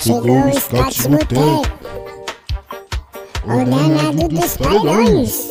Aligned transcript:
Chegou 0.00 0.46
o 0.46 0.60
Scott 0.60 1.08
Boteco, 1.08 1.62
o 3.44 3.64
danado 3.64 4.28
dos 4.28 4.56
paredões. 4.56 5.50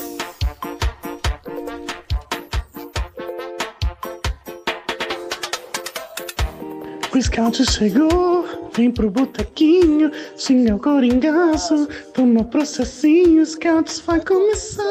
O 7.14 7.22
scout 7.22 7.66
chegou, 7.72 8.46
vem 8.74 8.90
pro 8.92 9.10
botequinho, 9.10 10.12
xinga 10.38 10.76
o 10.76 10.80
coringaço, 10.80 11.88
toma 12.14 12.44
processinho, 12.46 13.46
scouts 13.46 14.00
vai 14.00 14.22
começar, 14.22 14.84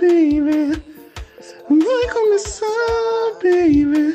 baby. 0.00 0.82
Vai 1.68 2.08
começar, 2.12 2.66
baby. 3.42 4.14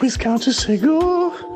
O 0.00 0.08
scout 0.08 0.52
chegou, 0.52 1.55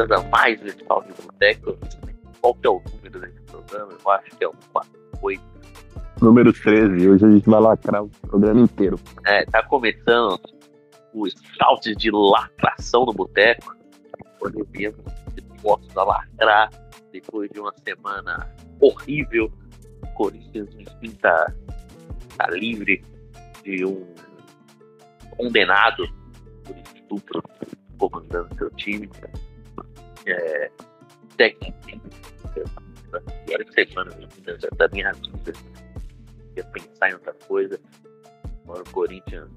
Bem-vindas 0.00 0.10
a 0.10 0.28
mais 0.28 0.62
um 0.62 0.66
episódio 0.66 1.14
do 1.14 1.22
Boteco. 1.24 1.78
Qual 2.40 2.54
que 2.54 2.66
é 2.66 2.70
o 2.70 2.82
número 2.94 3.20
desse 3.20 3.40
programa? 3.42 3.92
Eu 3.92 4.10
acho 4.10 4.36
que 4.36 4.44
é 4.44 4.48
o 4.48 4.54
48. 4.72 5.42
Número 6.22 6.52
13, 6.52 7.08
hoje 7.08 7.24
a 7.24 7.30
gente 7.30 7.50
vai 7.50 7.60
lacrar 7.60 8.04
o 8.04 8.08
programa 8.08 8.60
inteiro. 8.60 8.98
É, 9.26 9.44
tá 9.46 9.62
começando 9.64 10.40
o 11.12 11.28
scout 11.28 11.94
de 11.94 12.10
lacração 12.10 13.04
no 13.04 13.12
Boteco. 13.12 13.74
Quando 14.38 14.66
viemos 14.70 15.04
dispostos 15.34 15.94
a 15.96 16.04
lacrar 16.04 16.70
depois 17.12 17.50
de 17.50 17.60
uma 17.60 17.74
semana 17.84 18.48
horrível. 18.80 19.52
O 20.02 20.06
Corinthians, 20.14 20.68
enfim, 20.78 21.10
tá, 21.20 21.52
tá 22.38 22.50
livre 22.50 23.04
de 23.62 23.84
um 23.84 24.06
condenado 25.36 26.08
por 26.64 26.76
estupro 26.76 27.42
comandando 27.98 28.54
seu 28.56 28.70
time. 28.70 29.10
É, 30.26 30.70
técnico, 31.36 31.78
na 33.12 33.20
pior 33.20 33.64
semana 33.74 34.10
da- 34.10 34.86
da 34.86 34.88
minha 34.92 35.12
vida. 35.12 35.52
Ia 36.56 36.64
pensar 36.64 37.10
em 37.10 37.14
outra 37.14 37.34
coisa. 37.46 37.80
Agora 38.64 38.82
o 38.82 38.90
Corinthians 38.92 39.48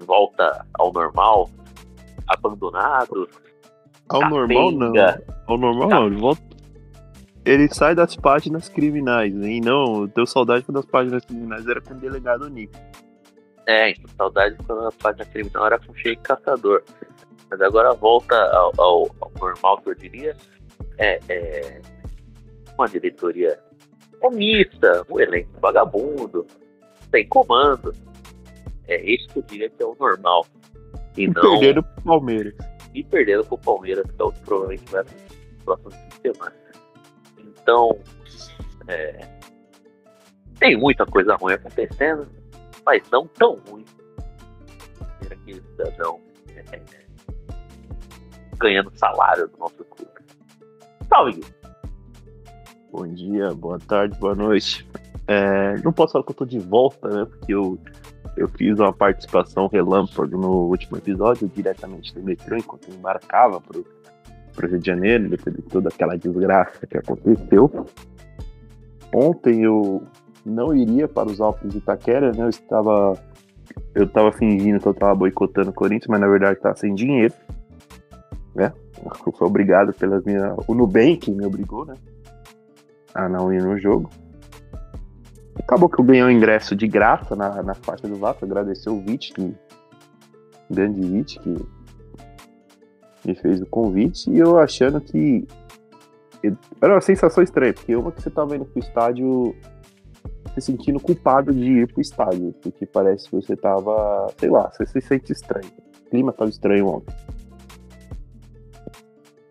volta 0.00 0.66
ao 0.74 0.92
normal, 0.92 1.50
abandonado. 2.28 3.28
Ao 4.08 4.28
normal, 4.28 4.72
não. 4.72 4.92
Ao 5.46 5.56
normal, 5.58 5.88
não. 5.88 6.06
Ele, 6.06 6.16
volta... 6.16 6.42
ele 7.44 7.68
sai 7.74 7.94
das 7.94 8.16
páginas 8.16 8.68
criminais, 8.68 9.34
hein? 9.34 9.60
Não, 9.64 10.06
deu 10.06 10.26
saudade 10.26 10.64
quando 10.64 10.78
as 10.78 10.86
páginas 10.86 11.24
criminais 11.24 11.66
era 11.66 11.80
com 11.80 11.94
o 11.94 11.96
delegado 11.96 12.48
Nico. 12.48 12.74
É, 13.66 13.90
então, 13.90 14.08
saudade 14.16 14.56
quando 14.66 14.86
a 14.86 14.92
página 14.92 15.24
criminal 15.26 15.66
era 15.66 15.78
com 15.78 15.94
cheio 15.94 16.18
caçador. 16.20 16.82
Mas 17.50 17.60
agora 17.60 17.92
volta 17.94 18.36
ao, 18.52 18.72
ao- 18.78 19.16
ao 19.20 19.32
normal, 19.40 19.78
que 19.82 19.90
eu 19.90 19.94
diria. 19.94 20.36
É, 20.98 21.18
é 21.28 21.80
uma 22.78 22.86
diretoria 22.88 23.58
omissa, 24.22 25.04
um 25.10 25.18
elenco 25.18 25.50
vagabundo, 25.60 26.46
sem 27.10 27.26
comando. 27.28 27.92
É 28.86 29.00
isso 29.02 29.28
que 29.28 29.38
eu 29.38 29.42
diria 29.42 29.70
que 29.70 29.82
é 29.82 29.86
o 29.86 29.96
normal. 29.98 30.46
E 31.16 31.26
não 31.26 31.42
Perderam 31.58 31.82
pro 31.82 32.02
Palmeiras. 32.04 32.54
e 32.94 33.02
perderam 33.04 33.44
pro 33.44 33.58
Palmeiras, 33.58 34.04
que 34.10 34.20
é 34.22 34.24
o 34.24 34.32
que 34.32 34.40
provavelmente 34.40 34.90
vai 34.92 35.02
no 35.04 35.64
próximo 35.64 35.90
fim 35.90 36.08
de 36.08 36.16
semana. 36.34 36.56
Então, 37.38 37.98
é, 38.88 39.26
tem 40.58 40.76
muita 40.76 41.04
coisa 41.06 41.34
ruim 41.36 41.54
acontecendo, 41.54 42.28
mas 42.84 43.02
não 43.10 43.26
tão 43.26 43.58
ruim. 43.68 43.84
Aquele 45.30 45.60
cidadão 45.62 46.20
é, 46.72 46.80
ganhando 48.60 48.92
salário 48.94 49.48
do 49.48 49.58
nosso 49.58 49.84
clube. 49.84 50.10
Salve! 51.08 51.32
Gui. 51.32 51.60
Bom 52.92 53.06
dia, 53.06 53.54
boa 53.54 53.78
tarde, 53.78 54.18
boa 54.18 54.34
noite. 54.34 54.86
É, 55.26 55.76
não 55.82 55.92
posso 55.92 56.12
falar 56.12 56.24
que 56.24 56.32
eu 56.32 56.36
tô 56.36 56.44
de 56.44 56.58
volta, 56.58 57.08
né? 57.08 57.24
Porque 57.24 57.54
eu, 57.54 57.78
eu 58.36 58.48
fiz 58.48 58.78
uma 58.78 58.92
participação 58.92 59.68
relâmpago 59.68 60.36
no 60.36 60.68
último 60.68 60.98
episódio, 60.98 61.48
diretamente 61.48 62.12
do 62.14 62.22
metrô, 62.22 62.56
enquanto 62.56 62.88
eu 62.88 62.94
embarcava 62.94 63.60
pro, 63.60 63.86
pro 64.52 64.68
Rio 64.68 64.78
de 64.78 64.86
Janeiro, 64.86 65.30
depois 65.30 65.56
de 65.56 65.62
toda 65.62 65.88
aquela 65.88 66.16
desgraça 66.16 66.86
que 66.86 66.98
aconteceu. 66.98 67.86
Ontem 69.14 69.62
eu 69.62 70.02
não 70.44 70.74
iria 70.74 71.08
para 71.08 71.28
os 71.28 71.40
Alpes 71.40 71.70
de 71.70 71.78
Itaquera, 71.78 72.32
né? 72.32 72.44
Eu 72.44 72.48
estava, 72.48 73.16
eu 73.94 74.04
estava 74.04 74.32
fingindo 74.32 74.80
que 74.80 74.86
eu 74.86 74.92
estava 74.92 75.14
boicotando 75.14 75.70
o 75.70 75.74
Corinthians, 75.74 76.08
mas 76.08 76.20
na 76.20 76.28
verdade 76.28 76.56
estava 76.56 76.76
sem 76.76 76.94
dinheiro, 76.94 77.34
né? 78.54 78.72
Obrigado 79.40 79.92
pelas 79.92 80.24
minhas... 80.24 80.54
O 80.66 80.74
Nubank 80.74 81.30
me 81.30 81.46
obrigou, 81.46 81.84
né? 81.84 81.94
a 83.14 83.28
não 83.28 83.52
ir 83.52 83.62
no 83.62 83.78
jogo. 83.78 84.10
Acabou 85.56 85.88
que 85.88 86.00
eu 86.00 86.04
ganhei 86.04 86.22
um 86.22 86.30
ingresso 86.30 86.74
de 86.74 86.86
graça 86.88 87.36
na, 87.36 87.62
na 87.62 87.74
faixa 87.74 88.08
do 88.08 88.16
Vasco. 88.16 88.44
Agradecer 88.44 88.90
o 88.90 89.00
Vit, 89.00 89.32
que, 89.32 89.42
o 89.42 89.54
grande 90.70 91.00
Vit, 91.00 91.38
que 91.38 91.54
me 93.24 93.34
fez 93.34 93.60
o 93.60 93.66
convite. 93.66 94.30
E 94.30 94.38
eu 94.38 94.58
achando 94.58 95.00
que. 95.00 95.46
Era 96.80 96.94
uma 96.94 97.00
sensação 97.02 97.42
estranha, 97.42 97.74
porque 97.74 97.94
uma 97.94 98.10
que 98.10 98.22
você 98.22 98.30
tava 98.30 98.56
indo 98.56 98.64
pro 98.64 98.80
estádio 98.80 99.54
se 100.54 100.60
sentindo 100.62 100.98
culpado 100.98 101.52
de 101.52 101.80
ir 101.80 101.92
pro 101.92 102.00
estádio. 102.00 102.54
Porque 102.62 102.86
parece 102.86 103.28
que 103.28 103.36
você 103.36 103.54
tava. 103.54 104.28
Sei 104.38 104.48
lá, 104.48 104.70
você 104.70 104.86
se 104.86 105.00
sente 105.00 105.32
estranho. 105.32 105.70
O 106.06 106.10
clima 106.10 106.32
tava 106.32 106.50
estranho 106.50 106.86
ontem. 106.86 107.14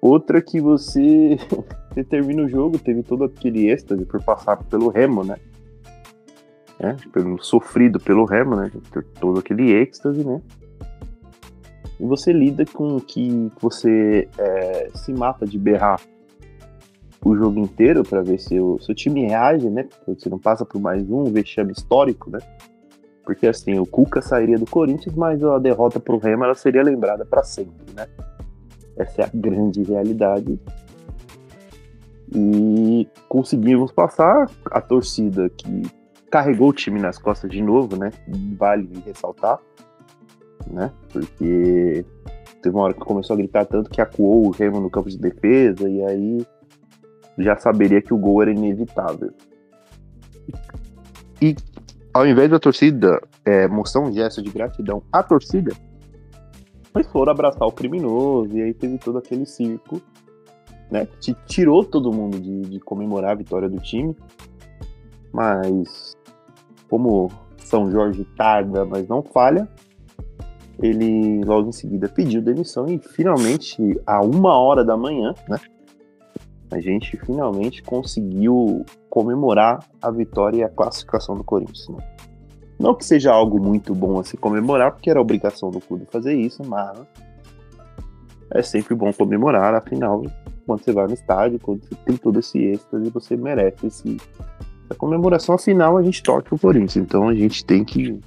Outra 0.01 0.41
que 0.41 0.61
você 0.61 1.37
você 1.89 2.03
termina 2.03 2.43
o 2.43 2.49
jogo, 2.49 2.77
teve 2.79 3.03
todo 3.03 3.23
aquele 3.25 3.69
êxtase 3.69 4.05
por 4.05 4.23
passar 4.23 4.57
pelo 4.63 4.89
Remo, 4.89 5.23
né? 5.23 5.37
É, 6.79 6.95
pelo, 7.11 7.41
sofrido 7.43 7.99
pelo 7.99 8.23
Remo, 8.23 8.55
né? 8.55 8.71
Todo 9.19 9.39
aquele 9.39 9.71
êxtase, 9.71 10.23
né? 10.23 10.41
E 11.99 12.05
você 12.05 12.31
lida 12.31 12.65
com 12.65 12.99
que 12.99 13.51
você 13.59 14.29
é, 14.37 14.89
se 14.95 15.11
mata 15.11 15.45
de 15.45 15.59
berrar 15.59 15.99
o 17.23 17.35
jogo 17.35 17.59
inteiro 17.59 18.03
para 18.03 18.21
ver 18.21 18.39
se 18.39 18.57
o 18.57 18.79
seu 18.79 18.95
time 18.95 19.25
reage, 19.27 19.69
né? 19.69 19.83
Porque 20.05 20.21
você 20.21 20.29
não 20.29 20.39
passa 20.39 20.65
por 20.65 20.79
mais 20.79 21.09
um 21.09 21.25
vexame 21.25 21.73
histórico, 21.73 22.29
né? 22.29 22.39
Porque 23.25 23.45
assim, 23.45 23.77
o 23.77 23.85
Cuca 23.85 24.21
sairia 24.21 24.57
do 24.57 24.65
Corinthians, 24.65 25.13
mas 25.15 25.43
a 25.43 25.59
derrota 25.59 25.99
pro 25.99 26.17
Remo 26.17 26.45
ela 26.45 26.55
seria 26.55 26.81
lembrada 26.81 27.25
para 27.25 27.43
sempre, 27.43 27.93
né? 27.93 28.07
Essa 28.99 29.21
é 29.21 29.25
a 29.25 29.29
grande 29.33 29.81
realidade 29.81 30.59
e 32.35 33.07
conseguimos 33.27 33.91
passar 33.91 34.49
a 34.69 34.81
torcida 34.81 35.49
que 35.49 35.83
carregou 36.29 36.69
o 36.69 36.73
time 36.73 36.99
nas 36.99 37.17
costas 37.17 37.49
de 37.49 37.61
novo, 37.61 37.95
né? 37.97 38.11
Vale 38.57 39.01
ressaltar, 39.05 39.59
né? 40.67 40.91
Porque 41.11 42.05
teve 42.61 42.75
uma 42.75 42.83
hora 42.83 42.93
que 42.93 42.99
começou 42.99 43.33
a 43.33 43.37
gritar 43.37 43.65
tanto 43.65 43.89
que 43.89 44.01
acuou 44.01 44.45
o 44.45 44.51
Remo 44.51 44.79
no 44.79 44.89
campo 44.89 45.09
de 45.09 45.17
defesa 45.17 45.89
e 45.89 46.03
aí 46.03 46.45
já 47.37 47.57
saberia 47.57 48.01
que 48.01 48.13
o 48.13 48.17
gol 48.17 48.41
era 48.41 48.51
inevitável. 48.51 49.31
E 51.41 51.55
ao 52.13 52.27
invés 52.27 52.51
da 52.51 52.59
torcida 52.59 53.19
é, 53.45 53.67
mostrar 53.67 54.01
um 54.01 54.11
gesto 54.11 54.41
de 54.41 54.51
gratidão 54.51 55.01
à 55.11 55.23
torcida, 55.23 55.71
eles 56.95 57.07
foram 57.11 57.31
abraçar 57.31 57.67
o 57.67 57.71
criminoso 57.71 58.57
e 58.57 58.61
aí 58.61 58.73
teve 58.73 58.97
todo 58.97 59.17
aquele 59.17 59.45
circo 59.45 60.01
né? 60.89 61.07
Que 61.21 61.33
tirou 61.45 61.83
todo 61.83 62.11
mundo 62.11 62.39
de, 62.39 62.61
de 62.61 62.79
comemorar 62.79 63.31
a 63.31 63.35
vitória 63.35 63.69
do 63.69 63.79
time. 63.79 64.15
Mas 65.31 66.15
como 66.89 67.29
São 67.57 67.91
Jorge 67.91 68.25
tarda, 68.35 68.83
mas 68.85 69.07
não 69.07 69.21
falha, 69.21 69.67
ele 70.81 71.43
logo 71.43 71.69
em 71.69 71.71
seguida 71.71 72.09
pediu 72.09 72.41
demissão 72.41 72.87
e 72.87 72.97
finalmente, 72.97 73.77
a 74.05 74.21
uma 74.21 74.57
hora 74.57 74.83
da 74.83 74.97
manhã, 74.97 75.33
né? 75.47 75.57
A 76.71 76.79
gente 76.79 77.17
finalmente 77.17 77.81
conseguiu 77.81 78.85
comemorar 79.09 79.83
a 79.99 80.11
vitória 80.11 80.57
e 80.57 80.63
a 80.63 80.69
classificação 80.69 81.35
do 81.35 81.43
Corinthians. 81.43 81.89
Né? 81.89 81.97
Não 82.79 82.95
que 82.95 83.03
seja 83.03 83.33
algo 83.33 83.59
muito 83.59 83.93
bom 83.93 84.19
a 84.19 84.23
se 84.23 84.37
comemorar, 84.37 84.93
porque 84.93 85.09
era 85.09 85.19
obrigação 85.19 85.69
do 85.69 85.81
clube 85.81 86.07
fazer 86.09 86.33
isso, 86.33 86.63
mas 86.65 86.97
é 88.51 88.61
sempre 88.63 88.95
bom 88.95 89.11
comemorar, 89.11 89.75
afinal, 89.75 90.23
quando 90.65 90.83
você 90.83 90.93
vai 90.93 91.07
no 91.07 91.13
estádio, 91.13 91.59
quando 91.59 91.83
você 91.83 91.95
tem 92.05 92.15
todo 92.15 92.39
esse 92.39 92.57
êxtase, 92.57 93.09
você 93.09 93.35
merece 93.35 93.87
esse, 93.87 94.17
essa 94.85 94.95
comemoração. 94.97 95.55
Afinal, 95.55 95.97
a 95.97 96.03
gente 96.03 96.23
torce 96.23 96.53
o 96.53 96.57
Corinthians, 96.57 97.05
então 97.05 97.27
a 97.27 97.35
gente 97.35 97.65
tem 97.65 97.83
que 97.83 98.19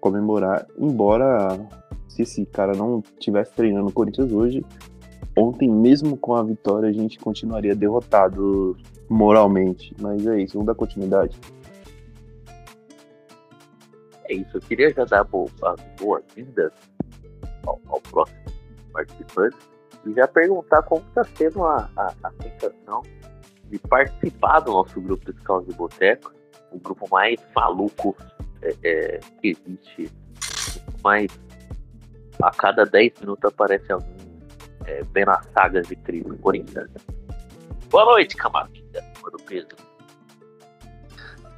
comemorar, 0.00 0.66
embora 0.78 1.58
se 2.06 2.22
esse 2.22 2.44
cara 2.46 2.74
não 2.74 3.02
tivesse 3.18 3.52
treinando 3.54 3.86
no 3.86 3.92
Corinthians 3.92 4.30
hoje, 4.30 4.64
ontem 5.36 5.70
mesmo 5.70 6.16
com 6.16 6.34
a 6.34 6.42
vitória 6.42 6.88
a 6.88 6.92
gente 6.92 7.18
continuaria 7.18 7.74
derrotado 7.74 8.76
moralmente. 9.08 9.94
Mas 10.00 10.26
é 10.26 10.42
isso, 10.42 10.54
vamos 10.54 10.66
dar 10.66 10.74
continuidade. 10.74 11.38
É 14.28 14.34
isso, 14.34 14.58
eu 14.58 14.60
queria 14.60 14.92
já 14.92 15.04
dar 15.04 15.22
as 15.22 15.82
boas-vindas 15.98 16.72
ao, 17.66 17.80
ao, 17.88 18.00
próximo 18.00 18.38
participante 18.92 19.56
e 20.04 20.12
já 20.12 20.28
perguntar 20.28 20.82
como 20.82 21.02
está 21.08 21.24
sendo 21.24 21.64
a, 21.64 21.90
a, 21.96 22.14
a, 22.24 22.32
sensação 22.42 23.02
de 23.64 23.78
participar 23.78 24.60
do 24.60 24.72
nosso 24.72 25.00
grupo 25.00 25.24
de 25.32 25.38
Escola 25.38 25.64
de 25.64 25.74
Boteco, 25.74 26.32
o 26.70 26.78
grupo 26.78 27.08
mais 27.10 27.40
maluco 27.56 28.14
é, 28.60 28.74
é, 28.82 29.20
que 29.40 29.56
existe, 29.56 30.12
mas 31.02 31.28
a 32.42 32.50
cada 32.50 32.84
10 32.84 33.20
minutos 33.20 33.44
aparece 33.46 33.90
alguém 33.90 34.16
é, 34.84 35.02
vendo 35.12 35.30
as 35.30 35.46
sagas 35.46 35.88
de 35.88 35.96
crime 35.96 36.36
corintiana. 36.38 36.90
Boa 37.88 38.04
noite, 38.04 38.36
camarada, 38.36 38.72
mano 39.22 39.38
Pedro. 39.46 39.87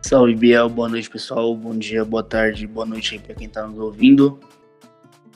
Salve, 0.03 0.35
Biel. 0.35 0.69
Boa 0.69 0.89
noite, 0.89 1.09
pessoal. 1.09 1.55
Bom 1.55 1.77
dia, 1.77 2.05
boa 2.05 2.23
tarde, 2.23 2.67
boa 2.67 2.87
noite 2.87 3.15
aí 3.15 3.21
pra 3.21 3.35
quem 3.35 3.49
tá 3.49 3.67
nos 3.67 3.79
ouvindo. 3.79 4.41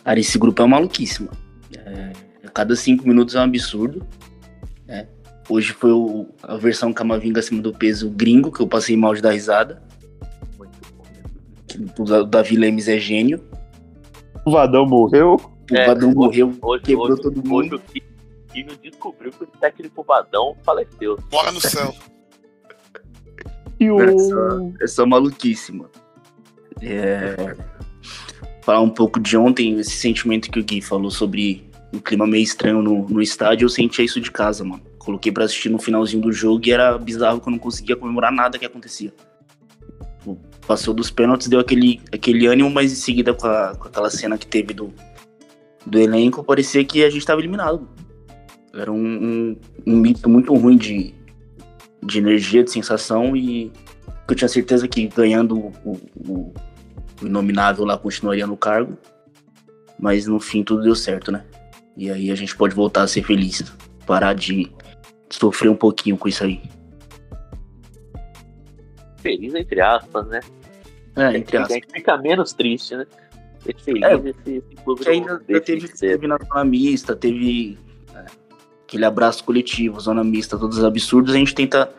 Cara, 0.02 0.18
esse 0.18 0.38
grupo 0.38 0.62
é 0.62 0.66
maluquíssimo. 0.66 1.30
É, 1.76 2.12
a 2.44 2.50
cada 2.50 2.74
cinco 2.74 3.06
minutos 3.06 3.34
é 3.34 3.40
um 3.40 3.44
absurdo. 3.44 4.06
É. 4.88 5.06
Hoje 5.48 5.72
foi 5.72 5.92
o, 5.92 6.26
a 6.42 6.56
versão 6.56 6.92
Camavinga 6.92 7.40
acima 7.40 7.60
do 7.60 7.72
peso 7.72 8.10
gringo, 8.10 8.50
que 8.50 8.60
eu 8.60 8.66
passei 8.66 8.96
mal 8.96 9.14
de 9.14 9.20
dar 9.20 9.32
risada. 9.32 9.82
O 11.98 12.24
Davi 12.24 12.56
Lemes 12.56 12.88
é 12.88 12.98
gênio. 12.98 13.44
O 14.44 14.50
Vadão 14.50 14.86
morreu. 14.86 15.36
O 15.70 15.76
é, 15.76 15.86
Vadão 15.86 16.12
morreu, 16.12 16.54
hoje, 16.62 16.82
quebrou 16.84 17.12
hoje, 17.12 17.22
todo 17.22 17.48
mundo. 17.48 17.76
Hoje 17.76 18.02
o 18.48 18.52
Kino 18.52 18.76
descobriu 18.82 19.32
que 19.32 19.44
o 19.44 19.46
técnico 19.46 20.02
Vadão 20.02 20.56
faleceu. 20.62 21.18
Bora 21.30 21.50
no 21.50 21.60
céu. 21.60 21.94
É 23.80 24.18
só, 24.18 24.70
é 24.80 24.86
só 24.86 25.06
maluquíssimo. 25.06 25.86
É... 26.80 27.56
Falar 28.62 28.80
um 28.80 28.90
pouco 28.90 29.20
de 29.20 29.36
ontem, 29.36 29.78
esse 29.78 29.90
sentimento 29.90 30.50
que 30.50 30.58
o 30.58 30.64
Gui 30.64 30.80
falou 30.80 31.10
sobre 31.10 31.68
o 31.92 32.00
clima 32.00 32.26
meio 32.26 32.42
estranho 32.42 32.82
no, 32.82 33.08
no 33.08 33.20
estádio, 33.20 33.66
eu 33.66 33.68
sentia 33.68 34.04
isso 34.04 34.20
de 34.20 34.30
casa, 34.30 34.64
mano. 34.64 34.82
Coloquei 34.98 35.30
pra 35.30 35.44
assistir 35.44 35.68
no 35.68 35.78
finalzinho 35.78 36.22
do 36.22 36.32
jogo 36.32 36.62
e 36.66 36.72
era 36.72 36.96
bizarro 36.96 37.40
que 37.40 37.48
eu 37.48 37.52
não 37.52 37.58
conseguia 37.58 37.94
comemorar 37.94 38.32
nada 38.32 38.58
que 38.58 38.64
acontecia. 38.64 39.12
Passou 40.66 40.94
dos 40.94 41.10
pênaltis, 41.10 41.46
deu 41.46 41.60
aquele, 41.60 42.00
aquele 42.10 42.46
ânimo, 42.46 42.70
mas 42.70 42.90
em 42.90 42.96
seguida 42.96 43.34
com, 43.34 43.46
a, 43.46 43.74
com 43.76 43.86
aquela 43.86 44.08
cena 44.08 44.38
que 44.38 44.46
teve 44.46 44.72
do, 44.72 44.92
do 45.84 45.98
elenco, 45.98 46.42
parecia 46.42 46.82
que 46.84 47.04
a 47.04 47.10
gente 47.10 47.26
tava 47.26 47.40
eliminado. 47.42 47.86
Era 48.72 48.90
um, 48.90 48.96
um, 48.96 49.56
um 49.86 49.96
mito 49.96 50.28
muito 50.28 50.54
ruim 50.54 50.78
de, 50.78 51.14
de 52.04 52.18
energia, 52.18 52.62
de 52.62 52.70
sensação 52.70 53.34
e 53.36 53.72
eu 54.28 54.34
tinha 54.34 54.48
certeza 54.48 54.88
que 54.88 55.06
ganhando 55.08 55.58
o, 55.58 55.72
o, 55.84 56.54
o 57.20 57.26
inominável 57.26 57.84
lá 57.84 57.96
continuaria 57.98 58.46
no 58.46 58.56
cargo, 58.56 58.96
mas 59.98 60.26
no 60.26 60.40
fim 60.40 60.62
tudo 60.62 60.82
deu 60.82 60.94
certo, 60.94 61.30
né? 61.30 61.44
E 61.96 62.10
aí 62.10 62.30
a 62.30 62.34
gente 62.34 62.56
pode 62.56 62.74
voltar 62.74 63.02
a 63.02 63.06
ser 63.06 63.22
feliz, 63.22 63.62
parar 64.06 64.34
de 64.34 64.70
sofrer 65.30 65.68
um 65.68 65.76
pouquinho 65.76 66.16
com 66.16 66.28
isso 66.28 66.44
aí. 66.44 66.60
Feliz 69.18 69.54
entre 69.54 69.80
aspas, 69.80 70.26
né? 70.26 70.40
É, 71.16 71.36
entre 71.36 71.56
aspas. 71.56 71.70
A 71.70 71.74
gente 71.74 71.92
fica 71.92 72.16
menos 72.18 72.52
triste, 72.52 72.96
né? 72.96 73.06
Feliz 73.78 74.02
é, 74.02 74.14
esse, 74.14 74.56
esse 74.56 74.74
clube 74.84 75.08
ainda 75.08 75.38
teve, 75.40 75.88
teve 75.88 76.26
na 76.26 76.36
zona 76.36 76.64
mista, 76.64 77.16
teve 77.16 77.78
aquele 78.94 79.04
abraço 79.04 79.42
coletivo, 79.42 79.98
zona 79.98 80.22
mista, 80.22 80.56
todos 80.56 80.78
os 80.78 80.84
absurdos, 80.84 81.34
a 81.34 81.38
gente 81.38 81.52
tenta 81.52 81.92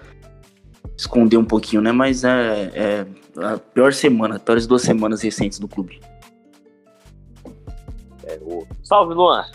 esconder 0.98 1.36
um 1.36 1.44
pouquinho, 1.44 1.82
né? 1.82 1.92
Mas 1.92 2.24
é, 2.24 2.72
é 2.74 3.06
a 3.44 3.58
pior 3.58 3.94
semana, 3.94 4.40
piores 4.40 4.66
duas 4.66 4.82
semanas 4.82 5.22
recentes 5.22 5.60
do 5.60 5.68
clube. 5.68 6.02
É, 8.24 8.40
o... 8.42 8.66
Salve, 8.82 9.14
Luan! 9.14 9.46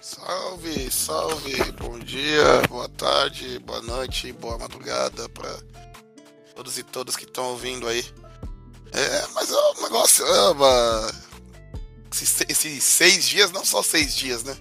Salve, 0.00 0.90
salve, 0.90 1.72
bom 1.80 1.96
dia, 2.00 2.60
boa 2.68 2.88
tarde, 2.88 3.60
boa 3.60 3.80
noite, 3.82 4.32
boa 4.32 4.58
madrugada 4.58 5.28
para 5.28 5.56
todos 6.56 6.76
e 6.76 6.82
todas 6.82 7.14
que 7.14 7.24
estão 7.24 7.44
ouvindo 7.50 7.86
aí. 7.86 8.04
É, 8.92 9.26
mas 9.32 9.50
é 9.50 9.56
um 9.56 9.82
negócio. 9.84 10.26
É 10.26 10.50
uma... 10.50 11.12
esses, 12.12 12.44
esses 12.48 12.82
seis 12.82 13.24
dias, 13.24 13.52
não 13.52 13.64
só 13.64 13.80
seis 13.80 14.14
dias, 14.14 14.42
né? 14.42 14.56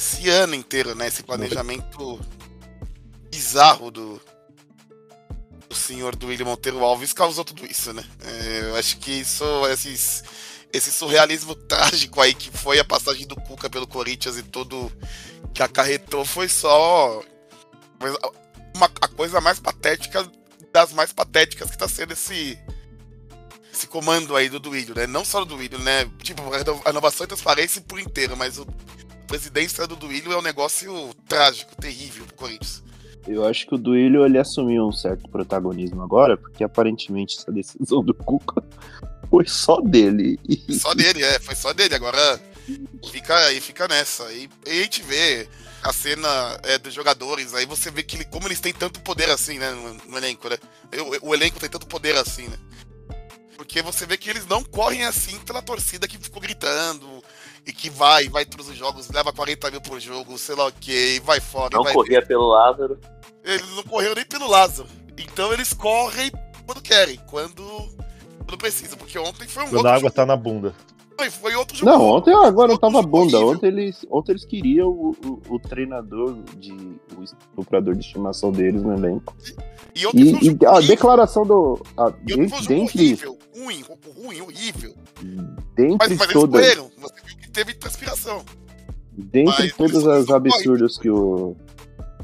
Esse 0.00 0.30
ano 0.30 0.54
inteiro, 0.54 0.94
né? 0.94 1.08
Esse 1.08 1.22
planejamento 1.22 2.18
bizarro 3.30 3.90
do, 3.90 4.20
do 5.68 5.74
senhor 5.74 6.16
do 6.16 6.28
William 6.28 6.46
Monteiro 6.46 6.82
Alves 6.82 7.12
causou 7.12 7.44
tudo 7.44 7.66
isso, 7.66 7.92
né? 7.92 8.02
É, 8.24 8.60
eu 8.70 8.76
acho 8.76 8.96
que 8.96 9.10
isso, 9.12 9.44
esses, 9.66 10.24
esse 10.72 10.90
surrealismo 10.90 11.54
trágico 11.68 12.18
aí 12.18 12.32
que 12.32 12.50
foi 12.50 12.78
a 12.78 12.84
passagem 12.84 13.26
do 13.26 13.36
Cuca 13.36 13.68
pelo 13.68 13.86
Corinthians 13.86 14.38
e 14.38 14.42
tudo 14.42 14.90
que 15.52 15.62
acarretou 15.62 16.24
foi 16.24 16.48
só 16.48 17.22
uma, 18.74 18.90
a 19.02 19.08
coisa 19.08 19.38
mais 19.38 19.60
patética 19.60 20.26
das 20.72 20.94
mais 20.94 21.12
patéticas 21.12 21.70
que 21.70 21.76
tá 21.76 21.88
sendo 21.88 22.12
esse 22.12 22.58
esse 23.72 23.86
comando 23.86 24.34
aí 24.34 24.48
do 24.48 24.58
Duílio, 24.58 24.94
né? 24.94 25.06
Não 25.06 25.24
só 25.24 25.40
do 25.40 25.56
Duílio, 25.56 25.78
né? 25.78 26.10
Tipo, 26.22 26.42
a 26.52 26.88
renovação 26.88 27.24
e 27.24 27.28
transparência 27.28 27.80
por 27.82 28.00
inteiro, 28.00 28.36
mas 28.36 28.58
o 28.58 28.66
presidência 29.30 29.86
do 29.86 29.94
Duílio 29.94 30.32
é 30.32 30.36
um 30.36 30.42
negócio 30.42 31.14
trágico, 31.28 31.76
terrível 31.76 32.26
pro 32.26 32.34
Corinthians. 32.34 32.82
Eu 33.28 33.46
acho 33.46 33.64
que 33.64 33.76
o 33.76 33.78
Duílio 33.78 34.26
ele 34.26 34.36
assumiu 34.36 34.88
um 34.88 34.92
certo 34.92 35.28
protagonismo 35.28 36.02
agora, 36.02 36.36
porque 36.36 36.64
aparentemente 36.64 37.38
essa 37.38 37.52
decisão 37.52 38.02
do 38.02 38.12
Cuca 38.12 38.60
foi 39.30 39.46
só 39.46 39.80
dele. 39.80 40.36
Só 40.70 40.92
dele, 40.94 41.22
é, 41.22 41.38
foi 41.38 41.54
só 41.54 41.72
dele. 41.72 41.94
Agora 41.94 42.40
fica 43.12 43.36
aí, 43.46 43.60
fica 43.60 43.86
nessa. 43.86 44.32
E, 44.32 44.50
e 44.66 44.70
a 44.70 44.82
gente 44.82 45.00
vê 45.02 45.48
a 45.80 45.92
cena 45.92 46.58
é, 46.64 46.76
dos 46.76 46.92
jogadores, 46.92 47.54
aí 47.54 47.66
você 47.66 47.88
vê 47.88 48.02
que 48.02 48.16
ele, 48.16 48.24
como 48.24 48.48
eles 48.48 48.58
têm 48.58 48.72
tanto 48.72 49.00
poder 49.00 49.30
assim, 49.30 49.60
né, 49.60 49.70
no, 49.70 49.94
no 50.10 50.18
elenco, 50.18 50.48
né? 50.48 50.58
O, 51.22 51.28
o, 51.28 51.34
elenco 51.34 51.60
tem 51.60 51.70
tanto 51.70 51.86
poder 51.86 52.16
assim, 52.16 52.48
né? 52.48 52.58
Porque 53.56 53.80
você 53.80 54.06
vê 54.06 54.16
que 54.16 54.28
eles 54.28 54.46
não 54.46 54.64
correm 54.64 55.04
assim 55.04 55.38
pela 55.40 55.62
torcida 55.62 56.08
que 56.08 56.18
ficou 56.18 56.42
gritando, 56.42 57.06
e 57.66 57.72
que 57.72 57.90
vai, 57.90 58.28
vai 58.28 58.44
todos 58.44 58.68
os 58.68 58.76
jogos, 58.76 59.08
leva 59.10 59.32
40 59.32 59.70
mil 59.70 59.80
por 59.80 60.00
jogo, 60.00 60.38
sei 60.38 60.54
lá 60.54 60.66
o 60.66 60.72
que, 60.72 61.20
vai 61.24 61.40
fora. 61.40 61.76
Não 61.76 61.84
vai 61.84 61.92
corria 61.92 62.24
pelo 62.24 62.48
Lázaro. 62.48 62.98
Eles 63.44 63.68
não 63.74 63.82
correram 63.82 64.14
nem 64.14 64.24
pelo 64.24 64.48
Lázaro. 64.48 64.88
Então 65.16 65.52
eles 65.52 65.72
correm 65.72 66.30
quando 66.66 66.80
querem, 66.80 67.18
quando, 67.26 67.62
quando 68.44 68.58
precisam, 68.58 68.96
porque 68.96 69.18
ontem 69.18 69.46
foi 69.46 69.64
um 69.64 69.70
quando 69.70 69.86
a 69.86 69.90
água 69.90 70.02
jogo. 70.02 70.14
tá 70.14 70.24
na 70.24 70.36
bunda. 70.36 70.74
Foi, 71.20 71.28
foi 71.28 71.54
outro 71.54 71.76
jogo. 71.76 71.90
Não, 71.90 72.02
ontem 72.02 72.32
a 72.32 72.46
água 72.46 72.66
não 72.66 72.78
tava 72.78 73.02
bunda. 73.02 73.38
Ontem 73.38 73.66
eles, 73.66 74.06
ontem 74.10 74.32
eles 74.32 74.44
queriam 74.46 74.88
o, 74.88 75.14
o, 75.22 75.54
o 75.54 75.58
treinador, 75.58 76.38
de, 76.56 76.72
o 77.14 77.22
estuprador 77.22 77.94
de 77.94 78.00
estimação 78.00 78.50
deles 78.50 78.82
no 78.82 78.94
elenco. 78.94 79.36
E, 79.94 80.04
e, 80.18 80.48
e 80.48 80.66
a 80.66 80.80
declaração 80.80 81.44
do. 81.44 81.78
A, 81.96 82.10
e 82.26 82.48
foi 82.48 82.76
um 82.76 82.82
horrível, 82.84 83.38
ruim, 83.54 83.84
ruim, 84.16 84.40
horrível. 84.40 84.94
Dentre 85.76 86.08
mas, 86.08 86.18
mas 86.18 86.32
todas. 86.32 86.64
eles 86.64 86.78
correram, 86.78 86.90
teve 87.52 87.74
transpiração. 87.74 88.42
Dentre 89.12 89.64
mas, 89.64 89.76
todos 89.76 90.06
os 90.06 90.30
absurdos 90.30 90.96
que 90.96 91.10
o. 91.10 91.54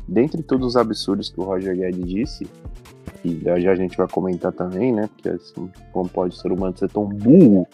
Dentre 0.08 0.42
todos 0.42 0.68
os 0.68 0.76
absurdos 0.76 1.28
que 1.28 1.38
o 1.38 1.44
Roger 1.44 1.76
Guedes 1.76 2.06
disse, 2.06 2.46
e 3.22 3.42
já 3.44 3.72
a 3.72 3.74
gente 3.74 3.96
vai 3.96 4.08
comentar 4.08 4.52
também, 4.52 4.90
né? 4.90 5.10
Porque 5.14 5.28
assim, 5.28 5.70
como 5.92 6.08
pode 6.08 6.40
ser 6.40 6.50
humano 6.50 6.74
ser 6.78 6.88
tão 6.88 7.04
burro. 7.04 7.66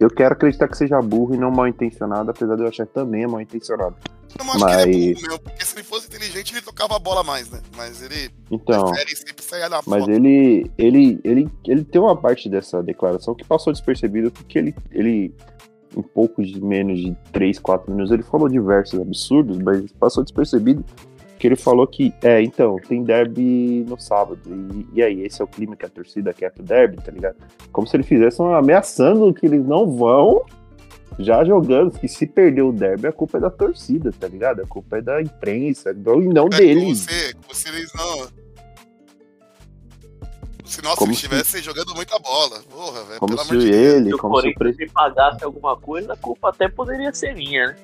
Eu 0.00 0.08
quero 0.08 0.32
acreditar 0.32 0.66
que 0.66 0.76
seja 0.78 1.00
burro 1.02 1.34
e 1.34 1.38
não 1.38 1.50
mal 1.50 1.68
intencionado, 1.68 2.30
apesar 2.30 2.56
de 2.56 2.62
eu 2.62 2.68
achar 2.68 2.86
que 2.86 2.94
também 2.94 3.24
é 3.24 3.26
mal 3.26 3.40
intencionado. 3.40 3.94
Eu 4.38 4.44
não 4.46 4.52
acho 4.54 4.64
que 4.64 4.72
ele 4.72 4.82
é 4.82 4.86
Mas- 4.86 5.20
burro, 5.20 5.28
meu, 5.28 5.38
porque 5.38 5.64
se 5.66 5.74
ele 5.76 5.84
fosse 5.84 6.06
inteligente, 6.06 6.54
ele 6.54 6.62
tocava 6.62 6.96
a 6.96 6.98
bola 6.98 7.22
mais, 7.22 7.50
né? 7.50 7.60
Mas 7.76 8.00
ele 8.02 8.30
Então, 8.50 8.86
sempre 8.94 9.44
sair 9.44 9.68
na 9.68 9.82
mas 9.86 10.00
foto. 10.00 10.10
ele, 10.10 10.70
ele, 10.78 11.20
ele, 11.22 11.48
ele 11.66 11.84
tem 11.84 12.00
uma 12.00 12.16
parte 12.16 12.48
dessa 12.48 12.82
declaração 12.82 13.34
que 13.34 13.44
passou 13.44 13.72
despercebido, 13.74 14.30
porque 14.30 14.58
ele, 14.58 14.74
ele 14.90 15.34
em 15.94 16.00
poucos 16.02 16.48
de 16.48 16.60
menos 16.64 16.98
de 16.98 17.14
3, 17.32 17.58
4 17.58 17.90
minutos, 17.92 18.10
ele 18.12 18.22
falou 18.22 18.48
diversos 18.48 18.98
absurdos, 19.00 19.58
mas 19.58 19.90
passou 19.92 20.22
despercebido 20.22 20.82
que 21.40 21.46
ele 21.46 21.56
falou 21.56 21.86
que, 21.86 22.12
é, 22.22 22.42
então, 22.42 22.76
tem 22.86 23.02
derby 23.02 23.82
no 23.88 23.98
sábado, 23.98 24.38
e, 24.46 24.86
e 24.98 25.02
aí, 25.02 25.22
esse 25.24 25.40
é 25.40 25.44
o 25.44 25.48
clima 25.48 25.74
que 25.74 25.86
a 25.86 25.88
torcida 25.88 26.34
quer 26.34 26.52
pro 26.52 26.62
derby, 26.62 26.98
tá 27.02 27.10
ligado? 27.10 27.36
Como 27.72 27.86
se 27.86 27.96
ele 27.96 28.02
fizesse 28.04 28.40
uma 28.42 28.58
ameaçando 28.58 29.32
que 29.32 29.46
eles 29.46 29.64
não 29.66 29.90
vão, 29.96 30.44
já 31.18 31.42
jogando, 31.42 31.98
que 31.98 32.06
se 32.06 32.26
perder 32.26 32.62
o 32.62 32.72
derby, 32.72 33.06
a 33.06 33.12
culpa 33.12 33.38
é 33.38 33.40
da 33.40 33.50
torcida, 33.50 34.12
tá 34.12 34.28
ligado? 34.28 34.60
A 34.60 34.66
culpa 34.66 34.98
é 34.98 35.00
da 35.02 35.20
imprensa, 35.22 35.92
não- 35.94 36.20
e 36.22 36.28
não 36.28 36.46
É, 36.46 36.56
dele. 36.58 36.80
Como 36.82 36.94
se, 36.94 37.34
como 37.34 37.54
se 37.54 37.68
eles 37.68 37.92
não. 37.94 38.28
Se 40.64 40.82
nossa, 40.82 40.96
Como 40.96 41.10
eles 41.10 41.18
se- 41.20 41.26
estivessem 41.26 41.62
jogando 41.62 41.94
muita 41.94 42.18
bola. 42.18 42.60
Porra, 42.70 43.02
velho. 43.04 43.18
Como 43.18 43.34
pelo 43.34 43.44
se 43.44 43.50
amor 43.50 43.62
de 43.64 43.70
Deus. 43.70 43.94
ele, 43.96 44.10
como 44.12 44.40
se 44.40 44.48
o 44.48 44.54
Corinthians 44.54 44.92
pagasse 44.92 45.42
alguma 45.44 45.76
coisa, 45.76 46.12
a 46.12 46.16
culpa 46.16 46.50
até 46.50 46.68
poderia 46.68 47.12
ser 47.12 47.34
minha, 47.34 47.68
né? 47.68 47.76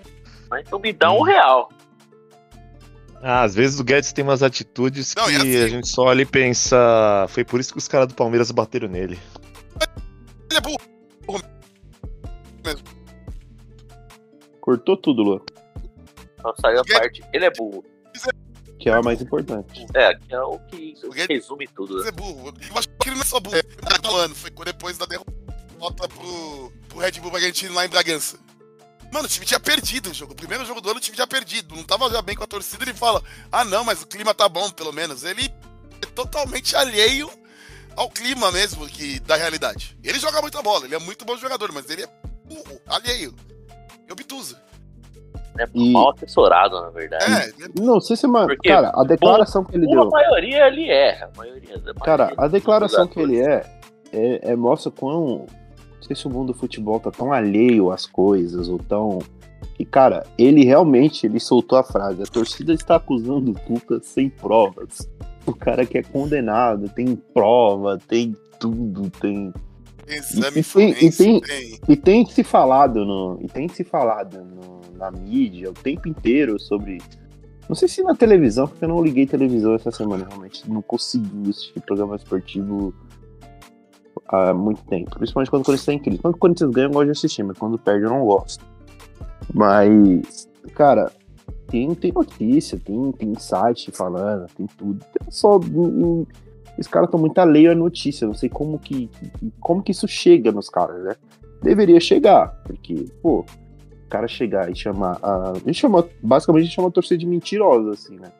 Mas 0.49 0.65
então 0.67 0.79
me 0.79 0.93
dá 0.93 1.11
um 1.13 1.23
real. 1.23 1.69
Ah, 3.23 3.43
às 3.43 3.55
vezes 3.55 3.81
o 3.81 3.85
Guedes 3.85 4.13
tem 4.13 4.23
umas 4.23 4.43
atitudes 4.43 5.15
Não, 5.17 5.25
que 5.25 5.33
e 5.33 5.37
assim- 5.37 5.57
a 5.57 5.69
gente 5.69 5.89
só 5.89 6.03
olha 6.03 6.23
e 6.23 6.27
pensa. 6.27 7.27
Foi 7.29 7.45
por 7.45 7.59
isso 7.59 7.73
que 7.73 7.79
os 7.79 7.89
caras 7.89 8.09
do 8.09 8.15
Palmeiras 8.15 8.51
bateram 8.51 8.89
nele. 8.89 9.19
Ele 10.51 10.59
é 10.59 10.61
burro. 10.61 10.79
cortou 14.61 14.97
tudo, 14.97 15.23
Lu, 15.23 15.45
Só 16.41 16.55
saiu 16.61 16.81
a 16.81 16.83
Guedes- 16.83 16.99
parte. 16.99 17.25
Ele 17.33 17.45
é 17.45 17.51
burro. 17.51 17.85
que 18.79 18.91
é 18.91 18.93
a 18.93 19.03
mais 19.03 19.21
importante. 19.23 19.87
É, 19.95 20.15
que 20.15 20.35
é 20.35 20.41
o 20.41 20.59
que 20.61 20.95
O 21.05 21.11
Guedes- 21.11 21.29
resume 21.43 21.67
tudo. 21.69 21.95
Ele 21.97 22.03
Né? 22.05 22.09
é 22.09 22.13
burro. 22.13 22.49
Eu 22.71 22.79
acho 22.79 22.89
que 22.89 23.09
ele 23.09 23.17
não 23.17 23.23
é 23.23 23.25
só 23.25 23.41
burro. 23.41 23.57
Ele 23.57 23.65
tá 23.65 23.99
falando. 24.03 24.35
Foi 24.35 24.51
depois 24.65 24.97
da 24.99 25.07
derrota 25.07 26.09
pro, 26.09 26.73
pro 26.89 26.99
Red 26.99 27.13
Bull 27.21 27.31
Bragantino 27.31 27.75
lá 27.75 27.85
em 27.85 27.89
Bragança. 27.89 28.39
Mano, 29.13 29.27
o 29.27 29.29
time 29.29 29.47
tinha 29.47 29.61
perdido 29.61 30.11
o 30.11 30.15
jogo. 30.15 30.33
O 30.33 30.37
primeiro 30.37 30.65
jogo 30.65 30.81
do 30.81 30.89
ano 30.91 30.99
o 30.99 31.01
time 31.01 31.15
tinha 31.15 31.27
perdido. 31.27 31.75
Não 31.75 31.83
tava 31.85 32.11
já 32.11 32.21
bem 32.21 32.37
com 32.37 32.45
a 32.45 32.47
torcida. 32.47 32.85
Ele 32.85 32.93
fala: 32.95 33.23
Ah, 33.51 33.65
não, 33.65 33.85
mas 33.85 34.03
o 34.03 34.07
clima 34.07 34.35
tá 34.35 34.49
bom, 34.49 34.69
pelo 34.71 34.93
menos. 34.93 35.25
Ele 35.25 35.51
é 36.03 36.07
totalmente 36.15 36.75
alheio 36.77 37.31
ao 37.97 38.11
clima 38.11 38.53
mesmo 38.53 38.87
que 38.87 39.19
da 39.21 39.37
realidade. 39.37 39.97
Ele 40.05 40.19
joga 40.19 40.43
muita 40.43 40.63
bola, 40.63 40.85
ele 40.85 40.95
é 40.95 40.99
muito 40.99 41.25
bom 41.25 41.37
jogador, 41.37 41.73
mas 41.73 41.89
ele 41.89 42.03
é 42.03 42.09
burro, 42.45 42.81
alheio. 42.87 43.35
E 44.09 44.13
obtuso. 44.13 44.57
É 45.59 45.65
E- 45.75 45.93
mal 45.93 46.11
assessorado, 46.13 46.79
na 46.81 46.91
verdade. 46.91 47.25
É, 47.25 47.65
é 47.65 47.69
Não 47.81 47.99
sei 48.01 48.15
se, 48.17 48.27
mano. 48.27 48.47
Porque 48.47 48.69
Cara, 48.69 48.93
a 48.95 49.05
declaração 49.05 49.65
que 49.65 49.75
ele 49.75 49.87
deu. 49.87 50.11
maioria 50.11 50.67
ele 50.67 50.91
erra. 50.91 51.31
A 51.35 51.39
maioria, 51.39 51.75
a 51.77 52.05
Cara, 52.05 52.25
maioria 52.27 52.45
a 52.45 52.49
declaração 52.49 53.09
que 53.09 53.19
ele 53.19 53.41
é, 53.41 53.65
é, 54.13 54.53
é 54.53 54.57
mostra 54.57 54.91
quão. 54.91 55.47
Não 55.97 56.03
sei 56.03 56.15
se 56.17 56.27
o 56.27 56.31
mundo 56.31 56.53
do 56.53 56.59
futebol 56.59 57.01
tá 57.01 57.11
tão 57.11 57.33
alheio 57.33 57.91
às 57.91 58.07
coisas, 58.07 58.69
ou 58.69 58.79
tão. 58.79 59.19
E, 59.79 59.85
cara, 59.85 60.25
ele 60.39 60.65
realmente 60.65 61.27
ele 61.27 61.41
soltou 61.41 61.79
a 61.79 61.83
frase: 61.83 62.23
a 62.23 62.27
torcida 62.27 62.73
está 62.73 62.97
acusando 62.97 63.51
o 63.53 63.61
Cuca 63.61 64.01
sem 64.03 64.29
provas. 64.29 65.09
O 65.47 65.55
cara 65.55 65.87
que 65.87 65.99
é 65.99 66.03
condenado, 66.03 66.89
tem 66.89 67.15
prova, 67.17 67.99
tem 68.09 68.37
tudo, 68.61 69.11
tem. 69.11 69.53
exame 70.09 70.61
E 70.61 70.63
tem- 70.63 70.91
e 70.91 71.11
tem- 71.11 71.41
tem- 71.41 71.81
E 71.89 71.97
tem 71.97 72.27
se 72.27 72.45
falado 72.45 73.05
no. 73.05 73.39
E 73.43 73.49
tem 73.49 73.69
se 73.69 73.83
falado 73.85 74.39
no- 74.45 74.81
na 74.97 75.11
mídia 75.11 75.71
o 75.71 75.75
tempo 75.75 76.09
inteiro 76.09 76.59
sobre. 76.61 76.99
Não 77.69 77.75
sei 77.75 77.89
se 77.89 78.01
na 78.03 78.15
televisão, 78.15 78.69
porque 78.69 78.85
eu 78.85 78.89
não 78.89 79.03
liguei 79.03 79.27
televisão 79.27 79.75
essa 79.75 79.91
semana, 79.91 80.25
realmente. 80.29 80.63
Não 80.71 80.81
consegui 80.81 81.51
assistir 81.51 81.81
programa 81.81 82.15
esportivo 82.17 82.95
há 84.29 84.53
muito 84.53 84.83
tempo. 84.85 85.11
Principalmente 85.19 85.51
quando 85.51 85.63
o 85.63 85.65
Corinthians 85.65 85.87
tá 85.87 85.93
em 85.93 85.99
crise. 85.99 86.19
Quando 86.19 86.35
o 86.35 86.39
Corinthians 86.39 86.71
ganha, 86.71 86.87
eu 86.87 86.91
gosto 86.91 87.05
de 87.07 87.11
assistir, 87.13 87.43
mas 87.43 87.59
quando 87.59 87.79
perde, 87.79 88.05
eu 88.05 88.11
não 88.11 88.25
gosto. 88.25 88.65
Mas, 89.55 90.49
cara, 90.75 91.11
tem, 91.69 91.95
tem 91.95 92.13
notícia, 92.13 92.79
tem, 92.79 93.13
tem 93.13 93.35
site 93.35 93.91
falando, 93.91 94.47
tem 94.57 94.67
tudo. 94.67 95.05
É 95.21 95.31
Só. 95.31 95.59
os 95.59 96.87
caras 96.87 97.09
estão 97.09 97.21
muito 97.21 97.39
alheios 97.39 97.73
à 97.73 97.75
notícia. 97.75 98.27
Não 98.27 98.35
sei 98.35 98.49
como 98.49 98.79
que, 98.79 99.11
como 99.61 99.83
que 99.83 99.93
isso 99.93 100.07
chega 100.07 100.53
nos 100.53 100.69
caras, 100.69 101.03
né? 101.03 101.17
Deveria 101.63 102.01
chegar, 102.01 102.49
porque, 102.65 103.07
pô, 103.23 103.41
o 103.41 104.09
cara 104.09 104.29
chegar 104.29 104.71
e 104.71 104.77
chamar. 104.77 105.19
A, 105.23 105.55
ele 105.65 105.75
chamou, 105.75 106.09
basicamente, 106.23 106.69
chamou 106.69 106.89
a 106.89 106.93
torcida 106.93 107.19
de 107.19 107.27
mentirosa, 107.27 107.91
assim, 107.91 108.17
né? 108.17 108.31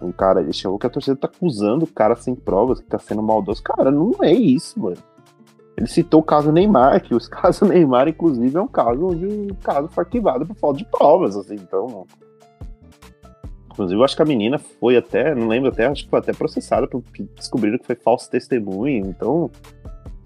Um 0.00 0.12
cara, 0.12 0.40
ele 0.40 0.52
chamou 0.52 0.78
que 0.78 0.86
a 0.86 0.90
torcida 0.90 1.16
tá 1.16 1.26
acusando 1.26 1.84
o 1.84 1.88
cara 1.88 2.14
sem 2.14 2.34
provas, 2.34 2.80
que 2.80 2.86
tá 2.86 2.98
sendo 2.98 3.22
maldoso. 3.22 3.62
Cara, 3.62 3.90
não 3.90 4.12
é 4.22 4.32
isso, 4.32 4.78
mano. 4.80 4.96
Ele 5.76 5.86
citou 5.86 6.20
o 6.20 6.24
caso 6.24 6.50
Neymar, 6.52 7.02
que 7.02 7.14
os 7.14 7.26
casos 7.28 7.68
Neymar, 7.68 8.08
inclusive, 8.08 8.56
é 8.56 8.60
um 8.60 8.68
caso 8.68 9.06
onde 9.06 9.26
o 9.26 9.54
caso 9.56 9.88
foi 9.88 10.04
arquivado 10.04 10.46
por 10.46 10.56
falta 10.56 10.78
de 10.78 10.84
provas, 10.84 11.36
assim, 11.36 11.54
então. 11.54 12.06
Inclusive, 13.70 14.00
eu 14.00 14.04
acho 14.04 14.16
que 14.16 14.22
a 14.22 14.26
menina 14.26 14.58
foi 14.58 14.96
até, 14.96 15.34
não 15.34 15.46
lembro 15.46 15.68
até, 15.68 15.86
acho 15.86 16.04
que 16.04 16.10
foi 16.10 16.18
até 16.18 16.32
processada 16.32 16.88
porque 16.88 17.22
descobriram 17.36 17.78
que 17.78 17.86
foi 17.86 17.94
falso 17.94 18.28
testemunho. 18.28 19.06
Então, 19.06 19.50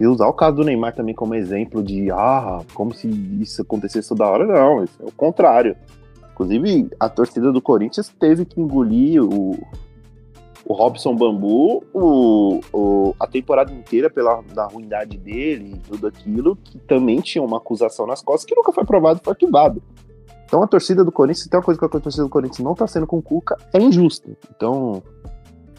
e 0.00 0.06
usar 0.06 0.26
o 0.26 0.32
caso 0.32 0.56
do 0.56 0.64
Neymar 0.64 0.94
também 0.94 1.14
como 1.14 1.34
exemplo 1.34 1.82
de, 1.82 2.10
ah, 2.10 2.60
como 2.74 2.94
se 2.94 3.08
isso 3.40 3.62
acontecesse 3.62 4.08
toda 4.08 4.26
hora, 4.26 4.46
não, 4.46 4.82
isso 4.82 5.00
é 5.02 5.06
o 5.06 5.12
contrário. 5.12 5.76
Inclusive, 6.44 6.90
a 6.98 7.08
torcida 7.08 7.52
do 7.52 7.60
Corinthians 7.62 8.12
teve 8.18 8.44
que 8.44 8.60
engolir 8.60 9.22
o, 9.22 9.56
o 10.64 10.72
Robson 10.74 11.14
Bambu 11.14 11.84
o, 11.92 12.60
o- 12.72 13.14
a 13.18 13.26
temporada 13.26 13.72
inteira 13.72 14.10
pela 14.10 14.42
da 14.54 14.66
ruindade 14.66 15.16
dele 15.16 15.74
e 15.74 15.78
tudo 15.90 16.06
aquilo, 16.06 16.56
que 16.56 16.78
também 16.78 17.20
tinha 17.20 17.42
uma 17.42 17.58
acusação 17.58 18.06
nas 18.06 18.20
costas 18.22 18.44
que 18.44 18.54
nunca 18.54 18.72
foi 18.72 18.84
provado 18.84 19.20
e 19.20 19.24
foi 19.24 19.32
arquivado. 19.32 19.82
Então 20.44 20.62
a 20.62 20.66
torcida 20.66 21.04
do 21.04 21.12
Corinthians, 21.12 21.44
se 21.44 21.48
tem 21.48 21.58
uma 21.58 21.64
coisa 21.64 21.78
que 21.80 21.86
a 21.86 21.88
torcida 21.88 22.24
do 22.24 22.28
Corinthians 22.28 22.58
não 22.60 22.74
tá 22.74 22.86
sendo 22.86 23.06
com 23.06 23.18
o 23.18 23.22
Cuca, 23.22 23.56
é 23.72 23.80
injusta. 23.80 24.30
Então, 24.54 25.02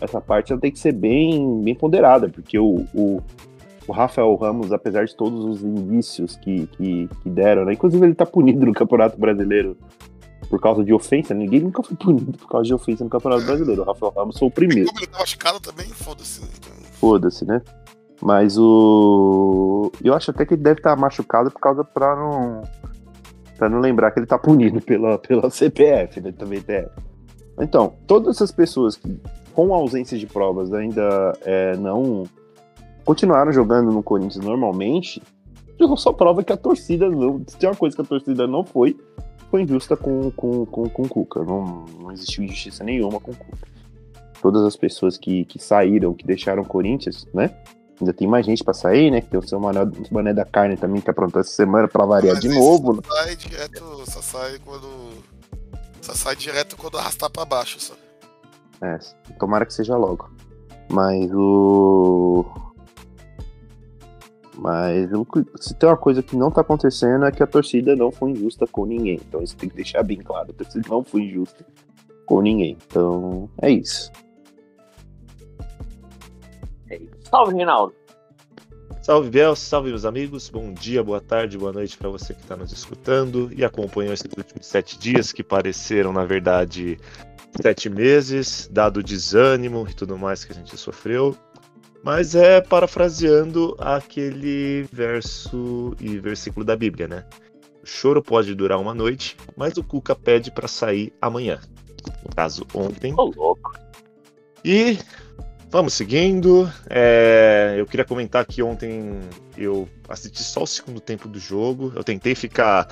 essa 0.02 0.20
parte 0.20 0.52
ela 0.52 0.60
tem 0.62 0.72
que 0.72 0.80
ser 0.80 0.94
bem, 0.94 1.62
bem 1.62 1.76
ponderada, 1.76 2.28
porque 2.28 2.58
o, 2.58 2.84
o, 2.96 3.22
o 3.88 3.92
Rafael 3.92 4.34
Ramos, 4.36 4.72
apesar 4.72 5.06
de 5.06 5.16
todos 5.16 5.46
os 5.46 5.64
indícios 5.64 6.36
que, 6.38 6.66
que, 6.68 7.08
que 7.22 7.30
deram, 7.30 7.66
né? 7.66 7.74
Inclusive 7.74 8.04
ele 8.04 8.16
tá 8.16 8.26
punido 8.26 8.66
no 8.66 8.74
Campeonato 8.74 9.20
Brasileiro 9.20 9.78
por 10.50 10.60
causa 10.60 10.84
de 10.84 10.94
ofensa, 10.94 11.34
ninguém 11.34 11.62
nunca 11.62 11.82
foi 11.84 11.96
punido 11.96 12.38
por 12.38 12.48
causa 12.48 12.66
de 12.66 12.74
ofensa 12.74 13.04
no 13.04 13.10
Campeonato 13.10 13.46
Brasileiro. 13.46 13.82
O 13.82 13.86
Rafael 13.86 14.14
Ramos 14.16 14.38
foi 14.38 14.48
o 14.48 14.52
primeiro. 14.52 14.88
Como 14.88 15.00
ele 15.00 15.08
tá 15.08 15.20
machucado 15.20 15.60
também, 15.60 15.88
foda-se. 15.88 16.42
né? 16.42 16.48
Foda-se, 16.94 17.46
né? 17.46 17.62
Mas 18.22 18.58
o. 18.58 19.92
Eu 20.04 20.14
acho 20.14 20.32
até 20.32 20.46
que 20.46 20.54
ele 20.54 20.64
deve 20.64 20.80
estar 20.80 20.96
machucado 20.96 21.52
por 21.52 21.60
causa 21.60 21.84
pra 21.84 22.16
não. 22.16 22.62
Pra 23.58 23.70
não 23.70 23.80
lembrar 23.80 24.12
que 24.12 24.20
ele 24.20 24.26
tá 24.26 24.38
punido 24.38 24.82
pela, 24.82 25.18
pela 25.20 25.50
CPF, 25.50 26.22
né? 26.22 26.32
Também 26.32 26.62
tem. 26.62 26.88
Então, 27.60 27.94
todas 28.08 28.36
essas 28.36 28.52
pessoas 28.52 28.96
que, 28.96 29.20
com 29.54 29.74
ausência 29.74 30.18
de 30.18 30.26
provas, 30.26 30.74
ainda 30.74 31.34
é, 31.42 31.78
não 31.78 32.24
continuaram 33.06 33.52
jogando 33.52 33.92
no 33.92 34.02
Corinthians 34.02 34.44
normalmente, 34.44 35.22
isso 35.80 35.98
só 35.98 36.14
prova 36.14 36.44
que 36.44 36.54
a 36.54 36.58
torcida 36.58 37.10
não. 37.10 37.42
Se 37.46 37.58
tem 37.58 37.70
uma 37.70 37.76
coisa 37.76 37.96
que 37.96 38.02
a 38.02 38.06
torcida 38.06 38.48
não 38.48 38.64
foi, 38.64 38.98
foi 39.54 39.62
injusta 39.62 39.96
com, 39.96 40.32
com, 40.32 40.66
com, 40.66 40.90
com 40.90 41.02
o 41.04 41.08
Cuca. 41.08 41.44
Não, 41.44 41.86
não 42.00 42.12
existiu 42.12 42.44
injustiça 42.44 42.84
nenhuma 42.84 43.20
com 43.20 43.30
o 43.30 43.36
Cuca 43.36 43.74
todas 44.42 44.64
as 44.64 44.76
pessoas 44.76 45.16
que, 45.16 45.46
que 45.46 45.58
saíram, 45.58 46.14
que 46.14 46.26
deixaram 46.26 46.64
o 46.64 46.66
Corinthians, 46.66 47.26
né? 47.34 47.56
Ainda 48.02 48.12
tem 48.12 48.28
mais 48.28 48.46
gente 48.46 48.62
pra 48.62 48.74
sair, 48.74 49.10
né? 49.10 49.22
Que 49.22 49.28
tem 49.28 49.40
o 49.40 49.48
seu 49.48 49.58
Mané, 49.60 49.80
Mané 50.12 50.34
da 50.34 50.44
Carne 50.44 50.76
também, 50.76 51.00
que 51.00 51.10
aprontou 51.10 51.40
essa 51.40 51.52
semana 51.52 51.88
pra 51.88 52.04
variar 52.04 52.34
mas 52.34 52.42
de 52.42 52.50
novo. 52.50 52.94
né? 52.94 53.02
Só 53.06 53.14
sai 53.14 53.36
direto, 53.38 54.04
só 54.12 54.22
sai 54.22 54.60
quando. 54.66 54.90
Só 56.02 56.14
sai 56.14 56.36
direto 56.36 56.76
quando 56.76 56.98
arrastar 56.98 57.30
pra 57.30 57.46
baixo, 57.46 57.80
só. 57.80 57.94
É, 58.82 59.00
tomara 59.40 59.66
que 59.66 59.74
seja 59.74 59.96
logo. 59.96 60.30
Mas 60.90 61.32
o. 61.32 62.44
Mas 64.56 65.10
se 65.60 65.74
tem 65.74 65.90
uma 65.90 65.98
coisa 65.98 66.22
que 66.22 66.36
não 66.36 66.52
tá 66.52 66.62
acontecendo 66.62 67.26
é 67.26 67.32
que 67.32 67.42
a 67.42 67.48
torcida 67.48 67.96
não 67.96 68.12
foi 68.12 68.32
injusta 68.32 68.68
com 68.68 68.86
ninguém. 68.86 69.20
Então 69.28 69.42
isso 69.42 69.58
tem 69.58 69.70
que 69.70 69.76
deixar 69.76 70.04
bem 70.04 70.18
claro. 70.18 70.52
A 70.52 70.54
torcida 70.54 70.88
não 70.90 71.04
foi 71.04 71.24
injusta 71.24 71.66
com 72.26 72.42
ninguém. 72.42 72.78
Então 72.88 73.50
é 73.62 73.72
isso. 73.72 74.12
É 76.90 76.98
isso. 76.98 77.16
Salve, 77.30 77.56
Reinaldo. 77.56 77.94
Salve, 79.02 79.30
Biel, 79.30 79.56
salve, 79.56 79.90
meus 79.90 80.06
amigos. 80.06 80.50
Bom 80.50 80.72
dia, 80.72 81.04
boa 81.04 81.20
tarde, 81.20 81.58
boa 81.58 81.74
noite 81.74 81.98
para 81.98 82.10
você 82.10 82.34
que 82.34 82.42
está 82.42 82.56
nos 82.56 82.72
escutando 82.72 83.52
e 83.54 83.66
acompanhou 83.66 84.14
esses 84.14 84.32
últimos 84.38 84.66
sete 84.66 84.98
dias 84.98 85.34
que 85.34 85.44
pareceram, 85.44 86.14
na 86.14 86.24
verdade, 86.24 86.98
sete 87.62 87.90
meses, 87.90 88.70
dado 88.72 89.02
o 89.02 89.04
desânimo 89.04 89.86
e 89.90 89.94
tudo 89.94 90.18
mais 90.18 90.46
que 90.46 90.54
a 90.54 90.56
gente 90.56 90.78
sofreu. 90.78 91.36
Mas 92.04 92.36
é 92.36 92.60
parafraseando 92.60 93.76
aquele 93.80 94.84
verso 94.92 95.96
e 96.02 96.20
versículo 96.20 96.66
da 96.66 96.76
Bíblia, 96.76 97.08
né? 97.08 97.26
O 97.82 97.88
choro 97.88 98.22
pode 98.22 98.54
durar 98.54 98.80
uma 98.80 98.94
noite, 98.94 99.38
mas 99.56 99.78
o 99.78 99.84
Cuca 99.84 100.14
pede 100.14 100.52
para 100.52 100.68
sair 100.68 101.14
amanhã. 101.22 101.60
No 102.24 102.36
caso, 102.36 102.66
ontem. 102.74 103.14
Ô, 103.18 103.32
louco. 103.34 103.74
E 104.66 104.98
vamos 105.70 105.94
seguindo. 105.94 106.70
É, 106.90 107.76
eu 107.78 107.86
queria 107.86 108.06
comentar 108.06 108.46
que 108.46 108.62
ontem 108.62 109.20
eu 109.58 109.88
assisti 110.10 110.44
só 110.44 110.64
o 110.64 110.68
segundo 110.68 111.00
tempo 111.00 111.28
do 111.30 111.40
jogo. 111.40 111.94
Eu 111.96 112.04
tentei 112.04 112.36
ficar 112.36 112.88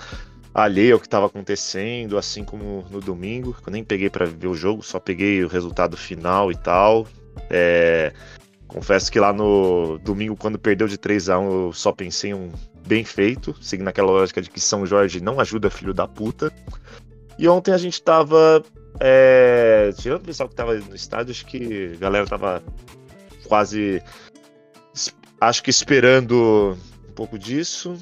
alheio 0.54 0.96
ao 0.96 1.00
que 1.00 1.08
estava 1.08 1.26
acontecendo, 1.26 2.18
assim 2.18 2.44
como 2.44 2.86
no 2.90 3.02
domingo. 3.02 3.56
Eu 3.66 3.72
nem 3.72 3.84
peguei 3.84 4.10
para 4.10 4.26
ver 4.26 4.48
o 4.48 4.56
jogo, 4.56 4.82
só 4.82 5.00
peguei 5.00 5.44
o 5.44 5.48
resultado 5.48 5.98
final 5.98 6.52
e 6.52 6.56
tal. 6.56 7.08
É, 7.50 8.14
confesso 8.72 9.12
que 9.12 9.20
lá 9.20 9.34
no 9.34 10.00
domingo, 10.00 10.36
quando 10.36 10.58
perdeu 10.58 10.88
de 10.88 10.98
3 10.98 11.30
a 11.30 11.38
1 11.40 11.52
eu 11.52 11.74
só 11.74 11.92
pensei 11.92 12.32
em 12.32 12.34
um 12.34 12.50
bem 12.88 13.04
feito, 13.04 13.56
seguindo 13.62 13.88
aquela 13.88 14.12
lógica 14.12 14.42
de 14.42 14.50
que 14.50 14.60
São 14.60 14.86
Jorge 14.86 15.22
não 15.22 15.40
ajuda 15.40 15.70
filho 15.70 15.94
da 15.94 16.08
puta. 16.08 16.52
E 17.38 17.48
ontem 17.48 17.74
a 17.74 17.78
gente 17.78 18.02
tava. 18.02 18.64
É, 19.00 19.92
tirando 19.98 20.22
o 20.22 20.26
pessoal 20.26 20.48
que 20.48 20.56
tava 20.56 20.76
no 20.76 20.96
estádio, 20.96 21.32
acho 21.32 21.46
que 21.46 21.92
a 21.96 21.98
galera 21.98 22.26
tava 22.26 22.64
quase. 23.46 24.02
Acho 25.40 25.64
que 25.64 25.70
esperando 25.70 26.78
um 27.10 27.14
pouco 27.14 27.38
disso. 27.38 27.98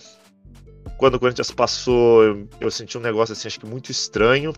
Quando 0.98 1.16
o 1.16 1.20
Corinthians 1.20 1.52
passou, 1.52 2.24
eu, 2.24 2.48
eu 2.60 2.72
senti 2.72 2.98
um 2.98 3.02
negócio 3.02 3.34
assim, 3.34 3.48
acho 3.48 3.60
que 3.60 3.66
muito 3.66 3.90
estranho, 3.90 4.54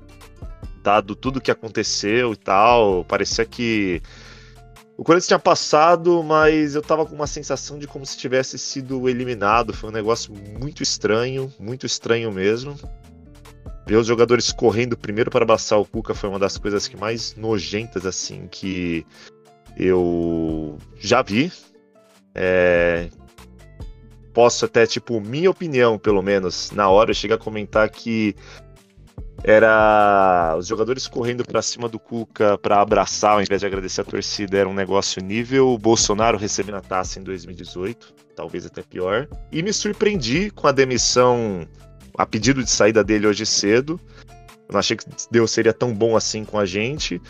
dado 0.81 1.15
tudo 1.15 1.39
que 1.39 1.51
aconteceu 1.51 2.33
e 2.33 2.35
tal. 2.35 3.05
Parecia 3.05 3.45
que 3.45 4.01
o 4.97 5.03
Corinthians 5.03 5.27
tinha 5.27 5.39
passado, 5.39 6.21
mas 6.23 6.75
eu 6.75 6.81
tava 6.81 7.05
com 7.05 7.15
uma 7.15 7.27
sensação 7.27 7.79
de 7.79 7.87
como 7.87 8.05
se 8.05 8.17
tivesse 8.17 8.57
sido 8.57 9.09
eliminado. 9.09 9.73
Foi 9.73 9.89
um 9.89 9.93
negócio 9.93 10.33
muito 10.59 10.83
estranho, 10.83 11.51
muito 11.59 11.85
estranho 11.85 12.31
mesmo. 12.31 12.75
Ver 13.87 13.95
os 13.95 14.05
jogadores 14.05 14.51
correndo 14.51 14.97
primeiro 14.97 15.31
para 15.31 15.43
abraçar 15.43 15.79
o 15.79 15.85
Cuca 15.85 16.13
foi 16.13 16.29
uma 16.29 16.39
das 16.39 16.57
coisas 16.57 16.87
que 16.87 16.95
mais 16.95 17.35
nojentas 17.35 18.05
assim 18.05 18.47
que 18.47 19.05
eu 19.75 20.77
já 20.99 21.21
vi. 21.21 21.51
É... 22.35 23.09
Posso 24.33 24.65
até, 24.65 24.85
tipo, 24.85 25.19
minha 25.19 25.49
opinião, 25.49 25.97
pelo 25.97 26.21
menos, 26.21 26.71
na 26.71 26.89
hora, 26.89 27.11
eu 27.11 27.15
cheguei 27.15 27.35
a 27.35 27.39
comentar 27.39 27.89
que 27.89 28.35
era 29.43 30.55
os 30.57 30.67
jogadores 30.67 31.07
correndo 31.07 31.43
para 31.43 31.61
cima 31.61 31.89
do 31.89 31.97
Cuca 31.97 32.57
para 32.57 32.79
abraçar 32.79 33.33
ao 33.33 33.41
invés 33.41 33.61
de 33.61 33.67
agradecer 33.67 34.01
a 34.01 34.03
torcida 34.03 34.57
era 34.57 34.69
um 34.69 34.73
negócio 34.73 35.21
nível 35.21 35.77
Bolsonaro 35.77 36.37
recebendo 36.37 36.75
a 36.75 36.81
taça 36.81 37.19
em 37.19 37.23
2018, 37.23 38.13
talvez 38.35 38.65
até 38.65 38.81
pior. 38.81 39.27
E 39.51 39.63
me 39.63 39.73
surpreendi 39.73 40.51
com 40.51 40.67
a 40.67 40.71
demissão, 40.71 41.67
a 42.17 42.25
pedido 42.25 42.63
de 42.63 42.69
saída 42.69 43.03
dele 43.03 43.27
hoje 43.27 43.45
cedo. 43.45 43.99
Eu 44.67 44.73
não 44.73 44.79
achei 44.79 44.95
que 44.95 45.05
Deus 45.29 45.51
seria 45.51 45.73
tão 45.73 45.93
bom 45.93 46.15
assim 46.15 46.45
com 46.45 46.59
a 46.59 46.65
gente. 46.65 47.21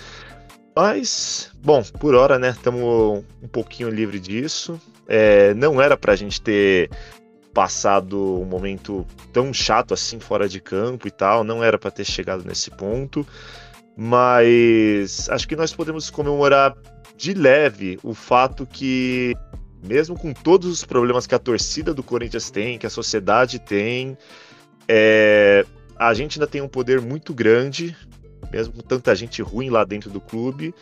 Mas, 0.76 1.52
bom, 1.64 1.84
por 2.00 2.16
hora, 2.16 2.40
né, 2.40 2.52
estamos 2.52 3.24
um 3.42 3.48
pouquinho 3.48 3.90
livre 3.90 4.20
disso. 4.20 4.80
É, 5.08 5.54
não 5.54 5.82
era 5.82 5.98
pra 5.98 6.16
gente 6.16 6.42
ter 6.42 6.90
passado 7.54 8.40
um 8.40 8.46
momento 8.46 9.06
tão 9.34 9.54
chato 9.54 9.94
assim 9.94 10.20
fora 10.20 10.48
de 10.48 10.60
campo 10.60 11.08
e 11.08 11.12
tal, 11.12 11.44
não 11.44 11.64
era 11.64 11.78
para 11.78 11.92
ter 11.92 12.06
chegado 12.06 12.44
nesse 12.46 12.72
ponto, 12.72 13.26
mas 13.96 15.30
acho 15.30 15.48
que 15.48 15.56
nós 15.56 15.74
podemos 15.74 16.10
comemorar 16.10 16.76
de 17.18 17.34
leve 17.34 18.00
o 18.04 18.14
fato 18.14 18.66
que 18.66 19.36
mesmo 19.84 20.18
com 20.18 20.34
todos 20.34 20.72
os 20.72 20.86
problemas 20.86 21.26
que 21.26 21.36
a 21.36 21.40
torcida 21.40 21.94
do 21.94 22.04
Corinthians 22.04 22.50
tem, 22.52 22.78
que 22.78 22.86
a 22.86 22.90
sociedade 22.90 23.60
tem, 23.60 24.18
é, 24.88 25.66
a 25.98 26.14
gente 26.14 26.38
ainda 26.38 26.48
tem 26.48 26.62
um 26.62 26.68
poder 26.68 27.02
muito 27.02 27.34
grande, 27.34 27.96
mesmo 28.52 28.74
com 28.74 28.82
tanta 28.82 29.16
gente 29.16 29.42
ruim 29.42 29.70
lá 29.70 29.84
dentro 29.84 30.10
do 30.10 30.22
clube, 30.22 30.74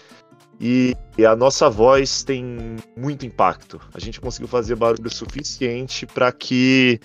e, 0.59 0.95
a 1.25 1.35
nossa 1.35 1.69
voz 1.69 2.23
tem 2.23 2.75
muito 2.95 3.25
impacto. 3.25 3.79
A 3.93 3.99
gente 3.99 4.19
conseguiu 4.19 4.47
fazer 4.47 4.75
barulho 4.75 5.09
suficiente 5.09 6.05
para 6.05 6.31
que 6.31 6.99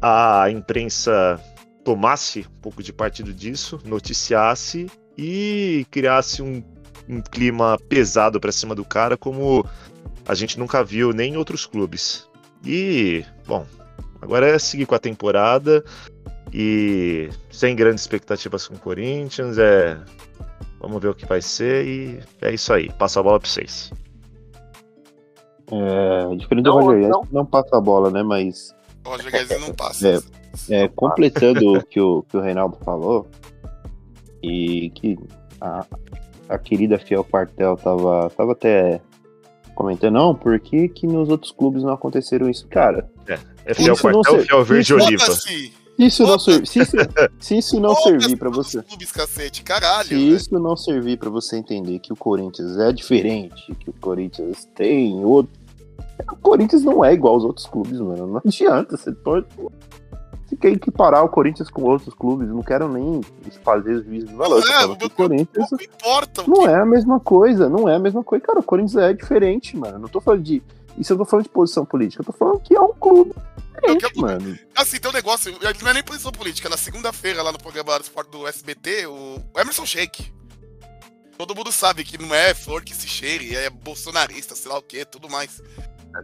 a 0.00 0.50
imprensa 0.50 1.40
tomasse 1.82 2.40
um 2.40 2.60
pouco 2.60 2.82
de 2.82 2.92
partido 2.92 3.32
disso, 3.32 3.80
noticiasse 3.84 4.90
e 5.16 5.86
criasse 5.90 6.42
um, 6.42 6.62
um 7.08 7.22
clima 7.22 7.78
pesado 7.88 8.38
para 8.38 8.52
cima 8.52 8.74
do 8.74 8.84
cara, 8.84 9.16
como 9.16 9.64
a 10.26 10.34
gente 10.34 10.58
nunca 10.58 10.84
viu 10.84 11.12
nem 11.12 11.34
em 11.34 11.36
outros 11.36 11.64
clubes. 11.64 12.28
E, 12.64 13.24
bom, 13.46 13.66
agora 14.20 14.48
é 14.48 14.58
seguir 14.58 14.84
com 14.84 14.94
a 14.94 14.98
temporada 14.98 15.82
e 16.52 17.30
sem 17.50 17.74
grandes 17.74 18.02
expectativas 18.02 18.66
com 18.66 18.74
o 18.74 18.78
Corinthians, 18.78 19.56
é 19.56 19.98
Vamos 20.80 21.00
ver 21.00 21.08
o 21.08 21.14
que 21.14 21.26
vai 21.26 21.40
ser 21.40 21.86
e 21.86 22.20
é 22.42 22.52
isso 22.52 22.72
aí. 22.72 22.92
Passa 22.92 23.20
a 23.20 23.22
bola 23.22 23.40
para 23.40 23.48
vocês. 23.48 23.92
É, 25.72 26.36
diferente 26.36 26.64
do 26.64 26.72
Roger 26.72 27.00
Guedes, 27.00 27.08
não. 27.10 27.26
não 27.32 27.46
passa 27.46 27.76
a 27.76 27.80
bola, 27.80 28.10
né? 28.10 28.22
Mas. 28.22 28.74
O 29.04 29.10
Roger 29.10 29.32
Guedes 29.32 29.60
não 29.60 29.74
passa. 29.74 30.22
É, 30.70 30.84
é 30.84 30.88
completando 30.88 31.74
o 31.74 31.84
que 31.84 32.00
o, 32.00 32.22
que 32.22 32.36
o 32.36 32.40
Reinaldo 32.40 32.76
falou, 32.84 33.26
e 34.42 34.90
que 34.90 35.18
a, 35.60 35.84
a 36.48 36.58
querida 36.58 36.98
Fiel 36.98 37.24
Quartel 37.24 37.76
tava, 37.76 38.30
tava 38.30 38.52
até 38.52 39.00
comentando, 39.74 40.14
não, 40.14 40.34
por 40.34 40.58
que, 40.60 40.88
que 40.88 41.06
nos 41.06 41.28
outros 41.28 41.52
clubes 41.52 41.82
não 41.82 41.92
aconteceram 41.92 42.48
isso? 42.48 42.66
Cara. 42.68 43.10
É, 43.26 43.38
é 43.64 43.74
Fiel 43.74 43.96
Quartel 43.96 44.34
ou 44.34 44.40
Fiel 44.40 44.64
Verde 44.64 44.94
Oliva? 44.94 45.24
Isso 45.98 46.24
não 46.24 46.38
ser, 46.38 46.66
se, 46.66 46.80
isso, 46.80 46.96
se 47.38 47.58
isso 47.58 47.80
não 47.80 47.94
servir 48.02 48.36
para 48.36 48.50
você. 48.50 48.82
Clubes, 48.82 49.12
cacete, 49.12 49.62
caralho, 49.62 50.08
se 50.08 50.14
isso 50.14 50.58
não 50.58 50.76
servir 50.76 51.18
para 51.18 51.30
você 51.30 51.56
entender 51.56 51.98
que 52.00 52.12
o 52.12 52.16
Corinthians 52.16 52.76
é 52.78 52.92
diferente, 52.92 53.74
que 53.74 53.90
o 53.90 53.94
Corinthians 53.94 54.68
tem 54.74 55.24
outro. 55.24 55.52
O 56.30 56.36
Corinthians 56.36 56.82
não 56.82 57.04
é 57.04 57.12
igual 57.12 57.34
aos 57.34 57.44
outros 57.44 57.66
clubes, 57.66 57.98
mano. 58.00 58.26
Não 58.26 58.42
adianta. 58.44 58.96
Você 58.96 59.12
pode. 59.12 59.46
Você 60.46 60.56
quer 60.56 60.70
equiparar 60.70 61.24
o 61.24 61.28
Corinthians 61.28 61.68
com 61.68 61.82
outros 61.82 62.14
clubes, 62.14 62.48
não 62.48 62.62
quero 62.62 62.88
nem 62.88 63.20
fazer 63.64 64.04
juízo 64.04 64.26
de 64.28 64.34
valor. 64.34 64.64
Não, 64.64 64.72
é, 64.72 64.86
o 64.86 65.10
Corinthians 65.10 65.70
não, 65.72 65.78
importa, 65.80 66.44
não 66.46 66.68
é 66.68 66.80
a 66.80 66.86
mesma 66.86 67.18
coisa, 67.18 67.68
não 67.68 67.88
é 67.88 67.96
a 67.96 67.98
mesma 67.98 68.22
coisa. 68.22 68.44
Cara, 68.44 68.60
o 68.60 68.62
Corinthians 68.62 68.96
é 68.96 69.12
diferente, 69.12 69.76
mano. 69.76 69.98
Não 69.98 70.08
tô 70.08 70.20
falando 70.20 70.42
de. 70.42 70.62
Isso 70.96 71.12
eu 71.12 71.18
tô 71.18 71.24
falando 71.24 71.44
de 71.44 71.50
posição 71.50 71.84
política, 71.84 72.22
eu 72.22 72.26
tô 72.26 72.32
falando 72.32 72.60
que 72.60 72.74
é 72.74 72.80
um 72.80 72.92
clube 72.92 73.34
diferente, 73.76 74.18
mano. 74.18 74.58
Assim, 74.74 74.98
tem 74.98 75.10
um 75.10 75.14
negócio, 75.14 75.56
não 75.82 75.90
é 75.90 75.94
nem 75.94 76.02
posição 76.02 76.32
política. 76.32 76.68
Na 76.68 76.76
segunda-feira, 76.76 77.42
lá 77.42 77.52
no 77.52 77.58
programa 77.58 77.98
do 77.98 78.02
esporte 78.02 78.30
do 78.30 78.46
SBT, 78.46 79.06
o 79.06 79.42
Emerson 79.56 79.86
Sheik. 79.86 80.32
Todo 81.36 81.54
mundo 81.54 81.70
sabe 81.70 82.02
que 82.02 82.16
não 82.16 82.34
é 82.34 82.54
flor 82.54 82.82
que 82.82 82.94
se 82.94 83.06
cheire, 83.06 83.54
é 83.54 83.68
bolsonarista, 83.68 84.54
sei 84.54 84.70
lá 84.70 84.78
o 84.78 84.82
que, 84.82 85.04
tudo 85.04 85.28
mais. 85.28 85.62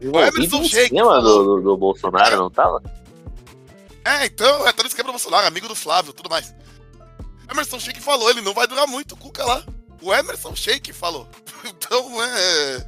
O 0.03 0.19
Emerson 0.19 0.65
Sheik. 0.65 0.95
Do, 0.95 1.21
do, 1.21 1.61
do 1.61 1.77
Bolsonaro, 1.77 2.37
não 2.37 2.51
tava? 2.51 2.83
É, 4.05 4.27
então, 4.27 4.67
é 4.67 4.73
todo 4.73 4.87
esquema 4.87 5.09
do 5.09 5.13
Bolsonaro, 5.13 5.47
amigo 5.47 5.69
do 5.69 5.75
Flávio, 5.75 6.13
tudo 6.13 6.31
mais. 6.31 6.55
Emerson 7.51 7.79
Sheik 7.79 8.01
falou, 8.01 8.31
ele 8.31 8.41
não 8.41 8.55
vai 8.55 8.67
durar 8.67 8.87
muito, 8.87 9.13
o 9.13 9.17
Cuca 9.17 9.45
lá. 9.45 9.65
O 10.01 10.13
Emerson 10.13 10.55
Sheik 10.55 10.93
falou. 10.93 11.29
Então, 11.65 12.25
é. 12.25 12.87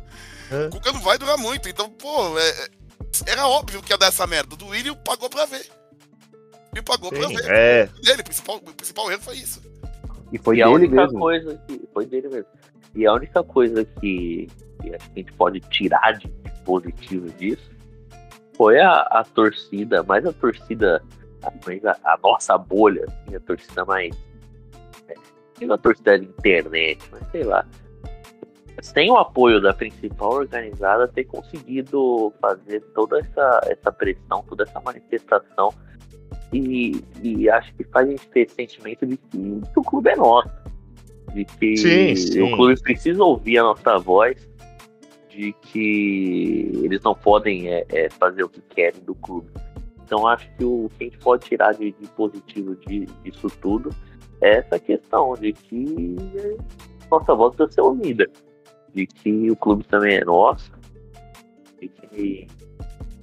é. 0.50 0.66
O 0.66 0.70
Cuca 0.70 0.90
não 0.90 1.00
vai 1.00 1.16
durar 1.16 1.38
muito. 1.38 1.68
Então, 1.68 1.88
pô, 1.88 2.36
é, 2.36 2.68
era 3.26 3.46
óbvio 3.46 3.82
que 3.82 3.92
ia 3.92 3.98
dar 3.98 4.06
essa 4.06 4.26
merda. 4.26 4.56
Do 4.56 4.68
William 4.68 4.94
pagou 4.94 5.28
pra 5.30 5.46
ver. 5.46 5.66
Ele 6.72 6.82
pagou 6.82 7.10
Sim, 7.10 7.18
pra 7.18 7.28
ver. 7.28 7.50
É. 7.50 7.86
Dele, 8.02 8.20
o 8.20 8.24
principal, 8.24 8.56
o 8.56 8.74
principal 8.74 9.10
erro 9.10 9.22
foi 9.22 9.36
isso. 9.36 9.62
E 10.32 10.38
foi 10.38 10.56
e 10.56 10.62
a 10.62 10.68
única 10.68 10.94
mesmo. 10.94 11.18
coisa 11.18 11.60
que. 11.66 11.80
Foi 11.92 12.06
dele 12.06 12.28
mesmo. 12.28 12.48
E 12.94 13.06
a 13.06 13.12
única 13.12 13.42
coisa 13.42 13.84
que, 13.84 14.48
que 14.80 14.94
a 14.94 14.98
gente 15.16 15.32
pode 15.32 15.60
tirar 15.60 16.18
de 16.18 16.28
positivo 16.64 17.28
disso 17.30 17.70
foi 18.56 18.80
a, 18.80 19.00
a 19.00 19.24
torcida, 19.24 20.02
mais 20.02 20.24
a 20.24 20.32
torcida, 20.32 21.02
mais 21.66 21.84
a, 21.84 21.96
a, 22.04 22.18
nossa 22.22 22.56
bolha, 22.56 23.04
assim, 23.06 23.36
a 23.36 23.40
torcida 23.40 23.84
mais. 23.84 24.16
É, 25.08 25.14
não 25.66 25.74
a 25.74 25.78
torcida 25.78 26.18
da 26.18 26.24
internet, 26.24 27.02
mas 27.10 27.30
sei 27.30 27.44
lá 27.44 27.66
sem 28.82 29.10
o 29.10 29.16
apoio 29.16 29.60
da 29.60 29.72
principal 29.72 30.32
organizada, 30.32 31.08
ter 31.08 31.24
conseguido 31.24 32.32
fazer 32.40 32.80
toda 32.94 33.18
essa, 33.18 33.60
essa 33.66 33.92
pressão, 33.92 34.44
toda 34.48 34.64
essa 34.64 34.80
manifestação. 34.80 35.72
E, 36.52 37.02
e 37.22 37.48
acho 37.50 37.74
que 37.74 37.84
faz 37.84 38.06
a 38.06 38.10
gente 38.10 38.28
ter 38.28 38.40
esse 38.40 38.54
sentimento 38.54 39.06
de 39.06 39.16
que, 39.16 39.60
que 39.72 39.78
o 39.78 39.82
clube 39.82 40.10
é 40.10 40.16
nosso. 40.16 40.50
De 41.32 41.44
que 41.44 41.76
sim, 41.76 42.14
sim. 42.14 42.42
o 42.42 42.56
clube 42.56 42.80
precisa 42.80 43.22
ouvir 43.22 43.58
a 43.58 43.62
nossa 43.62 43.98
voz. 43.98 44.36
De 45.28 45.52
que 45.52 46.70
eles 46.84 47.00
não 47.02 47.14
podem 47.14 47.68
é, 47.68 47.84
é, 47.88 48.08
fazer 48.10 48.44
o 48.44 48.48
que 48.48 48.60
querem 48.60 49.00
do 49.02 49.14
clube. 49.16 49.48
Então 50.04 50.26
acho 50.26 50.48
que 50.56 50.64
o 50.64 50.88
que 50.96 51.04
a 51.04 51.08
gente 51.08 51.18
pode 51.18 51.46
tirar 51.46 51.72
de, 51.72 51.90
de 51.92 52.08
positivo 52.08 52.76
de, 52.86 53.06
disso 53.24 53.48
tudo 53.60 53.90
é 54.40 54.58
essa 54.58 54.78
questão 54.78 55.34
de 55.34 55.52
que 55.52 56.16
nossa 57.10 57.34
voz 57.34 57.56
precisa 57.56 57.74
ser 57.74 57.80
ouvida 57.80 58.30
de 58.94 59.06
que 59.06 59.50
o 59.50 59.56
clube 59.56 59.84
também 59.84 60.16
é 60.16 60.24
nosso, 60.24 60.70
de 61.80 61.88
que 61.88 62.46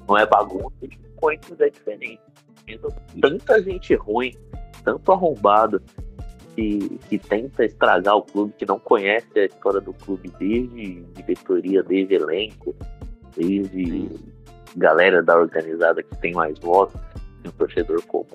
não 0.08 0.18
é 0.18 0.26
bagunça, 0.26 0.76
de 0.82 0.90
que 0.90 1.08
o 1.08 1.22
Corinthians 1.22 1.60
é 1.62 1.70
diferente. 1.70 2.22
vendo 2.66 2.94
tanta 3.22 3.64
gente 3.64 3.96
ruim, 3.96 4.34
tanto 4.84 5.12
arrombado, 5.12 5.82
que, 6.56 7.00
que 7.08 7.18
tenta 7.18 7.66
estragar 7.66 8.18
o 8.18 8.24
clube, 8.24 8.54
que 8.58 8.66
não 8.66 8.78
conhece 8.78 9.40
a 9.40 9.46
história 9.46 9.80
do 9.80 9.94
clube 9.94 10.30
desde 10.38 11.02
diretoria, 11.14 11.82
desde 11.82 12.16
elenco, 12.16 12.76
desde 13.36 14.10
galera 14.76 15.24
da 15.24 15.38
organizada 15.38 16.04
que 16.04 16.16
tem 16.18 16.34
mais 16.34 16.60
votos, 16.60 17.00
e 17.44 17.48
um 17.48 17.52
torcedor 17.52 18.02
comum. 18.06 18.26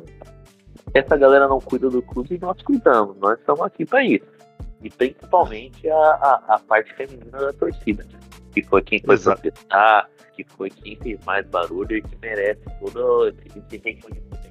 Essa 0.95 1.17
galera 1.17 1.47
não 1.47 1.61
cuida 1.61 1.91
do 1.91 2.01
clube 2.01 2.35
e 2.35 2.39
nós 2.39 2.61
cuidamos, 2.63 3.19
nós 3.19 3.39
estamos 3.39 3.61
aqui 3.61 3.85
para 3.85 4.03
isso. 4.03 4.36
E 4.83 4.91
principalmente 4.91 5.89
a, 5.89 5.97
a, 5.97 6.45
a, 6.55 6.59
parte 6.59 6.93
feminina 6.95 7.39
da 7.39 7.53
torcida, 7.53 8.07
que 8.53 8.63
foi 8.63 8.83
quem 8.83 9.01
foi 9.01 9.15
Exato. 9.15 9.41
protestar, 9.41 10.09
que 10.35 10.45
foi 10.45 10.71
quem 10.71 10.97
fez 10.97 11.25
mais 11.25 11.47
barulho 11.47 11.97
e 11.97 12.03
que 12.03 12.17
merece 12.21 12.63
todo 12.81 13.29
esse, 13.29 13.59
esse 13.59 13.77
reconhecimento. 13.79 14.51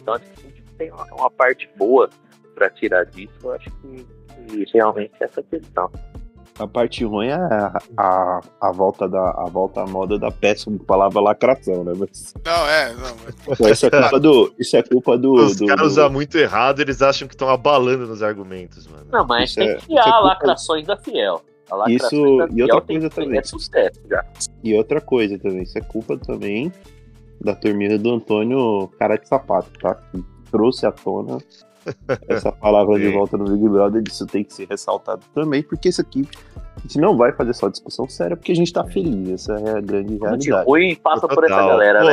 Então 0.00 0.14
acho 0.14 0.24
que 0.24 0.46
a 0.46 0.50
gente 0.50 0.62
tem 0.78 0.90
uma, 0.90 1.04
uma 1.12 1.30
parte 1.30 1.68
boa 1.76 2.08
para 2.54 2.70
tirar 2.70 3.04
disso, 3.04 3.34
eu 3.42 3.52
acho 3.52 3.70
que, 3.70 4.06
que 4.48 4.64
realmente 4.72 5.12
é 5.20 5.24
essa 5.24 5.42
questão. 5.42 5.92
A 6.58 6.66
parte 6.66 7.04
ruim 7.04 7.26
é 7.28 7.34
a, 7.34 7.78
a, 7.98 8.40
a 8.62 8.72
volta 8.72 9.06
da 9.06 9.30
a 9.30 9.44
volta 9.50 9.82
à 9.82 9.86
moda 9.86 10.18
da 10.18 10.30
péssima 10.30 10.78
palavra 10.86 11.20
lacração, 11.20 11.84
né? 11.84 11.92
Mas 11.98 12.32
Não, 12.44 12.68
é, 12.68 12.94
não. 12.94 13.56
Pô, 13.56 13.68
isso 13.68 13.86
é 13.86 13.90
culpa 13.90 14.18
do. 14.20 14.54
Isso 14.58 14.76
é 14.76 14.82
culpa 14.82 15.18
do. 15.18 15.34
Os 15.34 15.56
do- 15.56 15.66
caras 15.66 15.82
do- 15.82 15.86
usam 15.88 16.10
muito 16.10 16.38
errado, 16.38 16.80
eles 16.80 17.02
acham 17.02 17.28
que 17.28 17.34
estão 17.34 17.48
abalando 17.50 18.06
nos 18.06 18.22
argumentos, 18.22 18.86
mano. 18.86 19.06
Não, 19.12 19.26
mas 19.26 19.50
Isso 19.50 19.58
tem 19.58 19.68
é- 19.68 19.72
que 19.74 19.78
isso 19.80 19.86
criar 19.88 20.00
é 20.00 20.04
culpa- 20.04 20.20
lacrações 20.20 20.86
da 20.86 20.96
Fiel. 20.96 21.42
Isso- 21.88 22.36
da 22.38 22.46
e 22.54 22.62
outra 22.62 22.80
coisa 22.80 23.10
também. 23.10 23.44
sucesso 23.44 24.00
já. 24.08 24.24
E 24.64 24.74
outra 24.76 25.00
coisa 25.00 25.38
também, 25.38 25.62
isso 25.62 25.76
é 25.76 25.80
culpa 25.82 26.16
também 26.16 26.72
da 27.40 27.54
turminha 27.54 27.98
do 27.98 28.14
Antônio 28.14 28.88
Cara 28.98 29.16
de 29.16 29.28
Sapato, 29.28 29.68
tá? 29.80 29.94
Que 29.96 30.24
trouxe 30.50 30.86
à 30.86 30.92
tona 30.92 31.38
essa 32.28 32.52
palavra 32.52 32.98
de 32.98 33.08
volta 33.08 33.36
no 33.36 33.44
Big 33.44 33.68
Brother. 33.68 34.02
Isso 34.08 34.26
tem 34.26 34.44
que 34.44 34.52
ser 34.54 34.66
ressaltado 34.68 35.22
também, 35.34 35.62
porque 35.62 35.88
isso 35.88 36.00
aqui 36.00 36.28
a 36.76 36.80
gente 36.80 36.98
não 36.98 37.16
vai 37.16 37.32
fazer 37.32 37.54
só 37.54 37.68
discussão 37.68 38.08
séria, 38.08 38.36
porque 38.36 38.52
a 38.52 38.54
gente 38.54 38.72
tá 38.72 38.84
feliz. 38.84 39.30
Essa 39.30 39.54
é 39.54 39.78
a 39.78 39.80
grande 39.80 40.18
Tudo 40.18 40.36
de 40.38 40.48
realidade. 40.48 40.64
ruim 40.66 40.94
passa 40.94 41.26
por 41.26 41.42
essa 41.44 41.54
Total. 41.54 41.68
galera, 41.68 42.00
Pô, 42.00 42.06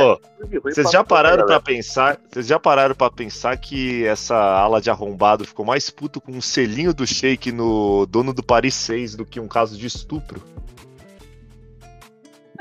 né? 0.45 0.47
De 0.49 0.59
Vocês 0.59 0.89
já 0.89 1.03
pararam 1.03 1.37
pra 1.37 1.45
galera. 1.45 1.63
pensar? 1.63 2.17
Vocês 2.31 2.47
já 2.47 2.59
pararam 2.59 2.95
para 2.95 3.11
pensar 3.11 3.57
que 3.57 4.05
essa 4.05 4.35
ala 4.35 4.79
de 4.81 4.89
arrombado 4.89 5.45
ficou 5.45 5.65
mais 5.65 5.89
puto 5.89 6.21
com 6.21 6.31
um 6.31 6.41
selinho 6.41 6.93
do 6.93 7.05
Sheik 7.05 7.51
no 7.51 8.05
dono 8.05 8.33
do 8.33 8.41
Paris 8.41 8.73
6 8.75 9.15
do 9.15 9.25
que 9.25 9.39
um 9.39 9.47
caso 9.47 9.77
de 9.77 9.85
estupro? 9.85 10.41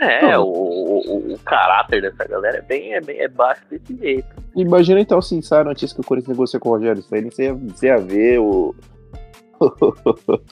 É, 0.02 0.38
o, 0.38 0.42
o, 0.44 1.32
o 1.34 1.38
caráter 1.44 2.02
dessa 2.02 2.24
galera 2.26 2.58
é 2.58 2.62
bem, 2.62 2.94
é 2.94 3.00
bem 3.00 3.20
é 3.20 3.28
baixo 3.28 3.62
desse 3.70 3.96
jeito. 3.96 4.26
Imagina 4.56 5.00
então 5.00 5.20
se 5.22 5.40
sai 5.42 5.60
a 5.60 5.64
notícia 5.64 5.94
que 5.94 6.00
o 6.00 6.04
Corinthians 6.04 6.36
negociou 6.36 6.60
com 6.60 6.70
o 6.70 6.72
Rogério 6.72 7.02
Ceni, 7.02 7.30
você 7.30 7.44
ia, 7.44 7.54
você 7.54 7.86
ia 7.86 7.98
ver 7.98 8.38
o. 8.40 8.74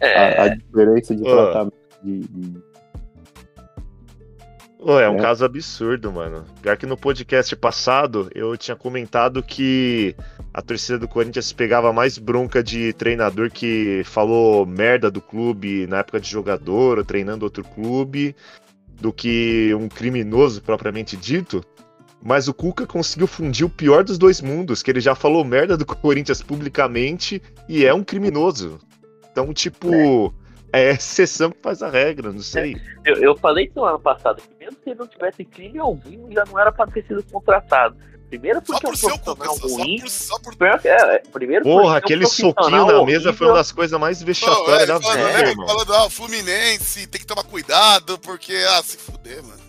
É, 0.00 0.40
a, 0.40 0.42
a 0.44 0.48
diferença 0.48 1.14
de 1.14 1.22
tratamento 1.22 1.74
de- 2.02 2.20
de, 2.20 2.62
É 4.88 5.10
um 5.10 5.16
É. 5.16 5.20
caso 5.20 5.44
absurdo, 5.44 6.12
mano. 6.12 6.44
Pior 6.62 6.76
que 6.76 6.86
no 6.86 6.96
podcast 6.96 7.56
passado 7.56 8.30
eu 8.34 8.56
tinha 8.56 8.76
comentado 8.76 9.42
que 9.42 10.14
a 10.54 10.62
torcida 10.62 10.96
do 10.96 11.08
Corinthians 11.08 11.52
pegava 11.52 11.92
mais 11.92 12.18
bronca 12.18 12.62
de 12.62 12.92
treinador 12.92 13.50
que 13.50 14.02
falou 14.04 14.64
merda 14.64 15.10
do 15.10 15.20
clube 15.20 15.86
na 15.88 15.98
época 15.98 16.20
de 16.20 16.30
jogador 16.30 16.98
ou 16.98 17.04
treinando 17.04 17.44
outro 17.44 17.64
clube 17.64 18.36
do 19.00 19.12
que 19.12 19.74
um 19.74 19.88
criminoso 19.88 20.62
propriamente 20.62 21.16
dito. 21.16 21.64
Mas 22.22 22.46
o 22.46 22.54
Cuca 22.54 22.86
conseguiu 22.86 23.26
fundir 23.26 23.66
o 23.66 23.70
pior 23.70 24.02
dos 24.04 24.18
dois 24.18 24.40
mundos, 24.40 24.82
que 24.82 24.90
ele 24.90 25.00
já 25.00 25.14
falou 25.14 25.44
merda 25.44 25.76
do 25.76 25.84
Corinthians 25.84 26.42
publicamente 26.42 27.42
e 27.68 27.84
é 27.84 27.92
um 27.92 28.02
criminoso. 28.04 28.78
Então, 29.30 29.52
tipo, 29.52 29.92
é 29.92 30.45
exceção 30.94 31.50
que 31.50 31.60
faz 31.60 31.82
a 31.82 31.88
regra, 31.88 32.32
não 32.32 32.40
sei. 32.40 32.76
eu, 33.04 33.16
eu 33.16 33.36
falei 33.36 33.66
isso 33.66 33.74
no 33.76 33.84
ano 33.84 34.00
passado, 34.00 34.42
que 34.42 34.48
mesmo 34.58 34.76
se 34.82 34.90
ele 34.90 34.98
não 34.98 35.06
tivesse 35.06 35.44
crime 35.44 35.78
algum, 35.78 36.30
já 36.32 36.44
não 36.44 36.58
era 36.58 36.72
pra 36.72 36.86
ter 36.86 37.04
sido 37.06 37.22
contratado. 37.24 37.96
Primeiro 38.28 38.60
Só 38.64 38.72
porque 38.72 38.86
é 38.86 38.88
um 38.88 38.92
por 38.92 38.98
ser 38.98 39.06
o 39.06 39.18
Cuca, 39.18 39.36
profissional 39.36 39.56
só, 39.56 39.68
só 39.68 39.76
ruim. 39.76 40.00
por, 40.00 40.10
só 40.10 40.38
por 40.40 40.56
Primeiro, 40.56 40.80
é, 40.84 41.14
é, 41.14 41.18
primeiro 41.32 41.64
Porra, 41.64 41.92
um 41.92 41.96
aquele 41.96 42.26
soquinho 42.26 42.86
na 42.86 43.04
mesa 43.04 43.32
foi 43.32 43.46
uma 43.46 43.54
das 43.54 43.70
coisas 43.70 43.98
mais 44.00 44.20
vexatórias 44.20 44.82
é, 44.82 44.86
da 44.86 44.98
vida, 44.98 45.14
né, 45.14 45.50
irmão. 45.50 45.66
falando, 45.66 45.94
ah, 45.94 46.10
Fluminense, 46.10 47.06
tem 47.06 47.20
que 47.20 47.26
tomar 47.26 47.44
cuidado, 47.44 48.18
porque, 48.18 48.54
ah, 48.70 48.82
se 48.82 48.96
fuder, 48.96 49.42
mano. 49.44 49.60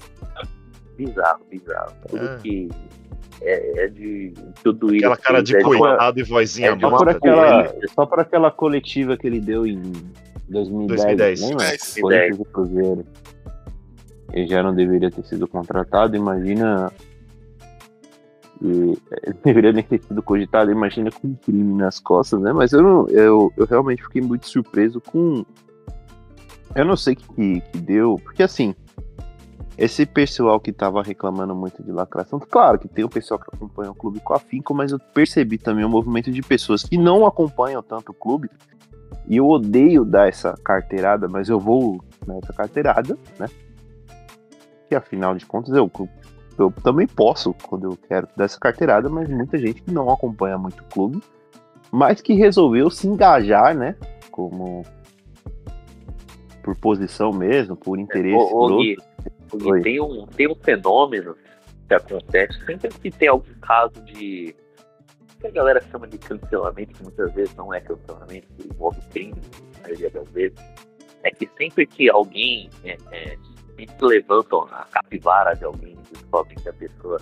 Bizarro, 0.98 1.41
bizarro. 1.52 1.93
Tudo 2.10 2.26
É. 2.26 2.38
que 2.39 2.70
é, 3.41 3.86
é 3.86 3.88
de 3.88 4.34
tudo 4.63 4.88
isso. 4.96 5.06
Aquela 5.06 5.17
cara 5.17 5.43
de 5.43 5.56
é 5.56 5.62
coitado 5.62 6.20
e 6.20 6.24
vozinha 6.24 6.72
é 6.72 6.80
Só 6.80 6.89
por, 6.89 7.10
aquela, 7.10 7.62
delícia. 7.62 7.89
só 7.93 8.06
por 8.08 8.20
aquela 8.20 8.50
coletiva 8.52 9.15
que 9.15 9.28
ele 9.28 9.39
deu 9.39 9.67
em 9.67 9.84
2010, 10.49 11.17
2010. 11.17 11.41
lembra? 11.41 11.65
2010. 11.65 12.01
Corinthians 12.01 12.39
e 12.39 12.45
Cruzeiro. 12.51 13.05
Ele 14.33 14.47
já 14.47 14.62
não 14.62 14.75
deveria 14.75 15.10
ter 15.10 15.23
sido 15.25 15.47
contratado, 15.47 16.15
imagina. 16.15 16.91
E, 18.62 18.97
ele 19.23 19.38
deveria 19.43 19.71
nem 19.71 19.83
ter 19.83 20.01
sido 20.01 20.21
cogitado, 20.21 20.71
imagina 20.71 21.12
com 21.12 21.27
um 21.29 21.36
crime 21.36 21.73
nas 21.75 21.99
costas, 21.99 22.41
né? 22.41 22.51
Mas 22.51 22.73
eu, 22.73 22.81
não, 22.81 23.07
eu, 23.10 23.51
eu 23.55 23.65
realmente 23.65 24.03
fiquei 24.03 24.21
muito 24.21 24.47
surpreso 24.47 25.01
com. 25.01 25.45
Eu 26.75 26.86
não 26.86 26.97
sei 26.97 27.13
o 27.13 27.33
que, 27.33 27.62
que 27.62 27.77
deu, 27.79 28.19
porque 28.23 28.43
assim, 28.43 28.75
esse 29.77 30.05
pessoal 30.05 30.60
que 30.60 30.71
tava 30.71 31.03
reclamando 31.03 31.55
muito 31.55 31.83
de 31.83 31.91
lacração, 31.91 32.39
claro 32.39 32.79
que 32.79 32.88
tem 32.88 33.05
o 33.05 33.10
pessoal 33.10 33.39
que 33.39 33.47
acompanha 33.53 33.91
o 33.91 33.95
clube 33.95 34.19
com 34.19 34.33
afinco, 34.33 34.73
mas 34.73 34.91
eu 34.91 34.99
percebi 34.99 35.57
também 35.57 35.86
um 35.86 35.89
movimento 35.89 36.31
de 36.31 36.41
pessoas 36.41 36.83
que 36.83 36.97
não 36.97 37.25
acompanham 37.25 37.81
tanto 37.83 38.12
o 38.12 38.13
clube, 38.13 38.49
e 39.28 39.38
eu 39.38 39.48
odeio 39.48 40.06
dar 40.06 40.28
essa 40.28 40.54
carteirada, 40.63 41.28
mas 41.28 41.50
eu 41.50 41.60
vou 41.60 42.04
nessa 42.26 42.54
carteirada, 42.54 43.17
né? 43.39 43.48
Que 44.88 44.96
afinal 44.96 45.36
de 45.36 45.46
contas 45.46 45.76
eu, 45.76 45.91
eu 46.58 46.72
também 46.84 47.08
posso, 47.08 47.54
quando 47.54 47.91
eu 47.91 47.98
quero, 48.08 48.28
dar 48.36 48.46
essa 48.46 48.60
carteirada, 48.60 49.10
mas 49.10 49.30
muita 49.30 49.58
gente 49.58 49.82
que 49.82 49.91
não 49.91 50.10
acompanha 50.10 50.58
muito 50.58 50.82
o 50.82 50.86
clube, 50.86 51.22
mas 51.91 52.22
que 52.22 52.34
resolveu 52.34 52.89
se 52.89 53.08
engajar, 53.08 53.76
né? 53.76 53.96
Como 54.32 54.84
por 56.63 56.76
posição 56.76 57.32
mesmo, 57.32 57.78
por 57.78 57.98
interesse, 57.98 58.36
Ô, 58.36 58.50
por 58.50 58.72
ô. 58.74 58.78
Gui, 58.80 58.98
ô, 59.54 59.58
Gui, 59.58 59.72
Oi. 59.72 59.82
tem, 59.82 60.02
um, 60.02 60.26
tem 60.28 60.52
um 60.52 60.56
fenômeno 60.56 61.36
que 61.88 61.93
acontece 61.93 62.60
sempre 62.65 62.89
que 62.89 63.10
tem 63.10 63.30
algum 63.30 63.54
caso 63.62 64.02
de. 64.04 64.54
Que 65.39 65.47
a 65.47 65.52
galera 65.52 65.82
chama 65.91 66.08
de 66.08 66.17
cancelamento, 66.17 66.93
que 66.93 67.04
muitas 67.04 67.34
vezes 67.34 67.56
não 67.56 67.73
é 67.73 67.80
cancelamento, 67.82 68.47
que 68.58 68.67
envolve 68.67 69.00
crime, 69.10 69.41
na 69.76 69.82
maioria 69.84 70.10
das 70.10 70.30
vezes. 70.32 70.60
É 71.23 71.32
que 71.32 71.50
sempre 71.58 71.86
que 71.86 72.10
alguém 72.10 72.69
é, 72.84 72.97
é, 73.12 73.38
levantam 74.02 74.67
a 74.71 74.86
capivara 74.86 75.54
de 75.54 75.65
alguém 75.65 75.93
e 75.93 76.13
descobrem 76.15 76.58
que 76.58 76.69
a 76.69 76.73
pessoa 76.73 77.19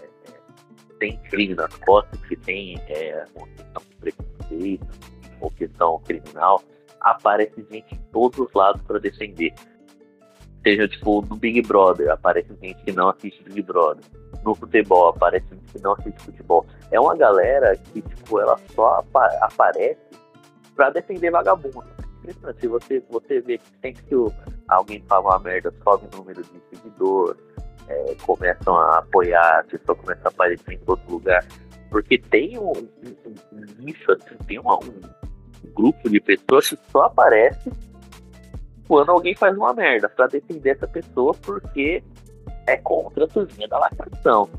é, 0.00 0.04
é, 0.04 0.96
tem 0.98 1.16
crime 1.30 1.54
nas 1.54 1.74
costas, 1.78 2.20
que 2.26 2.36
tem 2.36 2.80
é, 2.88 3.24
uma 3.34 3.46
questão 3.48 3.82
de 3.88 3.96
preconceito 3.96 4.86
ou 5.40 5.50
questão 5.50 5.98
criminal, 6.00 6.62
aparece 7.00 7.66
gente 7.70 7.94
em 7.94 7.98
todos 8.12 8.38
os 8.38 8.52
lados 8.54 8.82
para 8.82 8.98
defender. 8.98 9.52
Seja 10.62 10.86
tipo 10.88 11.22
no 11.22 11.36
Big 11.36 11.60
Brother, 11.62 12.10
aparece 12.10 12.48
gente 12.62 12.82
que 12.84 12.92
não 12.92 13.08
assiste 13.08 13.42
Big 13.44 13.62
Brother. 13.62 14.04
No 14.44 14.54
futebol, 14.54 15.08
aparece 15.08 15.46
gente 15.50 15.72
que 15.72 15.80
não 15.82 15.92
assiste 15.94 16.20
futebol. 16.22 16.64
É 16.90 17.00
uma 17.00 17.16
galera 17.16 17.76
que, 17.76 18.00
tipo, 18.02 18.40
ela 18.40 18.58
só 18.74 18.98
apa- 19.00 19.38
aparece 19.40 20.00
pra 20.76 20.90
defender 20.90 21.30
vagabundo. 21.30 21.84
Se 22.60 22.68
você, 22.68 23.02
você 23.10 23.40
vê 23.40 23.58
que 23.58 23.64
sempre 23.80 24.02
que 24.04 24.14
alguém 24.68 25.02
fala 25.08 25.30
uma 25.30 25.38
merda, 25.40 25.72
sobe 25.82 26.06
o 26.12 26.16
número 26.18 26.42
de 26.42 26.62
seguidor, 26.70 27.36
é, 27.88 28.14
começam 28.24 28.76
a 28.76 28.98
apoiar, 28.98 29.60
a 29.60 29.64
pessoa 29.64 29.96
começa 29.96 30.20
a 30.24 30.28
aparecer 30.28 30.74
em 30.74 30.78
todo 30.78 31.00
lugar. 31.08 31.44
Porque 31.90 32.18
tem 32.18 32.56
um, 32.58 32.70
um, 32.70 33.16
um 33.26 34.12
assim, 34.12 34.36
tem 34.46 34.58
uma- 34.60 34.78
um 34.78 35.00
grupo 35.74 36.08
de 36.08 36.20
pessoas 36.20 36.70
que 36.70 36.78
só 36.90 37.02
aparece 37.02 37.70
quando 38.92 39.08
alguém 39.08 39.34
faz 39.34 39.56
uma 39.56 39.72
merda, 39.72 40.06
pra 40.06 40.26
defender 40.26 40.76
essa 40.76 40.86
pessoa 40.86 41.32
porque 41.40 42.02
é 42.66 42.76
contra 42.76 43.24
a 43.24 43.26
turminha 43.26 43.66
da 43.66 43.78
lacração. 43.78 44.50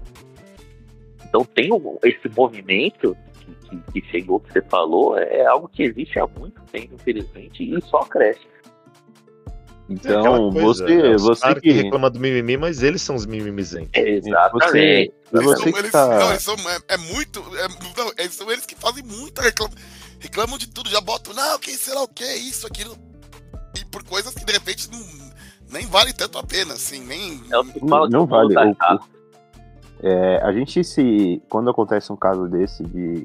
Então 1.23 1.45
tem 1.45 1.71
um- 1.71 1.99
esse 2.03 2.27
movimento 2.35 3.15
que, 3.39 3.55
que- 3.69 4.01
que 4.01 4.09
chegou, 4.09 4.39
que 4.39 4.51
você 4.51 4.61
falou, 4.63 5.15
é 5.19 5.45
algo 5.45 5.67
que 5.67 5.83
existe 5.83 6.17
há 6.17 6.25
muito 6.25 6.59
tempo, 6.71 6.95
infelizmente, 6.95 7.61
e 7.63 7.79
só 7.83 7.99
cresce. 8.05 8.41
É 9.87 9.93
Então, 9.93 10.51
coisa, 10.51 10.63
você? 10.87 11.09
Os 11.13 11.21
você 11.21 11.53
que. 11.61 11.71
reclama 11.71 12.09
do 12.09 12.19
mimimi, 12.19 12.57
mas 12.57 12.81
eles 12.81 13.03
são 13.03 13.15
os 13.15 13.27
mimimizentos. 13.27 13.91
Exatamente. 13.93 15.13
E 15.31 15.37
Eles 15.37 15.45
você 15.45 15.63
são, 15.63 15.71
que 15.73 15.77
eles, 15.79 15.91
tá- 15.91 16.07
não, 16.19 16.29
eles 16.31 16.41
são, 16.43 16.55
é, 16.55 16.79
é 16.87 16.97
muito. 16.97 17.39
é- 17.55 17.67
não, 17.97 18.11
eles 18.17 18.33
são 18.33 18.49
eles 18.51 18.65
que 18.65 18.73
fazem 18.75 19.03
muita 19.03 19.43
reclama, 19.43 19.73
reclamam 20.19 20.57
de 20.57 20.67
tudo, 20.69 20.89
já 20.89 20.99
botam, 21.01 21.35
não, 21.35 21.59
quem 21.59 21.75
será 21.75 22.01
o 22.01 22.07
que, 22.07 22.23
isso, 22.23 22.65
aquilo. 22.65 22.95
Por 23.93 24.03
coisas 24.03 24.33
que 24.33 24.43
de 24.43 24.51
repente 24.51 24.89
não, 24.91 24.99
nem 25.71 25.85
vale 25.85 26.11
tanto 26.11 26.39
a 26.39 26.43
pena, 26.43 26.73
assim, 26.73 27.05
nem. 27.05 27.39
É 27.51 27.57
o 27.59 27.63
que 27.63 27.85
Não, 27.85 28.07
não 28.07 28.23
o 28.23 28.25
vale. 28.25 28.53
tá 28.53 28.61
O, 28.61 28.69
errado. 28.69 29.01
É, 30.01 30.37
a 30.43 30.51
gente 30.51 30.83
se. 30.83 31.41
Quando 31.47 31.69
acontece 31.69 32.11
um 32.11 32.15
caso 32.17 32.47
desse 32.49 32.83
de. 32.83 33.23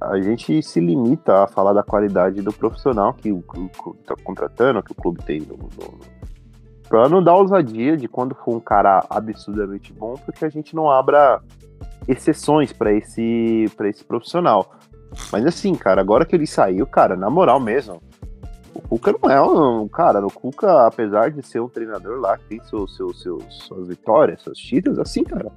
A 0.00 0.20
gente 0.20 0.62
se 0.62 0.78
limita 0.78 1.44
a 1.44 1.46
falar 1.46 1.72
da 1.72 1.82
qualidade 1.82 2.42
do 2.42 2.52
profissional 2.52 3.14
que 3.14 3.32
o 3.32 3.40
clube 3.40 3.70
está 4.00 4.14
contratando, 4.22 4.82
que 4.82 4.92
o 4.92 4.94
clube 4.94 5.22
tem 5.24 5.40
no, 5.40 5.56
no, 5.56 5.98
Pra 6.88 7.08
não 7.08 7.22
dar 7.22 7.34
ousadia 7.34 7.96
de 7.96 8.06
quando 8.06 8.34
for 8.34 8.56
um 8.56 8.60
cara 8.60 9.04
absurdamente 9.08 9.92
bom, 9.92 10.14
porque 10.24 10.44
a 10.44 10.48
gente 10.48 10.74
não 10.74 10.90
abra 10.90 11.40
exceções 12.06 12.72
para 12.72 12.92
esse, 12.92 13.70
pra 13.76 13.88
esse 13.88 14.04
profissional. 14.04 14.76
Mas 15.32 15.46
assim, 15.46 15.74
cara, 15.74 16.00
agora 16.00 16.26
que 16.26 16.36
ele 16.36 16.46
saiu, 16.46 16.86
cara, 16.86 17.16
na 17.16 17.30
moral 17.30 17.58
mesmo, 17.58 18.02
o 18.76 18.98
Cuca 18.98 19.14
não 19.20 19.30
é 19.30 19.42
um. 19.42 19.88
Cara, 19.88 20.24
o 20.24 20.30
Cuca, 20.30 20.86
apesar 20.86 21.30
de 21.30 21.46
ser 21.46 21.60
um 21.60 21.68
treinador 21.68 22.20
lá 22.20 22.36
que 22.38 22.44
tem 22.44 22.62
seu, 22.64 22.86
seu, 22.88 23.12
seu, 23.14 23.40
suas 23.48 23.88
vitórias, 23.88 24.42
seus 24.42 24.58
títulos, 24.58 24.98
assim, 24.98 25.24
cara, 25.24 25.50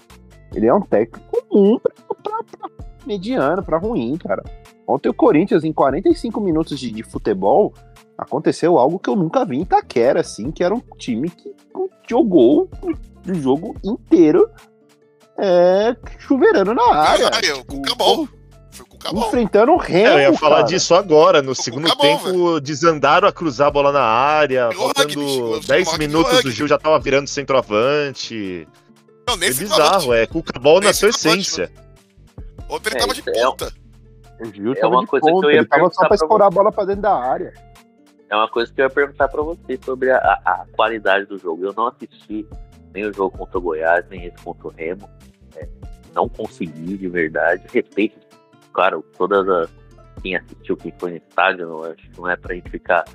ele 0.54 0.68
é 0.68 0.74
um 0.74 0.82
técnico 0.82 1.44
comum 1.50 1.80
pra, 1.80 1.94
pra, 2.24 2.44
pra 2.44 2.70
mediano, 3.06 3.64
pra 3.64 3.78
ruim, 3.78 4.18
cara. 4.18 4.44
Ontem 4.88 5.10
o 5.10 5.14
Corinthians, 5.14 5.64
em 5.64 5.72
45 5.72 6.42
minutos 6.42 6.80
de, 6.80 6.92
de 6.92 7.04
futebol, 7.04 7.74
aconteceu 8.18 8.78
algo 8.78 9.00
que 9.00 9.10
eu 9.10 9.16
nunca 9.16 9.46
vi 9.46 9.58
em 9.58 9.62
Itaquera, 9.62 10.22
assim, 10.22 10.52
que 10.52 10.64
era 10.64 10.74
um 10.74 10.82
time 10.98 11.30
que 11.30 11.54
jogou 12.08 12.70
o 13.28 13.34
jogo 13.34 13.76
inteiro 13.84 14.50
é, 15.38 15.96
chuveirando 16.18 16.74
na 16.74 16.94
área. 16.94 17.30
o 17.58 17.66
Cuca 17.66 17.96
bom. 17.96 18.28
Foi 18.72 18.86
o. 19.14 19.20
Enfrentando 19.28 19.72
o 19.72 19.78
Remo, 19.78 20.08
É, 20.08 20.26
eu 20.28 20.32
ia 20.32 20.38
falar 20.38 20.58
cara. 20.58 20.68
disso 20.68 20.94
agora. 20.94 21.42
No 21.42 21.52
O 21.52 21.56
segundo 21.56 21.94
tempo, 21.98 22.60
desandaram 22.60 23.28
a 23.28 23.32
cruzar 23.32 23.68
a 23.68 23.72
bola 23.72 23.92
na 23.92 24.02
área. 24.04 24.66
Rugby, 24.68 24.78
Faltando 24.80 25.10
virou 25.10 25.60
10 25.62 25.88
rugby, 25.88 26.08
minutos, 26.08 26.46
o 26.46 26.52
Gil 26.52 26.68
já 26.68 26.78
tava 26.78 27.00
virando 27.00 27.28
centroavante. 27.28 28.68
Não, 29.28 29.36
nem 29.38 29.50
É 29.50 29.54
bizarro, 29.54 30.14
é 30.14 30.26
Cuca-Ball 30.26 30.76
na 30.80 30.86
Nem 30.86 30.94
sua 30.94 31.10
essência. 31.10 31.72
Ontem 32.70 32.90
ele 32.90 32.98
É, 32.98 33.00
tava 33.00 33.14
de 33.14 33.20
isso 33.22 33.30
é- 33.30 33.44
ponta. 33.44 33.74
O 34.42 34.46
Gil 34.54 34.72
É 34.72 34.76
tava 34.76 34.94
uma 34.96 35.02
de 35.02 35.08
coisa 35.08 35.26
que 35.26 35.30
eu 35.32 35.36
ponta, 35.36 35.48
ia 35.52 35.58
ele 35.60 35.66
tava 35.66 35.82
só 35.84 35.90
perguntar 35.90 36.08
pra 36.08 36.16
escorar 36.16 36.48
a 36.48 36.52
bola 36.52 36.72
pra 36.72 36.86
dentro 36.86 37.02
da 37.02 37.14
área. 37.16 37.54
É 38.30 38.36
uma 38.36 38.48
coisa 38.50 38.72
que 38.72 38.80
eu 38.80 38.86
ia 38.86 38.90
perguntar 38.90 39.28
pra 39.28 39.42
você 39.42 39.80
sobre 39.84 40.12
a, 40.12 40.18
a- 40.18 40.42
a 40.46 40.66
qualidade 40.76 41.26
do 41.26 41.38
jogo. 41.40 41.66
Eu 41.66 41.74
não 41.76 41.88
assisti 41.88 42.46
nem 42.94 43.06
o 43.06 43.14
jogo 43.14 43.36
contra 43.38 43.58
o 43.58 43.62
Goiás, 43.62 44.06
nem 44.10 44.26
esse 44.26 44.38
contra 44.44 44.68
o 44.68 44.72
Remo. 44.72 45.10
É, 45.56 45.68
não 46.14 46.30
consegui 46.30 46.96
de 46.98 47.08
verdade. 47.08 47.64
Respeito, 47.74 48.18
claro, 48.74 49.04
todas 49.18 49.48
as. 49.48 49.70
Quem 50.22 50.36
assistiu, 50.36 50.76
quem 50.76 50.94
foi 50.98 51.12
no 51.12 51.18
estádio, 51.18 51.68
não, 51.68 51.84
acho 51.84 51.96
que 52.10 52.18
não 52.20 52.30
é 52.30 52.36
pra 52.36 52.54
gente 52.54 52.70
ficar 52.70 53.06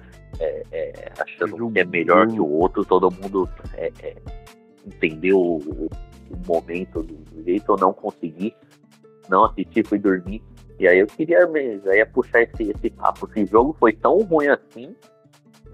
é, 0.41 0.63
é, 0.73 1.13
achando 1.21 1.71
que 1.71 1.79
é 1.79 1.85
melhor 1.85 2.27
que 2.27 2.41
o 2.41 2.49
outro. 2.49 2.85
Todo 2.85 3.11
mundo 3.11 3.49
é, 3.75 3.93
é, 4.03 4.17
entendeu 4.87 5.39
o, 5.39 5.57
o- 5.59 5.91
momento 6.47 7.03
do, 7.03 7.43
jeito. 7.45 7.73
Eu 7.73 7.77
não 7.77 7.93
consegui. 7.93 8.55
Não 9.29 9.45
assisti, 9.45 9.83
fui 9.83 9.99
dormir. 9.99 10.43
E 10.79 10.89
aí 10.89 10.99
eu 10.99 11.07
queria 11.07 11.47
mesmo, 11.47 11.89
aí 11.91 12.05
puxar 12.07 12.43
esse, 12.43 12.71
esse 12.71 12.91
papo. 12.91 13.29
Se 13.33 13.43
o 13.43 13.47
jogo 13.47 13.77
foi 13.79 13.93
tão 13.93 14.19
ruim 14.23 14.49
assim, 14.49 14.97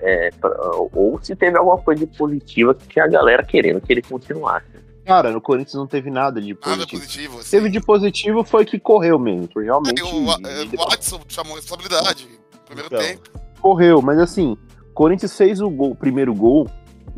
é, 0.01 0.31
pra- 0.33 0.59
ou 0.93 1.19
se 1.23 1.35
teve 1.37 1.57
alguma 1.57 1.79
coisa 1.79 2.05
de 2.05 2.19
positiva 2.19 2.75
que 2.75 2.89
tinha 2.89 3.05
a 3.05 3.09
galera 3.09 3.43
querendo 3.45 3.81
que 3.81 3.93
ele 3.93 4.03
continuasse. 4.03 4.67
Cara, 5.11 5.31
no 5.33 5.41
Corinthians 5.41 5.75
não 5.75 5.87
teve 5.87 6.11
nada 6.11 6.41
de 6.41 6.49
Nada 6.55 6.61
positivo. 6.87 7.01
positivo. 7.03 7.39
Assim. 7.41 7.51
Teve 7.51 7.69
de 7.71 7.81
positivo 7.81 8.45
foi 8.45 8.65
que 8.65 8.79
correu 8.79 9.19
mesmo. 9.19 9.49
Realmente. 9.57 10.01
Aí 10.03 10.09
o, 10.09 10.31
é, 10.31 10.65
o 10.65 10.89
Watson 10.89 11.21
chamou 11.29 11.57
responsabilidade. 11.57 12.29
Primeiro 12.67 12.89
Então. 12.95 13.01
tempo. 13.01 13.31
correu, 13.61 14.01
mas 14.01 14.19
assim, 14.19 14.57
o 14.91 14.95
Corinthians 14.95 15.37
fez 15.37 15.61
o, 15.61 15.69
gol- 15.69 15.91
o 15.91 15.97
primeiro 15.97 16.33
gol 16.35 16.69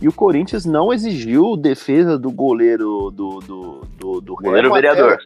e 0.00 0.08
o 0.08 0.12
Corinthians 0.12 0.64
não 0.64 0.92
exigiu 0.92 1.56
defesa 1.56 2.18
do 2.18 2.30
goleiro 2.30 3.10
do. 3.10 3.38
do, 3.40 3.86
do, 3.98 4.20
do 4.22 4.34
Goleiro 4.36 4.62
Remo 4.68 4.74
vereador. 4.74 5.12
até- 5.12 5.24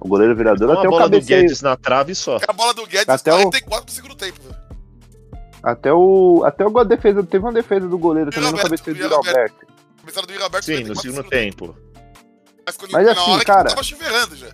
o 0.00 0.08
goleiro 0.08 0.34
vereador 0.36 0.70
até 0.72 0.86
o 0.86 0.90
bola 0.90 1.08
do 1.08 1.12
cabeceio. 1.16 1.40
Guedes 1.42 1.62
na 1.62 1.76
trave 1.76 2.14
só. 2.14 2.38
A 2.48 2.52
bola 2.52 2.74
do 2.74 2.86
Guedes, 2.86 3.08
Até 3.08 3.32
o- 3.32 3.36
44 3.42 3.84
do 3.86 3.90
segundo 3.92 4.14
tempo. 4.16 4.40
Até 5.62 5.92
o. 5.92 6.42
Até 6.44 6.64
o, 6.66 6.78
a 6.78 6.84
defesa. 6.84 7.22
Teve 7.24 7.44
uma 7.44 7.52
defesa 7.52 7.88
do 7.88 7.98
goleiro 7.98 8.30
também 8.30 8.50
no 8.52 8.56
Roberto, 8.56 8.84
cabeceio 8.84 9.08
do. 9.08 9.14
Alberto. 9.14 9.66
Começaram 10.00 10.26
do 10.26 10.32
Yuri 10.32 10.44
Alberto 10.44 10.64
Sim, 10.66 10.72
44 10.72 10.88
no 10.88 10.94
do 10.94 11.00
segundo 11.16 11.30
tempo. 11.30 11.76
Mas, 12.68 12.76
quando 12.76 12.92
Mas 12.92 13.08
assim, 13.08 13.30
hora 13.30 13.44
cara- 13.44 13.68
tava 13.70 13.82
já. 13.82 14.48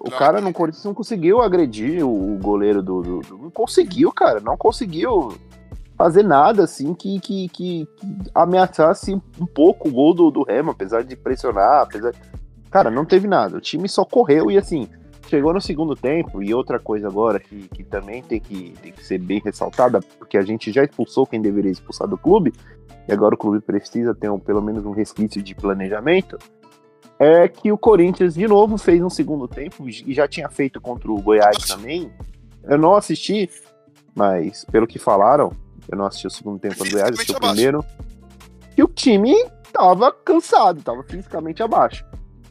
O 0.00 0.10
cara 0.10 0.40
no 0.40 0.52
Corinthians 0.52 0.84
não 0.84 0.92
conseguiu 0.92 1.40
agredir 1.40 2.04
o, 2.04 2.34
o 2.34 2.38
goleiro 2.38 2.82
do, 2.82 3.00
do- 3.00 3.20
do- 3.20 3.38
Não 3.38 3.50
conseguiu, 3.50 4.12
cara. 4.12 4.40
Não 4.40 4.56
conseguiu 4.56 5.34
fazer 5.96 6.24
nada 6.24 6.64
assim 6.64 6.92
que, 6.92 7.20
que, 7.20 7.48
que, 7.48 7.86
que 7.86 8.30
ameaçasse 8.34 9.14
um 9.40 9.46
pouco 9.46 9.88
o 9.88 9.92
gol 9.92 10.12
do, 10.12 10.30
do 10.30 10.42
Remo, 10.42 10.72
apesar 10.72 11.04
de 11.04 11.14
pressionar, 11.16 11.82
apesar. 11.82 12.12
Cara, 12.68 12.90
não 12.90 13.04
teve 13.04 13.28
nada. 13.28 13.56
O 13.56 13.60
time 13.60 13.88
só 13.88 14.04
correu 14.04 14.50
e 14.50 14.58
assim. 14.58 14.88
Chegou 15.28 15.54
no 15.54 15.60
segundo 15.60 15.96
tempo, 15.96 16.42
e 16.42 16.52
outra 16.52 16.78
coisa 16.78 17.08
agora 17.08 17.40
que, 17.40 17.66
que 17.68 17.82
também 17.82 18.22
tem 18.22 18.38
que, 18.38 18.74
tem 18.82 18.92
que 18.92 19.02
ser 19.02 19.18
bem 19.18 19.40
ressaltada, 19.42 20.00
porque 20.18 20.36
a 20.36 20.42
gente 20.42 20.70
já 20.70 20.84
expulsou 20.84 21.26
quem 21.26 21.40
deveria 21.40 21.70
expulsar 21.72 22.06
do 22.06 22.18
clube, 22.18 22.52
e 23.08 23.12
agora 23.12 23.34
o 23.34 23.38
clube 23.38 23.58
precisa 23.60 24.14
ter 24.14 24.28
um, 24.30 24.38
pelo 24.38 24.60
menos 24.60 24.84
um 24.84 24.90
resquício 24.90 25.42
de 25.42 25.54
planejamento, 25.54 26.36
é 27.18 27.48
que 27.48 27.70
o 27.70 27.78
Corinthians 27.78 28.34
de 28.34 28.46
novo 28.46 28.76
fez 28.76 29.02
um 29.02 29.10
segundo 29.10 29.46
tempo, 29.46 29.88
e 29.88 30.12
já 30.14 30.26
tinha 30.26 30.48
feito 30.48 30.80
contra 30.80 31.10
o 31.10 31.20
Goiás 31.20 31.56
também. 31.66 32.12
Eu 32.64 32.78
não 32.78 32.94
assisti, 32.94 33.48
mas 34.14 34.64
pelo 34.64 34.86
que 34.86 34.98
falaram, 34.98 35.52
eu 35.88 35.96
não 35.96 36.06
assisti 36.06 36.26
o 36.26 36.30
segundo 36.30 36.58
tempo 36.58 36.82
do 36.82 36.90
Goiás, 36.90 37.12
assisti 37.12 37.32
o 37.32 37.40
primeiro, 37.40 37.84
que 38.74 38.82
o 38.82 38.88
time 38.88 39.34
tava 39.72 40.12
cansado, 40.12 40.82
tava 40.82 41.02
fisicamente 41.02 41.62
abaixo. 41.62 42.04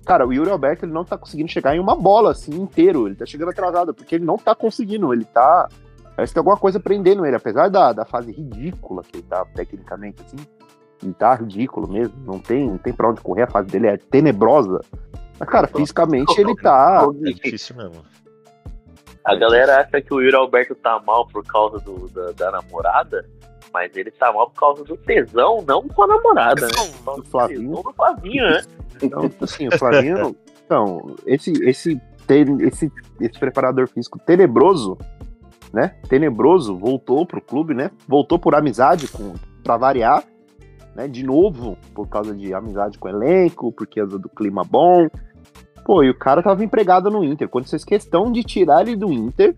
Cara, 0.06 0.28
o 0.28 0.34
Yuri 0.34 0.50
Alberto 0.50 0.86
ele 0.86 0.92
não 0.92 1.06
tá 1.06 1.18
conseguindo 1.18 1.50
chegar 1.50 1.76
em 1.76 1.80
uma 1.80 1.96
bola 1.96 2.32
assim 2.32 2.54
inteiro, 2.54 3.08
ele 3.08 3.16
tá 3.16 3.26
chegando 3.26 3.50
atrasado, 3.50 3.94
porque 3.94 4.16
ele 4.16 4.26
não 4.26 4.38
tá 4.38 4.54
conseguindo, 4.54 5.14
ele 5.14 5.24
tá. 5.24 5.70
Parece 6.16 6.32
que 6.32 6.36
tem 6.36 6.42
alguma 6.42 6.58
coisa 6.58 6.80
prendendo 6.80 7.26
ele, 7.26 7.36
apesar 7.36 7.70
da, 7.70 7.94
da 7.94 8.06
fase 8.06 8.32
ridícula 8.32 9.02
que 9.04 9.18
ele 9.18 9.24
tá 9.24 9.46
tecnicamente, 9.46 10.22
assim. 10.22 10.38
Ele 11.04 11.14
tá 11.14 11.36
ridículo 11.36 11.88
mesmo, 11.92 12.14
não 12.26 12.40
tem, 12.40 12.68
não 12.68 12.78
tem 12.78 12.94
pra 12.94 13.10
onde 13.10 13.22
correr, 13.22 13.44
a 13.44 13.48
fase 13.48 13.68
dele 13.70 13.88
é 13.88 13.98
tenebrosa. 13.98 14.82
Mas, 15.40 15.50
cara, 15.50 15.68
fisicamente 15.68 16.40
ele 16.40 16.56
tá. 16.56 17.06
É 17.26 17.32
difícil 17.32 17.76
mesmo. 17.76 18.04
A 19.26 19.36
galera 19.36 19.80
acha 19.82 20.02
que 20.02 20.14
o 20.14 20.22
Yuri 20.22 20.36
Alberto 20.36 20.76
tá 20.76 21.02
mal 21.06 21.26
por 21.28 21.46
causa 21.46 21.80
do, 21.80 22.08
da, 22.10 22.32
da 22.32 22.52
namorada, 22.52 23.26
mas 23.74 23.96
ele 23.96 24.12
tá 24.12 24.32
mal 24.34 24.50
por 24.50 24.60
causa 24.60 24.84
do 24.84 24.98
tesão, 24.98 25.64
não 25.66 25.88
com 25.88 26.04
a 26.04 26.08
namorada, 26.08 26.68
né? 26.68 26.74
Do 27.16 27.24
Flavinho. 27.24 27.72
do 27.84 27.94
Flavinho, 27.94 28.44
né? 28.50 28.62
Então, 29.02 29.30
assim, 29.42 29.68
o 29.68 29.78
Flavinho. 29.78 30.36
Então, 30.66 31.14
esse, 31.26 31.52
esse, 31.66 32.02
ten- 32.26 32.58
esse, 32.62 32.90
esse 33.20 33.38
preparador 33.38 33.86
físico 33.90 34.18
tenebroso, 34.18 34.98
né? 35.74 35.94
Tenebroso, 36.08 36.76
voltou 36.78 37.26
pro 37.26 37.42
clube, 37.42 37.74
né? 37.74 37.92
Voltou 38.08 38.40
por 38.40 38.56
amizade 38.56 39.10
com. 39.10 39.34
pra 39.62 39.76
variar, 39.76 40.24
né? 40.96 41.08
De 41.08 41.24
novo, 41.24 41.78
por 41.94 42.08
causa 42.08 42.36
de 42.36 42.54
amizade 42.54 42.98
com 42.98 43.08
o 43.08 43.12
elenco, 43.12 43.72
porque 43.72 44.00
causa 44.00 44.20
do 44.20 44.30
clima 44.30 44.64
bom. 44.64 45.08
Pô, 45.86 46.04
e 46.04 46.10
o 46.10 46.18
cara 46.18 46.42
tava 46.42 46.64
empregado 46.64 47.10
no 47.10 47.24
Inter. 47.24 47.50
Quando 47.50 47.68
vocês 47.68 47.84
questão 47.84 48.32
de 48.32 48.44
tirar 48.44 48.82
ele 48.82 48.96
do 48.96 49.12
Inter 49.12 49.56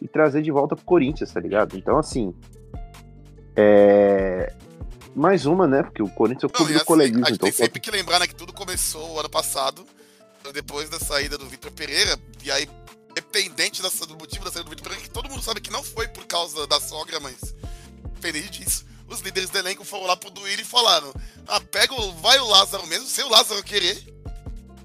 e 0.00 0.08
trazer 0.08 0.42
de 0.42 0.50
volta 0.50 0.74
pro 0.74 0.84
Corinthians, 0.84 1.32
tá 1.32 1.40
ligado? 1.40 1.76
Então, 1.76 1.98
assim. 1.98 2.34
É. 3.54 4.52
Mais 5.14 5.46
uma, 5.46 5.66
né? 5.66 5.82
Porque 5.82 6.02
o 6.02 6.08
Corinthians 6.08 6.44
é 6.44 6.46
o 6.46 6.50
clube 6.50 6.72
do 6.72 6.76
assim, 6.76 6.86
coleguismo. 6.86 7.24
a 7.24 7.28
gente 7.28 7.36
Então, 7.36 7.48
tem 7.48 7.56
sempre 7.56 7.80
que 7.80 7.90
lembrar 7.90 8.20
né, 8.20 8.26
que 8.26 8.34
tudo 8.34 8.52
começou 8.52 9.18
ano 9.18 9.30
passado, 9.30 9.84
depois 10.52 10.90
da 10.90 10.98
saída 10.98 11.38
do 11.38 11.46
Vitor 11.46 11.72
Pereira, 11.72 12.18
e 12.44 12.50
aí, 12.50 12.68
dependente 13.14 13.80
do 13.80 14.16
motivo 14.18 14.44
da 14.44 14.50
saída 14.50 14.64
do 14.64 14.70
Vitor 14.70 14.84
Pereira, 14.84 15.02
que 15.02 15.10
todo 15.10 15.28
mundo 15.28 15.42
sabe 15.42 15.60
que 15.60 15.72
não 15.72 15.82
foi 15.82 16.06
por 16.06 16.26
causa 16.26 16.66
da 16.66 16.78
sogra, 16.78 17.18
mas 17.18 17.54
independente 18.26 18.62
disso, 18.62 18.84
os 19.08 19.20
líderes 19.20 19.50
do 19.50 19.58
elenco 19.58 19.84
foram 19.84 20.06
lá 20.06 20.16
pro 20.16 20.30
Duílio 20.30 20.62
e 20.62 20.64
falaram: 20.64 21.12
ah, 21.46 21.60
pega 21.60 21.94
o, 21.94 22.12
vai 22.14 22.38
o 22.38 22.46
Lázaro 22.46 22.86
mesmo, 22.86 23.06
sem 23.06 23.24
o 23.24 23.28
Lázaro 23.30 23.62
querer, 23.62 23.98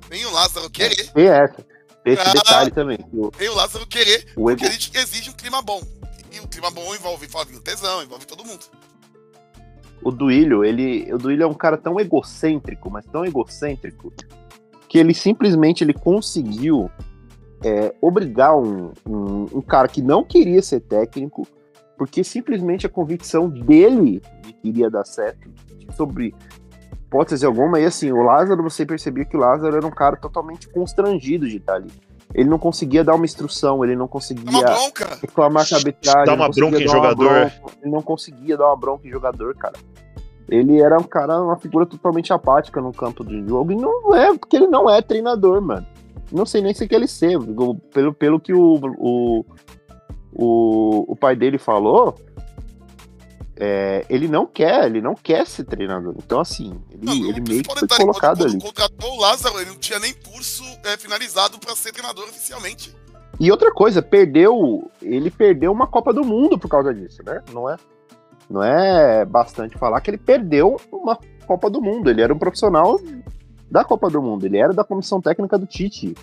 nem 0.09 0.25
o 0.25 0.31
Lázaro 0.31 0.69
querer, 0.69 1.11
E 1.15 1.21
essa. 1.21 1.65
Esse 2.03 2.21
Ah. 2.21 2.33
detalhe 2.33 2.71
também. 2.71 2.97
nem 3.39 3.49
o 3.49 3.53
Lázaro 3.55 3.85
querer, 3.85 4.25
o 4.35 4.43
porque 4.45 4.65
ego, 4.65 4.73
a 4.73 4.77
gente 4.77 4.97
exige 4.97 5.29
um 5.29 5.33
clima 5.33 5.61
bom. 5.61 5.81
E 6.31 6.39
o 6.39 6.47
clima 6.47 6.71
bom 6.71 6.95
envolve 6.95 7.27
Flavinho 7.27 7.59
Tesão, 7.59 8.01
envolve 8.01 8.25
todo 8.25 8.43
mundo. 8.45 8.65
o 10.03 10.09
Duílio, 10.11 10.63
ele. 10.65 11.13
O 11.13 11.17
Duílio 11.17 11.43
é 11.43 11.47
um 11.47 11.53
cara 11.53 11.77
tão 11.77 11.99
egocêntrico, 11.99 12.89
mas 12.89 13.05
tão 13.05 13.23
egocêntrico, 13.25 14.11
que 14.89 14.97
ele 14.97 15.13
simplesmente 15.13 15.83
ele 15.83 15.93
conseguiu 15.93 16.89
é, 17.63 17.93
obrigar 18.01 18.57
um, 18.57 18.91
um, 19.05 19.47
um 19.57 19.61
cara 19.61 19.87
que 19.87 20.01
não 20.01 20.23
queria 20.23 20.61
ser 20.63 20.79
técnico, 20.79 21.47
porque 22.01 22.23
simplesmente 22.23 22.87
a 22.87 22.89
convicção 22.89 23.47
dele 23.47 24.23
de 24.41 24.53
que 24.53 24.69
iria 24.69 24.89
dar 24.89 25.05
certo, 25.05 25.47
sobre 25.95 26.33
hipótese 26.91 27.45
alguma, 27.45 27.79
e 27.79 27.85
assim, 27.85 28.11
o 28.11 28.23
Lázaro, 28.23 28.63
você 28.63 28.83
percebia 28.87 29.23
que 29.23 29.37
o 29.37 29.39
Lázaro 29.39 29.77
era 29.77 29.85
um 29.85 29.91
cara 29.91 30.17
totalmente 30.17 30.67
constrangido 30.67 31.47
de 31.47 31.57
estar 31.57 31.75
ali. 31.75 31.91
Ele 32.33 32.49
não 32.49 32.57
conseguia 32.57 33.03
dar 33.03 33.13
uma 33.13 33.23
instrução, 33.23 33.85
ele 33.85 33.95
não 33.95 34.05
É 34.05 34.07
conseguia 34.07 34.67
reclamar 35.21 35.69
com 35.69 35.75
a 35.75 35.77
arbitragem. 35.77 36.25
Não 36.25 36.33
uma 36.33 36.49
bronca 36.49 36.81
em 36.81 36.85
dar 36.87 36.91
jogador. 36.91 37.29
bronca, 37.29 37.77
ele 37.83 37.91
não 37.91 38.01
conseguia 38.01 38.57
dar 38.57 38.65
uma 38.65 38.77
bronca 38.77 39.07
em 39.07 39.11
jogador, 39.11 39.55
cara. 39.55 39.77
ele 40.49 40.81
era 40.81 40.97
um 40.97 41.03
cara, 41.03 41.39
uma 41.39 41.59
figura 41.59 41.85
totalmente 41.85 42.33
apática 42.33 42.81
no 42.81 42.91
campo 42.91 43.23
de 43.23 43.47
jogo. 43.47 43.73
E 43.73 43.75
não 43.75 44.15
é, 44.15 44.35
porque 44.35 44.55
ele 44.55 44.65
não 44.65 44.89
é 44.89 45.03
treinador, 45.03 45.61
mano. 45.61 45.85
Não 46.31 46.47
sei 46.47 46.63
nem 46.63 46.73
se 46.73 46.87
quer 46.87 46.95
ele 46.95 47.07
ser. 47.07 47.37
Pelo, 47.93 48.11
pelo 48.11 48.39
que 48.39 48.53
o, 48.53 48.79
o, 48.97 49.45
o, 50.33 51.05
o 51.11 51.15
pai 51.15 51.35
dele 51.35 51.57
falou, 51.57 52.15
é, 53.63 54.03
ele 54.09 54.27
não 54.27 54.47
quer, 54.47 54.85
ele 54.85 55.01
não 55.01 55.13
quer 55.13 55.45
ser 55.45 55.65
treinador. 55.65 56.15
Então, 56.17 56.39
assim, 56.39 56.81
ele, 56.89 57.05
Não, 57.05 57.13
ele 57.13 57.41
meio 57.41 57.63
que 57.63 57.79
foi 57.79 57.87
colocado 57.87 58.39
quando, 58.39 58.49
ali. 58.49 58.59
Quando 58.59 58.63
contratou 58.63 59.13
o 59.13 59.21
Lázaro, 59.21 59.59
ele 59.59 59.69
não 59.69 59.77
tinha 59.77 59.99
nem 59.99 60.13
curso 60.13 60.63
é, 60.83 60.97
finalizado 60.97 61.59
pra 61.59 61.75
ser 61.75 61.91
treinador 61.91 62.23
oficialmente. 62.25 62.95
E 63.39 63.51
outra 63.51 63.71
coisa, 63.71 64.01
perdeu. 64.01 64.89
Ele 65.01 65.29
perdeu 65.29 65.71
uma 65.71 65.85
Copa 65.85 66.11
do 66.11 66.23
Mundo 66.23 66.57
por 66.57 66.69
causa 66.69 66.93
disso, 66.93 67.21
né? 67.23 67.41
Não 67.53 67.69
é, 67.69 67.75
não 68.49 68.63
é 68.63 69.25
bastante 69.25 69.77
falar 69.77 70.01
que 70.01 70.09
ele 70.09 70.17
perdeu 70.17 70.77
uma 70.91 71.17
Copa 71.45 71.69
do 71.69 71.81
Mundo. 71.81 72.09
Ele 72.09 72.21
era 72.21 72.33
um 72.33 72.39
profissional 72.39 72.99
da 73.69 73.83
Copa 73.83 74.09
do 74.09 74.21
Mundo. 74.21 74.45
Ele 74.45 74.57
era 74.57 74.73
da 74.73 74.83
comissão 74.83 75.21
técnica 75.21 75.57
do 75.57 75.67
Tite. 75.67 76.15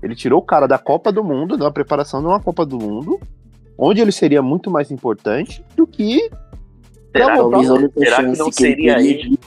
Ele 0.00 0.14
tirou 0.14 0.38
o 0.38 0.44
cara 0.44 0.68
da 0.68 0.78
Copa 0.78 1.10
do 1.10 1.24
Mundo, 1.24 1.56
da 1.56 1.70
preparação 1.70 2.20
de 2.20 2.26
uma 2.26 2.40
Copa 2.40 2.64
do 2.64 2.78
Mundo, 2.78 3.18
onde 3.78 4.00
ele 4.00 4.12
seria 4.12 4.42
muito 4.42 4.70
mais 4.70 4.90
importante 4.90 5.64
do 5.76 5.86
que. 5.86 6.30
Será, 7.12 7.36
Não, 7.36 7.48
única 7.48 8.00
será 8.00 8.16
que 8.16 8.38
não 8.38 8.50
que 8.50 8.64
ele 8.64 8.70
seria 8.72 8.94
teria 8.96 9.10
ele? 9.10 9.28
de- 9.30 9.38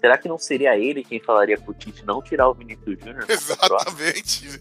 será 0.00 0.16
que 0.18 0.28
não 0.28 0.38
seria 0.38 0.78
ele 0.78 1.02
quem 1.02 1.18
falaria 1.20 1.58
pro 1.58 1.74
Tite 1.74 2.04
não 2.06 2.22
tirar 2.22 2.48
o 2.48 2.54
Vinícius 2.54 2.98
Júnior? 3.00 3.24
Exatamente. 3.28 4.60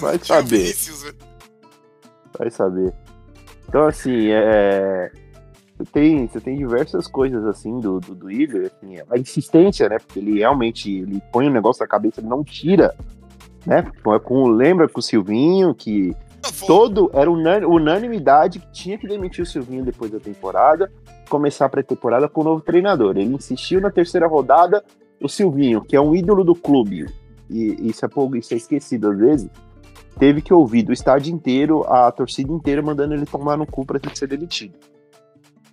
Vai 0.00 0.16
o 0.16 0.24
saber. 0.24 0.74
Vai 2.38 2.50
saber. 2.50 2.92
Então, 3.68 3.86
assim, 3.86 4.28
é. 4.30 5.10
Você 5.78 5.84
tem, 5.92 6.26
você 6.26 6.40
tem 6.40 6.56
diversas 6.56 7.06
coisas 7.06 7.44
assim 7.44 7.80
do, 7.80 8.00
do, 8.00 8.14
do 8.14 8.30
Igor, 8.30 8.62
assim, 8.64 8.96
a 9.10 9.18
insistência, 9.18 9.86
né? 9.90 9.98
Porque 9.98 10.18
ele 10.20 10.38
realmente 10.38 10.90
ele 10.90 11.20
põe 11.30 11.46
um 11.48 11.52
negócio 11.52 11.82
na 11.82 11.86
cabeça, 11.86 12.20
ele 12.20 12.28
não 12.28 12.42
tira, 12.42 12.94
né? 13.66 13.84
Com, 14.02 14.18
com- 14.20 14.48
lembra 14.48 14.88
com 14.88 15.00
o 15.00 15.02
Silvinho, 15.02 15.74
que 15.74 16.14
Todo 16.66 17.10
era 17.12 17.30
unan- 17.30 17.66
unanimidade 17.66 18.58
que 18.60 18.72
tinha 18.72 18.98
que 18.98 19.06
demitir 19.06 19.42
o 19.42 19.46
Silvinho 19.46 19.84
depois 19.84 20.10
da 20.10 20.18
temporada, 20.20 20.90
começar 21.28 21.66
a 21.66 21.68
pré-temporada 21.68 22.28
com 22.28 22.40
o 22.40 22.44
novo 22.44 22.60
treinador. 22.60 23.16
Ele 23.16 23.34
insistiu 23.34 23.80
na 23.80 23.90
terceira 23.90 24.26
rodada, 24.26 24.84
o 25.22 25.28
Silvinho, 25.28 25.82
que 25.82 25.96
é 25.96 26.00
um 26.00 26.14
ídolo 26.14 26.44
do 26.44 26.54
clube, 26.54 27.06
e 27.50 27.88
isso 27.88 28.04
é, 28.04 28.08
pouco, 28.08 28.36
isso 28.36 28.52
é 28.54 28.56
esquecido 28.56 29.10
às 29.10 29.18
vezes, 29.18 29.50
teve 30.18 30.40
que 30.42 30.52
ouvir 30.52 30.82
do 30.82 30.92
estádio 30.92 31.32
inteiro, 31.34 31.82
a 31.84 32.10
torcida 32.10 32.52
inteira 32.52 32.82
mandando 32.82 33.14
ele 33.14 33.26
tomar 33.26 33.56
no 33.56 33.66
cu 33.66 33.84
pra 33.84 33.98
ele 34.02 34.16
ser 34.16 34.26
demitido. 34.26 34.74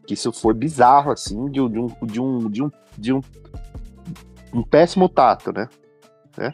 Que 0.06 0.14
isso 0.16 0.32
foi 0.34 0.54
bizarro, 0.54 1.12
assim, 1.12 1.46
de, 1.50 1.62
um- 1.62 1.70
de 1.70 1.80
um, 1.80 1.88
de 2.06 2.22
um, 2.22 2.50
de 2.50 2.64
um, 2.64 2.72
de 2.98 3.14
um, 3.14 3.22
um 4.54 4.64
péssimo 4.64 5.08
tato, 5.08 5.52
né? 5.54 5.68
Não, 6.38 6.52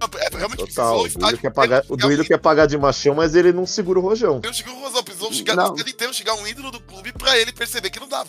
é, 0.00 0.36
realmente 0.36 0.66
Total. 0.66 1.02
precisou 1.02 1.18
O 1.18 1.18
Duílio 1.18 1.38
quer 1.38 1.50
pagar, 1.50 1.84
o 1.88 1.96
Duílio 1.96 2.24
quer 2.24 2.38
pagar 2.38 2.66
de 2.66 2.78
machão, 2.78 3.14
mas 3.14 3.34
ele 3.34 3.52
não 3.52 3.66
segura 3.66 3.98
o 3.98 4.02
rojão. 4.02 4.40
Ele 4.42 4.52
chegou 4.52 4.74
o 4.74 4.80
Rosão, 4.80 5.02
precisou 5.02 5.32
chegar 5.32 5.56
Não. 5.56 5.74
inteiro, 5.74 6.14
chegar 6.14 6.34
um 6.34 6.46
ídolo 6.46 6.70
do 6.70 6.80
clube 6.80 7.12
pra 7.12 7.36
ele 7.38 7.52
perceber 7.52 7.90
que 7.90 7.98
não 7.98 8.08
dava. 8.08 8.28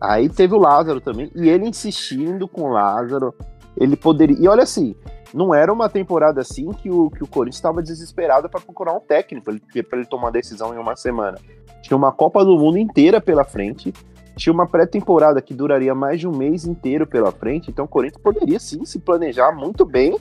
Aí 0.00 0.28
teve 0.28 0.54
o 0.54 0.58
Lázaro 0.58 1.00
também, 1.00 1.30
e 1.34 1.48
ele 1.48 1.68
insistindo 1.68 2.48
com 2.48 2.62
o 2.62 2.68
Lázaro, 2.68 3.34
ele 3.76 3.96
poderia. 3.96 4.36
E 4.38 4.48
olha 4.48 4.62
assim, 4.62 4.94
não 5.32 5.54
era 5.54 5.72
uma 5.72 5.88
temporada 5.88 6.40
assim 6.40 6.72
que 6.72 6.90
o, 6.90 7.10
que 7.10 7.22
o 7.22 7.26
Corinthians 7.26 7.56
estava 7.56 7.82
desesperado 7.82 8.48
para 8.48 8.60
procurar 8.60 8.92
um 8.92 9.00
técnico 9.00 9.46
para 9.88 9.98
ele 9.98 10.06
tomar 10.06 10.30
decisão 10.30 10.74
em 10.74 10.78
uma 10.78 10.96
semana. 10.96 11.38
Tinha 11.82 11.96
uma 11.96 12.12
Copa 12.12 12.44
do 12.44 12.56
Mundo 12.56 12.78
inteira 12.78 13.20
pela 13.20 13.44
frente, 13.44 13.92
tinha 14.36 14.52
uma 14.52 14.66
pré-temporada 14.66 15.40
que 15.40 15.54
duraria 15.54 15.94
mais 15.94 16.20
de 16.20 16.26
um 16.26 16.36
mês 16.36 16.64
inteiro 16.64 17.06
pela 17.06 17.30
frente, 17.30 17.70
então 17.70 17.84
o 17.84 17.88
Corinthians 17.88 18.22
poderia 18.22 18.58
sim 18.58 18.84
se 18.84 18.98
planejar 18.98 19.52
muito 19.52 19.84
bem 19.84 20.16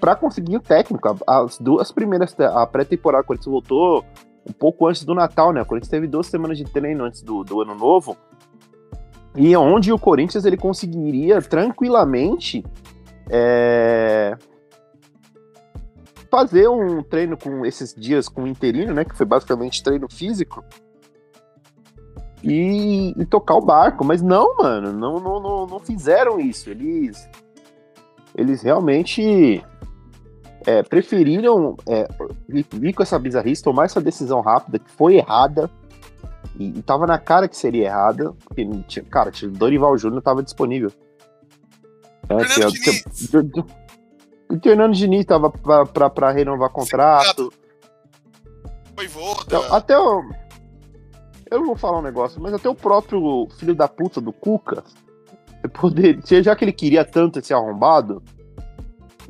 para 0.00 0.14
conseguir 0.14 0.56
o 0.56 0.60
técnico. 0.60 1.16
As 1.26 1.58
duas 1.58 1.92
primeiras, 1.92 2.34
a 2.40 2.66
pré-temporada, 2.66 3.22
o 3.22 3.26
Corinthians 3.26 3.52
voltou 3.52 4.04
um 4.48 4.52
pouco 4.52 4.86
antes 4.86 5.04
do 5.04 5.14
Natal, 5.14 5.52
né? 5.52 5.62
O 5.62 5.66
Corinthians 5.66 5.90
teve 5.90 6.06
duas 6.06 6.26
semanas 6.26 6.56
de 6.56 6.64
treino 6.64 7.04
antes 7.04 7.22
do, 7.22 7.44
do 7.44 7.60
Ano 7.60 7.74
Novo. 7.74 8.16
E 9.36 9.54
onde 9.56 9.92
o 9.92 9.98
Corinthians 9.98 10.44
ele 10.44 10.56
conseguiria 10.56 11.40
tranquilamente 11.42 12.64
é, 13.30 14.36
fazer 16.30 16.68
um 16.68 17.02
treino 17.02 17.36
com 17.36 17.64
esses 17.64 17.94
dias 17.94 18.28
com 18.28 18.44
o 18.44 18.48
interino, 18.48 18.94
né? 18.94 19.04
Que 19.04 19.16
foi 19.16 19.26
basicamente 19.26 19.82
treino 19.82 20.08
físico. 20.10 20.64
E, 22.42 23.14
e 23.20 23.26
tocar 23.26 23.56
o 23.56 23.60
barco. 23.60 24.04
Mas 24.04 24.22
não, 24.22 24.56
mano, 24.56 24.92
não, 24.92 25.20
não, 25.20 25.40
não, 25.40 25.66
não 25.66 25.78
fizeram 25.78 26.40
isso. 26.40 26.70
Eles, 26.70 27.28
eles 28.34 28.62
realmente 28.62 29.62
é, 30.68 30.82
preferiram 30.82 31.76
é, 31.88 32.06
vir, 32.46 32.92
com 32.92 33.02
essa 33.02 33.18
bizarrice, 33.18 33.62
tomar 33.62 33.86
essa 33.86 34.02
decisão 34.02 34.42
rápida, 34.42 34.78
que 34.78 34.90
foi 34.90 35.16
errada. 35.16 35.70
E, 36.58 36.78
e 36.78 36.82
tava 36.82 37.06
na 37.06 37.18
cara 37.18 37.48
que 37.48 37.56
seria 37.56 37.86
errada. 37.86 38.34
Porque, 38.44 38.68
tinha, 38.86 39.02
cara, 39.06 39.30
Dorival 39.52 39.96
Júnior 39.96 40.20
tava 40.20 40.42
disponível. 40.42 40.92
Fernando 42.26 42.48
tinha- 42.48 42.66
Diniz. 42.68 43.04
tinha- 43.30 43.64
o 44.50 44.60
Fernando 44.62 44.92
Diniz 44.94 45.24
tava 45.24 45.50
pra, 45.50 45.86
pra, 45.86 46.10
pra 46.10 46.30
renovar 46.32 46.68
contrato. 46.68 47.50
Foi. 48.94 49.08
Então, 49.46 49.74
até 49.74 49.98
o. 49.98 50.22
Eu 51.50 51.64
vou 51.64 51.76
falar 51.76 52.00
um 52.00 52.02
negócio, 52.02 52.38
mas 52.42 52.52
até 52.52 52.68
o 52.68 52.74
próprio 52.74 53.48
filho 53.58 53.74
da 53.74 53.88
puta 53.88 54.20
do 54.20 54.34
Cuca, 54.34 54.84
poder, 55.72 56.20
já 56.42 56.54
que 56.54 56.62
ele 56.62 56.72
queria 56.72 57.06
tanto 57.06 57.38
esse 57.38 57.54
arrombado, 57.54 58.22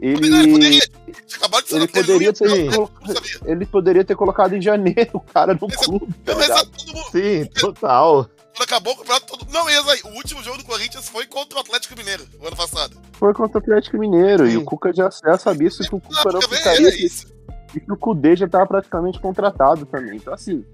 Ele 0.01 0.27
ele, 0.27 0.53
poderia. 0.53 0.81
De 0.81 1.75
ele 1.75 1.89
poderia 1.89 2.27
ia 2.29 2.33
ter, 2.33 2.49
o 2.49 2.71
colo- 2.73 2.91
sabia. 3.07 3.41
ele 3.53 3.67
poderia 3.67 4.05
ter 4.05 4.15
colocado 4.17 4.55
em 4.55 4.63
janeiro 4.63 5.11
o 5.15 5.21
cara 5.21 5.55
no 5.55 5.67
Exato. 5.69 5.85
clube, 5.85 6.13
tá 6.25 6.33
Não, 6.35 6.41
ligado? 6.41 6.57
exato, 6.59 6.71
todo 6.85 6.95
mundo. 6.97 7.11
Sim, 7.11 7.45
total. 7.47 8.25
Quando 8.55 8.63
acabou 8.63 8.93
o 8.93 8.97
campeonato, 8.97 9.27
todo 9.27 9.53
Não, 9.53 9.67
aí. 9.67 10.01
O 10.05 10.09
último 10.17 10.43
jogo 10.43 10.59
do 10.59 10.65
Corinthians 10.65 11.09
foi 11.09 11.27
contra 11.27 11.59
o 11.59 11.61
Atlético 11.61 11.97
Mineiro, 11.97 12.25
o 12.41 12.47
ano 12.47 12.57
passado. 12.57 12.97
Foi 13.13 13.35
contra 13.35 13.59
o 13.59 13.61
Atlético 13.61 13.99
Mineiro, 13.99 14.47
e 14.47 14.53
Sim. 14.53 14.57
o 14.59 14.65
Cuca 14.65 14.93
já, 14.95 15.09
já 15.11 15.37
sabia 15.37 15.67
isso 15.69 15.83
que 15.83 15.95
o 15.95 16.01
Cuca 16.01 16.31
não 16.33 16.43
ficaria 16.43 16.89
isso. 17.05 17.27
e 17.75 17.81
que 17.81 17.93
o 17.93 17.97
Kudê 17.97 18.37
já 18.37 18.47
estava 18.47 18.67
praticamente 18.67 19.19
contratado 19.21 19.85
também. 19.87 20.17
Então, 20.17 20.33
assim. 20.33 20.65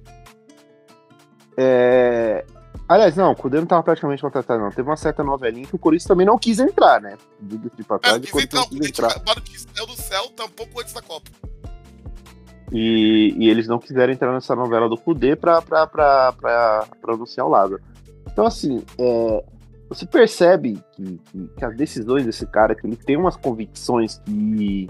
É... 1.57 2.45
Aliás, 2.87 3.17
não, 3.17 3.33
o 3.33 3.37
Kudê 3.37 3.57
não 3.57 3.65
estava 3.65 3.83
praticamente 3.83 4.21
contratado, 4.21 4.63
não. 4.63 4.71
Teve 4.71 4.89
uma 4.89 4.97
certa 4.97 5.25
novelinha 5.25 5.67
que 5.67 5.75
o 5.75 5.79
Corinthians 5.79 6.07
também 6.07 6.27
não 6.27 6.37
quis 6.39 6.59
entrar, 6.59 7.01
né? 7.01 7.17
De 7.41 7.57
É, 7.57 7.83
passagem, 7.83 8.19
o 8.19 8.21
quis 8.23 8.31
Corinthians 8.31 8.63
entrar, 8.63 8.73
não 8.75 8.81
quis 8.81 8.89
entrar. 8.91 9.07
acabaram 9.09 9.43
de 9.43 9.59
céu 9.59 9.87
do 9.87 9.97
céu, 9.97 10.29
tá 10.37 10.45
um 10.45 10.51
pouco 10.51 10.81
antes 10.81 10.93
da 10.93 11.01
Copa. 11.01 11.31
E, 12.73 13.35
e 13.39 13.49
eles 13.49 13.69
não 13.69 13.79
quiseram 13.79 14.13
entrar 14.13 14.33
nessa 14.33 14.55
novela 14.57 14.89
do 14.89 14.97
Kudê 14.97 15.37
pra, 15.37 15.63
pra, 15.63 15.87
pra, 15.87 16.33
pra, 16.33 16.87
pra 17.01 17.15
anunciar 17.15 17.47
o 17.47 17.51
Lázaro. 17.51 17.81
Então, 18.31 18.45
assim, 18.47 18.83
é, 18.99 19.45
você 19.89 20.05
percebe 20.05 20.79
que, 20.93 21.19
que, 21.31 21.49
que 21.57 21.65
as 21.65 21.77
decisões 21.77 22.25
desse 22.27 22.47
cara, 22.47 22.75
que 22.75 22.87
ele 22.87 22.97
tem 22.97 23.17
umas 23.17 23.37
convicções 23.37 24.19
que. 24.27 24.89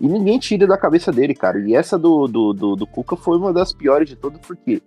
E 0.00 0.08
ninguém 0.08 0.38
tira 0.38 0.66
da 0.66 0.76
cabeça 0.78 1.12
dele, 1.12 1.34
cara. 1.34 1.60
E 1.60 1.74
essa 1.74 1.98
do, 1.98 2.26
do, 2.26 2.52
do, 2.52 2.76
do 2.76 2.86
Cuca 2.86 3.14
foi 3.14 3.36
uma 3.36 3.52
das 3.52 3.72
piores 3.72 4.08
de 4.08 4.16
todas, 4.16 4.40
porque 4.40 4.82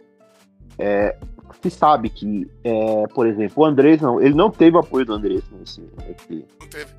é, 0.78 1.16
se 1.62 1.70
sabe 1.70 2.10
que, 2.10 2.50
é, 2.64 3.08
por 3.08 3.28
exemplo, 3.28 3.64
o 3.64 3.66
Andrés 3.66 4.02
não, 4.02 4.22
ele 4.22 4.36
não 4.36 4.50
teve 4.50 4.78
apoio 4.78 5.06
do 5.06 5.14
Andrés 5.14 5.44
nesse, 5.52 5.82
nesse, 5.82 6.46
Não 6.60 6.68
teve. 6.68 6.92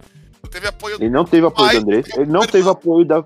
Não 0.43 0.51
teve 0.51 0.67
apoio 0.69 0.97
ele 1.01 1.11
não 1.11 1.25
teve 1.25 1.47
apoio 1.47 1.69
pai, 1.69 1.77
do 1.77 1.83
Andrés, 1.83 2.09
ele 2.17 2.31
não 2.31 2.47
teve 2.47 2.69
apoio 2.69 3.05
da. 3.05 3.25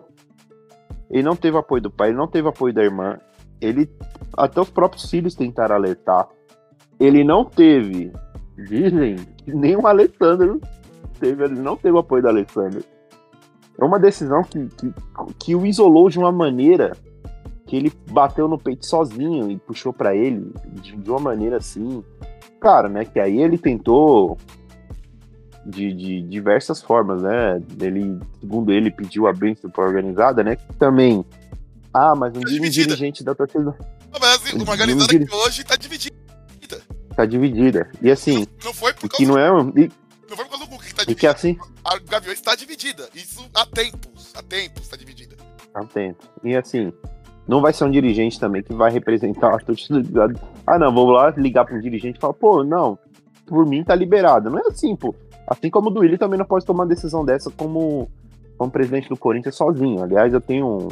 Ele 1.10 1.22
não 1.22 1.36
teve 1.36 1.56
apoio 1.58 1.82
do 1.82 1.90
pai, 1.90 2.08
ele 2.08 2.16
não 2.16 2.28
teve 2.28 2.48
apoio 2.48 2.72
da 2.72 2.82
irmã. 2.82 3.18
Ele. 3.60 3.90
Até 4.36 4.60
os 4.60 4.70
próprios 4.70 5.08
filhos 5.10 5.34
tentaram 5.34 5.76
alertar. 5.76 6.28
Ele 6.98 7.24
não 7.24 7.44
teve. 7.44 8.12
Dizem 8.56 9.16
o 9.76 9.86
Alessandro 9.86 10.60
teve, 11.20 11.44
ele 11.44 11.60
não 11.60 11.76
teve 11.76 11.96
apoio 11.98 12.22
do 12.22 12.28
Alessandro. 12.28 12.82
É 13.78 13.84
uma 13.84 13.98
decisão 13.98 14.42
que, 14.42 14.66
que, 14.68 14.94
que 15.38 15.54
o 15.54 15.66
isolou 15.66 16.08
de 16.08 16.18
uma 16.18 16.32
maneira 16.32 16.96
que 17.70 17.76
ele 17.76 17.92
bateu 18.10 18.48
no 18.48 18.58
peito 18.58 18.84
sozinho 18.84 19.48
e 19.48 19.56
puxou 19.56 19.92
pra 19.92 20.12
ele 20.12 20.52
de, 20.82 20.96
de 20.96 21.08
uma 21.08 21.20
maneira 21.20 21.58
assim. 21.58 22.02
Cara, 22.60 22.88
né? 22.88 23.04
Que 23.04 23.20
aí 23.20 23.40
ele 23.40 23.56
tentou 23.56 24.36
de, 25.64 25.92
de 25.92 26.20
diversas 26.22 26.82
formas, 26.82 27.22
né? 27.22 27.62
Ele, 27.80 28.18
segundo 28.40 28.72
ele, 28.72 28.90
pediu 28.90 29.28
a 29.28 29.32
bênção 29.32 29.70
para 29.70 29.84
organizada, 29.84 30.42
né? 30.42 30.56
Que 30.56 30.74
também. 30.74 31.24
Ah, 31.94 32.12
mas 32.16 32.36
um, 32.36 32.40
Tá 32.40 32.48
um 32.48 32.68
dirigente 32.68 33.22
da 33.22 33.36
torcida 33.36 33.76
Não, 34.12 34.20
mas 34.20 34.42
assim, 34.42 34.60
uma 34.60 34.72
organizada 34.72 35.24
que 35.24 35.32
hoje 35.32 35.62
tá 35.62 35.76
dividida. 35.76 36.16
tá 37.14 37.24
dividida. 37.24 37.88
E 38.02 38.10
assim, 38.10 38.48
Não 38.64 38.74
foi 38.74 38.92
por 38.94 39.06
e 39.06 39.08
que 39.10 39.24
causa, 39.24 39.32
não 39.32 39.38
é. 39.38 39.72
E, 39.80 39.90
não 40.28 40.36
foi 40.36 40.44
por 40.44 40.50
causa 40.50 40.64
do 40.64 40.70
Cuca 40.72 40.86
que 40.86 40.94
tá 40.94 41.02
e 41.02 41.06
que 41.06 41.14
dividida. 41.14 41.30
assim. 41.30 41.56
A 41.84 41.98
Gaviões 42.00 42.38
está 42.40 42.56
dividida. 42.56 43.08
Isso 43.14 43.48
há 43.54 43.64
tempos. 43.64 44.32
Há 44.34 44.42
tempos 44.42 44.82
está 44.82 44.96
dividida. 44.96 45.36
Atento. 45.72 46.28
E 46.42 46.56
assim, 46.56 46.92
não 47.50 47.60
vai 47.60 47.72
ser 47.72 47.84
um 47.84 47.90
dirigente 47.90 48.38
também 48.38 48.62
que 48.62 48.72
vai 48.72 48.92
representar 48.92 49.52
a 49.52 49.58
torcida. 49.58 50.00
Ah, 50.64 50.78
não, 50.78 50.94
vou 50.94 51.10
lá 51.10 51.30
ligar 51.30 51.64
para 51.64 51.74
um 51.74 51.80
dirigente 51.80 52.16
e 52.16 52.20
falar, 52.20 52.34
pô, 52.34 52.62
não, 52.62 52.96
por 53.44 53.66
mim 53.66 53.82
tá 53.82 53.92
liberado. 53.92 54.48
Não 54.48 54.60
é 54.60 54.62
assim, 54.68 54.94
pô. 54.94 55.12
Assim 55.48 55.68
como 55.68 55.88
o 55.88 55.92
Duílio 55.92 56.16
também 56.16 56.38
não 56.38 56.46
pode 56.46 56.64
tomar 56.64 56.84
decisão 56.84 57.24
dessa 57.24 57.50
como, 57.50 58.08
como 58.56 58.70
presidente 58.70 59.08
do 59.08 59.16
Corinthians 59.16 59.56
sozinho. 59.56 60.00
Aliás, 60.00 60.32
eu 60.32 60.40
tenho. 60.40 60.86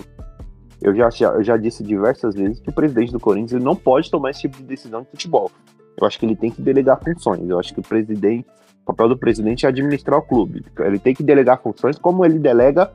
Eu 0.82 0.92
já, 0.96 1.08
eu 1.28 1.44
já 1.44 1.56
disse 1.56 1.84
diversas 1.84 2.34
vezes 2.34 2.58
que 2.58 2.70
o 2.70 2.72
presidente 2.72 3.12
do 3.12 3.20
Corinthians 3.20 3.62
não 3.62 3.76
pode 3.76 4.10
tomar 4.10 4.30
esse 4.30 4.40
tipo 4.40 4.56
de 4.56 4.64
decisão 4.64 5.02
de 5.02 5.10
futebol. 5.10 5.52
Eu 5.96 6.08
acho 6.08 6.18
que 6.18 6.26
ele 6.26 6.34
tem 6.34 6.50
que 6.50 6.60
delegar 6.60 6.98
funções. 7.00 7.48
Eu 7.48 7.60
acho 7.60 7.72
que 7.72 7.78
o 7.78 7.84
presidente. 7.84 8.48
O 8.82 8.86
papel 8.86 9.10
do 9.10 9.16
presidente 9.16 9.64
é 9.64 9.68
administrar 9.68 10.18
o 10.18 10.22
clube. 10.22 10.64
Ele 10.80 10.98
tem 10.98 11.14
que 11.14 11.22
delegar 11.22 11.62
funções 11.62 11.96
como 11.96 12.24
ele 12.24 12.40
delega 12.40 12.90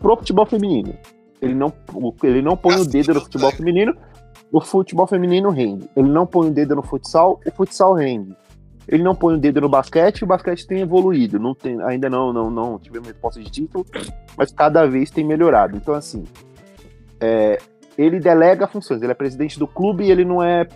pro 0.00 0.16
futebol 0.18 0.44
feminino. 0.44 0.92
Ele 1.40 1.54
não, 1.54 1.72
ele 2.22 2.42
não 2.42 2.56
põe 2.56 2.76
o 2.76 2.84
dedo 2.84 3.14
no 3.14 3.20
futebol 3.20 3.50
feminino, 3.52 3.94
o 4.50 4.60
futebol 4.60 5.06
feminino 5.06 5.50
rende. 5.50 5.88
Ele 5.96 6.08
não 6.08 6.26
põe 6.26 6.48
o 6.48 6.52
dedo 6.52 6.76
no 6.76 6.82
futsal, 6.82 7.40
o 7.44 7.50
futsal 7.50 7.94
rende. 7.94 8.34
Ele 8.88 9.02
não 9.02 9.14
põe 9.14 9.34
o 9.34 9.38
dedo 9.38 9.60
no 9.60 9.68
basquete, 9.68 10.22
o 10.22 10.26
basquete 10.26 10.66
tem 10.66 10.80
evoluído. 10.80 11.38
Não 11.38 11.54
tem, 11.54 11.80
ainda 11.82 12.08
não, 12.08 12.32
não, 12.32 12.50
não 12.50 12.78
tivemos 12.78 13.08
resposta 13.08 13.40
de 13.40 13.50
título, 13.50 13.84
mas 14.36 14.52
cada 14.52 14.86
vez 14.86 15.10
tem 15.10 15.24
melhorado. 15.24 15.76
Então, 15.76 15.92
assim, 15.94 16.24
é, 17.20 17.58
ele 17.98 18.20
delega 18.20 18.66
funções. 18.68 19.02
Ele 19.02 19.10
é 19.10 19.14
presidente 19.14 19.58
do 19.58 19.66
clube 19.66 20.04
e 20.04 20.10
ele 20.10 20.24
não 20.24 20.42
é. 20.42 20.66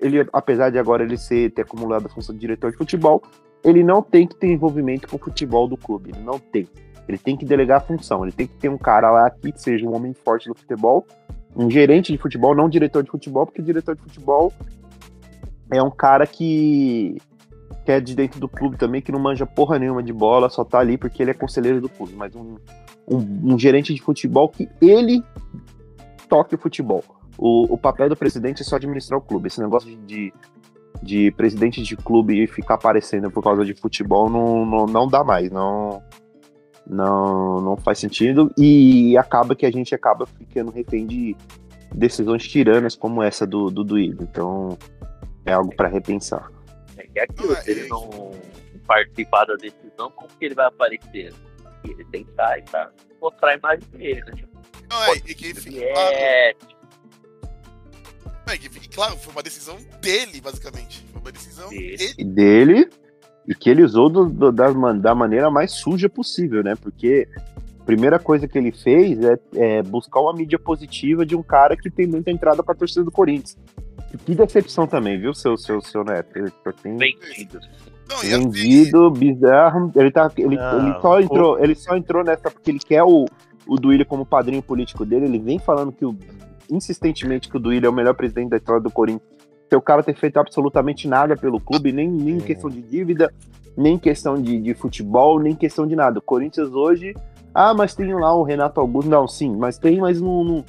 Ele, 0.00 0.26
apesar 0.32 0.70
de 0.70 0.78
agora 0.78 1.02
ele 1.02 1.16
ser, 1.16 1.50
ter 1.52 1.62
acumulado 1.62 2.06
a 2.06 2.08
função 2.08 2.34
de 2.34 2.40
diretor 2.40 2.70
de 2.70 2.76
futebol, 2.76 3.22
ele 3.64 3.82
não 3.82 4.02
tem 4.02 4.26
que 4.26 4.36
ter 4.36 4.48
envolvimento 4.48 5.08
com 5.08 5.16
o 5.16 5.18
futebol 5.18 5.66
do 5.66 5.76
clube. 5.76 6.10
Ele 6.14 6.22
não 6.22 6.38
tem. 6.38 6.68
Ele 7.08 7.18
tem 7.18 7.36
que 7.36 7.44
delegar 7.44 7.78
a 7.78 7.80
função. 7.80 8.24
Ele 8.24 8.32
tem 8.32 8.46
que 8.46 8.54
ter 8.54 8.68
um 8.68 8.78
cara 8.78 9.10
lá 9.10 9.30
que 9.30 9.52
seja 9.56 9.86
um 9.86 9.94
homem 9.94 10.12
forte 10.12 10.48
do 10.48 10.54
futebol, 10.54 11.06
um 11.56 11.70
gerente 11.70 12.12
de 12.12 12.18
futebol, 12.18 12.54
não 12.54 12.68
diretor 12.68 13.02
de 13.02 13.10
futebol, 13.10 13.46
porque 13.46 13.62
diretor 13.62 13.96
de 13.96 14.02
futebol 14.02 14.52
é 15.70 15.82
um 15.82 15.90
cara 15.90 16.26
que, 16.26 17.16
que 17.84 17.92
é 17.92 18.00
de 18.00 18.14
dentro 18.14 18.38
do 18.38 18.48
clube 18.48 18.76
também, 18.76 19.00
que 19.00 19.10
não 19.10 19.18
manja 19.18 19.46
porra 19.46 19.78
nenhuma 19.78 20.02
de 20.02 20.12
bola, 20.12 20.50
só 20.50 20.64
tá 20.64 20.78
ali 20.78 20.98
porque 20.98 21.22
ele 21.22 21.30
é 21.30 21.34
conselheiro 21.34 21.80
do 21.80 21.88
clube. 21.88 22.14
Mas 22.14 22.34
um, 22.34 22.56
um, 23.08 23.54
um 23.54 23.58
gerente 23.58 23.94
de 23.94 24.02
futebol 24.02 24.48
que 24.48 24.68
ele 24.80 25.22
toque 26.28 26.54
o 26.54 26.58
futebol. 26.58 27.02
O, 27.38 27.74
o 27.74 27.78
papel 27.78 28.08
do 28.08 28.16
presidente 28.16 28.62
é 28.62 28.64
só 28.64 28.76
administrar 28.76 29.18
o 29.18 29.22
clube. 29.22 29.48
Esse 29.48 29.60
negócio 29.60 29.88
de, 29.88 29.96
de, 29.96 30.34
de 31.02 31.30
presidente 31.32 31.82
de 31.82 31.96
clube 31.96 32.46
ficar 32.46 32.74
aparecendo 32.74 33.30
por 33.30 33.42
causa 33.42 33.64
de 33.64 33.74
futebol 33.74 34.28
não, 34.30 34.64
não, 34.64 34.86
não 34.86 35.08
dá 35.08 35.22
mais. 35.22 35.50
Não, 35.50 36.02
não, 36.86 37.60
não 37.60 37.76
faz 37.76 37.98
sentido. 37.98 38.52
E 38.56 39.16
acaba 39.16 39.54
que 39.54 39.66
a 39.66 39.70
gente 39.70 39.94
acaba 39.94 40.26
ficando 40.26 40.70
refém 40.70 41.06
de 41.06 41.36
decisões 41.94 42.46
tiranas 42.46 42.94
como 42.94 43.22
essa 43.22 43.46
do, 43.46 43.70
do 43.70 43.82
Duílio. 43.84 44.18
Então 44.22 44.78
é 45.44 45.52
algo 45.52 45.74
para 45.74 45.88
repensar. 45.88 46.50
É 47.14 47.22
aquilo, 47.22 47.48
Não, 47.48 47.56
é- 47.56 47.62
se 47.62 47.70
ele 47.70 47.88
não 47.88 48.32
participar 48.86 49.44
da 49.46 49.54
decisão, 49.54 50.10
como 50.14 50.28
que 50.38 50.44
ele 50.44 50.54
vai 50.54 50.66
aparecer? 50.66 51.32
Ele 51.84 52.04
tem 52.06 52.24
que 52.24 52.30
estar, 52.30 52.60
tá, 52.64 52.90
mostrar 53.20 53.50
a 53.50 53.54
imagem 53.56 53.88
dele, 53.92 54.22
né? 54.26 54.32
Tipo, 54.34 54.60
Não, 54.90 55.02
é, 55.04 55.16
e 55.16 55.34
que 55.34 55.52
claro, 55.54 56.56
não, 58.46 58.54
é 58.54 58.58
que 58.58 58.68
fique 58.70 58.88
claro, 58.88 59.16
foi 59.16 59.32
uma 59.32 59.42
decisão 59.42 59.76
dele, 60.00 60.40
basicamente. 60.40 61.04
Foi 61.12 61.20
uma 61.20 61.32
decisão 61.32 61.68
Dele. 61.68 62.14
dele. 62.24 62.90
E 63.48 63.54
que 63.54 63.70
ele 63.70 63.82
usou 63.82 64.08
do- 64.08 64.26
do- 64.28 64.52
da, 64.52 64.70
da 64.92 65.14
maneira 65.14 65.50
mais 65.50 65.72
suja 65.72 66.08
possível, 66.08 66.62
né? 66.64 66.74
Porque 66.80 67.28
a 67.80 67.84
primeira 67.84 68.18
coisa 68.18 68.48
que 68.48 68.58
ele 68.58 68.72
fez 68.72 69.18
é, 69.22 69.38
é 69.54 69.82
buscar 69.82 70.20
uma 70.20 70.32
mídia 70.32 70.58
positiva 70.58 71.24
de 71.24 71.36
um 71.36 71.42
cara 71.42 71.76
que 71.76 71.88
tem 71.90 72.06
muita 72.06 72.30
entrada 72.30 72.62
para 72.62 72.74
torcida 72.74 73.04
do 73.04 73.10
Corinthians. 73.12 73.56
E 74.12 74.18
Que 74.18 74.34
decepção 74.34 74.86
também, 74.86 75.18
viu, 75.20 75.32
seu, 75.34 75.56
seu, 75.56 75.80
seu 75.80 76.02
neto? 76.04 76.36
Ele 76.36 76.52
só 76.64 76.72
tem 76.72 76.96
vendido. 76.96 77.60
Não, 78.08 78.22
e 78.24 78.34
assim, 78.34 78.48
vendido, 78.50 79.10
bizarro. 79.10 79.92
Ele, 79.94 80.10
tá, 80.10 80.30
ele, 80.36 80.56
Ah, 80.58 80.78
ele, 80.80 81.00
só 81.00 81.20
entrou, 81.20 81.58
ele 81.58 81.74
só 81.74 81.96
entrou 81.96 82.24
nessa 82.24 82.50
porque 82.50 82.70
ele 82.70 82.78
quer 82.78 83.02
o, 83.02 83.26
o 83.66 83.76
Duílio 83.76 84.06
como 84.06 84.24
padrinho 84.26 84.62
político 84.62 85.04
dele. 85.04 85.26
Ele 85.26 85.38
vem 85.40 85.58
falando 85.58 85.90
que 85.92 86.04
o, 86.04 86.16
insistentemente 86.70 87.48
que 87.48 87.56
o 87.56 87.60
Duílio 87.60 87.86
é 87.86 87.90
o 87.90 87.92
melhor 87.92 88.14
presidente 88.14 88.50
da 88.50 88.56
história 88.56 88.80
do 88.82 88.90
Corinthians. 88.90 89.35
Seu 89.68 89.80
cara 89.80 90.02
ter 90.02 90.14
feito 90.14 90.38
absolutamente 90.38 91.08
nada 91.08 91.36
pelo 91.36 91.60
clube, 91.60 91.92
nem, 91.92 92.08
nem 92.08 92.36
em 92.36 92.40
questão 92.40 92.70
de 92.70 92.80
dívida, 92.82 93.32
nem 93.76 93.94
em 93.94 93.98
questão 93.98 94.40
de, 94.40 94.60
de 94.60 94.74
futebol, 94.74 95.38
nem 95.40 95.52
em 95.52 95.56
questão 95.56 95.86
de 95.86 95.96
nada. 95.96 96.18
O 96.18 96.22
Corinthians 96.22 96.70
hoje. 96.72 97.14
Ah, 97.54 97.72
mas 97.74 97.94
tem 97.94 98.12
lá 98.14 98.34
o 98.34 98.42
Renato 98.42 98.80
Augusto. 98.80 99.08
Não, 99.10 99.26
sim, 99.26 99.56
mas 99.56 99.78
tem, 99.78 99.98
mas 100.00 100.20
não. 100.20 100.44
não- 100.44 100.64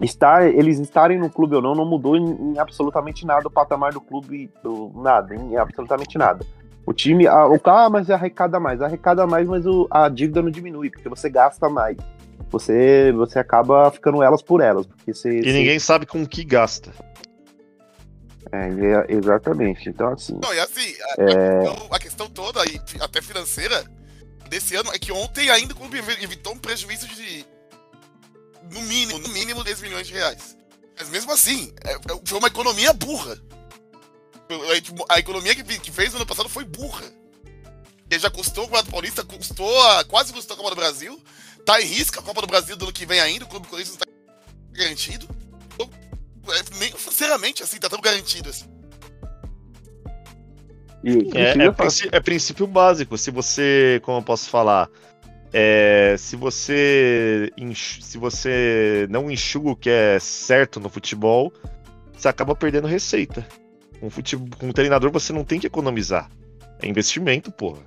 Estar, 0.00 0.46
eles 0.48 0.78
estarem 0.80 1.18
no 1.18 1.30
clube 1.30 1.54
ou 1.54 1.62
não 1.62 1.72
não 1.74 1.86
mudou 1.86 2.16
em, 2.16 2.24
em 2.52 2.58
absolutamente 2.58 3.24
nada 3.24 3.46
o 3.46 3.50
patamar 3.50 3.92
do 3.92 4.00
clube, 4.00 4.50
do, 4.62 4.90
nada, 4.96 5.34
em 5.34 5.56
absolutamente 5.56 6.18
nada. 6.18 6.44
O 6.84 6.92
time, 6.92 7.26
ah, 7.28 7.46
o 7.46 7.58
cara, 7.60 7.86
ah, 7.86 7.90
mas 7.90 8.10
arrecada 8.10 8.58
mais, 8.58 8.82
arrecada 8.82 9.24
mais, 9.26 9.48
mas 9.48 9.64
o, 9.64 9.86
a 9.90 10.08
dívida 10.08 10.42
não 10.42 10.50
diminui, 10.50 10.90
porque 10.90 11.08
você 11.08 11.30
gasta 11.30 11.68
mais. 11.70 11.96
Você, 12.50 13.12
você 13.12 13.38
acaba 13.38 13.90
ficando 13.90 14.22
elas 14.22 14.42
por 14.42 14.60
elas, 14.60 14.84
porque 14.84 15.14
você, 15.14 15.38
E 15.38 15.42
você- 15.44 15.52
ninguém 15.52 15.78
sabe 15.78 16.04
com 16.06 16.22
o 16.22 16.28
que 16.28 16.44
gasta. 16.44 16.90
É, 18.54 19.06
exatamente. 19.08 19.88
Então 19.88 20.12
assim, 20.12 20.38
Não, 20.42 20.52
e 20.54 20.60
assim, 20.60 20.94
a, 21.00 21.22
é, 21.22 21.60
então, 21.62 21.88
a 21.90 21.98
questão 21.98 22.28
toda, 22.28 22.64
e 22.66 22.80
até 23.00 23.20
financeira, 23.22 23.84
desse 24.48 24.74
ano 24.76 24.90
é 24.92 24.98
que 24.98 25.10
ontem 25.12 25.50
ainda 25.50 25.72
o 25.74 25.76
clube 25.76 25.98
evi- 25.98 26.22
evitou 26.22 26.52
um 26.54 26.58
prejuízo 26.58 27.06
de 27.08 27.44
no 28.70 28.80
mínimo, 28.82 29.18
no 29.18 29.28
mínimo 29.28 29.62
10 29.64 29.80
milhões 29.82 30.06
de 30.06 30.14
reais. 30.14 30.56
Mas 30.98 31.08
mesmo 31.10 31.32
assim, 31.32 31.72
é- 31.84 31.94
é- 31.94 32.20
foi 32.24 32.38
uma 32.38 32.48
economia 32.48 32.92
burra. 32.92 33.36
A, 34.76 34.80
tipo, 34.80 35.04
a 35.08 35.18
economia 35.18 35.54
que, 35.54 35.62
que 35.78 35.90
fez 35.90 36.10
no 36.12 36.16
ano 36.18 36.26
passado 36.26 36.48
foi 36.48 36.64
burra. 36.64 37.04
Ele 38.10 38.20
já 38.20 38.30
custou 38.30 38.64
o 38.64 38.66
Campeonato 38.66 38.90
Paulista, 38.90 39.24
custou 39.24 39.82
a, 39.88 40.04
quase 40.04 40.32
custou 40.32 40.54
a 40.54 40.56
Copa 40.56 40.70
do 40.70 40.76
Brasil. 40.76 41.20
Tá 41.64 41.80
em 41.80 41.86
risco 41.86 42.18
a 42.20 42.22
Copa 42.22 42.42
do 42.42 42.46
Brasil 42.46 42.76
do 42.76 42.84
ano 42.84 42.92
que 42.92 43.06
vem 43.06 43.20
ainda, 43.20 43.44
o 43.44 43.48
Clube 43.48 43.66
Corinthians 43.66 43.96
não 43.98 44.06
tá 44.06 44.12
garantido. 44.72 45.26
Então, 46.44 46.54
é, 46.54 46.62
nem 46.78 46.92
financeiramente, 46.92 47.62
assim, 47.62 47.78
tá 47.78 47.88
tão 47.88 48.00
garantido 48.00 48.50
assim. 48.50 48.66
e 51.02 51.10
É, 51.34 51.52
é, 51.52 52.16
é 52.16 52.20
princípio 52.20 52.66
básico. 52.66 53.16
Se 53.16 53.30
você, 53.30 54.00
como 54.04 54.18
eu 54.18 54.22
posso 54.22 54.50
falar, 54.50 54.90
é, 55.52 56.16
se 56.18 56.36
você 56.36 57.50
enx- 57.56 57.98
se 58.02 58.18
você 58.18 59.06
não 59.10 59.30
enxuga 59.30 59.70
o 59.70 59.76
que 59.76 59.88
é 59.88 60.18
certo 60.20 60.78
no 60.78 60.90
futebol, 60.90 61.50
você 62.16 62.28
acaba 62.28 62.54
perdendo 62.54 62.86
receita. 62.86 63.46
Com, 64.00 64.10
futebol, 64.10 64.58
com 64.58 64.68
um 64.68 64.72
treinador 64.72 65.10
você 65.10 65.32
não 65.32 65.44
tem 65.44 65.58
que 65.58 65.66
economizar. 65.66 66.30
É 66.82 66.86
investimento, 66.86 67.50
porra. 67.50 67.80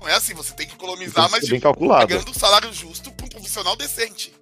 Não 0.00 0.08
é 0.08 0.14
assim, 0.14 0.34
você 0.34 0.52
tem 0.54 0.66
que 0.68 0.74
economizar, 0.74 1.28
mas 1.30 1.48
bem 1.48 1.58
calculado. 1.60 2.06
pagando 2.08 2.30
um 2.30 2.34
salário 2.34 2.72
justo 2.72 3.10
para 3.12 3.26
um 3.26 3.28
profissional 3.28 3.74
decente. 3.74 4.32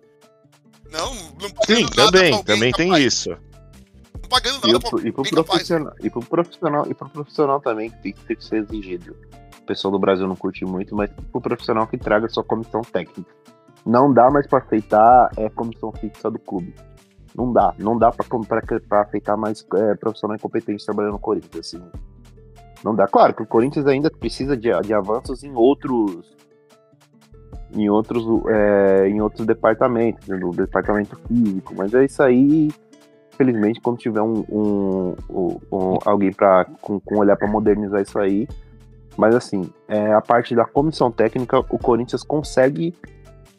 Não, 0.93 1.14
não 1.14 1.49
Sim, 1.66 1.86
pagando 1.86 1.95
também, 1.95 2.32
alguém 2.32 2.45
também 2.45 2.72
tem 2.72 2.88
capaz. 2.88 3.05
isso. 3.05 3.30
Não 3.30 4.28
pagando 4.28 4.68
E, 4.68 4.72
nada 4.72 4.78
o, 4.78 4.91
pra 4.91 5.09
e 5.09 5.12
pro 5.12 5.22
capaz. 5.24 5.47
profissional, 5.47 5.95
e 6.01 6.11
pro 6.11 6.20
profissional, 6.20 6.86
e 6.91 6.95
pro 6.95 7.09
profissional 7.09 7.61
também, 7.61 7.91
que 7.91 7.97
tem 8.03 8.12
que 8.12 8.24
ter 8.24 8.36
que 8.36 8.45
ser 8.45 8.57
exigido. 8.57 9.16
O 9.61 9.66
pessoal 9.66 9.93
do 9.93 9.99
Brasil 9.99 10.26
não 10.26 10.34
curte 10.36 10.64
muito, 10.64 10.97
mas 10.97 11.11
pro 11.30 11.41
profissional 11.41 11.86
que 11.86 11.97
traga 11.97 12.28
sua 12.28 12.43
comissão 12.43 12.80
técnica. 12.82 13.30
Não 13.86 14.12
dá 14.12 14.30
mais 14.30 14.47
pra 14.47 14.59
aceitar 14.59 15.30
é, 15.36 15.49
comissão 15.49 15.93
fixa 15.93 16.30
do 16.30 16.38
clube. 16.38 16.74
Não 17.34 17.53
dá, 17.53 17.72
não 17.78 17.97
dá 17.97 18.11
pra 18.11 18.26
aceitar 19.03 19.36
mais 19.36 19.64
é, 19.74 19.95
profissional 19.95 20.36
incompetente 20.36 20.84
trabalhando 20.84 21.12
no 21.12 21.18
Corinthians, 21.18 21.57
assim. 21.57 21.82
Não 22.84 22.95
dá. 22.95 23.07
Claro 23.07 23.34
que 23.34 23.43
o 23.43 23.47
Corinthians 23.47 23.86
ainda 23.86 24.11
precisa 24.11 24.57
de, 24.57 24.68
de 24.80 24.93
avanços 24.93 25.45
em 25.45 25.55
outros 25.55 26.26
em 27.75 27.89
outros 27.89 28.25
é, 28.49 29.09
em 29.09 29.21
outros 29.21 29.47
departamentos, 29.47 30.27
né, 30.29 30.37
no 30.37 30.51
departamento 30.51 31.16
físico, 31.29 31.75
mas 31.77 31.93
é 31.95 32.05
isso 32.05 32.23
aí 32.23 32.68
infelizmente, 33.35 33.81
quando 33.81 33.97
tiver 33.97 34.21
um, 34.21 34.45
um- 34.51 35.14
um- 35.73 35.99
alguém 36.05 36.31
para 36.31 36.66
com, 36.83 37.01
com 37.01 37.16
olhar 37.18 37.37
para 37.37 37.49
modernizar 37.49 38.03
isso 38.03 38.18
aí. 38.18 38.47
Mas 39.16 39.35
assim, 39.35 39.71
é, 39.89 40.12
a 40.12 40.21
parte 40.21 40.55
da 40.55 40.64
comissão 40.66 41.11
técnica, 41.11 41.59
o 41.59 41.79
Corinthians 41.79 42.23
consegue 42.23 42.95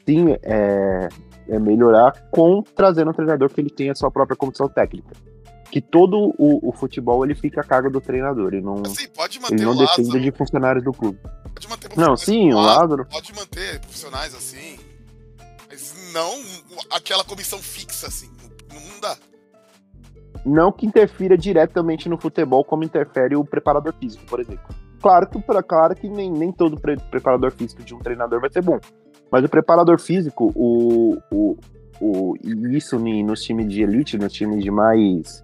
sim 0.06 0.36
é, 0.44 1.10
é 1.50 1.60
melhorar 1.60 2.14
com 2.30 2.62
trazendo 2.76 3.10
um 3.10 3.14
treinador 3.14 3.50
que 3.50 3.60
ele 3.60 3.70
tenha 3.72 3.92
a 3.92 3.96
sua 3.96 4.12
própria 4.12 4.36
comissão 4.38 4.68
técnica. 4.70 5.16
Que 5.72 5.80
todo 5.82 6.34
o, 6.38 6.70
o 6.70 6.74
futebol 6.74 7.24
ele 7.24 7.34
fica 7.34 7.62
a 7.62 7.64
cargo 7.64 7.90
do 7.90 8.02
treinador, 8.02 8.54
ele 8.54 8.62
não, 8.62 8.82
Assim, 8.86 9.08
pode 9.08 9.40
manter 9.40 9.56
ele 9.56 9.64
não 9.66 9.76
depende 9.76 10.20
de 10.20 10.32
funcionários 10.32 10.84
do 10.84 10.92
clube. 10.92 11.18
pode 11.54 11.68
manter 11.70 11.98
Não, 11.98 12.16
sim, 12.18 12.52
o 12.54 12.60
Lázaro. 12.60 13.06
Pode 13.06 13.34
manter 13.34 13.80
profissionais 13.80 14.36
assim, 14.36 14.78
mas 15.70 16.12
não 16.14 16.30
aquela 16.92 17.24
comissão 17.24 17.58
fixa 17.60 18.08
assim. 18.08 18.30
Não, 18.74 19.00
dá. 19.00 19.18
não 20.46 20.72
que 20.74 20.86
interfira 20.86 21.38
diretamente 21.38 22.10
no 22.10 22.18
futebol 22.18 22.66
como 22.66 22.84
interfere 22.84 23.36
o 23.38 23.46
preparador 23.46 23.94
físico, 23.94 24.26
por 24.26 24.42
exemplo. 24.42 24.76
Claro 25.02 25.28
que, 25.30 25.42
claro 25.64 25.96
que 25.96 26.08
nem, 26.10 26.30
nem 26.30 26.52
todo 26.52 26.80
pre- 26.80 26.98
preparador 27.10 27.52
físico 27.52 27.82
de 27.82 27.96
um 27.96 28.00
treinador 28.00 28.40
vai 28.42 28.52
ser 28.52 28.62
bom. 28.62 28.78
Mas 29.32 29.44
o 29.46 29.50
preparador 29.50 30.00
físico, 30.00 30.52
o, 30.54 31.18
o, 31.32 31.58
o, 32.02 32.36
isso 32.72 33.00
nos 33.00 33.42
times 33.42 33.70
de 33.70 33.82
elite, 33.82 34.18
nos 34.18 34.34
times 34.34 34.62
de 34.64 34.70
mais 34.70 35.42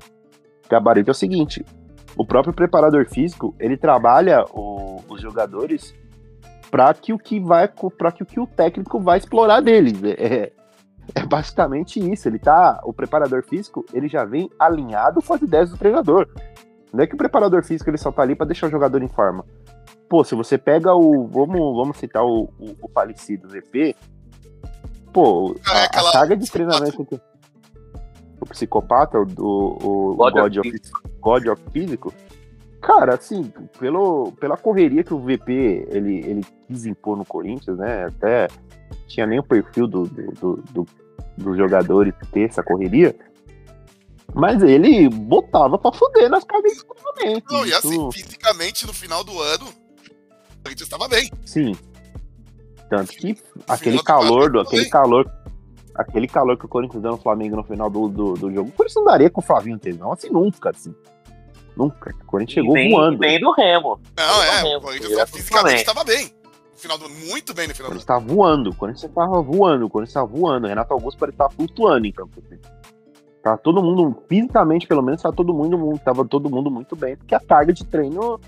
gabarito, 0.70 1.10
é 1.10 1.12
o 1.12 1.16
seguinte: 1.16 1.66
o 2.16 2.26
próprio 2.26 2.54
preparador 2.54 3.06
físico, 3.10 3.56
ele 3.60 3.78
trabalha 3.78 4.44
o- 4.54 5.02
os 5.10 5.22
jogadores 5.22 5.94
para 6.70 6.94
que 6.94 7.14
o 7.14 7.18
que 7.18 7.40
vai 7.40 7.68
para 7.98 8.12
que 8.12 8.24
o 8.24 8.26
que 8.26 8.40
o 8.40 8.48
técnico 8.48 9.00
vai 9.00 9.18
explorar 9.20 9.62
deles. 9.62 10.02
É, 10.04 10.52
é 11.16 11.26
basicamente 11.26 12.00
isso. 12.00 12.28
Ele 12.28 12.40
tá, 12.40 12.82
o 12.84 12.92
preparador 12.92 13.42
físico, 13.44 13.86
ele 13.94 14.08
já 14.10 14.26
vem 14.26 14.50
alinhado 14.60 15.22
com 15.22 15.34
as 15.34 15.42
ideias 15.42 15.70
do 15.70 15.78
treinador. 15.78 16.28
Não 16.94 17.04
é 17.04 17.08
que 17.08 17.16
o 17.16 17.18
preparador 17.18 17.64
físico 17.64 17.90
ele 17.90 17.98
só 17.98 18.12
tá 18.12 18.22
ali 18.22 18.36
para 18.36 18.48
deixar 18.48 18.68
o 18.68 18.72
jogador 18.72 19.02
em 19.02 19.08
forma. 19.08 19.46
Pô, 20.10 20.24
se 20.24 20.36
você 20.36 20.58
pega 20.58 20.94
o, 20.94 21.28
vamos, 21.28 21.76
vamos 21.76 21.98
citar 21.98 22.24
o, 22.24 22.44
o, 22.60 22.76
o 22.82 22.88
falecido 22.94 23.48
VP, 23.50 23.96
pô, 25.14 25.56
a, 25.68 25.78
é 25.78 25.82
a 25.82 25.86
aquela- 25.86 26.12
carga 26.12 26.38
de 26.38 26.50
treinamento 26.52 27.06
o 28.40 28.46
psicopata, 28.46 29.20
o, 29.20 29.24
o, 29.40 30.12
o 30.12 30.16
God 30.16 30.34
God, 30.34 30.58
of, 30.58 30.82
God 31.20 31.48
of 31.48 31.62
Físico, 31.72 32.14
cara, 32.82 33.16
assim, 33.16 33.52
pelo, 33.80 34.32
pela 34.34 34.56
correria 34.58 35.04
que 35.04 35.14
o 35.14 35.20
VP 35.20 35.88
ele, 35.90 36.18
ele 36.26 36.46
quis 36.68 36.86
impor 36.86 37.18
no 37.18 37.26
Corinthians, 37.26 37.78
né? 37.78 38.06
Até 38.06 38.48
tinha 39.08 39.26
nem 39.26 39.40
o 39.40 39.44
perfil 39.44 39.88
do, 39.88 40.04
do, 40.04 40.32
do, 40.34 40.64
do- 40.72 40.88
dos 41.38 41.56
jogadores 41.58 42.14
ter 42.32 42.50
essa 42.50 42.64
correria. 42.64 43.16
Mas 44.34 44.62
ele 44.62 45.08
botava 45.10 45.78
pra 45.78 45.92
fuder 45.92 46.30
nas 46.30 46.44
cargas 46.44 46.74
de 46.74 46.84
treinamento. 46.86 47.54
Não, 47.54 47.66
e 47.66 47.74
assim, 47.74 47.90
Isso- 47.90 48.12
fisicamente, 48.12 48.86
no 48.86 48.94
final 48.94 49.24
do 49.24 49.40
ano, 49.42 49.66
o 49.66 50.64
Corinthians 50.64 50.82
estava 50.82 51.08
bem. 51.08 51.32
Sim. 51.46 51.76
Tanto 52.90 53.12
que 53.14 53.38
aquele 53.68 53.98
do 53.98 54.04
calor, 54.04 54.52
do, 54.52 54.60
aquele 54.62 54.86
calor, 54.90 55.30
aquele 55.98 56.28
calor 56.28 56.58
que 56.58 56.66
o 56.66 56.70
Corinthians 56.70 57.02
deu 57.02 57.12
no 57.12 57.18
Flamengo 57.18 57.56
no 57.56 57.64
final 57.64 57.90
do, 57.90 58.08
do, 58.08 58.34
do 58.36 58.52
jogo, 58.52 58.70
o 58.70 58.72
Corinthians 58.72 58.96
não 58.96 59.06
daria 59.06 59.30
com 59.30 59.42
o 59.42 59.44
Flavinho 59.44 59.80
Tesão, 59.80 60.12
assim, 60.12 60.30
nunca, 60.30 60.70
assim. 60.70 60.94
Nunca. 61.76 62.12
O 62.22 62.26
Corinthians 62.26 62.54
chegou 62.56 62.74
vem, 62.74 62.92
voando. 62.92 63.18
vem 63.20 63.40
do 63.40 63.52
Remo. 63.52 64.00
Não, 64.18 64.44
é, 64.44 64.48
Flamengo, 64.48 64.78
o 64.78 64.82
Corinthians 64.82 65.30
fisicamente 65.30 65.76
estava 65.80 66.04
bem. 66.04 66.32
No 66.74 66.80
final 66.80 66.98
do 66.98 67.06
ano, 67.06 67.16
muito 67.28 67.54
bem 67.54 67.68
no 67.68 67.74
O 67.74 67.76
final 67.76 67.92
do 67.92 67.96
Corinthians 67.96 68.10
ano. 68.10 68.28
tá 68.28 68.34
voando, 68.34 68.70
o 68.70 68.76
Corinthians 68.76 69.12
tava 69.14 69.42
voando, 69.42 69.86
o 69.86 69.90
Corinthians 69.90 70.14
tá 70.14 70.24
voando. 70.24 70.66
O 70.66 70.70
Renato 70.70 70.94
Augusto 70.94 71.18
parece 71.18 71.36
estar 71.36 71.50
flutuando 71.50 72.06
em 72.08 72.12
campo. 72.12 72.32
assim. 72.46 72.60
Tá 73.44 73.58
todo 73.58 73.82
mundo, 73.82 74.24
fisicamente 74.28 74.88
pelo 74.88 75.02
menos, 75.02 75.22
tá 75.22 75.32
todo 75.32 75.54
mundo, 75.54 76.00
tava 76.04 76.26
todo 76.26 76.50
mundo 76.50 76.70
muito 76.70 76.96
bem, 76.96 77.16
porque 77.16 77.34
a 77.34 77.40
carga 77.40 77.72
de 77.72 77.86
treino 77.86 78.40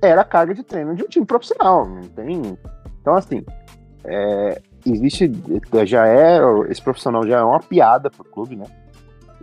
era 0.00 0.20
a 0.20 0.24
carga 0.24 0.54
de 0.54 0.62
treino 0.62 0.94
de 0.94 1.02
um 1.02 1.08
time 1.08 1.26
profissional. 1.26 1.86
Não 1.86 2.02
tem. 2.02 2.58
Então, 3.00 3.14
assim, 3.14 3.44
é, 4.04 4.62
existe. 4.92 5.30
Já 5.86 6.06
é. 6.06 6.38
Esse 6.68 6.82
profissional 6.82 7.26
já 7.26 7.38
é 7.38 7.42
uma 7.42 7.60
piada 7.60 8.10
pro 8.10 8.24
clube, 8.24 8.56
né? 8.56 8.66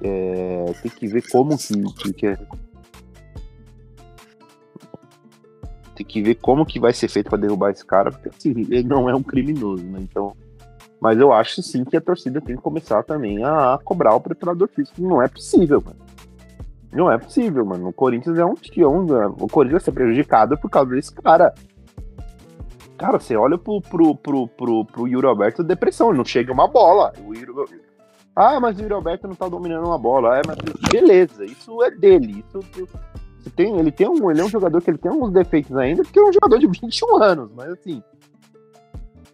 É, 0.02 0.66
tem 0.82 0.92
que 0.92 1.08
ver 1.08 1.24
como 1.30 1.58
que, 1.58 2.14
que, 2.14 2.28
é- 2.28 2.38
Tem 5.96 6.06
que 6.06 6.22
ver 6.22 6.36
como 6.36 6.66
que 6.66 6.80
vai 6.80 6.92
ser 6.92 7.08
feito 7.08 7.30
pra 7.30 7.40
derrubar 7.40 7.72
esse 7.72 7.86
cara, 7.86 8.12
porque 8.12 8.30
assim, 8.30 8.52
ele 8.52 8.84
não 8.84 9.10
é 9.10 9.16
um 9.16 9.24
criminoso, 9.24 9.84
né? 9.84 10.00
Então. 10.02 10.36
Mas 11.00 11.20
eu 11.20 11.32
acho 11.32 11.62
sim 11.62 11.84
que 11.86 11.96
a 11.96 12.02
torcida 12.02 12.42
tem 12.42 12.56
que 12.56 12.62
começar 12.62 13.04
também 13.04 13.44
a 13.44 13.80
cobrar 13.84 14.16
o 14.16 14.22
preparador 14.22 14.68
físico. 14.68 15.02
Não 15.02 15.22
é 15.22 15.28
possível, 15.28 15.82
mano. 15.86 15.98
Não 16.92 17.12
é 17.12 17.18
possível, 17.18 17.66
mano. 17.66 17.90
O 17.90 17.94
Corinthians 17.94 18.38
é 18.38 18.46
um 18.46 18.56
tião. 18.56 19.06
O 19.40 19.48
Corinthians 19.48 19.84
vai 19.84 19.86
ser 19.86 19.92
prejudicado 19.92 20.58
por 20.58 20.70
causa 20.70 20.92
desse 20.92 21.14
cara. 21.14 21.54
Cara, 22.98 23.20
você 23.20 23.36
olha 23.36 23.58
pro, 23.58 23.82
pro, 23.82 24.16
pro, 24.16 24.48
pro, 24.48 24.86
pro 24.86 25.08
Yuri 25.08 25.28
Alberto 25.28 25.64
depressão, 25.64 26.14
não 26.14 26.24
chega 26.24 26.52
uma 26.54 26.68
bola. 26.68 27.12
O 27.26 27.34
Yuri- 27.34 27.54
Ah, 28.36 28.60
mas 28.60 28.78
o 28.78 28.82
Yuri 28.82 28.94
Alberto 28.94 29.28
não 29.28 29.36
tá 29.36 29.48
dominando 29.50 29.86
uma 29.86 29.98
bola. 30.00 30.38
É, 30.38 30.42
mas 30.48 30.58
beleza, 30.92 31.44
isso 31.46 31.84
é 31.84 31.92
dele. 31.92 32.44
Isso, 32.48 32.60
você 33.40 33.50
tem, 33.50 33.78
ele, 33.78 33.92
tem 33.92 34.08
um, 34.08 34.32
ele 34.32 34.42
é 34.42 34.44
um 34.46 34.50
jogador 34.50 34.82
que 34.82 34.90
ele 34.90 34.98
tem 34.98 35.12
alguns 35.12 35.32
defeitos 35.32 35.76
ainda, 35.76 36.04
porque 36.04 36.18
é 36.20 36.24
um 36.24 36.34
jogador 36.34 36.58
de 36.58 36.68
21 36.68 37.22
anos, 37.22 37.52
mas 37.56 37.70
assim. 37.70 38.02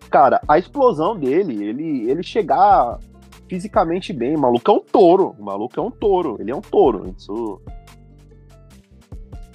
Cara, 0.09 0.41
a 0.47 0.57
explosão 0.59 1.15
dele, 1.15 1.63
ele, 1.63 2.09
ele 2.09 2.21
chegar 2.23 2.99
fisicamente 3.47 4.11
bem, 4.11 4.35
o 4.35 4.39
maluco 4.39 4.69
é 4.69 4.73
um 4.73 4.81
touro. 4.81 5.35
O 5.39 5.43
maluco 5.43 5.79
é 5.79 5.81
um 5.83 5.91
touro, 5.91 6.35
ele 6.39 6.51
é 6.51 6.55
um 6.55 6.61
touro. 6.61 7.13
Isso. 7.17 7.61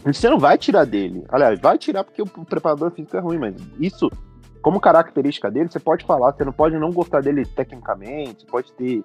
Você 0.06 0.30
não 0.30 0.38
vai 0.38 0.56
tirar 0.56 0.84
dele. 0.84 1.24
Aliás, 1.28 1.58
vai 1.60 1.76
tirar 1.76 2.04
porque 2.04 2.22
o 2.22 2.26
preparador 2.26 2.92
físico 2.92 3.16
é 3.16 3.20
ruim, 3.20 3.38
mas 3.38 3.54
isso, 3.80 4.10
como 4.62 4.80
característica 4.80 5.50
dele, 5.50 5.68
você 5.68 5.80
pode 5.80 6.04
falar, 6.04 6.32
você 6.32 6.44
não 6.44 6.52
pode 6.52 6.78
não 6.78 6.92
gostar 6.92 7.20
dele 7.20 7.44
tecnicamente, 7.44 8.46
pode 8.46 8.72
ter 8.72 9.04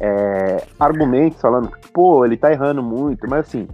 é, 0.00 0.66
argumentos 0.80 1.40
falando, 1.40 1.70
pô, 1.92 2.24
ele 2.24 2.36
tá 2.36 2.50
errando 2.50 2.82
muito, 2.82 3.28
mas 3.28 3.40
assim, 3.40 3.68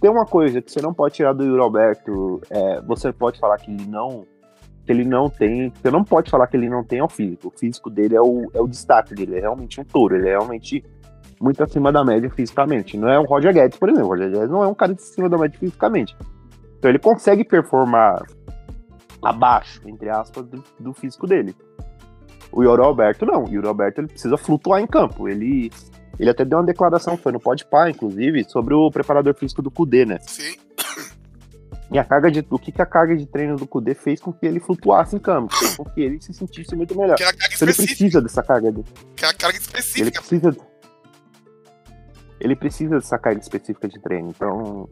tem 0.00 0.10
uma 0.10 0.24
coisa 0.24 0.62
que 0.62 0.70
você 0.70 0.80
não 0.80 0.94
pode 0.94 1.14
tirar 1.14 1.32
do 1.32 1.44
Yuri 1.44 1.60
Alberto, 1.60 2.40
é, 2.48 2.80
você 2.82 3.12
pode 3.12 3.40
falar 3.40 3.58
que 3.58 3.70
ele 3.70 3.86
não 3.86 4.24
que 4.84 4.92
ele 4.92 5.04
não 5.04 5.28
tem, 5.28 5.72
você 5.82 5.90
não 5.90 6.04
pode 6.04 6.30
falar 6.30 6.46
que 6.46 6.56
ele 6.56 6.68
não 6.68 6.84
tem 6.84 7.02
o 7.02 7.08
físico, 7.08 7.48
o 7.48 7.58
físico 7.58 7.90
dele 7.90 8.14
é 8.14 8.20
o, 8.20 8.48
é 8.54 8.60
o 8.60 8.68
destaque 8.68 9.16
dele, 9.16 9.34
é 9.34 9.40
realmente 9.40 9.80
um 9.80 9.84
touro, 9.84 10.14
ele 10.14 10.28
é 10.28 10.30
realmente 10.30 10.84
muito 11.40 11.62
acima 11.62 11.92
da 11.92 12.04
média 12.04 12.30
fisicamente, 12.30 12.96
não 12.96 13.08
é 13.08 13.18
o 13.18 13.24
Roger 13.24 13.52
Guedes, 13.52 13.78
por 13.78 13.88
exemplo, 13.88 14.06
o 14.06 14.10
Roger 14.10 14.30
Guedes 14.30 14.50
não 14.50 14.62
é 14.62 14.68
um 14.68 14.74
cara 14.74 14.94
de 14.94 15.02
cima 15.02 15.28
da 15.28 15.36
média 15.36 15.58
fisicamente, 15.58 16.16
então 16.78 16.90
ele 16.90 16.98
consegue 16.98 17.44
performar 17.44 18.22
abaixo, 19.22 19.80
entre 19.86 20.08
aspas, 20.08 20.46
do, 20.46 20.62
do 20.78 20.94
físico 20.94 21.26
dele. 21.26 21.54
O 22.52 22.62
Yuri 22.62 22.80
Alberto 22.82 23.26
não, 23.26 23.44
o 23.44 23.48
Yuri 23.48 23.66
Alberto 23.66 24.00
ele 24.00 24.08
precisa 24.08 24.36
flutuar 24.36 24.80
em 24.80 24.86
campo, 24.86 25.28
ele 25.28 25.70
ele 26.18 26.30
até 26.30 26.44
deu 26.44 26.58
uma 26.58 26.64
declaração, 26.64 27.16
foi 27.16 27.32
no 27.32 27.40
Podpah, 27.40 27.90
inclusive, 27.90 28.44
sobre 28.44 28.74
o 28.74 28.90
preparador 28.90 29.34
físico 29.34 29.60
do 29.60 29.70
Cudê, 29.70 30.06
né? 30.06 30.18
Sim. 30.22 30.56
E 31.92 31.98
a 31.98 32.04
carga 32.04 32.30
de, 32.30 32.44
o 32.50 32.58
que, 32.58 32.72
que 32.72 32.82
a 32.82 32.86
carga 32.86 33.16
de 33.16 33.26
treino 33.26 33.56
do 33.56 33.66
Kudê 33.66 33.94
fez 33.94 34.20
com 34.20 34.32
que 34.32 34.44
ele 34.44 34.58
flutuasse 34.58 35.14
em 35.14 35.18
campo, 35.20 35.54
fez 35.54 35.76
com 35.76 35.84
que 35.84 36.00
ele 36.00 36.20
se 36.20 36.32
sentisse 36.32 36.74
muito 36.74 36.98
melhor. 36.98 37.16
Que 37.16 37.22
é 37.22 37.28
Então 37.28 37.68
ele 37.68 37.74
precisa 37.74 38.20
dessa 38.20 38.42
carga. 38.42 38.72
De, 38.72 38.82
Que 39.14 39.24
é 39.24 39.28
a 39.28 39.34
carga 39.34 39.56
ele 39.56 39.64
específica. 39.64 40.20
precisa. 40.20 40.56
Ele 42.40 42.54
precisa 42.56 42.96
dessa 42.96 43.18
carga 43.18 43.40
específica 43.40 43.88
de 43.88 43.98
treino. 43.98 44.28
Então 44.30 44.88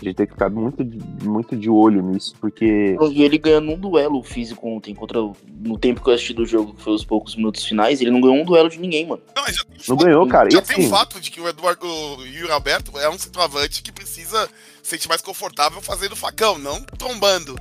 a 0.00 0.04
gente 0.04 0.16
tem 0.16 0.26
que 0.26 0.32
ficar 0.32 0.50
muito, 0.50 0.84
de- 0.84 0.98
muito 1.26 1.56
de 1.56 1.70
olho 1.70 2.02
nisso, 2.02 2.34
porque. 2.40 2.96
Vi 3.10 3.22
ele 3.22 3.38
ganhando 3.38 3.70
um 3.72 3.78
duelo 3.78 4.22
físico 4.22 4.68
ontem 4.68 4.94
contra. 4.94 5.22
o- 5.22 5.36
No 5.60 5.78
tempo 5.78 6.02
que 6.02 6.10
eu 6.10 6.14
assisti 6.14 6.34
do 6.34 6.44
jogo, 6.44 6.74
que 6.74 6.82
foi 6.82 6.92
os 6.94 7.04
poucos 7.04 7.36
minutos 7.36 7.64
finais, 7.64 8.00
ele 8.00 8.10
não 8.10 8.20
ganhou 8.20 8.36
um 8.36 8.44
duelo 8.44 8.68
de 8.68 8.78
ninguém, 8.78 9.06
mano. 9.06 9.22
Não, 9.34 9.42
mas 9.44 9.54
já 9.56 9.62
tem 9.64 9.74
o 9.76 9.78
Não 9.78 9.84
fato- 9.96 10.04
ganhou, 10.04 10.26
cara. 10.28 10.48
E 10.48 10.52
Já 10.52 10.60
tem 10.62 10.76
o 10.76 10.80
assim, 10.80 10.90
fato 10.90 11.20
de 11.20 11.30
que 11.30 11.40
o 11.40 11.48
Eduardo 11.48 11.86
o 11.86 12.26
Yuri 12.26 12.50
Alberto 12.52 12.98
é 12.98 13.08
um 13.08 13.16
centroavante 13.18 13.82
que 13.82 13.90
precisa 13.92 14.46
se 14.82 14.90
sentir 14.90 15.08
mais 15.08 15.22
confortável 15.22 15.80
fazendo 15.80 16.14
facão, 16.16 16.58
não 16.58 16.82
trombando. 16.82 17.56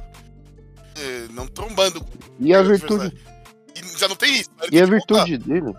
É, 0.97 1.28
não 1.34 1.47
trombando. 1.47 2.03
e 2.39 2.53
a 2.53 2.61
virtude. 2.61 3.16
E 3.76 3.97
já 3.99 4.07
não 4.07 4.16
tem 4.16 4.34
isso. 4.41 4.49
ele 4.64 4.76
e 4.78 4.82
a 4.82 4.86
que 4.86 4.89
voltar. 4.91 5.24
virtude 5.26 5.38
dele. 5.38 5.74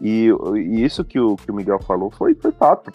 E, 0.00 0.28
e 0.56 0.84
isso 0.84 1.04
que 1.04 1.18
o, 1.18 1.36
que 1.36 1.50
o 1.50 1.54
Miguel 1.54 1.80
falou 1.80 2.10
foi, 2.10 2.34
foi 2.34 2.52
fato. 2.52 2.92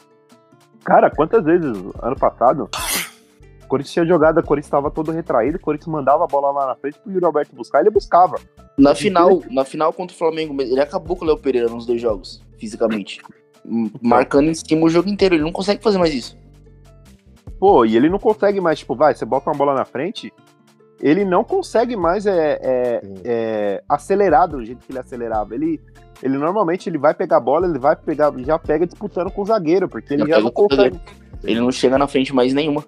Cara, 0.84 1.10
quantas 1.10 1.44
vezes 1.44 1.78
ano 2.02 2.16
passado 2.18 2.70
o 3.64 3.68
Corinthians 3.68 3.94
tinha 3.94 4.06
jogada, 4.06 4.42
o 4.42 4.44
Corinthians 4.44 4.68
estava 4.68 4.92
todo 4.92 5.12
retraído, 5.12 5.58
o 5.58 5.60
Corinthians 5.60 5.88
mandava 5.88 6.24
a 6.24 6.28
bola 6.28 6.52
lá 6.52 6.68
na 6.68 6.76
frente 6.76 7.00
pro 7.00 7.12
Yuri 7.12 7.26
Alberto 7.26 7.56
buscar, 7.56 7.80
ele 7.80 7.90
buscava. 7.90 8.36
Na 8.78 8.90
Mas 8.90 9.00
final, 9.00 9.42
na 9.50 9.66
final 9.66 9.94
contra 9.94 10.14
o 10.14 10.18
Flamengo, 10.18 10.62
ele 10.62 10.80
acabou 10.80 11.16
com 11.16 11.24
o 11.24 11.28
Léo 11.28 11.38
Pereira 11.38 11.70
nos 11.70 11.86
dois 11.86 12.02
jogos, 12.02 12.44
fisicamente. 12.58 13.22
Marcando 14.02 14.50
em 14.50 14.54
cima 14.54 14.86
o 14.86 14.90
jogo 14.90 15.10
inteiro, 15.10 15.36
ele 15.36 15.44
não 15.44 15.52
consegue 15.52 15.82
fazer 15.82 15.98
mais 15.98 16.14
isso. 16.14 16.38
Pô, 17.60 17.86
e 17.86 17.96
ele 17.96 18.10
não 18.10 18.20
consegue 18.20 18.60
mais, 18.60 18.80
tipo, 18.80 18.96
vai, 18.96 19.16
você 19.16 19.26
bota 19.26 19.50
uma 19.50 19.56
bola 19.56 19.74
na 19.74 19.86
frente, 19.86 20.34
ele 21.02 21.24
não 21.24 21.44
consegue 21.44 21.96
mais 21.96 22.26
é, 22.26 22.60
é, 22.62 23.02
é, 23.24 23.84
acelerar 23.88 24.48
do 24.48 24.64
jeito 24.64 24.86
que 24.86 24.92
ele 24.92 25.00
acelerava. 25.00 25.56
Ele, 25.56 25.80
ele 26.24 26.38
normalmente 26.38 26.90
ele 26.90 26.98
vai 26.98 27.14
pegar 27.14 27.38
a 27.38 27.42
bola, 27.42 27.68
ele 27.68 27.78
vai 27.78 27.98
pegar, 27.98 28.34
já 28.38 28.58
pega 28.58 28.88
disputando 28.88 29.30
com 29.30 29.42
o 29.42 29.46
zagueiro, 29.46 29.90
porque 29.90 30.14
ele 30.14 30.26
Já 30.26 30.38
já 30.38 30.42
não 30.42 30.52
consegue. 30.52 30.98
Ele 31.44 31.60
não 31.60 31.70
chega 31.70 31.98
na 31.98 32.08
frente 32.08 32.34
mais 32.34 32.54
nenhuma. 32.54 32.86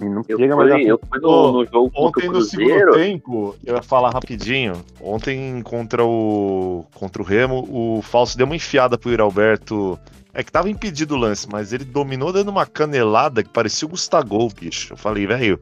Ele 0.00 0.10
não 0.10 0.24
Eu 0.28 0.36
chega 0.36 0.56
mais 0.56 0.72
fui, 0.72 0.90
eu 0.90 0.98
fui 0.98 1.20
no, 1.20 1.52
no 1.52 1.64
jogo 1.64 1.92
Ontem 1.94 2.28
no 2.28 2.42
segundo 2.42 2.90
tempo, 2.94 3.54
eu 3.64 3.76
ia 3.76 3.82
falar 3.82 4.10
rapidinho. 4.10 4.72
Ontem 5.00 5.62
contra 5.62 6.04
o 6.04 6.84
contra 6.92 7.22
o 7.22 7.24
Remo, 7.24 7.68
o 7.70 8.02
Falso 8.02 8.36
deu 8.36 8.46
uma 8.46 8.56
enfiada 8.56 8.98
pro 8.98 9.10
Yuri 9.10 9.22
Alberto. 9.22 9.96
É 10.34 10.42
que 10.42 10.50
tava 10.50 10.68
impedido 10.68 11.14
o 11.14 11.18
lance, 11.18 11.46
mas 11.48 11.72
ele 11.72 11.84
dominou 11.84 12.32
dando 12.32 12.48
uma 12.48 12.66
canelada 12.66 13.44
que 13.44 13.50
parecia 13.50 13.86
o 13.86 13.90
Gustavo, 13.90 14.48
bicho. 14.48 14.94
Eu 14.94 14.96
falei, 14.96 15.24
velho, 15.24 15.60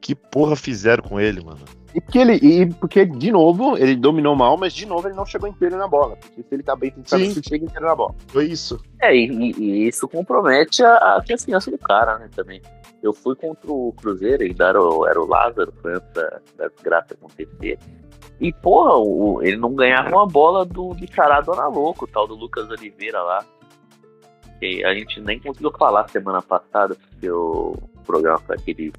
que 0.00 0.16
porra 0.16 0.56
fizeram 0.56 1.04
com 1.04 1.20
ele, 1.20 1.44
mano? 1.44 1.60
E 1.94 2.00
porque 2.00 2.18
ele, 2.18 2.34
e 2.34 2.66
porque, 2.74 3.04
de 3.04 3.32
novo, 3.32 3.76
ele 3.76 3.96
dominou 3.96 4.36
mal, 4.36 4.56
mas 4.56 4.72
de 4.72 4.86
novo 4.86 5.08
ele 5.08 5.16
não 5.16 5.26
chegou 5.26 5.48
inteiro 5.48 5.76
na 5.76 5.88
bola. 5.88 6.16
Porque 6.16 6.42
se 6.42 6.54
ele 6.54 6.62
tá 6.62 6.76
bem 6.76 6.92
Sim. 7.04 7.16
ele 7.16 7.40
chega 7.46 7.64
inteiro 7.64 7.86
na 7.86 7.94
bola. 7.96 8.14
Foi 8.28 8.44
isso. 8.46 8.80
É, 9.00 9.14
e, 9.14 9.26
e- 9.26 9.54
e 9.58 9.88
isso 9.88 10.06
compromete 10.08 10.82
a, 10.84 11.16
a 11.16 11.24
confiança 11.26 11.70
do 11.70 11.78
cara, 11.78 12.18
né, 12.18 12.28
também. 12.34 12.60
Eu 13.02 13.12
fui 13.12 13.34
contra 13.34 13.70
o 13.72 13.92
Cruzeiro, 13.94 14.42
ainda 14.44 14.68
era 14.68 14.80
o, 14.82 15.06
era 15.06 15.20
o 15.20 15.26
Lázaro, 15.26 15.72
foi 15.82 15.94
antes 15.94 16.12
da, 16.12 16.40
da 16.58 16.68
desgraça 16.68 17.14
acontecer. 17.14 17.78
E, 18.40 18.52
porra, 18.52 18.96
o- 18.96 19.42
ele 19.42 19.56
não 19.56 19.74
ganhava 19.74 20.10
uma 20.10 20.26
bola 20.26 20.64
do, 20.64 20.94
do 20.94 21.12
chará 21.12 21.40
Dona 21.40 21.66
Louco, 21.66 22.04
o 22.04 22.08
tal 22.08 22.26
do 22.28 22.34
Lucas 22.34 22.68
Oliveira 22.70 23.20
lá. 23.22 23.44
que 24.60 24.84
a 24.84 24.94
gente 24.94 25.20
nem 25.20 25.40
conseguiu 25.40 25.72
falar 25.78 26.08
semana 26.08 26.40
passada, 26.42 26.94
porque 26.94 27.30
o 27.30 27.74
programa 28.06 28.38
foi 28.38 28.56
aquele 28.56 28.92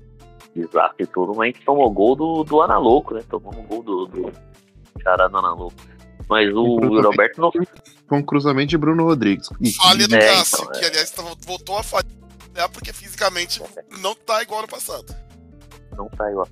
desastre 0.56 1.04
e 1.04 1.08
tudo, 1.08 1.34
mas 1.36 1.40
a 1.40 1.46
gente 1.46 1.66
tomou 1.66 1.90
gol 1.92 2.16
do, 2.16 2.44
do 2.44 2.62
Analouco, 2.62 3.14
né? 3.14 3.22
Tomamos 3.30 3.66
gol 3.68 3.84
do, 3.84 4.06
do 4.08 4.32
Chará 5.02 5.28
do 5.28 5.38
Analouco. 5.38 5.76
Mas 6.30 6.54
o 6.54 6.78
Roberto 7.02 7.42
não 7.42 7.52
Com 8.08 8.18
um 8.18 8.24
cruzamento 8.24 8.70
de 8.70 8.78
Bruno 8.78 9.04
Rodrigues. 9.06 9.50
Falha 9.78 10.08
do 10.08 10.16
É, 10.16 10.20
Cássio, 10.36 10.60
então, 10.64 10.76
é. 10.76 10.80
que 10.80 10.86
aliás 10.86 11.12
tava- 11.12 11.36
voltou 11.46 11.78
a 11.78 11.84
falhar 11.84 12.70
porque 12.72 12.94
fisicamente 12.94 13.62
não 14.02 14.16
tá 14.16 14.42
igual 14.42 14.62
no 14.62 14.68
passado. 14.68 15.14
não 15.98 16.08
tá 16.10 16.30
igual. 16.32 16.48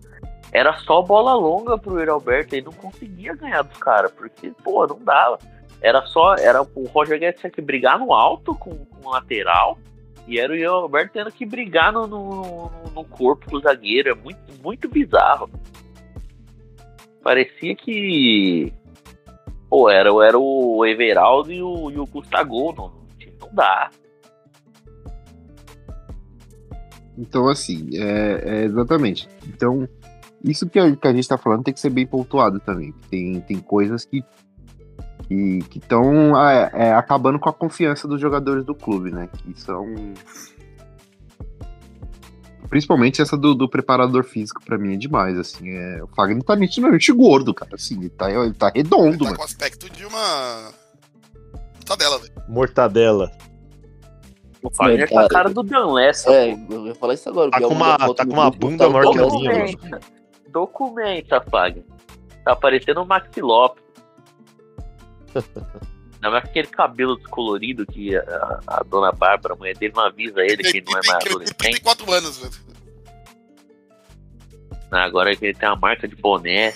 Era 0.51 0.73
só 0.79 1.01
bola 1.01 1.33
longa 1.35 1.77
pro 1.77 1.97
Yuri 1.99 2.09
Alberto 2.09 2.55
e 2.55 2.61
não 2.61 2.71
conseguia 2.73 3.35
ganhar 3.35 3.61
dos 3.61 3.77
caras, 3.77 4.11
porque, 4.11 4.51
pô, 4.63 4.85
não 4.87 4.99
dava. 5.03 5.37
Era 5.81 6.05
só, 6.07 6.35
era 6.35 6.61
o 6.61 6.85
Roger 6.87 7.19
Guedes 7.19 7.39
tinha 7.39 7.51
que 7.51 7.61
brigar 7.61 7.99
no 7.99 8.11
alto 8.13 8.53
com, 8.55 8.71
com 8.85 9.07
o 9.07 9.11
lateral 9.11 9.77
e 10.29 10.39
era 10.39 10.53
o 10.53 10.55
Yuri 10.55 10.67
Alberto 10.67 11.13
tendo 11.13 11.31
que 11.31 11.43
brigar 11.43 11.91
no, 11.91 12.05
no, 12.05 12.71
no 12.93 13.03
corpo 13.03 13.49
do 13.49 13.59
zagueiro. 13.59 14.09
É 14.09 14.13
muito, 14.13 14.39
muito 14.63 14.87
bizarro. 14.87 15.49
Parecia 17.23 17.75
que. 17.75 18.71
Pô, 19.67 19.89
era, 19.89 20.09
era 20.23 20.37
o 20.37 20.85
Everaldo 20.85 21.51
e 21.51 21.63
o, 21.63 21.89
e 21.89 21.97
o 21.97 22.05
Gustavo. 22.05 22.71
Não, 22.73 22.91
não 23.41 23.49
dá. 23.51 23.89
Então, 27.17 27.49
assim, 27.49 27.89
é, 27.93 28.43
é 28.45 28.63
exatamente. 28.65 29.27
Então, 29.47 29.89
isso 30.43 30.69
que 30.69 30.77
a, 30.77 30.95
que 30.95 31.07
a 31.07 31.13
gente 31.13 31.27
tá 31.27 31.39
falando 31.39 31.63
tem 31.63 31.73
que 31.73 31.79
ser 31.79 31.89
bem 31.89 32.05
pontuado 32.05 32.59
também. 32.59 32.93
Tem, 33.09 33.41
tem 33.41 33.59
coisas 33.59 34.05
que 34.05 34.23
que 35.69 35.77
estão 35.77 36.33
acabando 36.97 37.37
com 37.39 37.49
a 37.49 37.53
confiança 37.53 38.07
dos 38.07 38.19
jogadores 38.19 38.63
do 38.65 38.73
clube, 38.73 39.11
né? 39.11 39.29
Que 39.31 39.59
são. 39.61 39.85
Principalmente 42.69 43.19
essa 43.21 43.35
do, 43.35 43.55
do 43.55 43.67
preparador 43.67 44.23
físico, 44.23 44.63
pra 44.63 44.77
mim, 44.77 44.93
é 44.93 44.97
demais, 44.97 45.37
assim. 45.39 45.69
É, 45.69 46.03
o 46.03 46.07
Fagner 46.07 46.43
tá 46.43 46.55
nitidamente 46.55 47.11
gordo, 47.11 47.51
cara. 47.53 47.73
Assim, 47.73 47.97
ele 47.99 48.09
tá, 48.09 48.29
ele 48.31 48.53
tá 48.53 48.71
redondo, 48.73 49.07
Ele 49.07 49.17
tá 49.17 49.23
mano. 49.25 49.35
com 49.37 49.41
o 49.41 49.45
aspecto 49.45 49.89
de 49.89 50.05
uma. 50.05 50.71
Tá 51.85 51.95
dela, 51.95 52.19
velho. 52.19 52.31
Mortadela. 52.47 53.31
O 54.61 54.69
Fagner 54.69 55.09
tá 55.09 55.25
a 55.25 55.27
cara 55.29 55.49
do 55.49 55.63
Dan 55.63 55.93
Lessa. 55.93 56.31
É, 56.31 56.55
pô. 56.55 56.73
eu 56.73 56.87
ia 56.87 56.95
falar 56.95 57.13
isso 57.15 57.27
agora. 57.29 57.49
Tá 57.49 57.57
com 57.57 57.63
alguma 57.65 57.97
uma- 57.97 58.13
tá 58.15 58.25
com 58.25 58.33
uma 58.33 58.51
bunda 58.51 58.89
maior 58.89 59.13
que 59.13 59.19
a 59.19 59.27
minha. 59.27 59.99
Documenta, 60.51 61.41
Fagner. 61.49 61.85
Tá 62.45 62.55
parecendo 62.55 63.01
o 63.01 63.05
Maxi 63.07 63.41
Lopes. 63.41 63.83
Não 66.21 66.35
é 66.35 66.39
aquele 66.39 66.67
cabelo 66.67 67.15
descolorido 67.15 67.85
que 67.85 68.15
a, 68.15 68.59
a 68.67 68.83
dona 68.83 69.11
Bárbara, 69.11 69.53
a 69.53 69.57
mulher 69.57 69.77
dele, 69.77 69.93
não 69.95 70.03
avisa 70.03 70.41
ele 70.41 70.57
que 70.57 70.81
não 70.81 70.99
é 70.99 71.01
mais 71.07 71.07
Ele 71.07 71.19
tem 71.23 71.31
adolescente. 71.31 71.57
34 71.57 72.11
anos, 72.11 72.37
velho. 72.37 72.69
Agora 74.91 75.35
que 75.35 75.45
ele 75.45 75.53
tem 75.53 75.69
uma 75.69 75.75
marca 75.77 76.07
de 76.07 76.15
boné. 76.15 76.73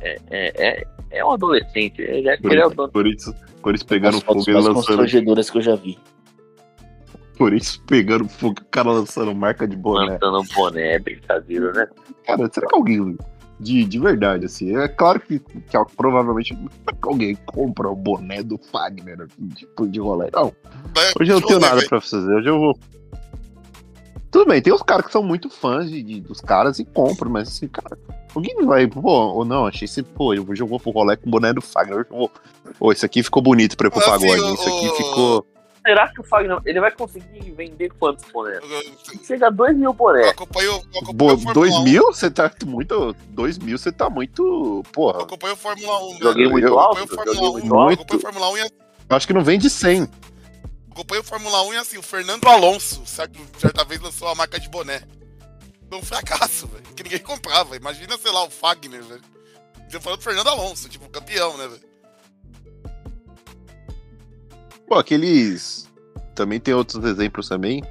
É, 0.00 0.18
é, 0.30 0.52
é, 0.68 0.86
é 1.10 1.24
um 1.24 1.30
adolescente. 1.30 2.02
Ele 2.02 2.28
é, 2.28 2.38
ele 2.42 2.60
é 2.60 2.66
o 2.66 2.70
dono. 2.70 2.92
Por 2.92 3.06
isso, 3.06 3.34
por 3.62 3.74
isso 3.74 3.86
fotos 3.86 4.24
fogo 4.24 4.50
e 4.50 4.52
lançando. 4.52 4.74
constrangedoras 4.74 5.48
que 5.48 5.58
eu 5.58 5.62
já 5.62 5.76
vi. 5.76 5.98
Por 7.38 7.52
isso 7.54 7.82
pegando 7.86 8.28
fogo, 8.28 8.60
o 8.60 8.64
cara 8.66 8.90
lançando 8.90 9.34
marca 9.34 9.66
de 9.66 9.76
boné. 9.76 10.12
Lançando 10.12 10.40
um 10.40 10.54
boné, 10.54 10.94
é 10.94 10.98
brincadeira, 10.98 11.72
né? 11.72 11.88
Cara, 12.26 12.50
será 12.52 12.66
que 12.66 12.74
alguém. 12.74 13.16
De, 13.62 13.84
de 13.84 13.98
verdade, 13.98 14.46
assim. 14.46 14.76
É 14.76 14.88
claro 14.88 15.20
que, 15.20 15.38
que 15.38 15.62
provavelmente 15.96 16.56
alguém 17.02 17.36
compra 17.46 17.88
o 17.88 17.94
boné 17.94 18.42
do 18.42 18.58
Fagner, 18.58 19.20
assim, 19.22 19.48
tipo, 19.50 19.86
de 19.86 20.00
rolê. 20.00 20.28
Não, 20.32 20.52
hoje 21.20 21.30
eu 21.30 21.40
não 21.40 21.46
tenho 21.46 21.60
nada 21.60 21.80
pra 21.88 22.00
fazer. 22.00 22.34
Hoje 22.34 22.48
eu 22.48 22.58
vou. 22.58 22.78
Tudo 24.30 24.46
bem, 24.46 24.62
tem 24.62 24.72
os 24.72 24.82
caras 24.82 25.04
que 25.06 25.12
são 25.12 25.22
muito 25.22 25.50
fãs 25.50 25.90
de, 25.90 26.02
de- 26.02 26.20
dos 26.22 26.40
caras 26.40 26.78
e 26.78 26.84
compram, 26.86 27.30
mas 27.30 27.48
assim, 27.48 27.68
cara, 27.68 27.98
alguém 28.34 28.64
vai, 28.64 28.86
pô, 28.86 29.00
ou 29.10 29.44
não, 29.44 29.66
achei 29.66 29.84
esse, 29.84 30.02
pô, 30.02 30.28
hoje 30.32 30.62
eu 30.62 30.66
vou 30.66 30.80
pro 30.80 30.90
rolê 30.90 31.18
com 31.18 31.28
o 31.28 31.30
boné 31.30 31.52
do 31.52 31.60
Fagner, 31.60 31.98
hoje 31.98 32.06
eu 32.10 32.16
vou. 32.16 32.30
Pô, 32.78 32.90
esse 32.90 33.04
aqui 33.04 33.22
ficou 33.22 33.42
bonito 33.42 33.76
pra 33.76 33.88
ir 33.88 33.90
pro 33.90 34.00
pagode, 34.00 34.54
isso 34.54 34.68
aqui 34.68 34.88
ficou. 34.96 35.46
Será 35.84 36.08
que 36.12 36.20
o 36.20 36.24
Fagner 36.24 36.58
ele 36.64 36.80
vai 36.80 36.90
conseguir 36.92 37.50
vender 37.52 37.90
quantos 37.98 38.24
bonés? 38.30 38.58
Eu- 38.62 38.70
eu- 38.82 39.24
Chega 39.24 39.48
a 39.48 39.50
2 39.50 39.76
mil 39.76 39.90
Eu 39.90 39.92
bonés. 39.94 40.28
acompanho, 40.28 40.70
eu 40.70 40.76
acompanho 40.76 41.12
Bo, 41.14 41.24
o 41.26 41.28
Fórmula 41.30 41.54
2 41.54 41.74
1. 41.74 41.82
mil? 41.84 42.02
Você 42.06 42.30
tá 42.30 42.50
muito. 42.64 43.16
2 43.30 43.58
mil, 43.58 43.76
você 43.76 43.90
tá 43.90 44.08
muito. 44.08 44.42
Eu 44.42 44.82
Porra, 44.92 45.22
acompanho 45.22 45.54
o 45.54 45.56
Fórmula 45.56 46.04
1. 46.04 46.18
Joguei 46.20 46.44
né? 46.46 46.50
muito 46.52 46.68
eu 46.68 46.78
alto? 46.78 46.98
acompanho 46.98 47.20
o 47.22 47.34
Joguei 47.34 47.34
Fórmula 47.60 47.82
1. 47.82 47.84
muito 47.86 47.98
Eu 47.98 48.02
acompanho 48.04 48.20
Fórmula 48.20 48.48
1 48.50 48.56
e 48.58 48.60
eu 48.60 49.16
acho 49.16 49.26
que 49.26 49.32
não 49.32 49.42
vende 49.44 49.68
100. 49.68 50.08
acompanho 50.90 51.20
o 51.22 51.24
Fórmula 51.24 51.62
1 51.62 51.74
e 51.74 51.76
assim, 51.78 51.98
o 51.98 52.02
Fernando 52.02 52.46
Alonso, 52.48 53.02
certo, 53.06 53.38
certa 53.58 53.84
vez 53.84 54.00
lançou 54.00 54.28
a 54.28 54.34
marca 54.34 54.60
de 54.60 54.68
boné. 54.68 55.02
Foi 55.88 55.98
um 55.98 56.02
fracasso, 56.02 56.66
velho. 56.68 56.84
Que 56.94 57.02
ninguém 57.02 57.18
comprava. 57.18 57.76
Imagina, 57.76 58.16
sei 58.16 58.30
lá, 58.32 58.44
o 58.44 58.50
Fagner, 58.50 59.02
velho. 59.02 59.20
Eu 59.92 60.00
falando 60.00 60.20
do 60.20 60.24
Fernando 60.24 60.46
Alonso, 60.48 60.88
tipo, 60.88 61.06
campeão, 61.10 61.54
né, 61.58 61.68
velho? 61.68 61.82
Pô, 64.92 64.98
aqueles. 64.98 65.90
Também 66.34 66.60
tem 66.60 66.74
outros 66.74 67.02
exemplos 67.02 67.48
também. 67.48 67.82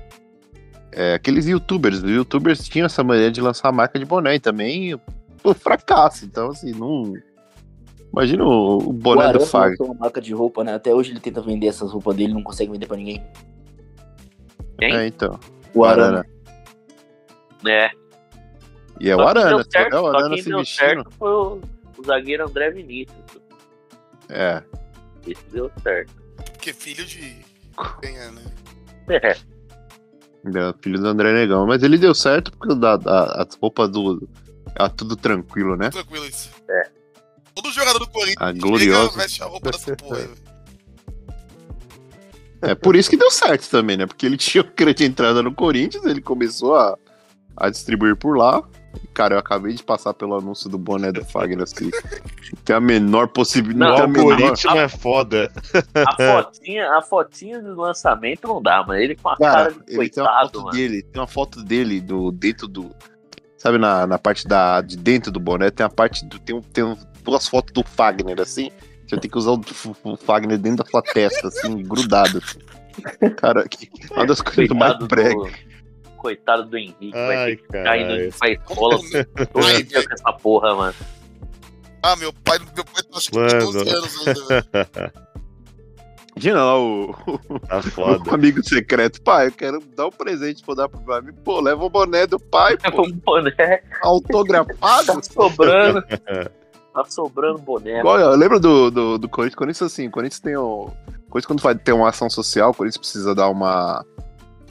É, 0.92 1.16
aqueles 1.16 1.48
youtubers. 1.48 1.98
Os 2.04 2.08
youtubers 2.12 2.70
tinham 2.70 2.86
essa 2.86 3.04
maneira 3.04 3.32
de 3.32 3.42
lançar 3.42 3.70
a 3.70 3.72
marca 3.72 3.98
de 3.98 4.06
boné 4.06 4.36
e 4.36 4.40
também. 4.40 4.96
Pô, 5.42 5.52
fracasso. 5.56 6.26
Então, 6.26 6.52
assim, 6.52 6.74
não. 6.74 7.16
Imagina 8.14 8.44
o, 8.44 8.78
o 8.84 8.90
O 8.90 8.94
boné 8.94 9.24
do 9.24 9.30
Arana 9.30 9.46
Fagner. 9.48 9.72
lançou 9.80 9.86
uma 9.88 9.96
marca 9.96 10.22
de 10.22 10.32
roupa, 10.32 10.64
né? 10.64 10.76
Até 10.76 10.94
hoje 10.94 11.10
ele 11.12 11.20
tenta 11.20 11.42
vender 11.42 11.66
essas 11.70 11.92
roupas 11.92 12.16
dele, 12.16 12.36
não 12.36 12.44
consegue 12.44 12.72
vender 12.72 12.86
pra 12.86 12.98
ninguém. 12.98 13.26
Quem? 14.78 14.96
É, 14.96 15.08
então. 15.08 15.40
O 15.74 15.84
Arana. 15.84 16.24
É. 17.66 17.90
E 19.00 19.10
é 19.10 19.16
o 19.16 19.20
Só 19.20 19.34
que 19.34 19.40
Arana. 19.40 19.66
certo, 19.72 19.96
é 19.96 20.00
o 20.00 20.02
só 20.04 20.08
Arana 20.10 20.36
quem 20.36 20.44
se 20.44 20.50
deu 20.50 20.58
vestindo. 20.60 20.78
certo 20.78 21.12
foi 21.18 21.32
o, 21.32 21.62
o 21.98 22.04
zagueiro 22.06 22.46
André 22.48 22.70
Vinícius. 22.70 23.18
É. 24.30 24.62
Isso 25.26 25.44
deu 25.52 25.72
certo. 25.82 26.21
Porque 26.62 26.74
filho 26.74 27.04
de. 27.04 27.38
Quem 28.00 28.16
é, 28.20 28.30
né? 28.30 28.44
É. 29.10 30.74
filho 30.80 31.00
do 31.00 31.08
André 31.08 31.34
Negão. 31.34 31.66
Mas 31.66 31.82
ele 31.82 31.98
deu 31.98 32.14
certo 32.14 32.52
porque 32.52 32.76
da, 32.76 32.98
da, 32.98 33.42
as 33.42 33.56
roupas 33.56 33.90
do. 33.90 34.30
Ah, 34.76 34.88
tudo 34.88 35.16
tranquilo, 35.16 35.76
né? 35.76 35.90
Tranquilo 35.90 36.24
isso. 36.24 36.52
É. 36.70 36.90
Todo 37.56 37.72
jogador 37.72 37.98
do 37.98 38.08
Corinthians 38.08 38.38
A 38.40 38.50
chega, 38.50 38.60
gloriosa. 38.60 39.18
veste 39.18 39.42
a 39.42 39.48
roupa 39.48 39.72
dessa 39.72 39.96
porra 39.96 40.18
aí, 40.18 40.28
velho. 40.28 40.52
É, 42.62 42.76
por 42.76 42.96
isso 42.96 43.10
que 43.10 43.18
deu 43.18 43.32
certo 43.32 43.68
também, 43.68 43.98
né? 43.98 44.06
Porque 44.06 44.28
ele 44.28 44.38
tinha 44.38 44.62
o 44.62 44.72
crédito 44.72 45.00
de 45.00 45.06
entrada 45.06 45.42
no 45.42 45.52
Corinthians, 45.52 46.06
ele 46.06 46.22
começou 46.22 46.76
a, 46.76 46.96
a 47.58 47.72
distribuir 47.72 48.16
por 48.16 48.38
lá. 48.38 48.64
Cara, 49.14 49.36
eu 49.36 49.40
acabei 49.40 49.74
de 49.74 49.84
passar 49.84 50.14
pelo 50.14 50.36
anúncio 50.36 50.70
do 50.70 50.78
boné 50.78 51.12
do 51.12 51.24
Fagner, 51.26 51.64
assim. 51.64 51.90
Tem 52.64 52.76
a 52.76 52.80
menor 52.80 53.28
possibilidade. 53.28 54.02
O 54.02 54.04
a 54.04 54.08
menor... 54.08 54.32
algoritmo 54.32 54.78
é 54.78 54.88
foda. 54.88 55.52
A 55.94 56.44
fotinha, 56.44 56.98
a 56.98 57.02
fotinha 57.02 57.62
do 57.62 57.76
lançamento 57.76 58.48
não 58.48 58.62
dá, 58.62 58.84
mas 58.88 59.02
ele 59.02 59.16
com 59.16 59.30
a 59.30 59.38
cara, 59.38 59.72
Cara, 59.72 59.72
de 59.72 59.78
ele 59.94 60.10
tem 60.10 60.24
uma 60.24 60.30
coitado, 60.30 60.46
foto 60.48 60.60
mano. 60.62 60.72
dele, 60.72 61.04
tem 61.04 61.22
uma 61.22 61.28
foto 61.28 61.64
dele 61.64 62.02
do, 62.02 62.32
dentro 62.32 62.68
do. 62.68 62.92
Sabe, 63.58 63.78
na, 63.78 64.08
na 64.08 64.18
parte 64.18 64.48
da, 64.48 64.82
de 64.82 64.98
dentro 64.98 65.32
do 65.32 65.40
boné, 65.40 65.70
tem 65.70 65.86
a 65.86 65.90
parte 65.90 66.26
do. 66.26 66.40
Tem, 66.40 66.60
tem 66.62 66.98
duas 67.24 67.48
fotos 67.48 67.74
do 67.74 67.84
Fagner, 67.84 68.40
assim. 68.40 68.72
Você 69.06 69.18
tem 69.18 69.30
que 69.30 69.38
usar 69.38 69.52
o, 69.52 69.62
o 70.04 70.16
Fagner 70.16 70.58
dentro 70.58 70.84
da 70.84 70.90
sua 70.90 71.02
testa, 71.02 71.50
assim, 71.50 71.84
grudado. 71.84 72.38
assim. 72.38 72.60
Cara, 73.36 73.68
que, 73.68 73.90
uma 74.12 74.26
das 74.26 74.42
coisas 74.42 74.68
mais 74.70 74.98
Coitado 74.98 75.08
brega. 75.08 75.36
do, 75.36 75.52
coitado 76.22 76.66
do 76.66 76.78
Henrique, 76.78 77.12
vai 77.12 77.36
Ai, 77.36 77.46
ter 77.46 77.56
que 77.58 77.64
ficar 77.64 77.98
indo 77.98 78.38
pra 78.38 78.50
escola 78.52 79.00
todo 79.52 79.84
dia 79.84 80.08
com 80.08 80.14
essa 80.14 80.34
porra, 80.34 80.76
mano. 80.76 80.96
Ah, 82.04 82.16
meu 82.16 82.32
pai, 82.32 82.60
meu 82.60 82.86
pai 82.86 83.04
tá 83.04 83.18
acho 83.18 83.32
que 83.32 83.38
tem 83.38 83.60
Mano. 83.60 83.72
12 83.72 83.90
anos 83.90 84.28
ainda, 84.28 84.46
velho. 84.48 85.12
Imagina 86.34 86.64
lá 86.64 86.80
o, 86.80 87.14
Tá 87.68 88.32
o 88.32 88.34
amigo 88.34 88.64
secreto. 88.64 89.22
Pai, 89.22 89.48
eu 89.48 89.52
quero 89.52 89.80
dar 89.96 90.08
um 90.08 90.12
presente 90.12 90.64
pra 90.64 90.76
dar 90.76 90.90
pro 90.90 91.02
meu 91.02 91.14
amigo. 91.14 91.38
Pô, 91.44 91.60
leva 91.60 91.84
o 91.84 91.90
boné 91.90 92.26
do 92.26 92.40
pai, 92.40 92.78
pô, 92.78 93.04
Um 93.04 93.12
boné 93.12 93.84
autografado. 94.02 95.08
tá 95.14 95.22
sobrando. 95.22 96.02
tá 96.94 97.06
sobrando 97.10 97.60
boné. 97.60 98.00
Igual, 98.00 98.20
eu 98.20 98.36
lembro 98.36 98.60
do, 98.60 98.90
do, 98.90 99.18
do 99.18 99.30
Corinthians, 99.30 99.56
Corinthians 99.56 99.92
assim, 99.92 100.10
Corinthians 100.10 100.40
tem 100.40 100.56
o. 100.56 100.90
Corinthians 101.30 101.46
quando 101.46 101.62
vai 101.62 101.76
ter 101.76 101.92
uma 101.92 102.10
ação 102.10 102.30
social, 102.30 102.74
Corinthians 102.74 102.98
precisa 102.98 103.36
dar 103.36 103.50
uma. 103.50 104.06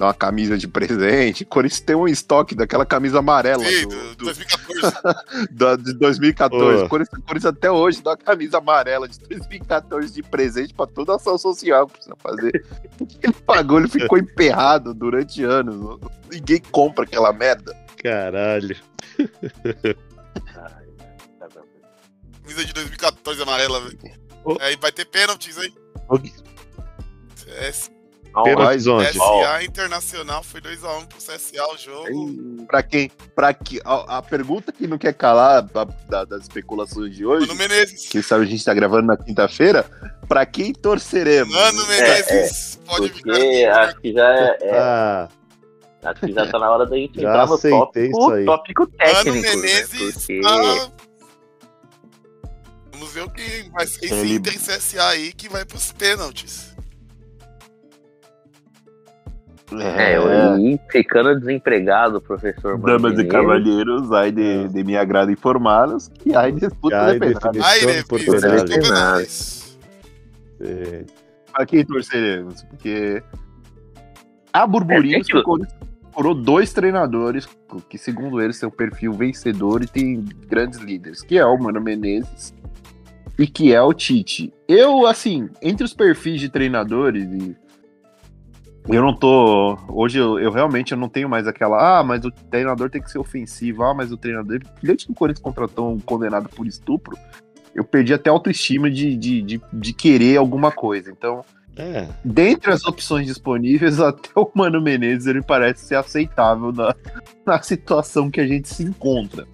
Dar 0.00 0.06
uma 0.06 0.14
camisa 0.14 0.56
de 0.56 0.66
presente. 0.66 1.44
Corinthians 1.44 1.80
tem 1.80 1.94
um 1.94 2.08
estoque 2.08 2.54
daquela 2.54 2.86
camisa 2.86 3.18
amarela 3.18 3.62
Sim, 3.62 3.82
do, 3.82 3.88
do- 3.88 4.14
do- 4.16 4.24
2014. 4.24 4.94
da- 5.52 5.76
de 5.76 5.92
2014. 5.92 6.84
Ô. 6.84 6.88
Corinthians, 6.88 7.22
Corinthians 7.24 7.44
até 7.54 7.70
hoje 7.70 8.02
dá 8.02 8.10
uma 8.12 8.16
camisa 8.16 8.56
amarela 8.58 9.06
de 9.06 9.18
2014 9.20 10.12
de 10.14 10.22
presente 10.22 10.72
pra 10.72 10.86
toda 10.86 11.14
ação 11.14 11.36
social 11.36 11.86
que 11.86 11.92
precisa 11.92 12.16
fazer. 12.18 12.64
Ele 13.22 13.32
pagou, 13.46 13.78
ele 13.78 13.88
ficou 13.88 14.16
emperrado 14.18 14.94
durante 14.94 15.44
anos. 15.44 15.98
Ninguém 16.32 16.60
compra 16.70 17.04
aquela 17.04 17.30
merda. 17.32 17.76
Caralho. 18.02 18.76
Tá. 20.54 20.80
Camisa 22.42 22.64
de 22.64 22.72
2014 22.72 23.42
amarela, 23.42 23.80
velho. 23.82 23.98
Ô. 24.44 24.56
Aí 24.60 24.76
vai 24.76 24.90
ter 24.90 25.04
pênaltis, 25.04 25.58
hein? 25.58 25.74
É, 27.48 27.70
Belo 28.44 28.62
Horizonte. 28.62 29.16
SA 29.18 29.62
Internacional 29.64 30.42
foi 30.42 30.60
2x1 30.60 31.06
pro 31.06 31.18
CSA 31.18 31.66
o 31.72 31.76
jogo. 31.76 32.66
Pra 32.66 32.82
quem. 32.82 33.10
Pra 33.34 33.52
que, 33.52 33.80
a, 33.84 34.18
a 34.18 34.22
pergunta 34.22 34.70
que 34.72 34.86
não 34.86 34.96
quer 34.98 35.12
calar 35.14 35.62
da- 35.62 35.84
da- 36.08 36.24
das 36.24 36.42
especulações 36.42 37.14
de 37.16 37.26
hoje, 37.26 37.46
Mano 37.46 37.58
Menezes. 37.58 38.08
que 38.08 38.22
sabe 38.22 38.44
a 38.44 38.46
gente 38.46 38.64
tá 38.64 38.72
gravando 38.72 39.06
na 39.08 39.16
quinta-feira, 39.16 39.84
pra 40.28 40.46
quem 40.46 40.72
torceremos? 40.72 41.52
Mano 41.54 41.86
Menezes. 41.86 42.78
Pode 42.86 43.08
Porque 43.10 43.32
ficar. 43.62 43.80
acho 43.82 44.00
que 44.00 44.12
já 44.12 44.34
é, 44.34 44.58
é- 44.62 44.78
Ah, 44.78 45.28
acho 46.04 46.20
que 46.20 46.32
já 46.32 46.46
tá 46.46 46.58
na 46.58 46.70
hora 46.70 46.86
da 46.86 46.96
gente 46.96 47.20
Já 47.20 47.28
entrar 47.28 47.46
no 47.46 47.58
tópico, 47.58 48.44
tópico 48.44 48.82
Mano 48.82 48.96
técnico. 48.96 49.36
né? 49.36 49.56
Menezes. 49.56 50.12
Porque 50.14 50.40
tá- 50.40 50.90
Vamos 52.92 53.14
ver 53.14 53.22
o 53.24 53.30
que 53.30 53.70
vai 53.72 53.86
ser 53.86 54.04
esse 54.04 54.14
Ele- 54.14 54.34
Inter 54.34 54.58
CSA 54.58 55.08
aí 55.08 55.32
que 55.32 55.48
vai 55.48 55.64
pros 55.64 55.90
pênaltis. 55.92 56.69
É, 59.78 60.16
eu 60.16 60.58
e 60.58 60.80
ficando 60.90 61.38
desempregado, 61.38 62.18
o 62.18 62.20
professor 62.20 62.78
Damas 62.78 63.18
e 63.18 63.24
cavalheiros, 63.24 64.10
aí 64.12 64.32
de, 64.32 64.68
de 64.68 64.84
me 64.84 64.96
agrada 64.96 65.30
informá-los 65.30 66.08
que 66.08 66.34
aí 66.34 66.52
disputa 66.52 67.06
aí 67.06 67.12
de 67.14 67.18
penalti. 67.20 67.58
definição. 67.58 67.70
Aí, 67.70 68.02
de 68.64 68.76
né, 68.76 68.82
penais. 68.82 69.78
é, 70.60 71.04
Pra 71.52 71.66
quem 71.66 71.84
torceremos? 71.84 72.62
Porque 72.64 73.22
há 74.52 74.66
burburinhos 74.66 75.28
É, 75.28 75.38
é 75.38 75.42
procurou 76.10 76.34
dois 76.34 76.72
treinadores 76.72 77.48
que, 77.88 77.98
segundo 77.98 78.40
eles, 78.40 78.58
têm 78.58 78.68
um 78.68 78.72
perfil 78.72 79.12
vencedor 79.12 79.82
e 79.82 79.86
tem 79.86 80.24
grandes 80.48 80.78
líderes, 80.80 81.22
que 81.22 81.38
é 81.38 81.44
o 81.44 81.58
Mano 81.58 81.80
Menezes 81.80 82.54
e 83.38 83.46
que 83.46 83.72
é 83.72 83.80
o 83.82 83.92
Tite. 83.92 84.52
Eu, 84.68 85.06
assim, 85.06 85.48
entre 85.62 85.84
os 85.84 85.94
perfis 85.94 86.40
de 86.40 86.48
treinadores 86.48 87.24
e 87.24 87.56
eu 88.88 89.02
não 89.02 89.14
tô. 89.14 89.76
Hoje 89.88 90.18
eu, 90.18 90.38
eu 90.38 90.50
realmente 90.50 90.92
eu 90.92 90.98
não 90.98 91.08
tenho 91.08 91.28
mais 91.28 91.46
aquela. 91.46 92.00
Ah, 92.00 92.02
mas 92.04 92.24
o 92.24 92.30
treinador 92.30 92.90
tem 92.90 93.02
que 93.02 93.10
ser 93.10 93.18
ofensivo. 93.18 93.82
Ah, 93.84 93.94
mas 93.94 94.10
o 94.10 94.16
treinador. 94.16 94.60
Desde 94.82 95.06
que 95.06 95.12
o 95.12 95.14
Corinthians 95.14 95.42
contratou 95.42 95.92
um 95.92 96.00
condenado 96.00 96.48
por 96.48 96.66
estupro, 96.66 97.16
eu 97.74 97.84
perdi 97.84 98.12
até 98.14 98.30
a 98.30 98.32
autoestima 98.32 98.90
de, 98.90 99.16
de, 99.16 99.42
de, 99.42 99.60
de 99.72 99.92
querer 99.92 100.36
alguma 100.38 100.72
coisa. 100.72 101.10
Então, 101.10 101.44
é, 101.76 102.08
dentre 102.24 102.72
as 102.72 102.84
opções 102.84 103.26
disponíveis, 103.26 103.98
até 104.00 104.30
o 104.34 104.50
Mano 104.54 104.80
Menezes 104.80 105.26
ele 105.26 105.42
parece 105.42 105.84
ser 105.86 105.94
aceitável 105.94 106.72
na, 106.72 106.94
na 107.46 107.62
situação 107.62 108.30
que 108.30 108.40
a 108.40 108.46
gente 108.46 108.68
se 108.68 108.82
encontra. 108.82 109.46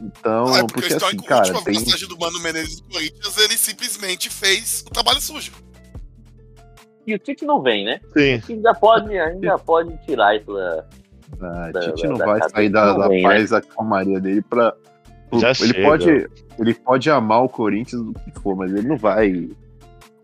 Então, 0.00 0.54
Ah, 0.54 0.58
é 0.58 0.60
porque, 0.60 0.80
porque 0.80 0.94
a 0.94 0.96
assim, 0.96 1.16
cara, 1.18 1.40
última 1.48 1.62
tem. 1.64 1.74
passagem 1.74 2.08
do 2.08 2.16
Mano 2.18 2.38
Menezes 2.40 2.80
do 2.80 2.88
Corinthians, 2.88 3.36
ele 3.38 3.56
simplesmente 3.58 4.30
fez 4.30 4.84
o 4.86 4.90
trabalho 4.90 5.20
sujo. 5.20 5.52
E 7.08 7.14
o 7.14 7.18
Tite 7.18 7.44
não 7.46 7.62
vem, 7.62 7.84
né? 7.84 8.00
sim. 8.16 8.40
Ainda 8.50 8.74
pode, 8.74 9.18
ainda 9.18 9.56
pode 9.64 9.96
tirar 10.04 10.36
isso 10.36 10.52
da. 10.52 10.84
Ah, 11.40 11.70
da- 11.72 11.80
Tite 11.80 12.02
da- 12.02 12.08
não 12.08 12.16
da 12.18 12.24
vai 12.26 12.38
cabeça 12.40 12.56
sair 12.56 12.68
da, 12.68 12.92
da 12.98 13.08
vem, 13.08 13.22
né? 13.22 13.28
paz 13.28 13.50
da 13.50 13.60
calmaria 13.62 14.20
dele 14.20 14.42
pra. 14.42 14.74
Já 15.34 15.48
ele 15.48 15.54
chega. 15.56 15.82
pode 15.88 16.28
ele 16.58 16.74
pode 16.74 17.10
amar 17.10 17.44
o 17.44 17.48
Corinthians 17.48 18.02
do 18.02 18.12
que 18.14 18.30
for, 18.40 18.54
mas 18.56 18.72
ele 18.72 18.88
não 18.88 18.96
vai. 18.96 19.48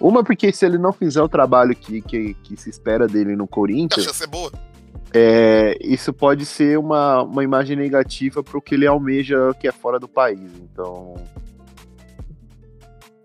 Uma, 0.01 0.23
porque 0.25 0.53
se 0.53 0.67
ele 0.67 0.77
não 0.79 0.93
fizer 0.93 1.23
o 1.23 1.29
trabalho 1.29 1.75
que, 1.75 2.01
que, 2.03 2.35
que 2.35 2.57
se 2.57 2.69
espera 2.69 3.07
dele 3.07 3.37
no 3.37 3.47
Corinthians, 3.47 4.05
chance 4.05 4.25
é 4.25 4.27
boa. 4.27 4.51
é, 5.15 5.79
isso 5.81 6.13
pode 6.13 6.45
ser 6.45 6.79
uma, 6.79 7.23
uma 7.23 7.45
imagem 7.45 7.77
negativa 7.77 8.43
para 8.43 8.59
o 8.59 8.61
que 8.61 8.75
ele 8.75 8.87
almeja 8.87 9.55
que 9.61 9.69
é 9.69 9.73
fora 9.73 9.99
do 9.99 10.09
país. 10.09 10.51
Então. 10.61 11.15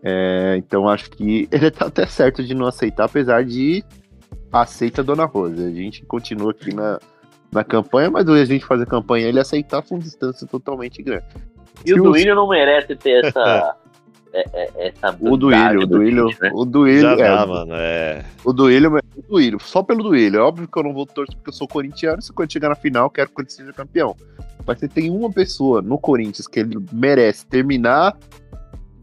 É, 0.04 0.56
então 0.58 0.88
acho 0.88 1.10
que 1.12 1.47
ele 1.52 1.72
tá 1.72 1.88
até 1.88 2.06
certo 2.06 2.43
de 2.43 2.54
não 2.54 2.66
aceitar, 2.68 3.06
apesar 3.06 3.43
de 3.43 3.84
aceita 4.52 5.02
a 5.02 5.04
Dona 5.04 5.26
Rosa. 5.26 5.68
A 5.68 5.72
gente 5.72 6.06
continua 6.06 6.52
aqui 6.52 6.74
na, 6.74 7.00
na 7.52 7.64
campanha, 7.64 8.10
mas 8.10 8.28
a 8.28 8.45
gente 8.45 8.66
fazer 8.66 8.86
campanha 8.86 9.28
ele 9.28 9.39
aceitar 9.39 9.82
com 9.82 9.97
distância 10.00 10.47
totalmente 10.47 11.02
grande. 11.04 11.26
E 11.86 11.93
o 11.93 11.97
Se 11.97 12.02
Duílio 12.04 12.36
não 12.36 12.47
merece 12.50 12.95
ter 12.95 13.24
essa. 13.26 13.76
é- 14.34 14.45
é- 14.54 14.88
essa 14.88 15.16
O 15.20 15.38
Duílio, 15.38 15.82
o 15.82 15.86
Duílio, 15.86 16.26
né? 16.41 16.52
o 16.54 16.66
Duílio, 16.66 17.10
é, 17.10 17.45
mano. 17.45 17.74
É. 17.76 18.26
o 18.43 18.52
Duílio, 18.54 18.97
o 19.16 19.22
Duílio, 19.22 19.60
só 19.62 19.84
pelo 19.84 20.04
Duílio. 20.04 20.39
É 20.39 20.43
óbvio 20.43 20.68
que 20.68 20.78
eu 20.80 20.84
não 20.84 20.93
vou 20.93 21.06
torcer 21.06 21.36
porque 21.36 21.50
eu 21.50 21.54
sou 21.54 21.68
corintiano, 21.68 22.22
se 22.22 22.34
quando 22.34 22.52
chegar 22.52 22.70
na 22.70 22.76
final, 22.76 23.06
eu 23.06 23.10
quero 23.10 23.28
que 23.28 23.34
o 23.34 23.36
Corinthians 23.36 23.58
seja 23.58 23.74
campeão. 23.74 24.16
Mas 24.66 24.80
se 24.80 24.88
tem 24.88 25.10
uma 25.10 25.32
pessoa 25.32 25.82
no 25.82 25.97
Corinthians 25.97 26.47
que 26.47 26.60
ele 26.60 26.78
merece 26.91 27.45
terminar 27.45 28.16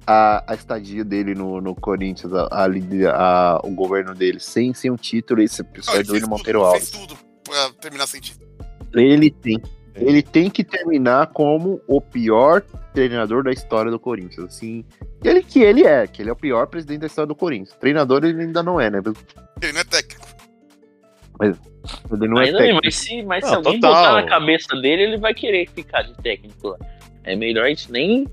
a, 0.07 0.45
a 0.47 0.55
estadia 0.55 1.05
dele 1.05 1.35
no, 1.35 1.61
no 1.61 1.75
Corinthians, 1.75 2.33
a, 2.33 2.49
a, 2.51 3.61
o 3.65 3.71
governo 3.71 4.15
dele, 4.15 4.39
sem, 4.41 4.73
sem 4.73 4.91
um 4.91 4.97
título, 4.97 5.43
esse 5.43 5.63
pessoal 5.65 5.99
é 5.99 6.03
Duílio 6.03 6.23
tudo, 6.29 6.31
Monteiro 6.31 6.59
ele 6.61 6.67
Alves. 6.67 6.91
fez 6.91 7.03
tudo 7.03 7.19
pra 7.45 7.71
terminar 7.81 8.07
sem 8.07 8.21
título. 8.21 8.47
Ele 8.95 9.31
tem. 9.31 9.61
Ele 9.95 10.23
tem 10.23 10.51
que 10.51 10.63
terminar 10.63 11.29
como 11.29 11.81
o 11.87 12.01
pior 12.03 12.63
treinador 12.93 13.43
da 13.43 13.51
história 13.51 13.91
do 13.91 13.99
Corinthians. 13.99 14.45
Assim, 14.47 14.85
ele 15.25 15.43
que 15.43 15.61
ele 15.63 15.85
é, 15.87 16.07
que 16.07 16.21
ele 16.23 16.29
é 16.29 16.33
o 16.33 16.37
pior 16.37 16.67
presidente 16.67 17.01
da 17.01 17.07
história 17.07 17.27
do 17.27 17.35
Corinthians. 17.35 17.73
Treinador 17.81 18.23
ele 18.25 18.43
ainda 18.43 18.63
não 18.63 18.79
é, 18.79 18.91
né? 18.91 19.01
Ele 19.63 19.73
não 19.73 19.81
é 19.81 19.85
técnico. 19.85 20.27
Ele 21.41 22.29
não 22.29 22.41
é 22.41 22.47
Ainda 22.47 22.59
técnico. 22.59 22.81
mas 22.85 22.95
se, 22.95 23.23
mas 23.23 23.45
se 23.45 23.51
Não, 23.51 23.57
alguém 23.59 23.81
total. 23.81 23.95
botar 23.95 24.23
na 24.23 24.29
cabeça 24.29 24.77
dele, 24.81 25.03
ele 25.03 25.17
vai 25.19 25.33
querer 25.35 25.69
ficar 25.71 26.03
de 26.03 26.15
técnico 26.23 26.69
lá. 26.69 26.79
É 27.25 27.35
melhor 27.37 27.65
a 27.65 27.69
gente 27.69 27.91
nem. 27.91 28.27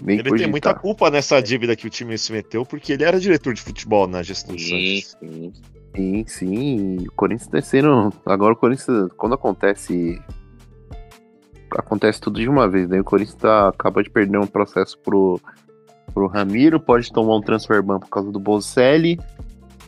Nem 0.00 0.14
Ele 0.16 0.22
tem 0.22 0.30
cogitar. 0.32 0.50
muita 0.50 0.74
culpa 0.74 1.10
nessa 1.10 1.40
dívida 1.42 1.76
que 1.76 1.86
o 1.86 1.90
time 1.90 2.16
se 2.16 2.32
meteu, 2.32 2.64
porque 2.64 2.92
ele 2.92 3.04
era 3.04 3.20
diretor 3.20 3.52
de 3.52 3.60
futebol 3.60 4.06
na 4.06 4.22
gestão 4.22 4.54
do 4.54 4.60
Sim, 4.60 5.00
Santos. 5.00 5.18
sim. 5.20 5.52
Sim, 5.94 6.24
sim. 6.26 6.96
O 7.06 7.12
Corinthians 7.12 7.66
sendo. 7.66 8.12
Agora 8.24 8.54
o 8.54 8.56
Corinthians, 8.56 9.10
quando 9.16 9.34
acontece. 9.34 10.18
Acontece 11.76 12.20
tudo 12.20 12.40
de 12.40 12.48
uma 12.48 12.68
vez, 12.68 12.88
né? 12.88 13.00
O 13.00 13.04
Corinthians 13.04 13.36
tá, 13.36 13.68
acaba 13.68 14.02
de 14.02 14.10
perder 14.10 14.38
um 14.38 14.46
processo 14.46 14.98
pro, 14.98 15.40
pro 16.12 16.26
Ramiro, 16.26 16.78
pode 16.78 17.10
tomar 17.10 17.36
um 17.36 17.40
transfer 17.40 17.82
ban 17.82 17.98
por 17.98 18.08
causa 18.10 18.30
do 18.30 18.38
Bocelli. 18.38 19.18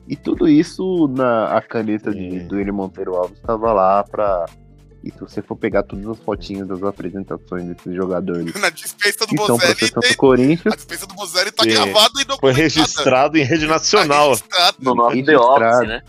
E 0.08 0.16
tudo 0.16 0.46
isso 0.48 1.08
na 1.08 1.46
a 1.56 1.62
caneta 1.62 2.10
de, 2.10 2.40
Sim. 2.40 2.46
do 2.48 2.58
Ele 2.60 2.72
Monteiro 2.72 3.14
Alves 3.16 3.38
estava 3.38 3.72
lá 3.72 4.02
pra. 4.04 4.44
E 5.04 5.10
se 5.10 5.20
você 5.20 5.42
for 5.42 5.54
pegar 5.54 5.82
todas 5.82 6.06
as 6.08 6.18
fotinhas 6.18 6.66
das 6.66 6.82
apresentações 6.82 7.64
desses 7.66 7.94
jogadores 7.94 8.54
Na 8.58 8.70
dispensa 8.70 9.26
do 9.26 9.34
Bozelli, 9.34 9.74
tem... 9.74 10.14
Corinthians, 10.14 10.72
a 10.72 10.76
dispensa 10.76 11.06
do 11.06 11.14
Bozelli 11.14 11.52
tá 11.52 11.62
Sim. 11.62 11.70
gravada 11.70 12.22
e. 12.22 12.40
Foi 12.40 12.52
registrado 12.52 13.36
em 13.36 13.42
rede 13.44 13.66
nacional. 13.66 14.36
Tá. 14.38 14.74
No 14.80 14.94
nosso 14.94 15.10
The 15.22 15.32
Registrado. 15.32 15.76
Office, 15.76 15.88
né? 15.88 16.02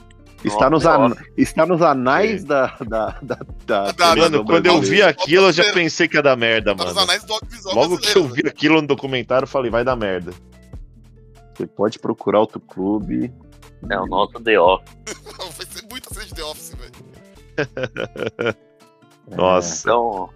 está 0.45 0.69
nos, 0.69 0.85
an- 0.85 1.15
está 1.35 1.65
nos 1.65 1.81
anais 1.81 2.43
da, 2.43 2.67
da, 2.87 3.17
da, 3.21 3.39
da 3.65 3.91
Da- 3.91 4.15
Mano, 4.15 4.45
quando 4.45 4.67
eu 4.67 4.79
vi 4.79 5.01
aquilo, 5.01 5.47
eu 5.47 5.51
já 5.51 5.73
pensei 5.73 6.07
que 6.07 6.15
ia 6.15 6.21
dar 6.21 6.37
merda, 6.37 6.75
Tá 6.75 6.85
nos 6.85 6.93
mano. 6.93 7.03
anais 7.09 7.23
do 7.23 7.33
audiovisual 7.33 7.75
Logo 7.75 7.97
que 7.97 8.15
eu 8.17 8.27
vi 8.27 8.47
aquilo 8.47 8.79
no 8.81 8.87
documentário, 8.87 9.43
eu 9.45 9.49
falei, 9.49 9.71
vai 9.71 9.83
dar 9.83 9.95
merda. 9.95 10.31
Você 11.53 11.65
pode 11.65 11.99
procurar 11.99 12.39
outro 12.41 12.59
clube. 12.59 13.33
É 13.89 13.99
o 13.99 14.05
nosso 14.05 14.33
The 14.41 14.59
Office. 14.59 14.95
Não, 15.37 15.49
Vai 15.51 15.65
ser 15.65 15.83
muito 15.89 16.09
assim 16.11 16.27
de 16.27 16.35
The 16.35 16.43
Office, 16.43 16.75
velho. 16.75 18.55
Nossa. 19.29 19.87
Então, 19.87 20.29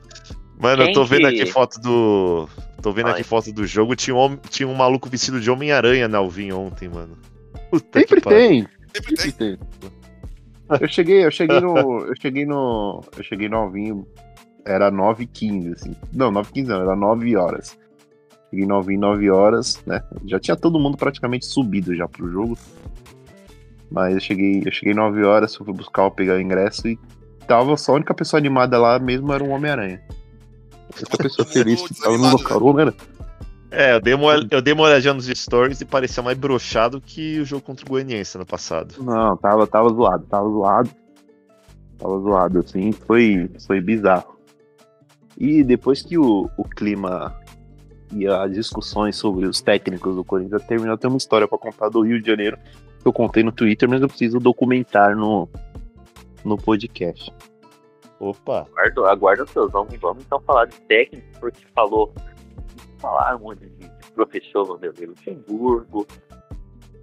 Mano, 0.62 0.84
eu 0.84 0.94
tô 0.94 1.06
vendo 1.06 1.30
que- 1.30 1.42
aqui 1.42 1.46
foto 1.52 1.80
do. 1.80 2.50
Tô 2.82 2.92
vendo 2.92 3.08
Ai. 3.08 3.14
aqui 3.14 3.24
foto 3.24 3.52
do 3.52 3.66
jogo. 3.68 3.96
Tinha 3.96 4.16
um, 4.16 4.36
tinha 4.38 4.68
um 4.68 4.74
maluco 4.76 5.10
vestido 5.10 5.40
de 5.40 5.50
Homem-Aranha 5.52 6.08
na 6.08 6.18
Alvin 6.18 6.52
ontem, 6.52 6.90
mano. 6.90 7.18
Puta 7.70 8.00
Sempre 8.00 8.22
tem, 8.22 8.68
Sempre 8.94 9.16
tem. 9.16 9.18
sempre 9.18 9.32
tem. 9.34 9.60
Eu 10.82 10.88
cheguei, 10.88 11.26
eu 11.26 11.32
cheguei 11.32 11.60
no. 11.60 11.76
Eu 12.08 12.14
cheguei 12.22 12.46
no. 12.46 13.02
Eu 13.18 13.24
cheguei 13.24 13.50
no 13.50 13.58
Alvinho. 13.58 14.08
Era 14.66 14.92
9h15, 14.92 15.74
assim. 15.74 15.96
Não, 16.14 16.32
9h15 16.32 16.66
não, 16.68 16.82
era 16.82 16.96
9 16.96 17.36
horas. 17.36 17.78
Cheguei 18.50 18.66
no 18.66 18.76
Alvinho 18.76 19.00
9 19.00 19.30
horas, 19.32 19.82
né? 19.86 20.02
Já 20.26 20.40
tinha 20.40 20.56
todo 20.58 20.80
mundo 20.80 20.98
praticamente 20.98 21.46
subido 21.46 21.96
já 21.96 22.08
pro 22.08 22.30
jogo. 22.30 22.58
Mas 23.92 24.14
eu 24.14 24.20
cheguei, 24.20 24.62
eu 24.66 24.72
cheguei 24.72 24.94
9 24.94 25.24
horas, 25.24 25.56
fui 25.56 25.74
buscar, 25.74 26.10
pegar 26.12 26.36
o 26.36 26.42
ingresso 26.42 26.88
e 26.88 27.00
tava 27.50 27.76
só 27.76 27.94
a 27.94 27.96
única 27.96 28.14
pessoa 28.14 28.40
animada 28.40 28.78
lá 28.78 29.00
mesmo 29.00 29.34
era 29.34 29.44
um 29.44 29.50
Homem-Aranha. 29.50 30.00
A 30.94 31.00
única 31.00 31.18
pessoa 31.18 31.48
feliz 31.48 31.82
que 31.82 32.00
tava 32.00 32.16
no 32.16 32.30
local, 32.30 32.62
o 32.62 32.68
Homem-Aranha. 32.68 32.98
É, 33.72 33.96
eu 33.96 34.00
dei, 34.00 34.14
uma, 34.14 34.36
eu 34.50 34.62
dei 34.62 34.74
uma 34.74 34.84
olhadinha 34.84 35.14
nos 35.14 35.26
stories 35.26 35.82
e 35.82 35.86
parecia 35.86 36.22
mais 36.22 36.38
broxado 36.38 37.02
que 37.02 37.40
o 37.40 37.46
jogo 37.46 37.64
contra 37.64 37.86
o 37.86 37.90
Goianiense 37.90 38.38
ano 38.38 38.46
passado. 38.46 38.96
Não, 39.04 39.36
tava, 39.38 39.66
tava 39.66 39.90
zoado, 39.90 40.26
tava 40.28 40.50
zoado. 40.50 40.90
Tava 41.98 42.20
zoado, 42.20 42.60
assim, 42.60 42.92
foi, 42.92 43.50
foi 43.66 43.82
bizarro. 43.82 44.38
E 45.38 45.64
depois 45.64 46.02
que 46.02 46.18
o, 46.18 46.50
o 46.56 46.64
clima 46.64 47.36
e 48.12 48.28
as 48.28 48.52
discussões 48.52 49.16
sobre 49.16 49.48
os 49.48 49.62
técnicos 49.62 50.16
do 50.16 50.24
Corinthians 50.24 50.64
terminou, 50.64 50.98
tem 50.98 51.10
uma 51.10 51.18
história 51.18 51.48
pra 51.48 51.58
contar 51.58 51.90
do 51.90 52.02
Rio 52.02 52.22
de 52.22 52.28
Janeiro 52.28 52.58
que 53.00 53.08
eu 53.08 53.14
contei 53.14 53.44
no 53.44 53.52
Twitter, 53.52 53.88
mas 53.88 54.02
eu 54.02 54.08
preciso 54.08 54.40
documentar 54.40 55.16
no, 55.16 55.48
no 56.44 56.58
podcast. 56.58 57.34
Opa. 58.20 58.68
aguardo, 58.72 59.06
aguardo 59.06 59.44
os 59.44 59.52
seus 59.52 59.72
vamos, 59.72 59.96
vamos 60.00 60.24
então 60.26 60.40
falar 60.42 60.66
de 60.66 60.80
técnico, 60.82 61.28
porque 61.40 61.66
falou. 61.74 62.14
Falaram 63.00 63.40
muito 63.40 63.66
de, 63.66 63.88
de 63.88 64.12
professor 64.12 64.66
Vanderlei 64.66 65.08
Luxemburgo, 65.08 66.06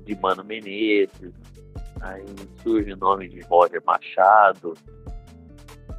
de 0.04 0.14
Mano 0.16 0.44
Menezes, 0.44 1.32
Aí 2.00 2.24
surge 2.62 2.92
o 2.92 2.96
nome 2.96 3.28
de 3.28 3.40
Roger 3.42 3.82
Machado, 3.84 4.74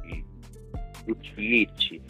e 0.04 1.12
o 1.12 1.14
Tite. 1.16 2.02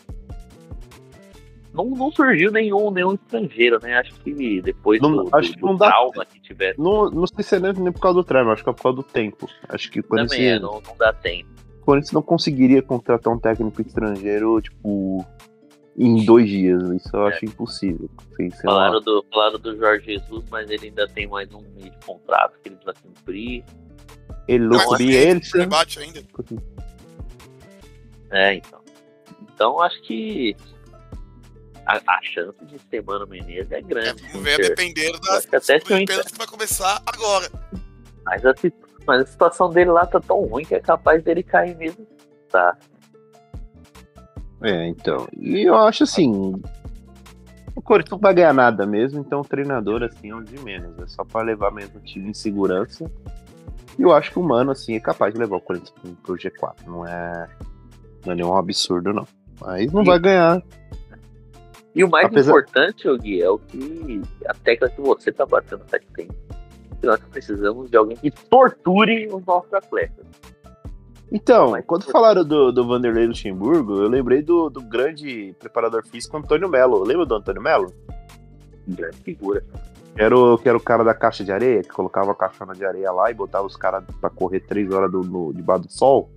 Não, 1.72 1.84
não 1.84 2.10
surgiu 2.10 2.50
nenhum, 2.50 2.90
nenhum 2.90 3.14
estrangeiro, 3.14 3.78
né? 3.82 3.98
Acho 3.98 4.14
que 4.20 4.60
depois 4.62 5.00
Não- 5.00 5.24
do, 5.24 5.36
acho 5.36 5.50
do- 5.50 5.54
que 5.54 5.60
do 5.60 5.66
não 5.66 5.76
dá- 5.76 5.86
trauma 5.88 6.24
que 6.24 6.40
tiver 6.40 6.74
Não, 6.78 7.10
não 7.10 7.26
sei 7.26 7.44
se 7.44 7.56
é 7.56 7.60
nem 7.60 7.72
nem 7.74 7.92
por 7.92 8.00
causa 8.00 8.16
do 8.16 8.24
treino, 8.24 8.50
acho 8.50 8.64
que 8.64 8.70
é 8.70 8.72
por 8.72 8.82
causa 8.82 8.96
do 8.96 9.02
tempo. 9.02 9.46
Acho 9.68 9.90
que 9.90 10.00
o 10.00 10.02
também 10.02 10.26
Corinthians, 10.26 10.56
é, 10.56 10.58
não, 10.60 10.80
não 10.80 10.96
dá 10.96 11.12
tempo. 11.12 11.48
o 11.82 11.84
Corinthians 11.84 12.12
não 12.12 12.22
conseguiria 12.22 12.82
contratar 12.82 13.32
um 13.32 13.38
técnico 13.38 13.80
estrangeiro, 13.82 14.60
tipo, 14.62 15.24
em 15.96 16.24
dois 16.24 16.48
dias. 16.48 16.82
Isso 16.90 17.14
eu 17.14 17.26
acho 17.26 17.44
impossível. 17.44 18.08
Sei, 18.36 18.50
sei 18.50 18.60
lá. 18.70 18.74
Falaram 18.76 19.00
do, 19.00 19.24
falaram 19.30 19.58
do 19.58 19.76
Jorge 19.76 20.04
Jesus, 20.06 20.44
mas 20.50 20.70
ele 20.70 20.86
ainda 20.86 21.06
tem 21.08 21.26
mais 21.26 21.52
um 21.52 21.60
mês 21.74 21.90
de 21.92 22.06
contrato 22.06 22.54
que 22.62 22.68
ele 22.70 22.76
precisa 22.76 22.94
cumprir. 23.02 23.64
Ele 24.46 24.64
não 24.66 24.96
tem 24.96 25.10
ele. 25.12 25.40
debate 25.40 25.98
ainda. 25.98 26.22
É, 28.30 28.54
então. 28.54 28.80
Então 29.54 29.82
acho 29.82 30.00
que 30.02 30.54
a, 31.88 31.96
a 32.12 32.22
chance 32.22 32.64
de 32.66 32.78
ser 32.90 33.02
Mano 33.02 33.26
Menezes 33.26 33.72
é 33.72 33.78
É, 33.78 33.82
grande. 33.82 34.22
vamos 34.28 34.42
ver 34.42 34.50
a 34.50 34.54
Inter. 34.54 34.68
depender 34.68 35.12
da 35.20 35.34
Acho 35.36 36.32
que 36.32 36.38
vai 36.38 36.46
começar 36.46 37.02
agora. 37.06 37.48
Mas 38.24 38.44
a, 38.44 38.54
mas 39.06 39.22
a 39.22 39.26
situação 39.26 39.70
dele 39.70 39.90
lá 39.90 40.04
tá 40.06 40.20
tão 40.20 40.44
ruim 40.44 40.64
que 40.64 40.74
é 40.74 40.80
capaz 40.80 41.22
dele 41.24 41.42
cair 41.42 41.74
mesmo. 41.76 42.06
Tá. 42.50 42.76
É, 44.62 44.86
então. 44.88 45.26
E 45.38 45.62
eu 45.68 45.74
acho 45.76 46.02
assim. 46.04 46.60
O 47.74 47.80
Corinthians 47.80 48.10
não 48.12 48.18
vai 48.18 48.34
ganhar 48.34 48.52
nada 48.52 48.84
mesmo, 48.84 49.20
então 49.20 49.40
o 49.40 49.44
treinador, 49.44 50.02
assim, 50.02 50.30
é 50.30 50.34
um 50.34 50.42
de 50.42 50.58
menos. 50.60 50.98
É 50.98 51.06
só 51.06 51.24
pra 51.24 51.42
levar 51.42 51.70
mesmo 51.70 51.98
o 51.98 52.02
time 52.02 52.28
em 52.30 52.34
segurança. 52.34 53.10
E 53.96 54.02
eu 54.02 54.12
acho 54.12 54.32
que 54.32 54.38
o 54.38 54.42
Mano, 54.42 54.72
assim, 54.72 54.96
é 54.96 55.00
capaz 55.00 55.32
de 55.32 55.38
levar 55.40 55.56
o 55.56 55.60
Corinthians 55.60 55.90
pro, 55.90 56.10
pro 56.16 56.34
G4. 56.34 56.74
Não 56.86 57.06
é. 57.06 57.48
Não 58.26 58.32
é 58.32 58.36
nenhum 58.36 58.56
absurdo, 58.56 59.12
não. 59.12 59.26
Mas 59.60 59.92
não 59.92 60.02
E- 60.02 60.06
vai 60.06 60.18
ganhar. 60.18 60.60
E 61.94 62.04
o 62.04 62.08
mais 62.08 62.26
Apesar- 62.26 62.50
importante, 62.50 63.08
Gui, 63.18 63.42
é 63.42 63.50
o 63.50 63.58
que 63.58 64.22
a 64.46 64.54
tecla 64.54 64.88
que 64.88 65.00
você 65.00 65.32
tá 65.32 65.44
batendo 65.46 65.82
faz 65.88 66.02
tempo. 66.14 66.34
Que 67.00 67.06
nós 67.06 67.20
precisamos 67.30 67.90
de 67.90 67.96
alguém 67.96 68.16
que 68.16 68.30
torture 68.30 69.28
os 69.32 69.44
nossos 69.44 69.72
atletas. 69.72 70.26
Então, 71.30 71.80
quando 71.86 72.04
falaram 72.04 72.42
do, 72.44 72.72
do 72.72 72.86
Vanderlei 72.86 73.26
Luxemburgo, 73.26 74.00
eu 74.00 74.08
lembrei 74.08 74.42
do, 74.42 74.70
do 74.70 74.80
grande 74.80 75.54
preparador 75.58 76.06
físico 76.06 76.36
Antônio 76.36 76.68
Melo. 76.68 77.04
Lembra 77.04 77.26
do 77.26 77.34
Antônio 77.34 77.60
Melo? 77.62 77.92
Grande 78.86 79.16
figura. 79.18 79.62
Que 80.14 80.22
era, 80.22 80.36
o, 80.36 80.56
que 80.58 80.68
era 80.68 80.76
o 80.78 80.80
cara 80.80 81.04
da 81.04 81.14
caixa 81.14 81.44
de 81.44 81.52
areia, 81.52 81.82
que 81.82 81.90
colocava 81.90 82.32
a 82.32 82.34
caixona 82.34 82.74
de 82.74 82.84
areia 82.84 83.12
lá 83.12 83.30
e 83.30 83.34
botava 83.34 83.66
os 83.66 83.76
caras 83.76 84.02
pra 84.20 84.30
correr 84.30 84.60
três 84.60 84.90
horas 84.90 85.10
do, 85.12 85.22
no, 85.22 85.52
debaixo 85.52 85.82
do 85.84 85.92
sol. 85.92 86.30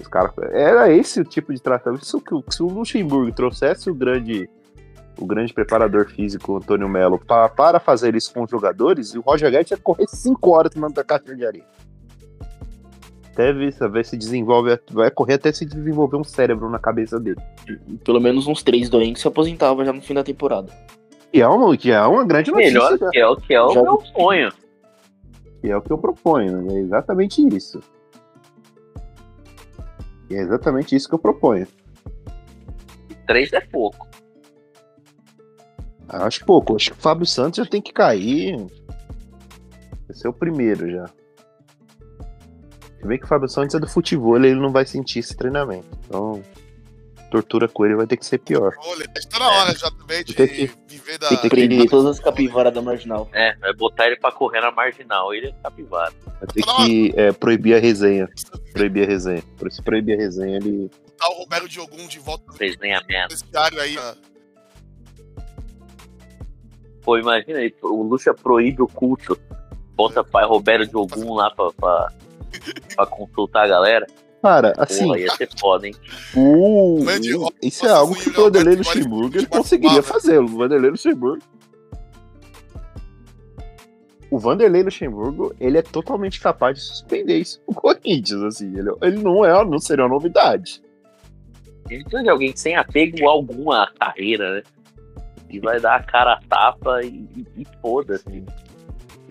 Os 0.00 0.08
caras. 0.08 0.32
Era 0.52 0.90
esse 0.90 1.20
o 1.20 1.24
tipo 1.24 1.52
de 1.52 1.60
tratamento. 1.60 2.02
Isso 2.02 2.20
que, 2.20 2.34
se 2.54 2.62
o 2.62 2.66
Luxemburgo 2.66 3.30
trouxesse 3.32 3.90
o 3.90 3.94
grande. 3.94 4.48
O 5.20 5.26
grande 5.26 5.52
preparador 5.52 6.06
físico 6.08 6.56
Antônio 6.56 6.88
Melo 6.88 7.18
pa- 7.18 7.48
para 7.48 7.80
fazer 7.80 8.14
isso 8.14 8.32
com 8.32 8.44
os 8.44 8.50
jogadores, 8.50 9.14
o 9.14 9.20
Roger 9.20 9.50
Guedes 9.50 9.72
ia 9.72 9.76
correr 9.76 10.06
cinco 10.08 10.50
horas 10.50 10.72
tomando 10.72 10.94
da 10.94 11.02
caixa 11.02 11.34
de 11.34 11.44
areia. 11.44 11.64
Até 13.32 13.52
ver, 13.52 13.72
se- 13.72 13.88
ver 13.88 14.04
se 14.04 14.16
desenvolve. 14.16 14.78
Vai 14.92 15.10
correr 15.10 15.34
até 15.34 15.52
se 15.52 15.64
desenvolver 15.64 16.16
um 16.16 16.24
cérebro 16.24 16.68
na 16.70 16.78
cabeça 16.78 17.18
dele. 17.18 17.40
Pelo 18.04 18.20
menos 18.20 18.46
uns 18.46 18.62
três 18.62 18.88
doentes 18.88 19.20
se 19.22 19.28
aposentavam 19.28 19.84
já 19.84 19.92
no 19.92 20.00
fim 20.02 20.14
da 20.14 20.22
temporada. 20.24 20.72
Que 21.32 21.40
é 21.42 21.48
uma, 21.48 21.76
que 21.76 21.90
é 21.90 22.00
uma 22.00 22.24
grande 22.24 22.50
notícia. 22.50 22.72
Melhor 22.72 22.92
né? 22.98 23.08
que 23.12 23.18
é 23.18 23.26
o 23.28 23.36
que 23.36 23.54
é 23.54 23.62
o 23.62 23.68
Já- 23.74 23.82
meu 23.82 24.00
sonho. 24.16 24.52
Que 25.60 25.70
é 25.70 25.76
o 25.76 25.82
que 25.82 25.92
eu 25.92 25.98
proponho, 25.98 26.70
é 26.70 26.78
exatamente 26.78 27.42
isso. 27.56 27.80
E 30.30 30.34
é 30.36 30.40
exatamente 30.40 30.94
isso 30.94 31.08
que 31.08 31.14
eu 31.14 31.18
proponho. 31.18 31.66
Três 33.26 33.52
é 33.52 33.60
pouco. 33.60 34.07
Acho 36.08 36.44
pouco, 36.44 36.74
acho 36.76 36.92
que 36.92 36.98
o 36.98 37.02
Fábio 37.02 37.26
Santos 37.26 37.58
já 37.64 37.70
tem 37.70 37.82
que 37.82 37.92
cair. 37.92 38.56
Vai 40.06 40.16
ser 40.16 40.28
o 40.28 40.32
primeiro 40.32 40.90
já. 40.90 41.06
Se 43.00 43.06
bem 43.06 43.18
que 43.18 43.24
o 43.24 43.28
Fábio 43.28 43.48
Santos 43.48 43.74
é 43.74 43.78
do 43.78 43.86
futebol, 43.88 44.36
ele 44.36 44.54
não 44.54 44.72
vai 44.72 44.84
sentir 44.86 45.20
esse 45.20 45.36
treinamento. 45.36 45.86
Então, 46.06 46.42
tortura 47.30 47.68
com 47.68 47.84
ele 47.84 47.94
vai 47.94 48.06
ter 48.06 48.16
que 48.16 48.24
ser 48.26 48.38
pior. 48.38 48.72
Olha, 48.78 49.04
está 49.16 49.38
na 49.38 49.48
hora 49.48 49.74
já 49.76 49.90
também 49.90 50.24
de 50.24 50.34
Tem 50.34 50.48
que- 50.48 50.70
viver 50.88 51.18
da. 51.18 51.28
tem 51.28 51.38
que 51.38 51.48
Prender 51.50 51.84
da- 51.84 51.90
todas 51.90 52.16
as 52.18 52.20
capivaras 52.24 52.72
da 52.72 52.80
marginal. 52.82 53.28
É, 53.32 53.54
vai 53.56 53.72
botar 53.74 54.06
ele 54.06 54.16
pra 54.16 54.32
correr 54.32 54.60
na 54.62 54.72
marginal. 54.72 55.32
Ele 55.34 55.48
é 55.48 55.52
capivara. 55.62 56.12
Vai 56.24 56.46
ter 56.52 56.62
que 56.62 57.12
é, 57.16 57.30
proibir 57.32 57.76
a 57.76 57.78
resenha. 57.78 58.26
Proibir 58.72 59.04
a 59.04 59.06
resenha. 59.06 59.42
Por 59.58 59.70
se 59.70 59.82
proibir 59.82 60.14
a 60.18 60.22
resenha, 60.22 60.56
ele. 60.56 60.90
Tá 61.18 61.28
o 61.28 61.34
Roberto 61.34 61.68
Diogum 61.68 62.08
de 62.08 62.18
volta 62.18 62.44
no 62.48 62.54
Fez 62.54 62.76
nem 62.78 62.94
a 62.94 63.02
merda. 63.06 63.28
vestiário 63.34 63.78
aí. 63.80 63.96
ó. 63.98 64.14
Pô, 67.08 67.16
imagina 67.16 67.60
aí, 67.60 67.74
o 67.82 68.02
Lucha 68.02 68.34
proíbe 68.34 68.82
o 68.82 68.86
culto. 68.86 69.34
Bota 69.96 70.22
pai 70.22 70.44
Roberto 70.44 70.90
de 70.90 70.94
Ogum 70.94 71.32
lá 71.32 71.50
pra, 71.52 71.70
pra, 71.72 72.12
pra 72.94 73.06
consultar 73.06 73.64
a 73.64 73.66
galera. 73.66 74.06
Cara, 74.42 74.74
assim, 74.76 75.06
Porra, 75.06 75.18
ia 75.18 75.34
ser 75.34 75.48
foda, 75.58 75.86
hein? 75.88 75.94
o... 76.36 77.00
O- 77.02 77.52
isso 77.62 77.86
é 77.86 77.90
algo 77.90 78.14
que 78.14 78.28
o 78.28 78.32
Vanderlei 78.34 78.76
Luxemburgo 78.76 79.38
ele 79.38 79.46
conseguiria 79.46 80.02
fazer. 80.02 80.38
O 80.38 80.46
Vanderlei 80.48 80.90
Luxemburgo. 80.90 81.42
O 84.30 84.38
Vanderlei 84.38 84.82
Luxemburgo, 84.82 85.54
ele 85.58 85.78
é 85.78 85.82
totalmente 85.82 86.38
capaz 86.38 86.76
de 86.76 86.82
suspender 86.84 87.38
isso 87.38 87.58
pro 87.62 87.74
Corinthians, 87.74 88.42
assim. 88.42 88.66
Ele, 88.78 88.90
ele 89.00 89.22
não 89.22 89.42
é, 89.46 89.64
não 89.64 89.78
seria 89.78 90.04
uma 90.04 90.10
novidade. 90.10 90.82
Gente 91.88 92.02
precisa 92.02 92.22
de 92.22 92.28
alguém 92.28 92.54
sem 92.54 92.76
apego 92.76 93.26
algum 93.26 93.72
à 93.72 93.90
carreira, 93.98 94.56
né? 94.56 94.62
Que 95.48 95.60
vai 95.60 95.80
dar 95.80 95.96
a 95.96 96.02
cara 96.02 96.34
a 96.34 96.40
tapa 96.48 97.02
e, 97.02 97.08
e, 97.08 97.46
e 97.62 97.66
foda-se. 97.80 98.44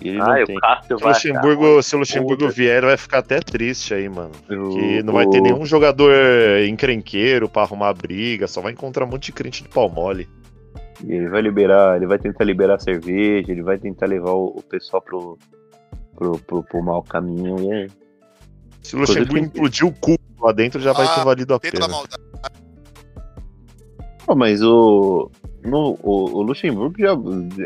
Ele 0.01 0.19
Ah, 0.21 0.25
não 0.35 0.43
o 0.43 0.45
tem. 0.45 0.55
Cássio 0.57 0.87
Se 0.87 0.93
o 0.93 0.97
vai. 0.99 1.13
Luxemburgo, 1.13 1.83
se 1.83 1.95
o 1.95 1.99
Luxemburgo 1.99 2.43
Puta. 2.45 2.51
vier, 2.53 2.81
vai 2.83 2.97
ficar 2.97 3.19
até 3.19 3.39
triste 3.39 3.93
aí, 3.93 4.07
mano. 4.07 4.31
Que 4.47 5.01
não 5.03 5.13
vai 5.13 5.27
ter 5.27 5.41
nenhum 5.41 5.65
jogador 5.65 6.13
encrenqueiro 6.67 7.49
pra 7.49 7.63
arrumar 7.63 7.93
briga, 7.93 8.47
só 8.47 8.61
vai 8.61 8.73
encontrar 8.73 9.05
um 9.05 9.09
monte 9.09 9.25
de 9.27 9.31
crente 9.33 9.63
de 9.63 9.69
pau 9.69 9.89
mole. 9.89 10.27
Ele 11.03 11.27
vai 11.29 11.41
liberar, 11.41 11.95
ele 11.97 12.07
vai 12.07 12.17
tentar 12.19 12.43
liberar 12.43 12.79
cerveja, 12.79 13.51
ele 13.51 13.61
vai 13.63 13.77
tentar 13.77 14.05
levar 14.07 14.31
o, 14.31 14.45
o 14.57 14.63
pessoal 14.63 15.01
pro, 15.01 15.37
pro, 16.15 16.37
pro, 16.39 16.63
pro 16.63 16.81
mau 16.83 17.01
caminho. 17.03 17.59
E 17.59 17.71
é, 17.83 17.87
Se 18.81 18.95
o 18.95 18.99
Luxemburgo 18.99 19.37
implodir 19.37 19.85
o 19.85 19.91
cu 19.93 20.15
lá 20.41 20.51
dentro, 20.51 20.79
já 20.79 20.93
vai 20.93 21.05
Ah, 21.07 21.15
ter 21.15 21.23
valido 21.25 21.53
a 21.53 21.59
pena. 21.59 21.87
maldade. 21.87 22.21
Pô, 24.25 24.35
mas 24.35 24.61
o, 24.61 25.31
no, 25.67 25.97
o, 26.01 26.37
o 26.37 26.41
Luxemburgo 26.41 26.95
já. 26.97 27.09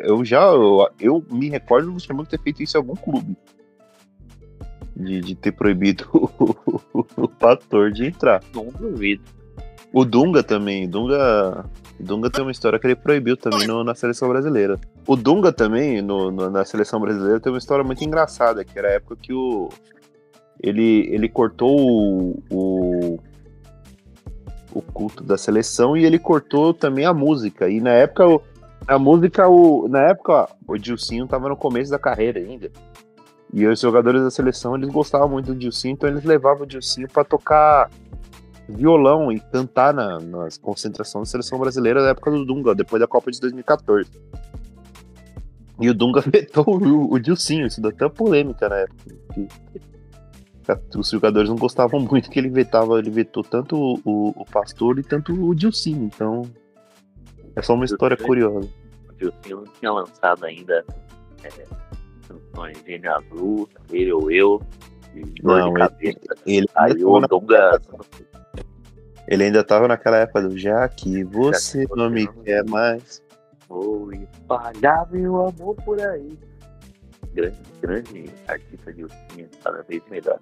Eu 0.03 0.23
já. 0.25 0.41
Eu, 0.43 0.89
eu 0.99 1.25
me 1.31 1.49
recordo 1.49 1.87
do 1.87 1.93
Luxemburgo 1.93 2.29
ter 2.29 2.39
feito 2.41 2.61
isso 2.63 2.75
em 2.77 2.79
algum 2.79 2.95
clube. 2.95 3.35
De, 4.95 5.21
de 5.21 5.35
ter 5.35 5.51
proibido 5.53 6.05
o, 6.13 7.05
o 7.17 7.27
pastor 7.27 7.91
de 7.91 8.05
entrar. 8.05 8.43
Não 8.53 8.65
duvido. 8.65 9.23
O 9.93 10.05
Dunga 10.05 10.43
também. 10.43 10.87
Dunga. 10.87 11.65
Dunga 11.99 12.29
tem 12.29 12.43
uma 12.43 12.51
história 12.51 12.79
que 12.79 12.87
ele 12.87 12.95
proibiu 12.95 13.37
também 13.37 13.67
no- 13.67 13.83
na 13.83 13.93
seleção 13.95 14.27
brasileira. 14.29 14.79
O 15.07 15.15
Dunga 15.15 15.51
também, 15.51 16.01
no- 16.01 16.31
no- 16.31 16.49
na 16.49 16.65
seleção 16.65 16.99
brasileira, 16.99 17.39
tem 17.39 17.51
uma 17.51 17.57
história 17.59 17.83
muito 17.83 18.03
engraçada, 18.03 18.63
que 18.65 18.77
era 18.77 18.87
a 18.89 18.91
época 18.93 19.15
que 19.21 19.33
o. 19.33 19.69
Ele, 20.61 21.07
ele 21.11 21.27
cortou 21.27 21.75
o, 21.79 22.43
o, 22.51 23.19
o 24.73 24.81
culto 24.81 25.23
da 25.23 25.37
seleção 25.37 25.95
e 25.97 26.05
ele 26.05 26.17
cortou 26.19 26.73
também 26.73 27.05
a 27.05 27.13
música. 27.13 27.69
E 27.69 27.79
na 27.81 27.91
época, 27.91 28.27
o- 28.27 28.41
a 28.87 28.97
música, 28.97 29.47
o, 29.47 29.87
na 29.87 30.01
época, 30.03 30.47
o 30.67 30.77
Dilcinho 30.77 31.27
tava 31.27 31.47
no 31.49 31.55
começo 31.57 31.91
da 31.91 31.99
carreira 31.99 32.39
ainda. 32.39 32.71
E 33.53 33.65
os 33.67 33.79
jogadores 33.81 34.21
da 34.21 34.31
seleção, 34.31 34.75
eles 34.75 34.89
gostavam 34.89 35.27
muito 35.29 35.47
do 35.53 35.55
Dilcinho, 35.59 35.93
então 35.93 36.09
eles 36.09 36.23
levavam 36.23 36.63
o 36.63 36.65
Dilcinho 36.65 37.07
pra 37.09 37.23
tocar 37.23 37.89
violão 38.69 39.31
e 39.31 39.39
cantar 39.39 39.93
na, 39.93 40.19
nas 40.19 40.57
concentrações 40.57 41.27
da 41.27 41.31
seleção 41.31 41.59
brasileira 41.59 42.01
da 42.01 42.09
época 42.09 42.31
do 42.31 42.45
Dunga, 42.45 42.73
depois 42.73 42.99
da 43.01 43.07
Copa 43.07 43.29
de 43.29 43.39
2014. 43.41 44.09
E 45.81 45.89
o 45.89 45.93
Dunga 45.93 46.21
vetou 46.25 46.63
o, 46.67 47.13
o 47.13 47.19
Dilcinho, 47.19 47.67
isso 47.67 47.81
deu 47.81 47.89
até 47.91 48.07
polêmica 48.07 48.69
na 48.69 48.75
época. 48.77 49.15
Os 50.95 51.09
jogadores 51.09 51.49
não 51.49 51.55
gostavam 51.57 51.99
muito 51.99 52.29
que 52.29 52.39
ele 52.39 52.49
vetava, 52.49 52.99
ele 52.99 53.09
vetou 53.09 53.43
tanto 53.43 53.75
o, 53.75 53.99
o, 54.05 54.29
o 54.41 54.45
Pastor 54.45 54.99
e 54.99 55.03
tanto 55.03 55.33
o 55.33 55.53
Dilcinho, 55.55 56.05
então 56.05 56.43
é 57.55 57.61
só 57.61 57.73
uma 57.73 57.85
história 57.85 58.15
curiosa. 58.17 58.67
O 59.09 59.13
Dilcinho 59.13 59.57
não 59.57 59.63
tinha 59.79 59.91
lançado 59.91 60.45
ainda 60.45 60.85
é, 61.43 61.49
canções 62.27 62.77
Gênio 62.85 63.13
Azul, 63.15 63.69
ele 63.89 64.11
ou 64.13 64.31
eu. 64.31 64.61
Não. 65.43 65.73
Ele 66.45 66.67
Aí 66.75 67.03
o 67.03 67.19
Dunga. 67.27 67.71
na- 67.71 67.99
ele 69.27 69.43
ainda 69.43 69.63
tava 69.63 69.87
naquela 69.87 70.17
época 70.17 70.41
do 70.43 70.57
já 70.57 70.87
que 70.87 71.23
você 71.25 71.85
que 71.85 71.95
não 71.95 72.05
você 72.09 72.13
me 72.15 72.25
não 72.25 72.33
me 72.33 72.43
quer 72.43 72.63
mais. 72.65 73.21
Vou 73.67 74.11
espalhar 74.13 75.09
meu 75.11 75.47
amor 75.47 75.75
por 75.83 75.99
aí. 76.01 76.37
grande, 77.33 77.57
grande 77.81 78.29
artista 78.47 78.93
de 78.93 79.03
ursinha, 79.03 79.49
cada 79.63 79.81
vez 79.83 80.01
melhor. 80.09 80.39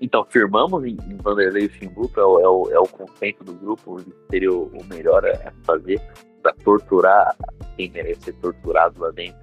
Então, 0.00 0.24
firmamos 0.28 0.84
em, 0.84 0.96
em 1.08 1.16
Vanderlei 1.16 1.64
Luxemburgo, 1.68 2.20
é 2.20 2.24
o, 2.24 2.40
é, 2.40 2.48
o, 2.48 2.70
é 2.72 2.78
o 2.78 2.86
conceito 2.88 3.44
do 3.44 3.52
grupo, 3.54 4.00
seria 4.30 4.52
o, 4.52 4.64
o 4.66 4.84
melhor 4.84 5.24
a 5.26 5.52
fazer 5.64 6.00
para 6.42 6.52
torturar 6.64 7.34
quem 7.76 7.90
merece 7.90 8.20
ser 8.22 8.32
torturado 8.34 9.00
lá 9.00 9.10
dentro. 9.10 9.38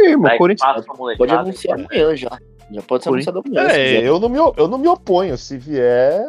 Ih, 0.00 0.16
mas 0.16 0.38
Corinthians 0.38 0.84
Pode 1.16 1.32
anunciar 1.32 1.78
e- 1.78 1.84
amanhã 1.84 2.16
já. 2.16 2.38
Já 2.70 2.82
pode 2.82 3.04
ser 3.04 3.08
anunciado 3.10 3.42
amanhã. 3.44 3.68
É, 3.70 4.06
eu 4.08 4.18
não, 4.20 4.28
me, 4.28 4.38
eu 4.38 4.68
não 4.68 4.76
me 4.78 4.88
oponho. 4.88 5.36
Se 5.38 5.56
vier, 5.56 6.22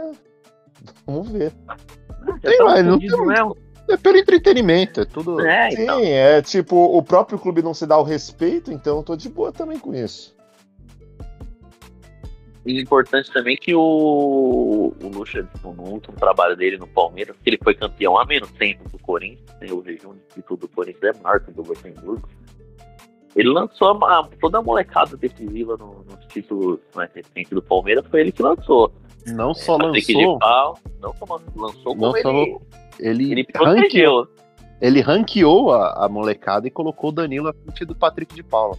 vamos 1.06 1.30
ver. 1.30 1.52
Sim, 1.52 2.58
tá 2.58 2.64
mas 2.64 2.86
não 2.86 3.00
tem- 3.00 3.10
mesmo. 3.10 3.58
é 3.90 3.98
pelo 3.98 4.18
entretenimento, 4.18 5.02
é 5.02 5.06
tudo. 5.06 5.42
É, 5.46 5.72
Sim, 5.72 5.84
então. 5.84 6.00
é 6.04 6.42
tipo, 6.42 6.76
o 6.76 7.02
próprio 7.04 7.38
clube 7.40 7.62
não 7.62 7.74
se 7.74 7.86
dá 7.86 7.98
o 7.98 8.04
respeito, 8.04 8.72
então 8.72 8.98
eu 8.98 9.04
tô 9.04 9.16
de 9.16 9.30
boa 9.30 9.52
também 9.52 9.78
com 9.80 9.94
isso. 9.94 10.36
E 12.68 12.82
importante 12.82 13.32
também 13.32 13.56
que 13.56 13.74
o, 13.74 14.94
o 15.02 15.08
Lucha, 15.08 15.42
tipo, 15.54 15.72
no 15.74 15.84
último 15.84 16.16
trabalho 16.18 16.56
dele 16.56 16.78
no 16.78 16.86
Palmeiras, 16.88 17.36
que 17.42 17.50
ele 17.50 17.58
foi 17.64 17.74
campeão 17.74 18.18
há 18.20 18.26
menos 18.26 18.52
tempo 18.52 18.88
do 18.90 19.00
Corinthians, 19.00 19.42
né, 19.62 19.68
o 19.72 19.82
jejum 19.84 20.14
de 20.14 20.20
título 20.36 20.60
do 20.60 20.68
Corinthians 20.68 21.16
é 21.16 21.24
maior 21.24 21.40
que 21.40 21.52
do 21.52 21.62
Luxemburgo. 21.64 22.28
Ele 23.36 23.50
lançou 23.50 23.90
a- 24.04 24.30
toda 24.42 24.58
a 24.58 24.62
molecada 24.62 25.16
decisiva 25.16 25.78
no- 25.78 26.04
nos 26.10 26.26
títulos 26.28 26.80
mais 26.96 27.10
recentes 27.14 27.52
do 27.52 27.62
Palmeiras, 27.62 28.06
foi 28.08 28.22
ele 28.22 28.32
que 28.32 28.42
lançou. 28.42 28.92
Não 29.28 29.54
só 29.54 29.78
Patrick 29.78 30.14
lançou, 30.14 30.34
de 30.34 30.40
Pau, 30.40 30.80
não 31.02 31.14
só 31.16 31.40
lançou, 31.56 31.96
Não 31.96 32.12
como 32.12 32.22
só 32.22 32.32
ele, 32.32 32.58
ele, 33.00 33.32
ele 33.32 33.48
ranqueou, 33.56 34.26
protegeu. 34.26 34.28
ele 34.82 35.02
ranqueou 35.02 35.72
a, 35.72 36.06
a 36.06 36.10
molecada 36.10 36.68
e 36.68 36.72
colocou 36.72 37.10
o 37.12 37.14
Danilo 37.14 37.48
à 37.50 37.54
frente 37.54 37.86
do 37.86 37.96
Patrick 37.96 38.34
de 38.34 38.44
Paula. 38.44 38.78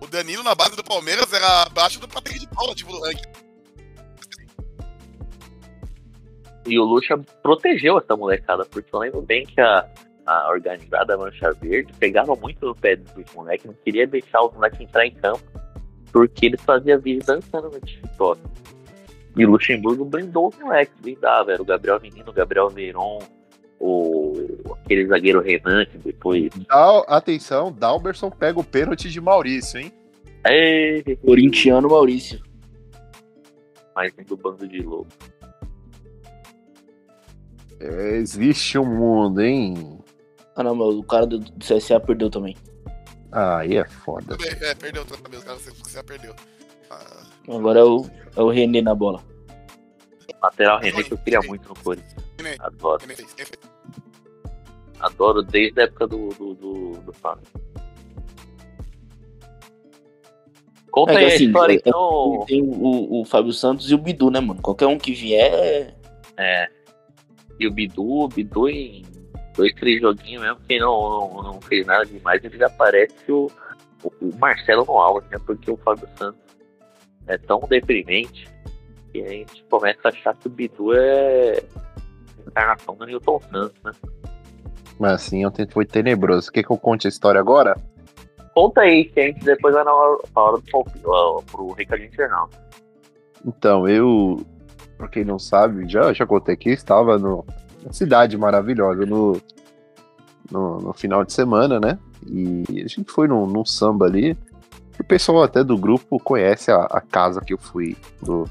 O 0.00 0.06
Danilo 0.06 0.42
na 0.42 0.54
base 0.54 0.76
do 0.76 0.84
Palmeiras 0.84 1.32
era 1.32 1.62
abaixo 1.62 1.98
do 2.00 2.08
Patrick 2.08 2.40
de 2.40 2.48
Paula, 2.48 2.74
tipo, 2.74 2.92
do 2.92 3.00
ranking. 3.00 3.46
E 6.66 6.78
o 6.78 6.84
Lucha 6.84 7.16
protegeu 7.42 7.98
essa 7.98 8.16
molecada, 8.16 8.64
porque 8.64 8.94
eu 8.94 8.98
lembro 8.98 9.22
bem 9.22 9.46
que 9.46 9.60
a, 9.60 9.88
a 10.26 10.48
organizada 10.48 11.16
Mancha 11.16 11.52
Verde 11.52 11.92
pegava 11.98 12.34
muito 12.34 12.66
no 12.66 12.74
pé 12.74 12.96
dos 12.96 13.32
moleques, 13.34 13.66
não 13.66 13.74
queria 13.84 14.06
deixar 14.06 14.42
os 14.42 14.52
moleques 14.52 14.80
entrar 14.80 15.06
em 15.06 15.14
campo, 15.14 15.44
porque 16.12 16.46
eles 16.46 16.60
faziam 16.62 16.98
vídeo 16.98 17.24
dançando 17.24 17.70
no 17.70 17.80
TikTok. 17.80 18.40
E 19.36 19.46
o 19.46 19.50
Luxemburgo 19.50 20.04
blindou 20.04 20.48
os 20.48 20.58
moleques, 20.58 20.94
blindava, 21.00 21.52
era 21.52 21.62
o 21.62 21.64
Gabriel 21.64 22.00
Menino, 22.00 22.30
o 22.30 22.32
Gabriel 22.32 22.68
Veron, 22.68 23.18
o, 23.80 24.34
aquele 24.84 25.06
zagueiro 25.06 25.40
Renan, 25.40 25.84
que 25.86 25.98
depois. 25.98 26.50
Dal- 26.68 27.04
atenção, 27.08 27.72
Dalberson 27.72 28.30
pega 28.30 28.58
o 28.58 28.64
pênalti 28.64 29.08
de 29.10 29.20
Maurício, 29.20 29.78
hein? 29.80 29.92
Ei, 30.46 31.02
Corintiano 31.24 31.88
Maurício. 31.88 32.40
mais 33.94 34.12
um 34.18 34.22
do 34.24 34.36
bando 34.36 34.66
de 34.68 34.80
louco. 34.82 35.10
É, 37.80 38.16
existe 38.16 38.78
um 38.78 38.86
mundo, 38.86 39.42
hein? 39.42 39.98
Ah 40.54 40.62
não, 40.62 40.74
mas 40.74 40.94
o 40.94 41.02
cara 41.02 41.26
do, 41.26 41.38
do 41.38 41.64
CSA 41.64 42.00
perdeu 42.00 42.30
também. 42.30 42.56
Aí 43.32 43.76
é 43.76 43.84
foda. 43.84 44.36
É, 44.62 44.74
perdeu 44.74 45.04
também, 45.04 45.38
os 45.38 45.44
caras 45.44 45.62
você 45.62 46.02
perdeu. 46.02 46.34
Ah, 46.90 47.24
Agora 47.48 47.80
é 47.80 47.84
o, 47.84 48.06
é 48.36 48.40
o 48.40 48.48
René 48.48 48.80
na 48.80 48.94
bola. 48.94 49.22
Lateral 50.42 50.78
René 50.80 51.02
que 51.02 51.12
eu 51.12 51.18
queria 51.18 51.40
muito 51.40 51.68
no 51.68 51.74
Corinthians. 51.74 52.15
Nem- 52.50 52.56
Adoro. 52.60 53.00
fez, 53.00 53.18
nem 53.18 53.26
fez. 53.46 53.50
Adoro 55.00 55.42
desde 55.42 55.80
a 55.80 55.84
época 55.84 56.06
do, 56.06 56.28
do, 56.30 56.54
do, 56.54 56.90
do 57.00 57.12
Flamengo. 57.12 57.46
Conta 60.90 61.12
É 61.12 61.14
que 61.16 61.18
aí 61.20 61.24
a 61.32 61.34
assim, 61.34 61.46
história, 61.46 61.72
é- 61.74 61.76
então. 61.76 62.44
Tem 62.46 62.62
o, 62.62 63.20
o, 63.20 63.24
Fábio 63.24 63.52
Santos 63.52 63.90
e 63.90 63.94
o 63.94 63.98
Bidu, 63.98 64.30
né, 64.30 64.40
mano? 64.40 64.62
Qualquer 64.62 64.86
um 64.86 64.98
que 64.98 65.12
vier. 65.12 65.94
É. 66.36 66.68
E 67.60 67.66
o 67.66 67.70
Bidu, 67.70 68.22
o 68.22 68.28
Bidu 68.28 68.68
em 68.68 69.04
dois, 69.54 69.74
três 69.74 70.00
joguinhos 70.00 70.42
mesmo, 70.42 70.58
que 70.66 70.78
não, 70.78 71.10
não, 71.10 71.42
não 71.42 71.60
fez 71.60 71.86
nada 71.86 72.04
demais, 72.04 72.42
ele 72.44 72.56
já 72.56 72.68
parece 72.70 73.30
o, 73.30 73.50
o, 74.02 74.10
o 74.20 74.36
Marcelo 74.38 74.84
no 74.86 74.98
auge, 74.98 75.26
né? 75.30 75.38
Porque 75.44 75.70
o 75.70 75.76
Fábio 75.78 76.08
Santos 76.16 76.40
é 77.26 77.36
tão 77.38 77.60
deprimente 77.60 78.48
que 79.12 79.22
a 79.22 79.28
gente 79.28 79.64
começa 79.64 80.00
a 80.04 80.08
achar 80.08 80.34
que 80.36 80.46
o 80.46 80.50
Bidu 80.50 80.92
é 80.94 81.62
a 81.74 81.85
encarnação 82.46 82.94
do 82.96 83.06
Newton 83.06 83.40
Santos, 83.50 83.82
né? 83.84 83.92
Mas 84.98 85.12
assim, 85.12 85.44
ontem 85.44 85.66
foi 85.66 85.84
tenebroso. 85.84 86.50
Quer 86.50 86.62
que 86.62 86.72
eu 86.72 86.78
conte 86.78 87.06
a 87.06 87.10
história 87.10 87.40
agora? 87.40 87.76
Conta 88.54 88.80
aí, 88.80 89.04
que 89.04 89.20
a 89.20 89.26
gente 89.26 89.44
depois 89.44 89.74
vai 89.74 89.84
na 89.84 89.92
hora, 89.92 90.22
na 90.34 90.42
hora 90.42 90.56
do 90.56 90.70
palpite, 90.70 91.04
pro 91.50 91.72
Ricardinho 91.72 92.08
Internal. 92.08 92.48
Então, 93.44 93.86
eu, 93.86 94.40
pra 94.96 95.08
quem 95.08 95.24
não 95.24 95.38
sabe, 95.38 95.86
já, 95.88 96.12
já 96.12 96.26
contei 96.26 96.54
aqui, 96.54 96.70
estava 96.70 97.18
no, 97.18 97.44
na 97.84 97.92
cidade 97.92 98.36
maravilhosa 98.38 99.04
no, 99.04 99.40
no, 100.50 100.78
no 100.78 100.92
final 100.94 101.22
de 101.22 101.32
semana, 101.32 101.78
né? 101.78 101.98
E 102.26 102.64
a 102.82 102.88
gente 102.88 103.04
foi 103.12 103.28
num, 103.28 103.46
num 103.46 103.64
samba 103.64 104.06
ali. 104.06 104.36
O 104.98 105.04
pessoal 105.04 105.42
até 105.42 105.62
do 105.62 105.76
grupo 105.76 106.18
conhece 106.18 106.70
a, 106.70 106.84
a 106.84 107.00
casa 107.00 107.40
que 107.42 107.52
eu 107.52 107.58
fui. 107.58 107.96
Do... 108.22 108.48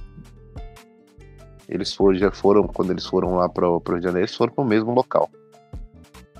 Eles 1.67 1.93
foram, 1.93 2.17
já 2.17 2.31
foram, 2.31 2.63
quando 2.67 2.91
eles 2.91 3.05
foram 3.05 3.35
lá 3.35 3.49
pro, 3.49 3.81
pro 3.81 3.93
Rio 3.93 4.01
de 4.01 4.05
Janeiro, 4.07 4.25
eles 4.25 4.35
foram 4.35 4.53
pro 4.53 4.63
mesmo 4.63 4.93
local. 4.93 5.29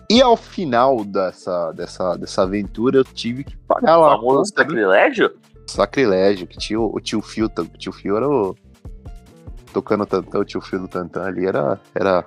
E 0.10 0.22
ao 0.22 0.38
final 0.38 1.04
dessa, 1.04 1.72
dessa, 1.72 2.16
dessa 2.16 2.44
aventura, 2.44 3.00
eu 3.00 3.04
tive 3.04 3.44
que 3.44 3.58
pagar 3.58 3.98
O 3.98 4.02
lá. 4.02 4.08
a 4.14 4.18
famoso 4.18 4.54
sacrilégio? 4.54 5.32
Sacrilégio, 5.66 6.46
que 6.46 6.58
tinha 6.58 6.80
o, 6.80 6.96
o 6.96 7.00
tio 7.00 7.22
Fio, 7.22 7.48
o 7.58 7.78
tio 7.78 7.92
Fio 7.92 8.16
era 8.16 8.30
o. 8.30 8.56
Tocando 9.74 10.06
tantão, 10.06 10.42
o 10.42 10.46
tio 10.46 10.62
Fio 10.62 10.80
do 10.80 10.88
Tantan 10.88 11.24
ali 11.24 11.46
era. 11.46 11.80
era... 11.94 12.24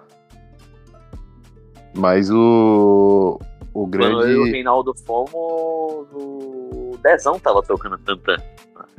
Mas 1.94 2.30
o. 2.30 3.40
O 3.72 3.86
Quando 3.86 4.02
eu 4.02 4.10
e 4.10 4.34
o 4.34 4.38
grande. 4.38 4.50
Reinaldo 4.50 4.92
fomos, 5.06 5.32
o 5.32 6.98
Dezão 7.00 7.38
tava 7.38 7.62
tocando 7.62 7.96
tantã. 7.98 8.36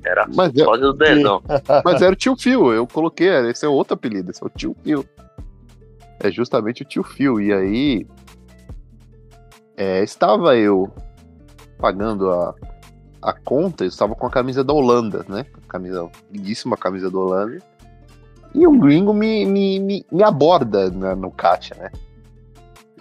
Era 0.06 0.28
Mas, 0.34 0.54
é- 0.56 0.64
sósia 0.64 0.86
do 0.86 0.94
Dezão. 0.94 1.42
mas 1.84 2.02
era 2.02 2.14
o 2.14 2.16
tio 2.16 2.36
Fio, 2.38 2.72
eu 2.74 2.86
coloquei, 2.88 3.28
esse 3.50 3.66
é 3.66 3.70
outro 3.70 3.94
apelido, 3.96 4.32
esse 4.32 4.42
é 4.44 4.46
o 4.46 4.50
tio 4.50 4.76
Fio. 4.84 5.06
É 6.20 6.30
justamente 6.32 6.82
o 6.82 6.86
tio 6.86 7.04
Fio. 7.04 7.40
E 7.40 7.54
aí. 7.54 8.08
é, 9.78 10.04
estava 10.04 10.56
eu 10.58 10.92
pagando 11.78 12.30
a, 12.30 12.54
a 13.22 13.34
conta, 13.34 13.84
eu 13.86 13.88
estava 13.88 14.14
com 14.16 14.28
a 14.28 14.30
camisa 14.30 14.64
da 14.64 14.74
Holanda, 14.74 15.26
né? 15.30 15.46
Camisa, 15.68 16.10
lindíssima 16.32 16.76
camisa 16.76 17.10
da 17.10 17.18
Holanda. 17.18 17.58
E 18.54 18.68
um 18.68 18.80
gringo 18.80 19.14
me, 19.14 19.46
me, 19.46 19.80
me, 19.80 20.06
me 20.12 20.24
aborda 20.24 20.90
na- 20.90 21.16
no 21.16 21.32
caixa, 21.32 21.76
né? 21.76 21.90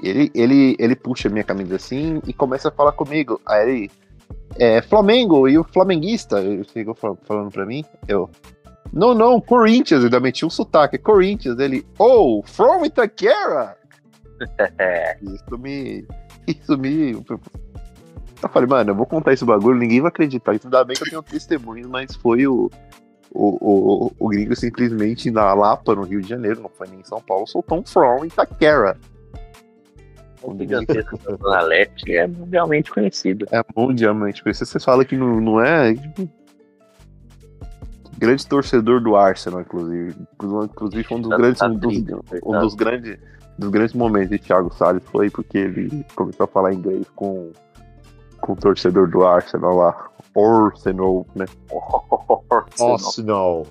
Ele, 0.01 0.30
ele, 0.34 0.76
ele 0.78 0.94
puxa 0.94 1.26
a 1.26 1.30
minha 1.30 1.42
camisa 1.42 1.74
assim 1.74 2.20
e 2.26 2.32
começa 2.32 2.68
a 2.68 2.72
falar 2.72 2.92
comigo. 2.92 3.40
Aí 3.44 3.68
ele, 3.68 3.90
é, 4.59 4.83
Flamengo, 4.83 5.49
e 5.49 5.59
o 5.59 5.65
flamenguista, 5.65 6.41
ele 6.41 6.65
ficou 6.65 6.95
fal- 6.95 7.19
falando 7.23 7.51
pra 7.51 7.65
mim, 7.65 7.85
eu, 8.07 8.29
não, 8.93 9.15
não, 9.15 9.41
Corinthians, 9.41 10.05
ainda 10.05 10.21
meti 10.21 10.45
um 10.45 10.51
sotaque, 10.51 10.99
Corinthians, 10.99 11.59
ele, 11.59 11.87
oh, 11.99 12.43
from 12.45 12.85
Itaquera! 12.85 13.77
Isso 15.23 15.59
me, 15.59 16.07
isso 16.47 16.79
me, 16.79 17.13
eu 18.43 18.49
falei, 18.49 18.69
mano, 18.69 18.91
eu 18.91 18.95
vou 18.95 19.05
contar 19.05 19.33
esse 19.33 19.45
bagulho, 19.45 19.79
ninguém 19.79 20.01
vai 20.01 20.11
acreditar, 20.11 20.53
ainda 20.53 20.85
bem 20.85 20.97
que 20.97 21.03
eu 21.03 21.09
tenho 21.09 21.23
testemunhos, 21.23 21.89
mas 21.89 22.15
foi 22.15 22.47
o, 22.47 22.71
o, 23.33 24.07
o, 24.07 24.13
o 24.19 24.29
gringo 24.29 24.55
simplesmente 24.55 25.31
na 25.31 25.53
Lapa, 25.55 25.95
no 25.95 26.03
Rio 26.03 26.23
de 26.23 26.29
Janeiro, 26.29 26.61
não 26.61 26.71
foi 26.71 26.87
nem 26.87 27.01
em 27.01 27.05
São 27.05 27.21
Paulo, 27.21 27.47
soltou 27.47 27.81
um 27.81 27.85
from 27.85 28.25
Itaquera. 28.25 28.97
O 30.43 30.57
gigantesco 30.57 31.18
da 31.18 31.36
Zona 31.36 31.61
Leste 31.62 32.16
é 32.16 32.26
mundialmente 32.26 32.91
conhecido. 32.91 33.47
É 33.51 33.62
mundialmente. 33.76 34.43
Isso 34.47 34.64
você 34.64 34.80
fala 34.80 35.05
que 35.05 35.16
não, 35.16 35.41
não 35.41 35.61
é. 35.61 35.95
tipo, 35.95 36.28
Grande 38.18 38.45
torcedor 38.47 39.01
do 39.01 39.14
Arsenal, 39.14 39.61
inclusive. 39.61 40.14
Inclusive, 40.43 41.05
foi 41.05 41.16
um 41.18 41.20
dos 41.20 41.30
Tá- 41.30 41.36
grandes, 41.36 41.59
tá 41.61 41.66
um 41.68 41.74
dos, 41.74 41.93
triste, 41.93 42.14
um 42.43 42.59
dos 42.59 42.74
grandes, 42.74 43.18
dos 43.57 43.70
grandes 43.70 43.95
momentos 43.95 44.30
de 44.30 44.39
Thiago 44.39 44.74
Salles 44.74 45.03
foi 45.05 45.30
porque 45.30 45.57
ele 45.59 46.05
começou 46.16 46.45
a 46.45 46.49
falar 46.49 46.74
inglês 46.74 47.07
com, 47.14 47.53
com 48.41 48.53
o 48.55 48.57
torcedor 48.57 49.09
do 49.09 49.24
Arsenal 49.24 49.76
lá. 49.76 50.11
Arsenal, 50.39 51.26
né? 51.34 51.47
Não. 53.24 53.66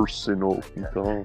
Arsenal. 0.00 0.60
Então, 0.76 1.24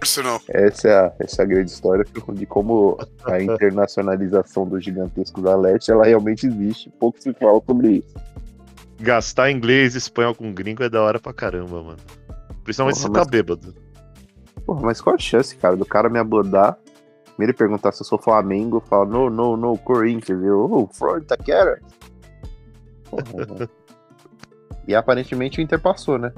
Arsenal. 0.00 0.40
essa 0.48 0.88
é 0.88 0.94
a, 0.94 1.12
essa 1.18 1.42
é 1.42 1.44
a 1.44 1.48
grande 1.48 1.70
história 1.70 2.04
de 2.04 2.46
como 2.46 2.98
a 3.24 3.40
internacionalização 3.40 4.66
do 4.66 4.80
gigantesco 4.80 5.40
da 5.40 5.56
Leste 5.56 5.90
ela 5.90 6.04
realmente 6.04 6.46
existe. 6.46 6.90
Pouco 6.98 7.20
se 7.20 7.32
fala 7.34 7.60
sobre 7.66 7.88
isso. 7.98 8.14
Gastar 9.00 9.50
inglês 9.50 9.94
e 9.94 9.98
espanhol 9.98 10.34
com 10.34 10.52
gringo 10.52 10.82
é 10.82 10.88
da 10.88 11.02
hora 11.02 11.18
pra 11.18 11.32
caramba, 11.32 11.82
mano. 11.82 11.98
Principalmente 12.62 12.96
Porra, 12.96 13.06
se 13.06 13.12
tá 13.12 13.20
mas- 13.20 13.28
bêbado. 13.28 13.74
Porra, 14.64 14.80
mas 14.82 15.00
qual 15.00 15.16
a 15.16 15.18
chance, 15.18 15.54
cara, 15.56 15.76
do 15.76 15.84
cara 15.84 16.08
me 16.08 16.18
abordar, 16.18 16.78
primeiro 17.36 17.56
perguntar 17.56 17.92
se 17.92 18.00
eu 18.02 18.06
sou 18.06 18.18
Flamengo, 18.18 18.78
eu 18.78 18.80
falo, 18.80 19.04
no, 19.04 19.30
no, 19.30 19.56
no, 19.56 19.76
Corinthians, 19.78 20.42
eu, 20.42 20.70
oh, 20.70 20.86
Florida 20.86 21.34
Itaquera. 21.34 21.80
Porra. 23.10 23.68
E 24.86 24.94
aparentemente 24.94 25.60
o 25.60 25.62
Inter 25.62 25.80
passou, 25.80 26.18
né? 26.18 26.32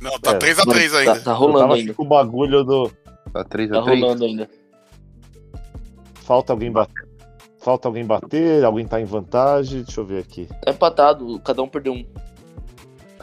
Não, 0.00 0.18
tá 0.18 0.32
É, 0.32 0.38
3x3 0.38 0.90
Tá, 0.92 0.98
ainda. 0.98 1.20
tá 1.20 1.30
Eu 1.32 1.36
rolando 1.36 1.74
ainda. 1.74 1.94
com 1.94 2.02
o 2.02 2.06
bagulho 2.06 2.62
do. 2.64 2.90
Tá 3.32 3.42
3 3.44 3.70
Tá 3.70 3.80
a 3.80 3.82
3 3.82 4.00
rolando 4.00 4.24
ainda. 4.24 4.48
Falta 6.14 6.52
alguém 6.52 6.70
bater. 6.70 7.04
Falta 7.58 7.88
alguém 7.88 8.04
bater, 8.04 8.62
alguém 8.64 8.86
tá 8.86 9.00
em 9.00 9.04
vantagem. 9.06 9.82
Deixa 9.82 10.00
eu 10.00 10.04
ver 10.04 10.18
aqui. 10.20 10.48
É 10.66 10.70
empatado, 10.70 11.40
cada 11.40 11.62
um 11.62 11.68
perdeu 11.68 11.94
um. 11.94 12.06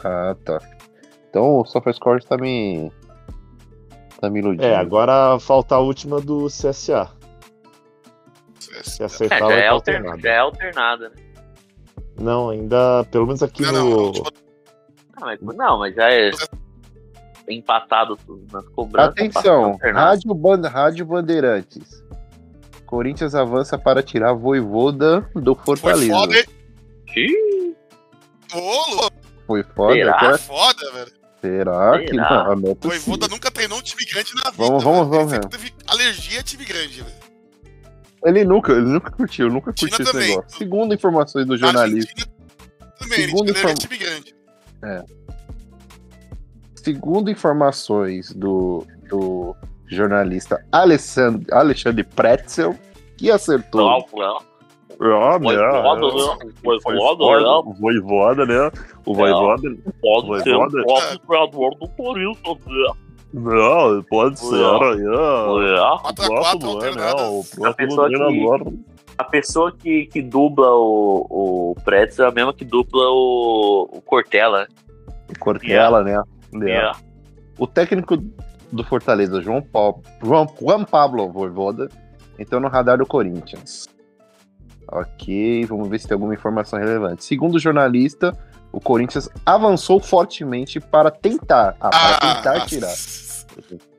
Ah, 0.04 0.34
tá. 0.44 0.60
Então 1.30 1.60
o 1.60 1.64
SofaScore 1.64 2.24
tá 2.24 2.36
me. 2.36 2.90
Tá 4.20 4.28
me 4.28 4.40
iludindo. 4.40 4.64
É, 4.64 4.74
agora 4.76 5.38
falta 5.38 5.76
a 5.76 5.78
última 5.78 6.20
do 6.20 6.46
CSA. 6.46 7.10
Se 8.82 9.02
É, 9.02 9.06
acertar, 9.06 9.38
já, 9.38 9.52
é 9.54 9.62
tá 9.66 9.70
alterna, 9.70 9.98
alternado. 10.10 10.20
já 10.22 10.30
é 10.30 10.38
alternada, 10.38 11.08
né? 11.10 11.14
Não, 12.18 12.50
ainda. 12.50 13.04
Pelo 13.10 13.26
menos 13.26 13.42
aqui 13.42 13.62
Não, 13.62 13.72
não, 13.72 13.84
no. 13.90 13.96
não, 14.06 14.12
tipo, 14.12 14.32
Não, 15.20 15.26
mas, 15.26 15.40
não, 15.56 15.78
mas 15.78 15.94
já 15.94 16.10
é 16.12 16.30
empatado 17.48 18.16
tudo 18.16 18.46
nas 18.52 18.66
cobranças. 18.68 19.12
Atenção, 19.12 19.64
alternado. 19.64 20.06
Rádio, 20.06 20.34
Band... 20.34 20.68
Rádio 20.68 21.06
Bandeirantes. 21.06 22.02
Corinthians 22.86 23.34
avança 23.34 23.78
para 23.78 24.02
tirar 24.02 24.32
Voivoda 24.34 25.20
do 25.34 25.54
Foi 25.54 25.76
Fortaleza. 25.76 26.12
foda, 26.12 26.36
hein? 26.36 27.76
Louco, 28.54 29.12
Foi 29.46 29.62
foda? 29.62 29.94
Será? 29.94 30.18
Será, 30.20 30.38
foda, 30.38 30.92
velho. 30.92 31.12
Será 31.40 31.98
que 31.98 32.08
Será? 32.10 32.44
não? 32.44 32.56
Não 32.56 32.68
é 32.68 32.72
O 32.72 32.76
Voivoda 32.80 33.28
nunca 33.28 33.50
treinou 33.50 33.78
um 33.78 33.82
time 33.82 34.04
grande 34.04 34.32
na 34.34 34.50
vida. 34.50 34.62
Vamos, 34.64 34.84
vamos, 34.84 35.08
vamos, 35.08 35.46
teve 35.50 35.72
alergia 35.88 36.40
a 36.40 36.42
time 36.42 36.64
grande, 36.64 37.02
velho. 37.02 37.21
Ele 38.24 38.44
nunca, 38.44 38.72
ele 38.72 38.82
nunca 38.86 39.10
curtiu, 39.10 39.48
nunca 39.48 39.66
curtiu 39.72 39.88
esse 39.88 40.04
também. 40.12 40.28
negócio. 40.30 40.58
Segundo 40.58 40.94
informações 40.94 41.44
do 41.46 41.52
Na 41.52 41.58
jornalista, 41.58 42.28
Também, 42.98 43.18
ele 43.20 43.26
Segundo 43.32 43.50
alergia 43.50 43.68
a 43.68 43.72
inform- 43.72 43.74
time 43.74 43.96
grande. 43.98 44.34
segundo 46.76 47.30
informações 47.30 48.32
do, 48.32 48.86
do 49.08 49.54
jornalista 49.86 50.64
Alessandro, 50.72 51.46
Alexandre 51.54 52.04
Pretzel, 52.04 52.76
que 53.16 53.30
acertou. 53.30 53.80
não, 53.80 54.06
não. 54.20 54.52
Ah, 55.04 55.38
Foi 55.42 55.56
né? 55.56 55.82
foda, 55.82 56.00
né? 56.00 57.42
Né? 57.42 57.48
o 57.64 57.74
Voivoda, 57.74 58.46
né? 58.46 58.70
O 59.04 59.14
Voivoda. 59.14 59.76
Pode 60.00 60.42
ser 60.44 60.50
Voivoda. 60.52 60.82
próprio 60.84 61.18
treinador 61.26 61.74
do 61.76 61.88
Corinthians, 61.88 62.58
né? 62.66 62.92
Não, 63.32 64.02
pode 64.04 64.38
ser 64.38 64.56
Não. 64.56 64.82
aí. 64.82 65.06
ó. 65.06 65.62
É. 65.62 66.02
4x4 66.12 66.26
Próximo, 66.26 66.84
é, 66.84 66.94
né? 66.94 67.12
O 67.14 67.66
A 67.66 67.72
pessoa 67.72 67.74
próximo 67.74 68.06
que- 68.08 68.14
treinador. 68.16 68.72
A 69.18 69.24
pessoa 69.24 69.72
que, 69.72 70.06
que 70.06 70.22
dubla 70.22 70.68
o, 70.74 71.26
o 71.72 71.74
Pretzel 71.84 72.24
é 72.24 72.28
a 72.28 72.32
mesma 72.32 72.52
que 72.52 72.64
dubla 72.64 73.04
o, 73.10 73.88
o 73.92 74.00
Cortella. 74.00 74.66
Cortella, 75.38 76.02
né? 76.02 76.20
né? 76.52 76.70
É. 76.72 76.92
O 77.58 77.66
técnico 77.66 78.16
do 78.72 78.82
Fortaleza, 78.84 79.40
João 79.40 79.60
Paulo, 79.62 80.02
João, 80.22 80.46
Juan 80.60 80.84
Pablo 80.84 81.30
Voivoda, 81.30 81.88
entrou 82.38 82.60
no 82.60 82.68
radar 82.68 82.98
do 82.98 83.06
Corinthians. 83.06 83.86
Ok, 84.90 85.64
vamos 85.66 85.88
ver 85.88 85.98
se 86.00 86.08
tem 86.08 86.14
alguma 86.14 86.34
informação 86.34 86.78
relevante. 86.78 87.24
Segundo 87.24 87.54
o 87.54 87.58
jornalista, 87.58 88.36
o 88.72 88.80
Corinthians 88.80 89.28
avançou 89.44 90.00
fortemente 90.00 90.80
para 90.80 91.10
tentar, 91.10 91.76
ah, 91.80 91.90
para 91.90 92.34
tentar 92.34 92.66
tirar. 92.66 92.92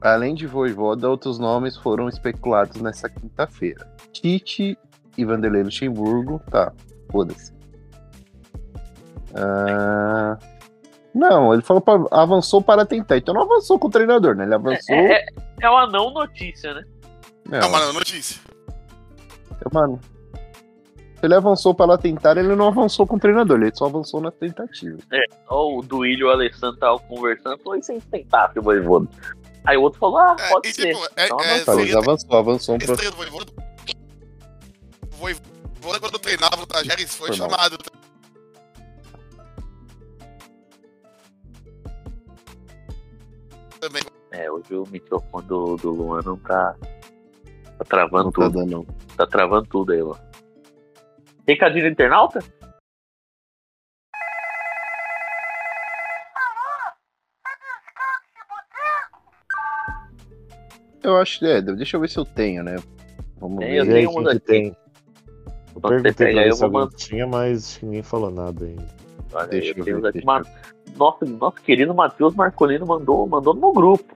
Além 0.00 0.34
de 0.34 0.46
Voivoda, 0.46 1.08
outros 1.10 1.38
nomes 1.38 1.76
foram 1.76 2.08
especulados 2.08 2.80
nessa 2.80 3.08
quinta-feira. 3.08 3.86
Tite 4.12 4.78
e 5.16 5.24
Vanderlei 5.24 5.62
Luxemburgo, 5.62 6.40
tá, 6.50 6.72
foda-se. 7.10 7.52
Ah, 9.34 10.38
Não, 11.14 11.52
ele 11.52 11.62
falou 11.62 11.80
pra- 11.82 12.06
avançou 12.10 12.62
para 12.62 12.86
tentar, 12.86 13.18
então 13.18 13.34
não 13.34 13.42
avançou 13.42 13.78
com 13.78 13.88
o 13.88 13.90
treinador, 13.90 14.34
né? 14.36 14.44
Ele 14.44 14.54
avançou. 14.54 14.94
É, 14.94 15.12
é, 15.12 15.26
é 15.62 15.68
uma 15.70 15.86
não 15.86 16.10
notícia, 16.12 16.72
né? 16.72 16.84
É, 17.50 17.58
mas 17.68 17.86
não 17.86 17.92
notícia. 17.92 18.40
mano. 19.72 20.00
Se 20.02 20.19
ele 21.22 21.34
avançou 21.34 21.74
para 21.74 21.96
tentar, 21.98 22.36
ele 22.36 22.54
não 22.56 22.68
avançou 22.68 23.06
com 23.06 23.16
o 23.16 23.20
treinador, 23.20 23.60
ele 23.60 23.74
só 23.74 23.86
avançou 23.86 24.20
na 24.20 24.30
tentativa. 24.30 24.98
Ó, 25.48 25.78
o 25.78 25.82
Duílio 25.82 26.26
e 26.26 26.28
o 26.28 26.30
Alessandro 26.30 26.74
estavam 26.74 26.98
conversando, 27.00 27.58
falou, 27.58 27.78
e 27.78 27.82
se 27.82 27.92
a 27.92 27.94
gente 27.94 28.06
tentar, 28.06 28.52
seu 28.52 28.62
Voivoda? 28.62 29.08
Aí 29.64 29.76
o 29.76 29.82
outro 29.82 29.98
falou, 30.00 30.18
ah, 30.18 30.36
É, 30.38 30.48
pode 30.48 30.68
e 30.68 30.72
ser. 30.74 30.94
tipo, 30.94 31.04
é, 31.16 31.26
Então, 31.26 31.40
é, 31.40 31.58
não, 31.58 31.64
Falei, 31.64 31.84
seria- 31.86 31.98
avançou, 31.98 32.36
avançou 32.36 32.74
um 32.74 32.78
esse 32.78 32.86
pro... 32.86 32.96
treino 32.96 33.12
do 33.14 33.18
Voivoda. 33.18 33.52
O 35.12 35.16
Voivoda, 35.16 36.00
quando 36.00 36.18
treinava 36.18 36.56
no 36.56 36.66
Tajeres, 36.66 37.14
foi 37.14 37.28
Foi 37.28 37.36
mal. 37.38 37.50
chamado. 37.50 37.78
Também. 43.80 44.02
É, 44.32 44.50
hoje 44.50 44.74
o 44.74 44.86
microfone 44.90 45.46
do, 45.46 45.76
do 45.76 45.90
Luan 45.90 46.20
não 46.24 46.36
tá, 46.36 46.74
tá 47.78 47.84
travando 47.84 48.24
Não 48.24 48.32
tá 48.32 48.44
tudo. 48.44 48.52
dando. 48.66 48.86
Tá 49.16 49.26
travando 49.26 49.66
tudo 49.68 49.92
aí, 49.92 50.02
Luan. 50.02 50.18
Recadinho 51.50 51.84
do 51.84 51.88
internauta? 51.92 52.38
Eu 61.02 61.16
acho, 61.16 61.44
é, 61.46 61.60
deixa 61.62 61.96
eu 61.96 62.00
ver 62.00 62.08
se 62.08 62.18
eu 62.18 62.24
tenho, 62.24 62.62
né? 62.62 62.76
Vamos 63.38 63.58
Tem, 63.58 63.70
ver. 63.70 63.78
eu 63.80 63.86
tenho 63.86 64.14
que 64.14 64.22
daqui. 64.24 64.40
tem. 64.40 64.76
Eu 65.74 65.80
perguntei 65.80 66.12
pra 66.12 66.46
eu 66.46 66.52
se 66.54 66.64
alguém 66.64 66.88
tinha, 66.90 67.26
mas 67.26 67.80
ninguém 67.82 68.02
falou 68.02 68.30
nada 68.30 68.64
ainda. 68.64 68.86
Olha, 69.32 69.46
Deixa 69.46 69.78
eu 69.78 69.84
temos 69.84 70.02
ver, 70.02 70.08
aqui 70.08 70.18
deixa 70.18 70.26
uma... 70.30 70.42
Nossa, 70.96 71.24
nosso 71.24 71.56
querido 71.62 71.94
Matheus 71.94 72.34
Marcolino 72.34 72.86
mandou, 72.86 73.26
mandou 73.26 73.54
no 73.54 73.60
meu 73.60 73.72
grupo. 73.72 74.14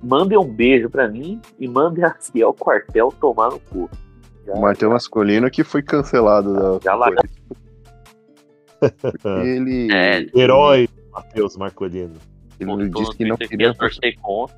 Mandem 0.00 0.38
um 0.38 0.44
beijo 0.44 0.88
pra 0.88 1.08
mim 1.08 1.40
e 1.58 1.66
mandem 1.66 2.04
a 2.04 2.14
Ciel 2.20 2.54
Quartel 2.54 3.12
tomar 3.20 3.50
no 3.50 3.58
cu. 3.58 3.90
Já, 4.48 4.54
O 4.54 4.60
Matheus 4.62 4.92
Masculino 4.92 5.50
que 5.50 5.62
foi 5.62 5.82
cancelado 5.82 6.54
da. 6.54 6.78
já 6.82 6.94
larga- 6.94 7.22
Ele, 9.44 9.88
É, 9.92 10.26
Herói, 10.34 10.88
Matheus 11.12 11.56
Marcolino. 11.56 12.14
ele 12.58 12.88
disse 12.90 13.16
que 13.16 13.24
não 13.24 13.36
queria. 13.36 13.68
ia 13.68 13.74
torcer 13.74 14.16
contra. 14.20 14.56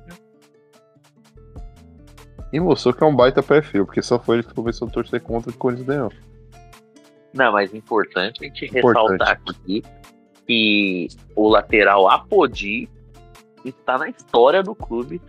E 2.53 2.59
mostrou 2.59 2.93
que 2.93 3.03
é 3.03 3.07
um 3.07 3.15
baita 3.15 3.41
perfil, 3.41 3.85
porque 3.85 4.01
só 4.01 4.19
foi 4.19 4.37
ele 4.37 4.43
que 4.43 4.53
começou 4.53 4.87
a 4.87 4.91
torcer 4.91 5.21
contra 5.21 5.49
o 5.51 5.53
Corinthians 5.53 5.87
ganhou. 5.87 6.11
Não, 7.33 7.51
mas 7.53 7.73
importante 7.73 8.43
a 8.43 8.47
gente 8.47 8.65
Importante. 8.65 9.11
ressaltar 9.11 9.41
aqui 9.49 9.83
que 10.45 11.07
o 11.35 11.47
lateral 11.47 12.09
Apodi 12.09 12.89
está 13.63 13.97
na 13.97 14.09
história 14.09 14.61
do 14.61 14.75
clube, 14.75 15.21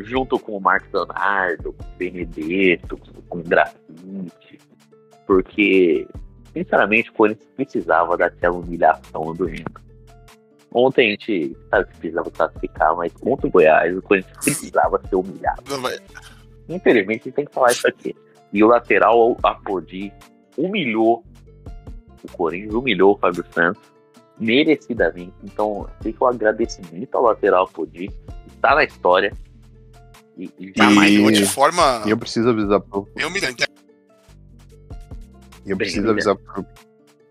junto 0.00 0.38
com 0.38 0.56
o 0.56 0.60
Marcos 0.60 0.92
Leonardo, 0.92 1.72
com 1.72 1.84
o 1.84 1.96
Benedetto, 1.96 2.98
com 3.28 3.38
o 3.38 3.42
Grafite, 3.42 4.58
porque, 5.26 6.06
sinceramente, 6.52 7.10
o 7.10 7.12
Corinthians 7.12 7.48
precisava 7.56 8.16
daquela 8.16 8.56
humilhação 8.56 9.34
do 9.34 9.46
Remo. 9.46 9.64
Ontem 10.72 11.08
a 11.08 11.10
gente 11.10 11.56
sabe 11.68 11.86
que 11.86 11.98
precisava 11.98 12.30
classificar, 12.30 12.96
mas 12.96 13.12
contra 13.12 13.46
o 13.46 13.50
Goiás, 13.50 13.96
o 13.96 14.02
Corinthians 14.02 14.36
precisava 14.44 15.00
ser 15.08 15.16
humilhado. 15.16 15.62
Infelizmente, 16.68 17.22
a 17.22 17.24
gente 17.24 17.32
tem 17.32 17.44
que 17.44 17.52
falar 17.52 17.72
isso 17.72 17.88
aqui. 17.88 18.14
E 18.52 18.62
o 18.62 18.68
lateral 18.68 19.36
Apodi 19.42 20.12
humilhou 20.56 21.24
o 22.22 22.32
Corinthians, 22.36 22.74
humilhou 22.74 23.14
o 23.14 23.18
Fábio 23.18 23.44
Santos, 23.50 23.82
merecidamente. 24.38 25.34
Então, 25.42 25.88
fica 26.02 26.24
o 26.24 26.28
agradecimento 26.28 27.14
ao 27.16 27.24
lateral 27.24 27.64
Apodi, 27.64 28.10
está 28.46 28.74
na 28.74 28.84
história. 28.84 29.32
E, 30.58 30.72
jamais. 30.76 31.18
Mas 31.20 31.38
E- 31.38 31.42
de 31.42 31.46
forma 31.46 32.02
E 32.06 32.10
eu 32.10 32.16
preciso 32.16 32.48
avisar 32.50 32.80
pro. 32.80 33.06
bem 33.14 33.26
humilhante. 33.26 33.64
E 35.66 35.70
eu 35.70 35.76
Bem, 35.76 35.86
preciso 35.86 36.04
né? 36.06 36.10
avisar 36.12 36.36
pro. 36.36 36.64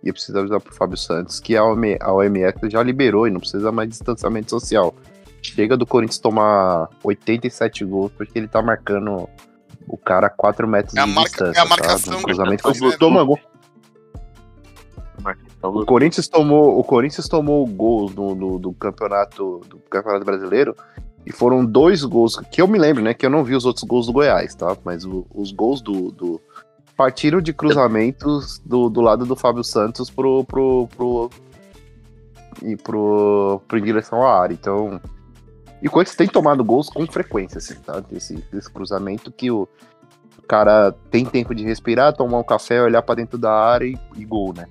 E 0.03 0.07
eu 0.07 0.13
preciso 0.13 0.37
avisar 0.37 0.61
pro 0.61 0.73
Fábio 0.73 0.97
Santos 0.97 1.39
que 1.39 1.57
a 1.57 1.63
OM 1.63 1.81
a 1.99 2.13
OMS 2.13 2.69
já 2.69 2.81
liberou 2.83 3.27
e 3.27 3.31
não 3.31 3.39
precisa 3.39 3.71
mais 3.71 3.89
de 3.89 3.93
distanciamento 3.95 4.49
social. 4.49 4.93
Chega 5.41 5.75
do 5.75 5.85
Corinthians 5.85 6.19
tomar 6.19 6.89
87 7.03 7.83
gols 7.85 8.11
porque 8.17 8.37
ele 8.37 8.47
tá 8.47 8.61
marcando 8.61 9.27
o 9.87 9.97
cara 9.97 10.27
a 10.27 10.29
4 10.29 10.67
metros 10.67 10.95
É 10.95 11.01
a 11.01 11.05
de 11.05 11.11
marca- 11.11 11.29
distância. 11.29 11.59
é 11.59 11.63
a 11.63 11.65
marcação 11.65 12.13
tá? 12.13 12.19
O 12.19 12.23
cruzamento 12.23 12.63
do- 12.71 12.75
foi 12.75 12.97
toma 12.97 13.23
gol. 13.23 13.39
O 15.61 15.85
Corinthians 15.85 16.27
tomou, 16.29 16.79
o 16.79 16.83
Corinthians 16.83 17.27
tomou 17.27 17.65
gols 17.67 18.15
no, 18.15 18.33
no- 18.33 18.57
do 18.59 18.71
campeonato 18.71 19.59
do 19.67 19.77
campeonato 19.89 20.23
brasileiro 20.23 20.73
e 21.29 21.31
foram 21.31 21.63
dois 21.63 22.03
gols 22.03 22.35
que 22.51 22.59
eu 22.59 22.67
me 22.67 22.79
lembro, 22.79 23.03
né? 23.03 23.13
Que 23.13 23.23
eu 23.25 23.29
não 23.29 23.43
vi 23.43 23.55
os 23.55 23.63
outros 23.63 23.83
gols 23.85 24.07
do 24.07 24.11
Goiás, 24.13 24.55
tá? 24.55 24.75
Mas 24.83 25.05
o- 25.05 25.27
os 25.33 25.51
gols 25.51 25.79
do, 25.79 26.11
do- 26.11 26.41
partiram 26.97 27.39
de 27.39 27.53
cruzamentos 27.53 28.59
do, 28.65 28.89
do 28.89 28.99
lado 28.99 29.25
do 29.25 29.35
Fábio 29.35 29.63
Santos 29.63 30.09
pro 30.09 30.43
pro 30.43 30.87
pro 30.97 31.29
e 32.63 32.75
pro, 32.75 33.61
pro 33.67 33.77
em 33.77 33.83
direção 33.83 34.21
à 34.25 34.41
área. 34.41 34.53
Então, 34.53 34.99
e 35.81 35.87
o 35.87 35.91
Corinthians 35.91 36.17
tem 36.17 36.27
tomado 36.27 36.63
gols 36.63 36.89
com 36.89 37.05
frequência, 37.07 37.59
assim, 37.59 37.75
tá? 37.75 37.99
Desse, 38.01 38.35
desse 38.51 38.69
cruzamento 38.69 39.31
que 39.31 39.49
o 39.49 39.67
cara 40.47 40.91
tem 41.11 41.23
tempo 41.23 41.53
de 41.55 41.63
respirar, 41.63 42.13
tomar 42.15 42.39
um 42.39 42.43
café, 42.43 42.81
olhar 42.81 43.01
pra 43.03 43.15
dentro 43.15 43.37
da 43.37 43.53
área 43.53 43.85
e, 43.85 43.97
e 44.17 44.25
gol, 44.25 44.53
né? 44.53 44.65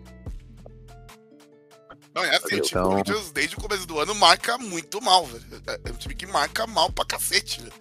Não, 2.19 2.24
é 2.24 2.36
assim, 2.36 2.61
tipo, 2.61 2.66
Então- 2.66 2.86
o 2.86 2.90
Corinthians 2.90 3.31
desde 3.32 3.57
o 3.57 3.61
começo 3.61 3.86
do 3.86 3.99
ano 3.99 4.15
marca 4.15 4.59
muito 4.59 5.01
mal, 5.01 5.24
velho. 5.27 5.45
É 5.66 5.89
é 5.89 5.93
um 5.93 5.97
time 5.97 6.15
que 6.15 6.27
marca 6.27 6.66
mal 6.66 6.90
pra 6.93 7.05
cacete, 7.05 7.61
velho. 7.62 7.73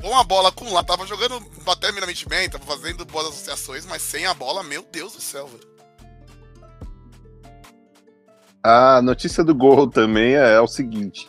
Com 0.00 0.16
a 0.16 0.22
bola 0.22 0.52
com 0.52 0.72
lá, 0.72 0.82
tava 0.84 1.06
jogando 1.06 1.42
até 1.66 1.88
minimamente 1.88 2.28
bem, 2.28 2.48
tava 2.48 2.64
fazendo 2.64 3.04
boas 3.04 3.26
associações, 3.28 3.84
mas 3.84 4.00
sem 4.02 4.26
a 4.26 4.34
bola, 4.34 4.62
meu 4.62 4.86
Deus 4.92 5.14
do 5.14 5.20
céu, 5.20 5.46
velho. 5.48 5.66
A 8.62 9.00
notícia 9.02 9.42
do 9.44 9.54
gol 9.54 9.88
também 9.88 10.34
é, 10.34 10.54
é 10.54 10.60
o 10.60 10.66
seguinte: 10.66 11.28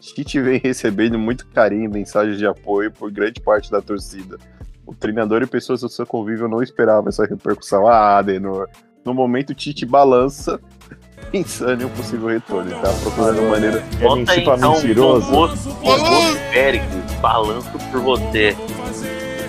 Tite 0.00 0.40
vem 0.40 0.58
recebendo 0.58 1.18
muito 1.18 1.46
carinho 1.48 1.84
e 1.84 1.88
mensagens 1.88 2.38
de 2.38 2.46
apoio 2.46 2.92
por 2.92 3.10
grande 3.10 3.40
parte 3.40 3.70
da 3.70 3.80
torcida. 3.80 4.38
O 4.86 4.94
treinador 4.94 5.42
e 5.42 5.46
pessoas 5.46 5.80
do 5.80 5.88
seu 5.88 6.06
convívio 6.06 6.46
não 6.46 6.62
esperavam 6.62 7.08
essa 7.08 7.24
repercussão. 7.24 7.86
Ah, 7.86 8.18
Adenor. 8.18 8.68
No 9.04 9.12
momento, 9.12 9.54
Tite 9.54 9.84
balança, 9.84 10.60
pensando 11.30 11.82
em 11.82 11.84
um 11.84 11.90
possível 11.90 12.28
retorno. 12.28 12.70
Ele 12.70 12.80
tá 12.80 12.92
procurando 13.02 13.42
maneira. 13.50 13.78
É 14.00 14.02
Bota 14.02 14.16
mentir 14.16 14.38
aí 14.38 14.44
pra 14.44 14.56
então 14.56 14.72
mentiroso. 14.72 15.34
o 15.34 15.44
o 15.44 16.50
Péricles, 16.52 17.12
balanço 17.20 17.70
por 17.90 18.00
você. 18.00 18.56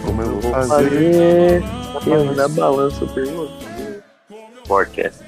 Como 0.05 0.21
eu 0.21 0.39
vou 0.39 0.51
fazer? 0.51 1.63
Eu 2.05 2.35
na 2.35 2.47
balança 2.49 3.05
por 3.05 3.25
você. 3.25 4.03
Forecast. 4.67 5.23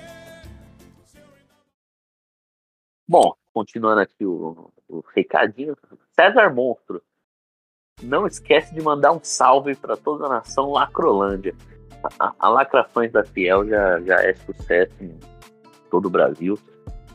Bom, 3.08 3.34
continuando 3.54 4.02
aqui 4.02 4.26
o, 4.26 4.70
o 4.90 5.04
recadinho. 5.16 5.78
César 6.14 6.54
Monstro. 6.54 7.02
Não 8.04 8.28
esquece 8.28 8.76
de 8.76 8.82
mandar 8.82 9.12
um 9.12 9.20
salve 9.24 9.74
para 9.76 9.96
toda 9.96 10.26
a 10.26 10.30
nação 10.30 10.72
Lacrolândia. 10.72 11.56
A, 12.20 12.34
a 12.40 12.50
Lacrações 12.50 13.12
da 13.12 13.24
Fiel 13.24 13.68
já, 13.68 14.00
já 14.02 14.16
é 14.16 14.34
sucesso 14.34 14.94
em 15.02 15.18
todo 15.90 16.06
o 16.08 16.10
Brasil. 16.10 16.58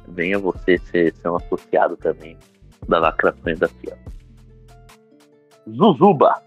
Venha 0.09 0.39
você 0.39 0.79
ser, 0.79 1.15
ser 1.15 1.29
um 1.29 1.37
associado 1.37 1.97
também 1.97 2.37
da 2.89 2.99
Lacrações 2.99 3.59
da 3.59 3.69
Fiel. 3.69 3.97
Zuzuba. 5.69 6.43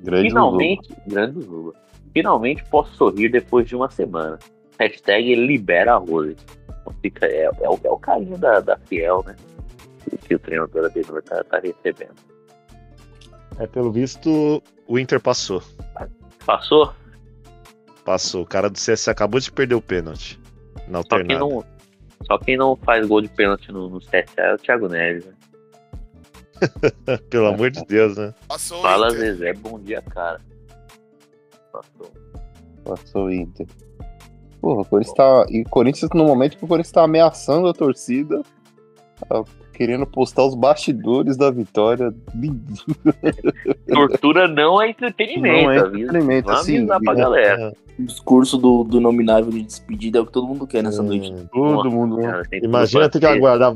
Grande 0.00 0.28
Finalmente, 0.28 0.94
grande 1.06 1.40
Zuba. 1.40 1.72
Finalmente 2.12 2.64
posso 2.64 2.94
sorrir 2.94 3.30
depois 3.30 3.66
de 3.66 3.74
uma 3.74 3.90
semana. 3.90 4.38
Hashtag 4.78 5.34
libera 5.34 5.94
a 5.94 5.96
Rose. 5.96 6.36
Então 6.80 6.94
fica, 7.00 7.26
é, 7.26 7.44
é, 7.44 7.70
o, 7.70 7.78
é 7.82 7.90
o 7.90 7.98
carinho 7.98 8.36
da, 8.36 8.60
da 8.60 8.76
Fiel, 8.76 9.22
né? 9.26 9.36
Que, 10.26 10.34
o 10.34 10.38
treinador 10.38 10.86
Adenor 10.86 11.22
tá, 11.22 11.42
tá 11.44 11.60
recebendo. 11.60 12.16
É, 13.58 13.66
pelo 13.66 13.92
visto, 13.92 14.62
o 14.86 14.98
Inter 14.98 15.20
passou. 15.20 15.62
Passou? 16.44 16.92
Passou. 18.04 18.42
O 18.42 18.46
cara 18.46 18.68
do 18.68 18.78
CS 18.78 19.08
acabou 19.08 19.40
de 19.40 19.50
perder 19.50 19.74
o 19.74 19.80
pênalti. 19.80 20.38
Na 20.88 20.98
Só 21.02 21.08
quem 21.08 21.18
alternada. 21.20 21.40
não, 21.40 21.64
só 22.26 22.38
quem 22.38 22.56
não 22.56 22.76
faz 22.76 23.06
gol 23.06 23.20
de 23.20 23.28
pênalti 23.28 23.70
no, 23.70 23.88
no 23.88 24.00
CSA 24.00 24.24
é 24.38 24.54
o 24.54 24.58
Thiago 24.58 24.88
Neves. 24.88 25.26
Né? 25.26 25.32
Pelo 27.30 27.46
amor 27.46 27.70
de 27.70 27.84
Deus, 27.86 28.16
né? 28.16 28.34
Passou 28.48 28.78
o 28.78 28.82
Fala, 28.82 29.08
Inter. 29.08 29.18
Zezé, 29.18 29.52
bom 29.54 29.78
dia, 29.80 30.02
cara. 30.02 30.40
Passou. 31.72 32.12
Passou 32.84 33.24
o 33.26 33.32
Inter. 33.32 33.66
Porra, 34.60 34.82
o 34.82 34.84
Corinthians 34.84 35.16
tá. 35.16 35.46
E 35.48 35.62
o 35.62 35.68
Corinthians, 35.68 36.10
no 36.14 36.24
momento 36.24 36.56
que 36.56 36.64
o 36.64 36.68
Corinthians 36.68 36.92
tá 36.92 37.02
ameaçando 37.02 37.66
a 37.68 37.72
torcida, 37.72 38.42
querendo 39.72 40.06
postar 40.06 40.44
os 40.44 40.54
bastidores 40.54 41.36
da 41.36 41.50
vitória. 41.50 42.12
Tortura 43.88 44.48
não 44.48 44.80
é 44.80 44.90
entretenimento, 44.90 45.62
Não 45.64 45.70
é 45.72 45.76
entretenimento, 45.78 46.50
assim, 46.50 46.86
pra 46.86 46.96
é- 46.96 47.14
galera. 47.14 47.72
O 47.98 48.02
discurso 48.04 48.56
do, 48.56 48.84
do 48.84 49.00
nominável 49.00 49.50
de 49.50 49.62
despedida 49.62 50.18
é 50.18 50.20
o 50.22 50.26
que 50.26 50.32
todo 50.32 50.46
mundo 50.46 50.66
quer 50.66 50.82
nessa 50.82 51.02
Hum, 51.02 51.06
noite. 51.08 51.30
Todo 51.52 51.72
Nossa, 51.74 51.90
mundo. 51.90 52.16
cara, 52.22 52.42
tem 52.44 52.60
tudo 52.60 52.68
Imagina 52.70 53.08
ter 53.10 53.18
que, 53.20 53.26
aguardar, 53.26 53.74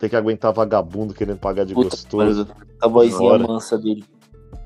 ter 0.00 0.08
que 0.08 0.16
aguentar 0.16 0.52
vagabundo 0.52 1.14
querendo 1.14 1.38
pagar 1.38 1.64
de 1.64 1.72
Puta, 1.72 1.90
gostoso. 1.90 2.48
a 2.82 2.88
vozinha 2.88 3.18
Bora. 3.18 3.46
mansa 3.46 3.78
dele. 3.78 4.04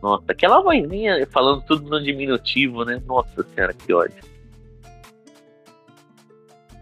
Nossa, 0.03 0.25
aquela 0.29 0.63
vozinha 0.63 1.27
falando 1.31 1.63
tudo 1.67 1.89
no 1.91 2.03
diminutivo, 2.03 2.85
né? 2.87 3.03
Nossa 3.07 3.45
senhora, 3.55 3.75
que 3.75 3.93
ódio. 3.93 4.17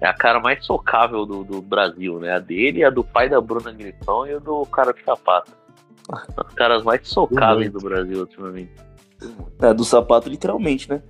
É 0.01 0.07
a 0.07 0.13
cara 0.15 0.41
mais 0.41 0.65
socável 0.65 1.25
do, 1.25 1.45
do 1.45 1.63
Brasil, 1.63 2.19
né? 2.19 2.33
A 2.35 2.39
dele, 2.39 2.85
a 2.85 2.91
do 2.91 3.03
pai 3.05 3.29
da 3.29 3.41
Bruna 3.41 3.73
Grifão 3.73 4.27
e 4.27 4.35
o 4.35 4.41
do 4.41 4.67
cara 4.67 4.93
de 4.93 5.03
sapato. 5.05 5.53
As 6.37 6.55
caras 6.55 6.83
mais 6.83 7.07
socáveis 7.09 7.71
do 7.73 7.79
Brasil 7.79 8.21
ultimamente. 8.21 8.73
É, 9.63 9.73
do 9.73 9.85
sapato, 9.85 10.29
literalmente, 10.29 10.91
né? 10.91 11.03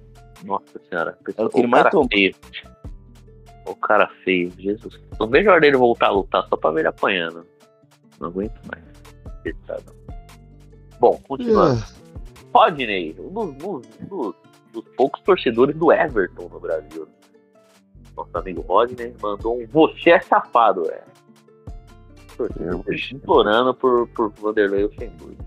Nossa 0.45 0.79
senhora. 0.89 1.19
É 1.37 1.43
o 1.43 1.49
que 1.49 1.59
ele 1.59 1.67
mais 1.67 1.89
toma. 1.91 2.07
feio. 2.13 2.35
O 3.67 3.75
cara 3.75 4.09
feio, 4.25 4.53
Jesus. 4.59 5.01
Não 5.19 5.27
vejo 5.27 5.49
a 5.49 5.53
hora 5.53 5.61
dele 5.63 5.77
voltar 5.77 6.09
a 6.09 6.11
lutar 6.13 6.47
só 6.49 6.57
pra 6.57 6.71
ver 6.71 6.81
ele 6.81 6.89
apanhando. 6.89 7.45
Não 8.21 8.29
aguento 8.29 8.61
mais. 8.71 8.85
Coitado. 9.43 9.93
Bom, 11.01 11.19
continuando. 11.27 11.83
Rodney, 12.55 13.17
um 13.19 13.33
dos, 13.33 13.55
dos- 13.57 13.87
dos- 14.09 14.35
dos 14.73 14.85
poucos 14.97 15.21
torcedores 15.23 15.75
do 15.77 15.91
Everton 15.93 16.49
no 16.49 16.61
Brasil. 16.61 17.09
Nosso 18.17 18.37
amigo 18.39 18.61
Rodney 18.63 19.15
mandou 19.21 19.61
um 19.61 19.67
você 19.67 20.11
é 20.11 20.21
safado, 20.21 20.89
é. 20.91 21.03
Torcedor 22.37 22.85
Implorando 23.13 23.75
por, 23.75 24.09
por 24.09 24.31
Vanderlei 24.31 24.85
Luxemburgo. 24.85 25.45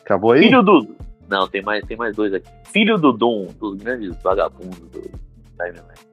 Acabou 0.00 0.32
aí? 0.32 0.42
Filho 0.42 0.62
do. 0.62 0.94
Não, 1.28 1.48
tem 1.48 1.62
mais, 1.62 1.84
tem 1.86 1.96
mais 1.96 2.14
dois 2.14 2.34
aqui. 2.34 2.48
Filho 2.66 2.98
do 2.98 3.12
Dom, 3.12 3.46
dos 3.58 3.76
grandes 3.76 4.14
vagabundos 4.22 4.78
do 4.90 5.00
Timeline. 5.56 6.04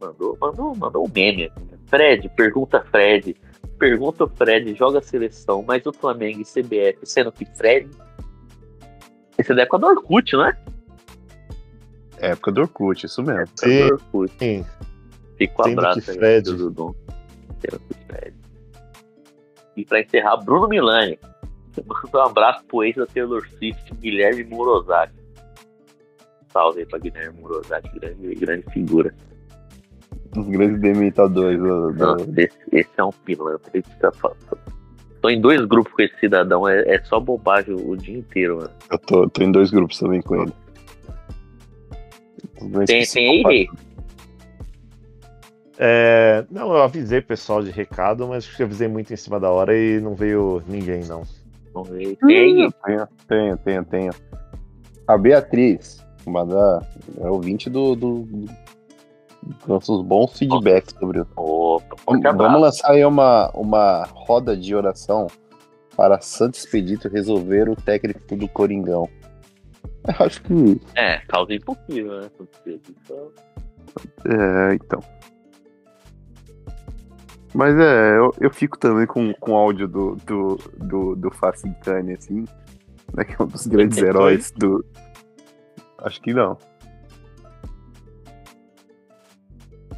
Mandou, 0.00 0.36
mandou, 0.38 0.76
mandou 0.76 1.06
um 1.06 1.10
meme 1.12 1.44
aqui. 1.44 1.60
né? 1.60 1.78
Fred, 1.86 2.28
pergunta 2.30 2.82
Fred. 2.90 3.34
Pergunta 3.78 4.24
o 4.24 4.28
Fred, 4.28 4.74
joga 4.74 4.98
a 4.98 5.02
seleção, 5.02 5.64
mas 5.66 5.84
o 5.86 5.92
Flamengo 5.92 6.40
e 6.40 6.44
CBF, 6.44 6.98
sendo 7.04 7.32
que 7.32 7.44
Fred. 7.44 7.88
Esse 9.38 9.52
é 9.52 9.54
da 9.54 9.62
época 9.62 9.78
do 9.78 9.86
Orkut, 9.86 10.32
não 10.34 10.46
é? 10.46 10.58
Época 12.18 12.52
do 12.52 12.60
Orkut, 12.62 13.04
isso 13.06 13.22
mesmo. 13.22 13.46
Sim. 13.56 13.86
Do 13.88 13.94
Orkut. 13.94 14.32
Sim. 14.38 14.64
Fica 15.36 15.60
o 15.60 15.64
Sendo 15.64 15.78
abraço 15.80 16.10
aí, 16.10 16.16
Fred. 16.18 16.54
do 16.54 16.70
Dom. 16.70 16.94
E 19.76 19.84
pra 19.84 20.00
encerrar, 20.00 20.36
Bruno 20.38 20.68
Milani. 20.68 21.18
Manda 21.86 22.18
um 22.18 22.26
abraço 22.30 22.64
pro 22.64 22.82
ex 22.84 22.96
da 22.96 23.06
Taylor 23.06 23.46
Swift, 23.58 23.94
Guilherme 23.96 24.44
Morozaki. 24.44 25.12
Salve 26.50 26.80
aí 26.80 26.86
pra 26.86 26.98
Guilherme 26.98 27.38
Morozaki, 27.40 27.98
grande, 27.98 28.34
grande 28.34 28.64
figura. 28.72 29.14
Os 30.34 30.48
grandes 30.48 30.80
demitadores. 30.80 31.58
do- 31.58 31.92
do- 31.92 32.40
esse, 32.40 32.56
esse 32.72 32.88
é 32.96 33.04
um 33.04 33.10
pilantra. 33.12 33.70
Esse 33.74 33.90
tá 33.98 34.10
falando. 34.12 34.38
Tô 35.20 35.28
em 35.28 35.40
dois 35.40 35.62
grupos 35.66 35.92
com 35.92 36.02
esse 36.02 36.18
cidadão, 36.20 36.66
é, 36.68 36.94
é 36.94 37.02
só 37.04 37.18
bobagem 37.20 37.74
o, 37.74 37.90
o 37.90 37.96
dia 37.96 38.16
inteiro, 38.16 38.56
mano. 38.58 38.70
Eu 38.90 38.98
tô, 38.98 39.28
tô 39.28 39.42
em 39.42 39.50
dois 39.52 39.70
grupos 39.70 39.98
também 39.98 40.22
com 40.22 40.36
ele. 40.36 40.52
Grandes 42.62 43.12
Tem, 43.12 43.42
tem 43.42 43.46
aí? 43.46 43.68
É, 45.78 46.44
não, 46.50 46.68
eu 46.72 46.82
avisei 46.82 47.18
o 47.18 47.22
pessoal 47.26 47.62
de 47.62 47.70
recado, 47.70 48.26
mas 48.26 48.48
avisei 48.60 48.88
muito 48.88 49.12
em 49.12 49.16
cima 49.16 49.38
da 49.38 49.50
hora 49.50 49.76
e 49.76 50.00
não 50.00 50.14
veio 50.14 50.62
ninguém, 50.66 51.04
não. 51.04 51.22
Vamos 51.74 51.90
ver. 51.90 52.16
Tem 52.16 52.38
aí, 52.38 52.52
Rei? 52.60 52.70
Tenho, 52.84 53.08
tenho, 53.28 53.56
tenho, 53.58 53.84
tenho. 53.84 54.12
A 55.06 55.18
Beatriz, 55.18 56.04
uma 56.24 56.44
da, 56.46 56.82
é 57.20 57.28
ouvinte 57.28 57.68
do, 57.68 57.94
do, 57.94 58.20
do- 58.20 58.66
nossos 59.68 60.02
bons 60.02 60.36
feedbacks 60.36 60.94
sobre 60.98 61.20
o. 61.20 61.26
Opa, 61.36 62.32
vamos 62.32 62.60
lançar 62.60 62.90
aí 62.90 63.04
uma, 63.04 63.50
uma 63.50 64.04
roda 64.12 64.56
de 64.56 64.74
oração 64.74 65.28
para 65.96 66.20
Santo 66.20 66.54
Expedito 66.54 67.08
resolver 67.08 67.68
o 67.68 67.76
técnico 67.76 68.34
do 68.34 68.48
Coringão. 68.48 69.08
Acho 70.18 70.42
que. 70.42 70.80
É, 70.94 71.18
causa 71.26 71.54
impossível, 71.54 72.20
né? 72.20 72.30
Então, 72.66 73.32
É, 74.24 74.74
então. 74.74 75.00
Mas 77.54 77.74
é, 77.78 78.18
eu, 78.18 78.34
eu 78.40 78.50
fico 78.50 78.78
também 78.78 79.06
com, 79.06 79.32
com 79.34 79.52
o 79.52 79.56
áudio 79.56 79.88
do, 79.88 80.16
do, 80.26 80.56
do, 80.76 81.16
do 81.16 81.30
Facintani, 81.30 82.12
assim, 82.12 82.44
né, 83.14 83.24
que 83.24 83.32
é 83.32 83.42
um 83.42 83.46
dos 83.46 83.66
grandes 83.66 83.98
heróis 83.98 84.50
do. 84.50 84.84
Acho 85.98 86.20
que 86.20 86.34
não. 86.34 86.58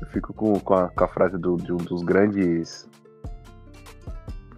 Eu 0.01 0.07
fico 0.13 0.33
com, 0.33 0.59
com, 0.61 0.75
a, 0.75 0.89
com 0.89 1.05
a 1.05 1.09
frase 1.09 1.37
do, 1.37 1.57
de 1.57 1.73
um 1.73 1.79
dos 1.79 2.03
grandes 2.03 2.89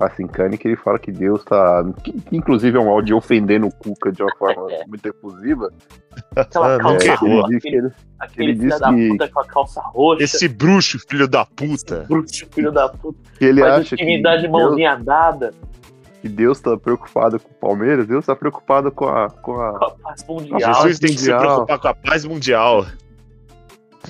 Facincani, 0.00 0.56
que 0.56 0.66
ele 0.66 0.76
fala 0.76 0.98
que 0.98 1.12
Deus 1.12 1.44
tá. 1.44 1.84
Que, 2.02 2.10
que 2.12 2.34
inclusive 2.36 2.76
é 2.76 2.80
um 2.80 2.88
áudio 2.88 3.18
ofendendo 3.18 3.66
o 3.66 3.70
Cuca 3.74 4.10
de 4.10 4.22
uma 4.22 4.34
forma 4.36 4.66
muito 4.88 5.06
efusiva. 5.06 5.70
Aquela 6.34 6.76
Ah, 6.76 6.78
calça 6.78 7.06
errou. 7.06 7.42
roxa, 7.42 7.48
Ele 7.52 7.60
que 7.60 7.68
ele- 7.68 7.92
aquele 8.18 8.50
ele 8.52 8.58
filho 8.60 8.78
da 8.78 8.92
que- 8.94 9.08
puta 9.10 9.28
com 9.28 9.40
a 9.40 9.44
calça 9.44 9.80
roxa. 9.82 10.24
Esse 10.24 10.48
bruxo, 10.48 10.98
filho 11.06 11.28
da 11.28 11.44
puta. 11.44 12.06
bruxo, 12.08 12.46
filho 12.50 12.72
da 12.72 12.88
puta. 12.88 13.18
que 13.38 13.44
ele 13.44 13.60
Faz 13.60 13.74
acha 13.74 13.96
que. 13.96 14.22
dá 14.22 14.36
de 14.36 14.42
Deus- 14.48 14.52
mãozinha 14.52 14.96
dada. 14.96 15.52
que 16.22 16.28
Deus 16.28 16.58
tá 16.60 16.76
preocupado 16.78 17.38
com 17.38 17.50
o 17.50 17.54
Palmeiras, 17.54 18.06
Deus 18.06 18.24
tá 18.26 18.34
preocupado 18.34 18.90
com 18.90 19.06
a. 19.06 19.28
Com 19.28 19.60
a... 19.60 19.90
Paz 20.02 20.24
mundial. 20.26 20.74
Jesus 20.74 20.98
tem 20.98 21.10
que 21.12 21.20
se 21.20 21.34
preocupar 21.36 21.78
com 21.78 21.88
a 21.88 21.94
paz 21.94 22.24
mundial. 22.24 22.86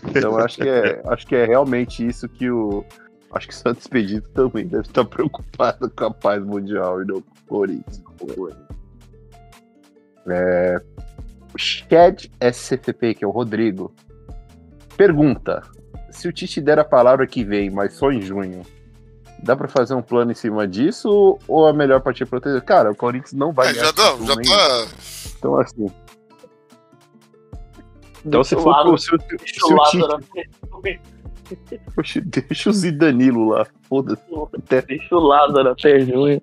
Então 0.09 0.39
acho 0.39 0.57
que 0.59 0.69
é, 0.69 1.03
acho 1.09 1.27
que 1.27 1.35
é 1.35 1.45
realmente 1.45 2.07
isso 2.07 2.29
que 2.29 2.49
o. 2.51 2.85
Acho 3.33 3.47
que 3.49 3.55
o 3.55 3.57
Santos 3.57 3.83
Expedito 3.83 4.29
também 4.31 4.67
deve 4.67 4.83
estar 4.89 5.05
preocupado 5.05 5.89
com 5.91 6.05
a 6.05 6.11
paz 6.13 6.43
mundial 6.45 7.01
e 7.03 7.05
não 7.07 7.23
com 7.23 7.31
o 7.31 7.47
Corinthians. 7.49 8.03
É, 10.29 10.81
o 11.55 11.59
Chad 11.59 12.27
SCP, 12.41 13.15
que 13.15 13.25
é 13.25 13.29
o 13.29 13.31
Rodrigo, 13.31 13.95
pergunta: 14.97 15.63
se 16.11 16.29
o 16.29 16.33
Tite 16.33 16.61
der 16.61 16.79
a 16.79 16.85
palavra 16.85 17.27
que 17.27 17.45
vem, 17.45 17.71
mas 17.71 17.95
só 17.95 18.11
em 18.11 18.21
junho, 18.21 18.63
dá 19.43 19.55
pra 19.57 19.69
fazer 19.69 19.95
um 19.95 20.03
plano 20.03 20.33
em 20.33 20.35
cima 20.35 20.67
disso 20.67 21.39
ou 21.49 21.69
é 21.69 21.73
melhor 21.73 22.01
partir 22.01 22.27
proteger? 22.27 22.63
Cara, 22.63 22.91
o 22.91 22.97
Corinthians 22.97 23.33
não 23.33 23.53
vai 23.53 23.69
É, 23.69 23.73
ganhar 23.75 23.85
já, 23.87 23.93
título 23.93 24.27
já 24.27 24.33
ainda. 24.33 24.43
tá. 24.87 24.87
Então, 25.39 25.59
assim. 25.59 25.87
Então, 28.25 28.45
se 28.45 28.55
for 28.55 28.71
lado- 28.71 28.89
pro- 28.91 28.99
se, 28.99 29.15
o- 29.15 29.19
deixa 29.19 29.45
se 29.67 29.73
o 29.73 29.77
Tite 29.85 29.99
Oxe, 31.97 32.21
deixa 32.21 32.71
o 32.71 32.73
Zidanilo 32.73 33.49
lá, 33.51 33.67
foda-se. 33.89 34.23
Até- 34.57 34.83
Deixa 34.83 35.15
o 35.15 35.21
lado 35.21 35.59
até 35.61 36.01
junho. 36.01 36.41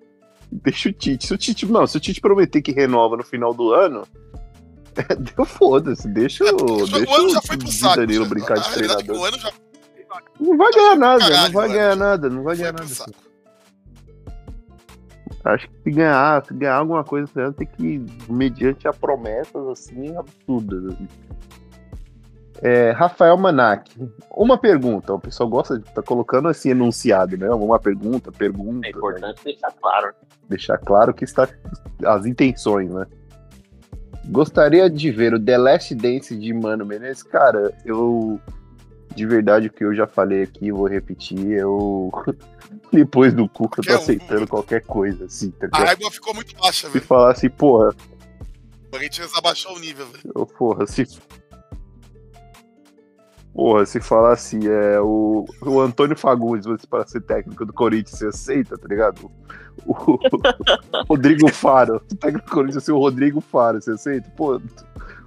Deixa 0.51 0.89
o 0.89 0.93
Tite. 0.93 1.27
Se 1.27 1.33
o 1.33 1.37
Tite. 1.37 1.65
Não, 1.65 1.85
se 1.85 1.97
o 1.97 1.99
Tite 1.99 2.21
prometer 2.21 2.61
que 2.61 2.71
renova 2.71 3.17
no 3.17 3.23
final 3.23 3.53
do 3.53 3.73
ano, 3.73 4.03
deu 5.35 5.45
foda-se. 5.45 6.07
Deixa, 6.07 6.43
o- 6.45 6.83
O 6.83 6.87
deixa 6.87 7.21
o 7.21 7.29
já 7.29 7.41
foi 7.41 7.57
pro 7.57 7.67
saco. 7.71 7.93
Zidanilo 8.01 8.23
já. 8.23 8.29
brincar 8.29 8.59
de 8.59 8.73
treinador. 8.73 9.17
O 9.17 9.25
ano 9.25 9.37
já 9.39 9.51
Não 10.39 10.57
vai 10.57 10.71
ganhar 10.71 10.95
nada, 10.95 11.19
caralho, 11.19 11.43
não 11.45 11.51
vai 11.51 11.67
mano. 11.67 11.73
ganhar 11.79 11.95
nada, 11.95 12.29
não 12.29 12.43
vai 12.43 12.55
ganhar 12.55 12.73
nada. 12.73 12.85
Acho 15.45 15.69
que 15.69 15.75
se 15.83 15.91
ganhar, 15.91 16.45
se 16.45 16.53
ganhar 16.53 16.75
alguma 16.75 17.03
coisa 17.05 17.53
tem 17.53 17.67
que, 17.67 18.05
mediante 18.29 18.87
a 18.87 18.91
promessas 18.93 19.65
assim, 19.67 20.15
absurdas. 20.17 20.85
assim. 20.93 21.07
É, 22.61 22.91
Rafael 22.91 23.37
Manac, 23.37 23.91
uma 24.31 24.57
pergunta. 24.57 25.13
O 25.13 25.19
pessoal 25.19 25.47
gosta 25.49 25.77
de 25.77 25.87
estar 25.87 26.01
colocando 26.01 26.47
assim 26.47 26.69
enunciado, 26.71 27.37
né? 27.37 27.49
Uma 27.51 27.79
pergunta, 27.79 28.31
pergunta. 28.31 28.87
É 28.87 28.91
né? 28.91 28.97
importante 28.97 29.43
deixar 29.43 29.71
claro. 29.79 30.13
deixar 30.49 30.77
claro 30.79 31.13
que 31.13 31.23
está 31.23 31.47
as 32.05 32.25
intenções, 32.25 32.89
né? 32.89 33.05
Gostaria 34.25 34.89
de 34.89 35.11
ver 35.11 35.33
o 35.33 35.39
The 35.39 35.57
Last 35.57 35.95
Dance 35.95 36.35
de 36.35 36.53
Mano 36.53 36.85
Menezes. 36.85 37.23
Cara, 37.23 37.73
eu 37.85 38.39
de 39.15 39.25
verdade 39.25 39.67
o 39.67 39.71
que 39.71 39.83
eu 39.83 39.95
já 39.95 40.05
falei 40.05 40.43
aqui, 40.43 40.71
vou 40.71 40.85
repetir, 40.87 41.51
eu 41.51 42.11
depois 42.93 43.33
do 43.33 43.49
cu 43.49 43.63
eu 43.77 43.83
tô 43.83 43.91
um. 43.91 43.95
aceitando 43.95 44.47
qualquer 44.47 44.81
coisa, 44.85 45.25
assim, 45.25 45.49
tá 45.51 45.67
A 45.71 45.83
régua 45.85 46.11
ficou 46.11 46.33
muito 46.35 46.55
baixa, 46.55 46.87
Se 46.87 46.93
velho. 46.93 47.05
falar 47.05 47.31
assim, 47.31 47.49
porra, 47.49 47.89
O 47.89 48.91
Corinthians 48.91 49.31
abaixou 49.35 49.75
o 49.75 49.79
nível, 49.79 50.05
velho. 50.07 50.45
porra, 50.57 50.85
se 50.85 51.03
Porra, 53.57 53.87
se 53.87 53.99
falar 53.99 54.33
assim, 54.33 54.59
é 54.67 55.01
o, 55.01 55.43
o 55.65 55.81
Antônio 55.81 56.15
Fagundes 56.15 56.67
para 56.85 57.07
ser 57.07 57.21
técnico 57.21 57.65
do 57.65 57.73
Corinthians, 57.73 58.19
você 58.19 58.27
aceita, 58.27 58.77
tá 58.77 58.87
ligado? 58.87 59.31
O, 59.83 59.93
o 59.93 60.19
Rodrigo 61.09 61.51
Faro, 61.51 61.95
o 61.95 62.15
técnico 62.15 62.45
do 62.45 62.51
Corinthians 62.51 62.75
vai 62.75 62.83
ser 62.83 62.91
o 62.91 62.99
Rodrigo 62.99 63.41
Faro, 63.41 63.81
você 63.81 63.93
aceita? 63.93 64.29
Pô, 64.37 64.61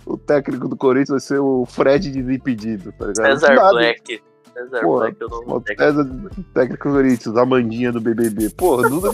o 0.06 0.16
técnico 0.16 0.68
do 0.68 0.76
Corinthians 0.76 1.08
vai 1.08 1.18
ser 1.18 1.40
o 1.40 1.66
Fred 1.66 2.08
Desimpedido, 2.08 2.92
tá 2.92 3.06
ligado? 3.06 3.32
César 3.32 3.54
Nada. 3.56 3.70
Black. 3.72 4.22
César 4.54 4.80
Porra, 4.80 5.00
Black, 5.00 5.20
eu 5.20 5.28
não 5.28 5.38
O 5.38 5.44
vou 5.46 5.64
César, 5.66 6.08
técnico 6.54 6.88
do 6.88 6.94
Corinthians, 6.94 7.36
a 7.36 7.44
Mandinha 7.44 7.90
do 7.90 8.00
BBB. 8.00 8.50
Porra, 8.50 8.88
não, 8.88 9.00
não, 9.00 9.12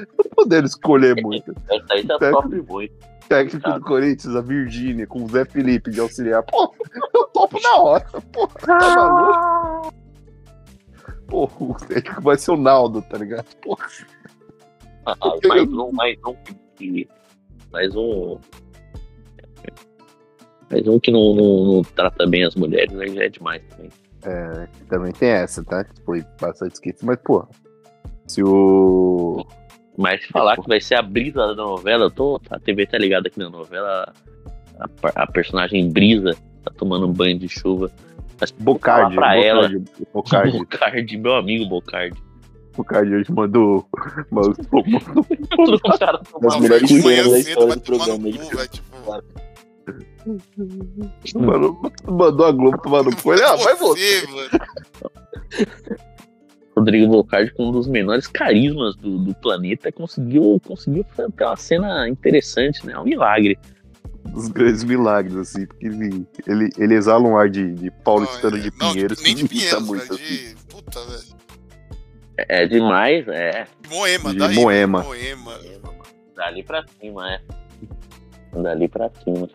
não 0.00 0.30
podendo 0.34 0.66
escolher 0.66 1.20
muito. 1.22 1.52
Essa 1.70 1.94
aí 1.94 2.02
já 2.02 2.18
Técnico- 2.18 2.42
sofre 2.42 2.62
muito. 2.62 2.94
Técnico 3.28 3.72
do 3.72 3.80
Corinthians, 3.80 4.36
a 4.36 4.40
Virgínia, 4.40 5.06
com 5.06 5.24
o 5.24 5.28
Zé 5.28 5.44
Felipe 5.44 5.90
de 5.90 5.98
auxiliar. 6.00 6.44
Pô, 6.44 6.72
eu 7.14 7.24
topo 7.28 7.60
na 7.60 7.76
hora. 7.76 8.06
Porra, 8.32 8.54
tá 8.60 8.96
maluco? 8.96 9.94
Porra, 11.26 11.54
o 11.60 11.74
técnico 11.74 12.22
vai 12.22 12.36
ser 12.38 12.52
o 12.52 12.56
Naldo, 12.56 13.02
tá 13.02 13.18
ligado? 13.18 13.46
Porra, 13.62 13.84
Ah, 15.06 15.16
mais 15.48 15.68
um, 15.72 15.90
mais 15.92 16.16
um 16.24 16.34
que. 16.76 17.08
Mais 17.72 17.96
um. 17.96 18.38
Mais 20.70 20.86
um 20.88 20.98
que 20.98 21.10
não, 21.10 21.34
não, 21.34 21.64
não 21.74 21.82
trata 21.82 22.26
bem 22.26 22.44
as 22.44 22.54
mulheres, 22.54 22.96
aí 22.98 23.14
já 23.14 23.24
é 23.24 23.28
demais 23.28 23.62
também. 23.70 23.90
é, 24.24 24.68
também 24.88 25.12
tem 25.12 25.30
essa, 25.30 25.64
tá? 25.64 25.84
Foi 26.04 26.24
bastante 26.40 26.74
esquecido, 26.74 27.06
mas, 27.06 27.18
porra, 27.24 27.48
se 28.26 28.42
o. 28.42 29.44
Mas 29.96 30.22
se 30.22 30.28
falar 30.28 30.56
que 30.56 30.68
vai 30.68 30.80
ser 30.80 30.96
a 30.96 31.02
brisa 31.02 31.46
da 31.48 31.54
novela, 31.54 32.04
eu 32.04 32.10
tô, 32.10 32.40
a 32.50 32.58
TV 32.58 32.86
tá 32.86 32.98
ligada 32.98 33.28
aqui 33.28 33.38
na 33.38 33.48
novela, 33.48 34.12
a, 34.78 35.22
a 35.22 35.26
personagem 35.26 35.90
brisa 35.90 36.36
tá 36.62 36.70
tomando 36.76 37.06
um 37.06 37.12
banho 37.12 37.38
de 37.38 37.48
chuva. 37.48 37.90
Mas 38.38 38.50
Bocardi, 38.50 39.14
pra 39.14 39.36
ela, 39.36 39.68
Bocardi, 39.68 39.84
Bocardi, 40.12 40.58
Bocardi, 40.58 41.16
meu 41.16 41.34
amigo 41.36 41.66
Bocardi. 41.66 42.22
Bocardi 42.76 43.14
hoje 43.14 43.32
mandou. 43.32 43.88
mandou 44.30 44.54
o 45.82 45.98
cara 45.98 46.20
Das 46.42 46.54
Não, 46.54 46.60
melhores 46.60 46.90
cenas 46.90 47.30
da 47.30 47.38
história 47.38 47.68
vai 47.68 47.76
do 47.76 47.82
programa. 47.82 48.28
cu. 48.30 48.68
Tipo, 51.24 51.40
Mano, 51.40 51.92
mandou 52.06 52.46
a 52.46 52.52
Globo 52.52 52.78
tomar 52.82 53.02
no 53.02 53.16
cu. 53.16 53.32
Ah, 53.32 53.56
vai 53.56 53.74
você. 53.76 54.26
Rodrigo 56.76 57.10
Bocardi, 57.10 57.52
com 57.52 57.68
um 57.68 57.72
dos 57.72 57.88
menores 57.88 58.26
carismas 58.26 58.94
do, 58.96 59.18
do 59.18 59.34
planeta, 59.36 59.90
conseguiu, 59.90 60.60
conseguiu 60.66 61.04
ter 61.04 61.44
uma 61.44 61.56
cena 61.56 62.08
interessante, 62.08 62.84
né? 62.86 62.98
Um 62.98 63.04
milagre. 63.04 63.58
Dos 64.26 64.48
grandes 64.48 64.84
milagres, 64.84 65.36
assim, 65.36 65.66
porque 65.66 65.86
ele, 65.86 66.26
ele, 66.46 66.68
ele 66.76 66.94
exala 66.94 67.26
um 67.26 67.36
ar 67.36 67.48
de, 67.48 67.72
de 67.74 67.90
paulistano 67.90 68.56
Não, 68.56 68.62
de 68.62 68.68
é- 68.68 68.72
não, 68.78 68.92
Pinheiros 68.92 69.22
nem 69.22 69.34
de 69.34 69.48
Pinheiros, 69.48 69.86
muito. 69.86 70.02
velho. 70.02 70.14
Assim. 70.14 70.54
De. 70.54 70.56
Puta, 70.68 71.00
velho. 71.00 71.36
É, 72.38 72.62
é 72.64 72.66
demais, 72.66 73.26
é. 73.28 73.66
De 73.80 73.88
Moema, 73.88 74.30
De 74.32 74.38
daí. 74.38 74.54
Moema. 74.56 75.02
Moema. 75.02 75.52
Dali 76.36 76.62
pra 76.62 76.84
cima, 77.00 77.32
é. 77.32 77.40
Dali 78.60 78.88
pra 78.88 79.10
cima. 79.24 79.48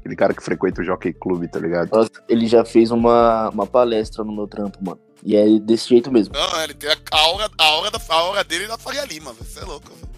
Aquele 0.00 0.16
cara 0.16 0.34
que 0.34 0.42
frequenta 0.42 0.82
o 0.82 0.84
Jockey 0.84 1.14
Club, 1.14 1.48
tá 1.48 1.58
ligado? 1.58 1.88
Nossa, 1.90 2.10
ele 2.28 2.46
já 2.46 2.62
fez 2.62 2.90
uma, 2.90 3.48
uma 3.48 3.66
palestra 3.66 4.22
no 4.22 4.34
meu 4.34 4.46
trampo, 4.46 4.78
mano. 4.84 5.00
E 5.24 5.34
é 5.34 5.58
desse 5.58 5.88
jeito 5.88 6.12
mesmo. 6.12 6.34
Não, 6.34 6.62
ele 6.62 6.74
tem 6.74 6.90
a 6.90 7.16
aura, 7.16 7.50
a 7.56 7.64
aura, 7.64 7.90
da, 7.90 7.98
a 8.08 8.14
aura 8.14 8.44
dele 8.44 8.66
da 8.66 8.76
Faria 8.76 9.04
Lima, 9.06 9.32
velho. 9.32 9.44
Você 9.46 9.60
é 9.60 9.64
louco, 9.64 9.88
velho. 9.88 10.14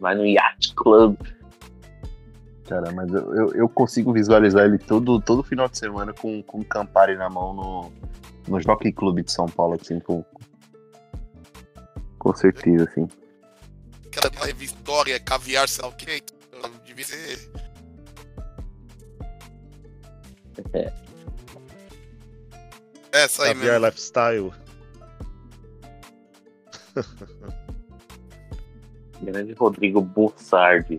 Vai 0.00 0.14
no 0.14 0.24
Yacht 0.24 0.74
Club. 0.74 1.16
Cara, 2.66 2.90
mas 2.92 3.12
eu, 3.12 3.34
eu, 3.34 3.54
eu 3.54 3.68
consigo 3.68 4.12
visualizar 4.12 4.64
ele 4.64 4.78
todo, 4.78 5.20
todo 5.20 5.42
final 5.42 5.68
de 5.68 5.76
semana 5.76 6.14
com, 6.14 6.42
com 6.44 6.60
o 6.60 6.64
Campari 6.64 7.16
na 7.16 7.28
mão 7.28 7.52
no, 7.52 7.92
no 8.48 8.60
Jockey 8.60 8.92
Club 8.92 9.22
de 9.22 9.30
São 9.30 9.46
Paulo, 9.46 9.76
assim, 9.78 10.00
com, 10.00 10.24
com 12.18 12.34
certeza, 12.34 12.84
assim. 12.84 13.08
Aquela 14.06 14.46
revista 14.46 14.78
História, 14.78 15.20
caviar, 15.20 15.68
sei 15.68 15.84
lá 15.84 15.90
o 15.90 15.92
que. 15.92 16.22
Devia 16.84 17.04
ser. 17.04 17.69
É. 20.72 20.92
Essa 23.12 23.44
aí 23.44 23.54
Caviar 23.54 23.80
mesmo. 23.80 23.86
Lifestyle. 23.86 24.52
Grande 29.22 29.52
Rodrigo 29.52 30.00
Bussardi. 30.00 30.98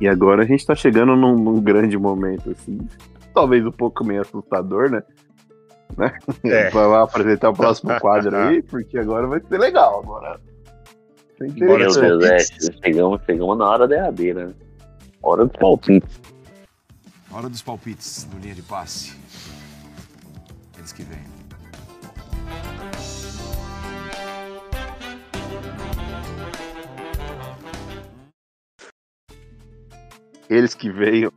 E 0.00 0.08
agora 0.08 0.42
a 0.42 0.46
gente 0.46 0.64
tá 0.66 0.74
chegando 0.74 1.16
num, 1.16 1.34
num 1.34 1.60
grande 1.60 1.96
momento, 1.96 2.50
assim. 2.50 2.78
Talvez 3.34 3.64
um 3.64 3.72
pouco 3.72 4.04
meio 4.04 4.20
assustador, 4.20 4.90
né? 4.90 5.02
né? 5.96 6.12
É. 6.44 6.70
Vai 6.70 6.86
lá 6.86 7.02
apresentar 7.02 7.50
o 7.50 7.54
próximo 7.54 7.98
quadro 8.00 8.36
aí, 8.36 8.62
porque 8.68 8.98
agora 8.98 9.26
vai 9.26 9.40
ser 9.40 9.58
legal. 9.58 10.00
Agora. 10.00 10.40
Meu 11.40 11.78
dos. 11.78 11.96
Deus, 11.96 12.24
é. 12.24 12.28
palpites. 12.28 12.70
Chegamos, 12.82 13.20
chegamos 13.24 13.58
na 13.58 13.68
hora 13.68 13.88
derradeira, 13.88 14.46
né? 14.46 14.54
Hora 15.22 15.44
do 15.44 15.58
palpite. 15.58 16.06
Hora 17.30 17.48
dos 17.48 17.60
palpites 17.60 18.26
no 18.32 18.38
linha 18.40 18.54
de 18.54 18.62
passe. 18.62 19.14
Eles 20.78 20.92
que 20.92 21.02
vêm. 21.02 21.18
Eles 30.48 30.74
que 30.74 30.90
veio. 30.90 31.32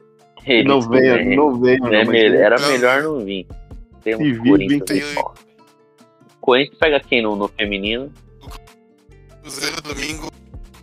Eles 0.46 0.66
não 0.66 0.82
vêm. 0.82 1.36
não 1.36 1.60
venham. 1.60 1.94
É 1.94 2.06
não, 2.06 2.14
era 2.14 2.68
melhor 2.68 3.04
não 3.04 3.26
vir. 3.26 3.46
Tem 4.02 4.16
um 4.16 4.20
vir, 4.20 4.40
Corinthians 4.40 5.14
fora. 5.14 5.34
Corinthians 6.40 6.80
pega 6.80 7.00
quem 7.02 7.22
no, 7.22 7.36
no 7.36 7.48
feminino? 7.50 8.12
Cruzeiro 9.42 9.82
domingo. 9.82 10.32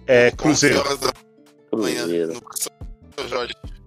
É, 0.06 0.26
11 0.28 0.36
Cruzeiro. 0.36 0.84
manhã. 1.72 2.04
Cruzeiro. 3.16 3.77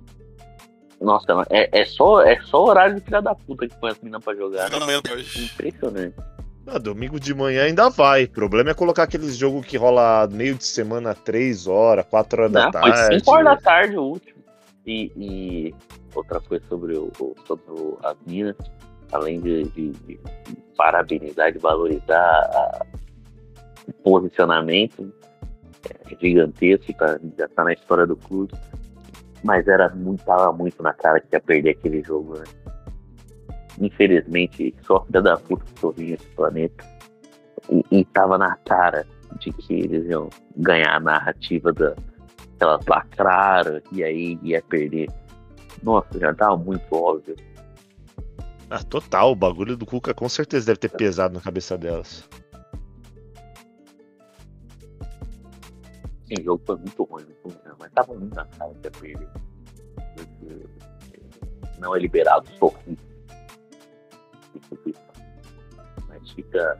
Nossa, 1.01 1.25
é, 1.49 1.81
é, 1.81 1.85
só, 1.85 2.21
é 2.21 2.39
só 2.43 2.63
horário 2.63 2.95
de 2.95 3.01
filha 3.01 3.21
da 3.21 3.33
puta 3.33 3.67
que 3.67 3.75
põe 3.75 3.89
as 3.91 3.99
meninas 3.99 4.23
pra 4.23 4.35
jogar. 4.35 4.69
Né? 4.69 4.77
Impressionante. 5.43 6.15
Ah, 6.67 6.77
domingo 6.77 7.19
de 7.19 7.33
manhã 7.33 7.63
ainda 7.63 7.89
vai. 7.89 8.25
O 8.25 8.29
problema 8.29 8.69
é 8.69 8.73
colocar 8.75 9.03
aqueles 9.03 9.35
jogos 9.35 9.65
que 9.65 9.77
rola 9.77 10.27
meio 10.31 10.53
de 10.55 10.63
semana, 10.63 11.15
3 11.15 11.65
horas, 11.65 12.05
4 12.05 12.41
horas 12.43 12.51
Não, 12.51 12.69
da 12.69 12.79
foi 12.81 12.91
tarde. 12.91 13.19
5 13.19 13.31
horas 13.31 13.45
da 13.45 13.57
tarde 13.57 13.97
o 13.97 14.03
último. 14.03 14.41
E, 14.85 15.11
e 15.17 15.75
outra 16.13 16.39
coisa 16.39 16.63
sobre, 16.69 16.95
o, 16.95 17.11
sobre 17.47 17.63
as 18.03 18.15
minas, 18.27 18.55
além 19.11 19.39
de, 19.41 19.63
de- 19.69 19.89
de 19.91 20.19
parabenizar, 20.77 21.51
de 21.51 21.57
valorizar 21.57 22.15
a- 22.15 22.85
o 23.87 23.93
posicionamento 24.03 25.11
é, 25.89 26.15
gigantesco, 26.21 26.93
tá, 26.93 27.19
já 27.39 27.47
tá 27.49 27.63
na 27.63 27.73
história 27.73 28.05
do 28.05 28.15
clube. 28.15 28.53
Mas 29.43 29.67
era 29.67 29.89
muito, 29.89 30.23
tava 30.23 30.51
muito 30.53 30.81
na 30.83 30.93
cara 30.93 31.19
que 31.19 31.35
ia 31.35 31.39
perder 31.39 31.71
aquele 31.71 32.03
jogo, 32.03 32.37
né? 32.37 32.43
Infelizmente, 33.79 34.75
só 34.83 35.03
filha 35.05 35.21
da 35.21 35.37
puta 35.37 35.65
que 35.65 35.79
sorria 35.79 36.15
esse 36.15 36.27
planeta. 36.35 36.85
E, 37.69 37.83
e 37.91 38.05
tava 38.05 38.37
na 38.37 38.55
cara 38.57 39.05
de 39.39 39.51
que 39.51 39.73
eles 39.73 40.05
iam 40.07 40.29
ganhar 40.57 40.95
a 40.95 40.99
narrativa 40.99 41.71
da, 41.71 41.95
elas 42.59 42.85
lacraram 42.85 43.81
e 43.91 44.03
aí 44.03 44.39
ia 44.43 44.61
perder. 44.61 45.09
Nossa, 45.81 46.19
já 46.19 46.33
tava 46.33 46.57
muito 46.57 46.83
óbvio. 46.91 47.35
Ah, 48.69 48.83
total. 48.83 49.31
O 49.31 49.35
bagulho 49.35 49.75
do 49.75 49.85
Cuca 49.85 50.13
com 50.13 50.29
certeza 50.29 50.67
deve 50.67 50.79
ter 50.79 50.89
pesado 50.89 51.33
na 51.33 51.41
cabeça 51.41 51.77
delas. 51.77 52.27
Esse 56.31 56.43
jogo 56.43 56.63
foi 56.65 56.77
muito 56.77 57.03
ruim, 57.03 57.25
muito 57.25 57.43
ruim, 57.43 57.75
mas 57.77 57.91
tava 57.91 58.13
muito 58.13 58.33
na 58.33 58.45
cara 58.45 58.73
que 58.75 58.89
perder. 58.89 59.27
Porque 60.15 60.65
não 61.77 61.93
é 61.93 61.99
liberado 61.99 62.47
sorrir. 62.57 62.97
Mas 66.07 66.31
fica, 66.31 66.77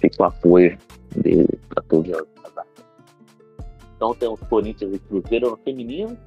fica 0.00 0.22
o 0.22 0.24
apoio 0.24 0.76
dele 1.14 1.60
pra 1.68 1.80
todos 1.84 2.10
os 2.10 2.26
Então 3.94 4.14
temos 4.16 4.40
Corinthians 4.48 4.96
e 4.96 4.98
Cruzeiro 4.98 5.50
no 5.50 5.56
feminino 5.58 6.18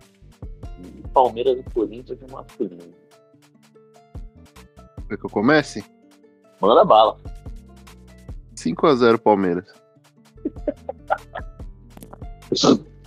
e 0.80 1.06
Palmeiras 1.10 1.60
e 1.60 1.74
Corinthians 1.74 2.22
no 2.22 2.30
masculino. 2.30 2.96
Quer 5.10 5.18
que 5.18 5.26
eu 5.26 5.30
comece? 5.30 5.84
Manda 6.62 6.86
bala. 6.86 7.20
5x0 8.56 9.18
Palmeiras. 9.18 9.66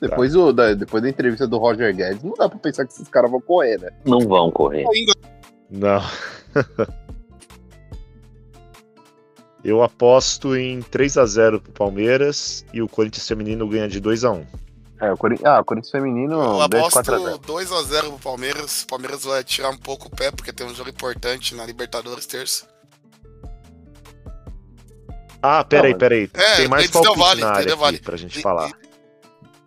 Depois, 0.00 0.36
o, 0.36 0.52
da, 0.52 0.74
depois 0.74 1.02
da 1.02 1.08
entrevista 1.08 1.46
do 1.46 1.56
Roger 1.56 1.94
Guedes, 1.94 2.22
não 2.22 2.34
dá 2.34 2.48
pra 2.48 2.58
pensar 2.58 2.84
que 2.86 2.92
esses 2.92 3.08
caras 3.08 3.30
vão 3.30 3.40
correr, 3.40 3.80
né? 3.80 3.90
Não 4.04 4.20
vão 4.20 4.50
correr. 4.50 4.84
Ainda 4.86 5.12
Não. 5.70 6.02
Eu 9.64 9.82
aposto 9.82 10.54
em 10.54 10.80
3 10.80 11.16
a 11.16 11.26
0 11.26 11.60
pro 11.60 11.72
Palmeiras 11.72 12.64
e 12.72 12.80
o 12.80 12.88
Corinthians 12.88 13.26
feminino 13.26 13.66
ganha 13.66 13.88
de 13.88 13.98
2 13.98 14.22
a 14.24 14.30
1. 14.30 14.46
É, 15.00 15.12
o 15.12 15.16
Corinthians, 15.16 15.46
ah, 15.46 15.60
o 15.60 15.64
Corinthians 15.64 15.90
feminino 15.90 16.34
Eu 16.34 16.62
aposto 16.62 17.00
4x0. 17.00 17.40
2x0 17.40 18.00
pro 18.02 18.18
Palmeiras. 18.18 18.82
O 18.82 18.86
Palmeiras 18.86 19.24
vai 19.24 19.42
tirar 19.42 19.70
um 19.70 19.76
pouco 19.76 20.06
o 20.06 20.10
pé, 20.10 20.30
porque 20.30 20.52
tem 20.52 20.66
um 20.66 20.74
jogo 20.74 20.90
importante 20.90 21.54
na 21.54 21.66
Libertadores 21.66 22.26
terça. 22.26 22.66
Ah, 25.46 25.64
peraí, 25.64 25.94
peraí. 25.96 26.30
É, 26.34 26.56
tem 26.56 26.68
mais 26.68 26.88
Corinthians 26.90 26.92
Del 26.92 27.02
palpite 27.02 27.18
Valle, 27.26 27.40
na 27.40 27.50
área 27.50 27.64
Del 27.64 27.74
aqui 27.74 27.82
Valle. 27.82 27.98
pra 28.00 28.16
gente 28.16 28.38
E- 28.38 28.42
falar. 28.42 28.72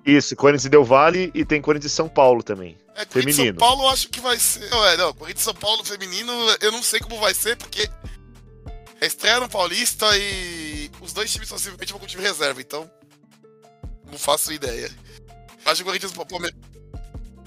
Isso, 0.06 0.36
Corinthians 0.36 0.66
e 0.66 0.70
Del 0.70 0.84
Vale 0.84 1.32
e 1.36 1.46
tem 1.46 1.62
Corinthians 1.62 1.92
e 1.92 1.96
São 1.96 2.10
Paulo 2.10 2.42
também. 2.42 2.78
É, 2.96 3.06
Corinthians 3.06 3.36
e 3.36 3.38
Feminino. 3.38 3.60
São 3.60 3.68
Paulo 3.68 3.84
eu 3.84 3.90
acho 3.90 4.10
que 4.10 4.20
vai 4.20 4.40
ser. 4.40 4.70
Não, 4.70 4.86
é, 4.86 4.98
não, 4.98 5.14
Corinthians 5.14 5.42
e 5.42 5.46
São 5.46 5.54
Paulo 5.54 5.84
feminino, 5.84 6.32
eu 6.62 6.72
não 6.72 6.82
sei 6.82 7.00
como 7.00 7.20
vai 7.20 7.34
ser, 7.34 7.56
porque 7.58 7.88
é 9.02 9.06
estreia 9.06 9.40
no 9.40 9.48
Paulista 9.50 10.06
e 10.18 10.90
os 11.02 11.14
dois 11.14 11.32
times 11.32 11.48
possivelmente 11.50 11.92
vão 11.92 12.00
com 12.00 12.06
o 12.06 12.10
time 12.10 12.24
reserva, 12.24 12.60
então. 12.60 12.90
Não 14.12 14.18
faço 14.18 14.52
ideia. 14.52 14.90
Acho 15.66 15.76
que 15.76 15.82
o 15.84 15.86
Corinthians 15.86 16.12
o 16.12 16.26
Palmeiras, 16.26 16.58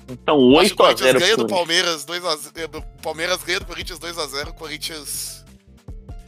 Então 0.09 0.59
acho 0.59 0.75
que 0.77 0.83
o 0.83 0.85
8 0.87 1.03
a 1.03 1.07
0 1.07 1.19
Corinthians 1.19 1.23
ganha 1.23 1.37
do 1.37 1.47
Palmeiras 1.49 2.05
2x0. 2.05 2.79
O 2.99 3.03
Palmeiras 3.03 3.43
ganha 3.43 3.59
do 3.61 3.67
Corinthians 3.67 3.99
2x0. 3.99 4.49
O 4.51 4.55
Corinthians 4.55 5.45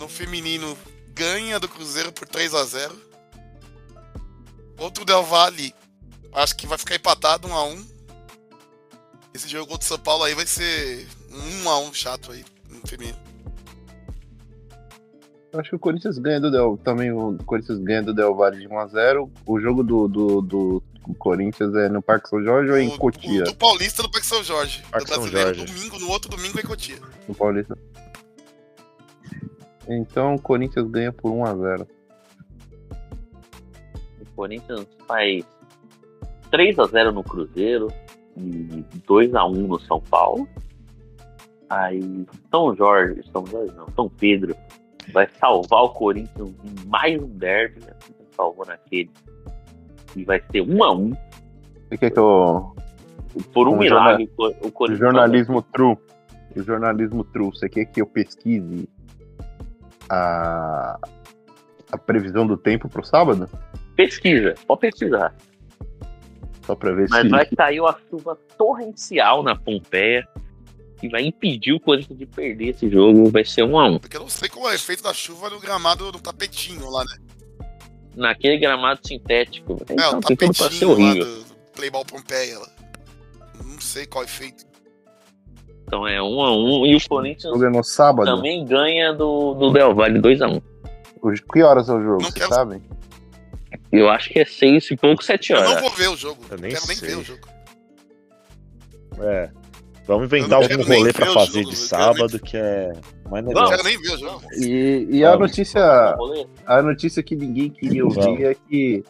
no 0.01 0.09
feminino 0.09 0.77
ganha 1.15 1.59
do 1.61 1.69
Cruzeiro 1.69 2.13
por 2.13 2.27
3x0. 2.29 2.93
Outro 4.79 5.05
Del 5.05 5.23
Valle, 5.23 5.75
acho 6.33 6.57
que 6.57 6.67
vai 6.67 6.77
ficar 6.79 6.97
empatado 6.97 7.49
1x1. 7.49 7.85
Esse 9.33 9.49
jogo 9.49 9.67
contra 9.67 9.85
o 9.85 9.89
São 9.89 9.99
Paulo 9.99 10.25
aí 10.25 10.35
vai 10.35 10.47
ser 10.47 11.07
um 11.33 11.65
1x1 11.65 11.95
chato 11.95 12.33
aí 12.33 12.45
no 12.69 12.87
feminino. 12.87 13.19
Acho 15.53 15.71
que 15.71 15.77
o 15.77 15.79
Corinthians 15.79 16.19
ganha 16.19 16.41
do 16.41 16.51
Del. 16.51 16.77
Também 16.83 17.13
o 17.13 17.39
Corinthians 17.47 17.79
ganha 17.79 18.03
do 18.03 18.13
Del 18.13 18.35
Valle 18.35 18.59
de 18.61 18.69
1x0. 18.69 19.31
O 19.47 19.61
jogo 19.61 19.85
do, 19.85 20.09
do, 20.09 20.41
do 20.43 20.83
Corinthians 21.17 21.73
é 21.77 21.89
no 21.89 22.03
Parque 22.03 22.29
São 22.29 22.43
Jorge 22.43 22.71
ou 22.73 22.77
é 22.77 22.83
em 22.83 22.89
O- 22.89 22.99
Cotia? 22.99 23.43
O 23.43 23.45
do 23.45 23.55
Paulista 23.55 24.03
no 24.03 24.11
Parque 24.11 24.27
São 24.27 24.43
Jorge. 24.43 24.83
Parque 24.91 25.07
do 25.07 25.15
São 25.15 25.23
brasileiro 25.23 25.55
Jorge. 25.55 25.73
domingo, 25.73 25.99
no 26.01 26.09
outro 26.11 26.29
domingo 26.29 26.59
é 26.59 26.63
em 26.63 26.67
Cotia. 26.67 26.99
No 27.29 27.35
Paulista. 27.37 27.79
Então 29.89 30.35
o 30.35 30.41
Corinthians 30.41 30.89
ganha 30.89 31.13
por 31.13 31.31
1x0. 31.33 31.87
O 34.21 34.27
Corinthians 34.37 34.87
faz 35.07 35.45
3 36.51 36.79
a 36.79 36.85
0 36.85 37.13
no 37.13 37.23
Cruzeiro 37.23 37.89
e 38.37 38.85
2 39.07 39.35
a 39.35 39.45
1 39.45 39.53
no 39.53 39.81
São 39.81 40.01
Paulo. 40.01 40.49
Aí 41.69 42.27
São 42.51 42.75
Jorge, 42.75 43.23
São 43.33 43.45
Jorge 43.47 43.75
não, 43.77 43.89
São 43.95 44.09
Pedro 44.09 44.57
vai 45.13 45.29
salvar 45.39 45.83
o 45.83 45.91
Corinthians 45.91 46.55
em 46.65 46.89
mais 46.89 47.21
um 47.23 47.29
derby, 47.29 47.81
né? 47.81 47.93
salvou 48.35 48.67
naquele. 48.67 49.11
E 50.17 50.25
vai 50.25 50.43
ser 50.51 50.61
1 50.63 50.85
a 50.85 50.93
1 50.93 51.11
Você 51.11 51.99
quer 51.99 52.11
que 52.11 52.19
eu. 52.19 52.75
por 53.53 53.69
um 53.69 53.73
Com 53.73 53.79
milagre. 53.79 54.31
O 54.39 54.47
O 54.67 54.73
Corinthians 54.73 55.01
jornalismo 55.01 55.63
true. 55.63 55.97
O 56.57 56.63
jornalismo 56.63 57.25
true. 57.25 57.51
Você 57.51 57.69
quer 57.69 57.85
que 57.87 58.01
eu 58.01 58.07
pesquise 58.07 58.89
a, 60.09 60.99
a 61.93 61.99
previsão 61.99 62.47
do 62.47 62.57
tempo 62.57 62.89
pro 62.89 63.05
sábado? 63.05 63.49
pesquisa, 63.97 64.55
pode 64.67 64.81
pesquisar. 64.81 65.35
Só 66.67 66.75
pra 66.75 66.93
ver 66.93 67.07
Mas 67.11 67.23
se. 67.23 67.29
vai 67.29 67.47
cair 67.47 67.81
uma 67.81 67.97
chuva 68.11 68.37
torrencial 68.59 69.43
na 69.43 69.55
Pompeia 69.55 70.27
que 70.99 71.09
vai 71.09 71.23
impedir 71.27 71.73
o 71.75 71.81
Corinthians 71.81 72.19
de 72.19 72.25
perder 72.27 72.69
esse 72.71 72.89
jogo. 72.89 73.31
Vai 73.31 73.45
ser 73.45 73.63
1 73.65 73.79
a 73.79 73.89
1 73.91 73.99
Porque 73.99 74.17
eu 74.17 74.23
não 74.23 74.29
sei 74.29 74.49
qual 74.49 74.69
é 74.69 74.73
o 74.73 74.75
efeito 74.75 75.03
da 75.03 75.13
chuva 75.13 75.51
no 75.51 75.61
gramado 75.61 76.11
no 76.11 76.19
tapetinho 76.21 76.89
lá, 76.91 77.05
né? 77.05 77.17
naquele 78.17 78.57
gramado 78.59 79.01
sintético. 79.07 79.75
É, 79.89 79.93
Então 79.93 80.19
o 80.19 80.21
tapetinho 80.21 80.89
lá 80.89 80.95
horrível. 80.95 81.25
do, 81.25 81.45
do 81.45 81.55
Playball 81.75 82.05
Pompeia 82.05 82.59
lá. 82.59 82.69
Não 83.65 83.81
sei 83.81 84.07
qual 84.07 84.23
é 84.25 84.27
o 84.27 84.29
efeito. 84.29 84.65
Então 85.87 86.07
é 86.09 86.21
1 86.23 86.41
a 86.43 86.57
1 86.57 86.87
e 86.87 86.97
o 86.97 87.09
Corinthians 87.09 87.53
jogo 87.53 87.65
é 87.65 87.71
no 87.71 87.85
sábado? 87.85 88.27
também 88.37 88.65
ganha 88.65 89.13
do, 89.13 89.55
do 89.55 89.71
Del 89.73 89.95
Valle 89.95 90.19
2 90.21 90.43
a 90.43 90.49
1 90.49 90.61
O- 91.23 91.33
Que 91.53 91.63
horas 91.63 91.89
é 91.89 91.93
o 91.95 92.03
jogo? 92.03 92.23
Vocês 92.23 92.35
quero- 92.35 92.55
sabem? 92.55 92.83
Eu 93.93 94.09
acho 94.11 94.29
que 94.31 94.39
é 94.41 94.45
6 94.45 94.91
e 94.91 94.97
pouco, 94.97 95.23
7 95.23 95.53
Eu 95.53 95.61
não 95.61 95.69
horas. 95.71 95.81
vou 95.83 95.91
ver 95.93 96.09
o 96.09 96.17
jogo. 96.17 96.41
Eu 96.51 96.57
Eu 96.57 96.61
nem 96.63 96.71
quero 96.73 96.87
nem 96.87 96.97
sei. 96.97 97.09
ver 97.11 97.17
o 97.17 97.23
jogo. 97.25 97.49
É. 99.21 99.51
Vamos 100.07 100.31
Eu 100.31 100.39
inventar 100.39 100.63
algum 100.63 100.85
nem 100.85 100.99
rolê 100.99 101.13
pra 101.13 101.27
fazer 101.33 101.63
jogo, 101.63 101.71
de 101.71 101.77
eu 101.77 101.87
sábado 101.87 102.39
que 102.39 102.57
é 102.57 102.93
mais 103.31 103.43
Não 103.45 103.53
legal. 103.53 103.69
quero 103.71 103.83
nem 103.85 103.99
ver 104.03 104.11
o 104.15 104.19
jogo. 104.19 104.43
E, 104.59 105.07
e 105.11 105.25
a 105.25 105.37
notícia. 105.37 106.17
A 106.67 106.83
notícia 106.83 107.23
que 107.23 107.35
ninguém 107.35 107.71
queria 107.71 108.03
Vamos. 108.03 108.17
ouvir 108.19 108.45
é 108.45 108.55
que 108.69 109.03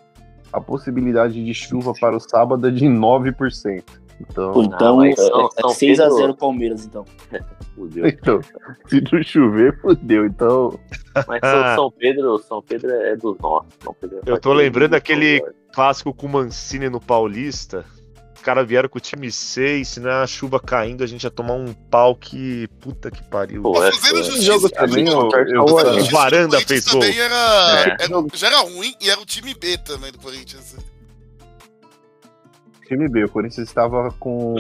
a 0.52 0.60
possibilidade 0.60 1.42
de 1.44 1.52
chuva 1.54 1.92
para 1.98 2.14
o 2.16 2.20
sábado 2.20 2.68
é 2.68 2.70
de 2.70 2.86
9%. 2.86 3.82
Então, 4.20 4.62
Então, 4.62 4.96
mas 4.98 5.16
São- 5.16 5.48
é, 5.56 5.60
São 5.60 5.70
6x0 5.70 6.16
Pedro- 6.16 6.36
Palmeiras, 6.36 6.84
então. 6.86 7.04
Fudeu. 7.74 8.06
então 8.06 8.40
se 8.86 9.00
não 9.12 9.22
chover, 9.24 9.80
fodeu. 9.80 10.24
Então, 10.26 10.78
Mas 11.26 11.40
São, 11.40 11.74
São 11.74 11.90
Pedro, 11.90 12.38
São 12.38 12.62
Pedro 12.62 12.90
é 12.90 13.16
dos 13.16 13.36
nossos. 13.38 13.68
São 13.82 13.94
Pedro 14.00 14.20
é 14.24 14.30
Eu 14.30 14.38
tô 14.40 14.52
lembrando 14.52 14.90
do 14.90 14.96
aquele-. 14.96 15.42
Clássico 15.74 16.14
com 16.14 16.26
o 16.26 16.30
Mancini 16.30 16.88
no 16.88 17.00
Paulista. 17.00 17.84
Os 18.36 18.40
caras 18.42 18.64
vieram 18.68 18.88
com 18.88 18.98
o 18.98 19.00
time 19.00 19.28
6, 19.32 19.88
se 19.88 19.98
não 19.98 20.08
é 20.10 20.22
a 20.22 20.26
chuva 20.26 20.60
caindo, 20.60 21.02
a 21.02 21.06
gente 21.06 21.24
ia 21.24 21.30
tomar 21.30 21.54
um 21.54 21.72
pau 21.72 22.14
que. 22.14 22.68
Puta 22.80 23.10
que 23.10 23.24
pariu. 23.24 23.62
Pô, 23.62 23.72
Tá 23.80 23.88
é, 23.88 23.92
fazendo 23.92 24.20
é. 24.20 24.40
jogo 24.40 24.68
também, 24.70 25.08
eu, 25.08 25.28
eu, 25.48 25.66
Fazendo 25.66 26.02
O 26.02 26.10
Varanda 26.10 26.60
fez 26.60 26.86
gol. 26.86 27.02
era, 27.02 27.84
É. 27.88 27.96
era- 28.04 28.24
já 28.34 28.46
era 28.46 28.58
ruim 28.58 28.94
e 29.00 29.10
era 29.10 29.20
o 29.20 29.26
time 29.26 29.52
B 29.52 29.76
também 29.78 30.12
do 30.12 30.18
Corinthians. 30.20 30.76
Time 32.84 33.08
B, 33.08 33.24
o 33.24 33.28
Corinthians 33.28 33.66
estava 33.68 34.10
com, 34.18 34.54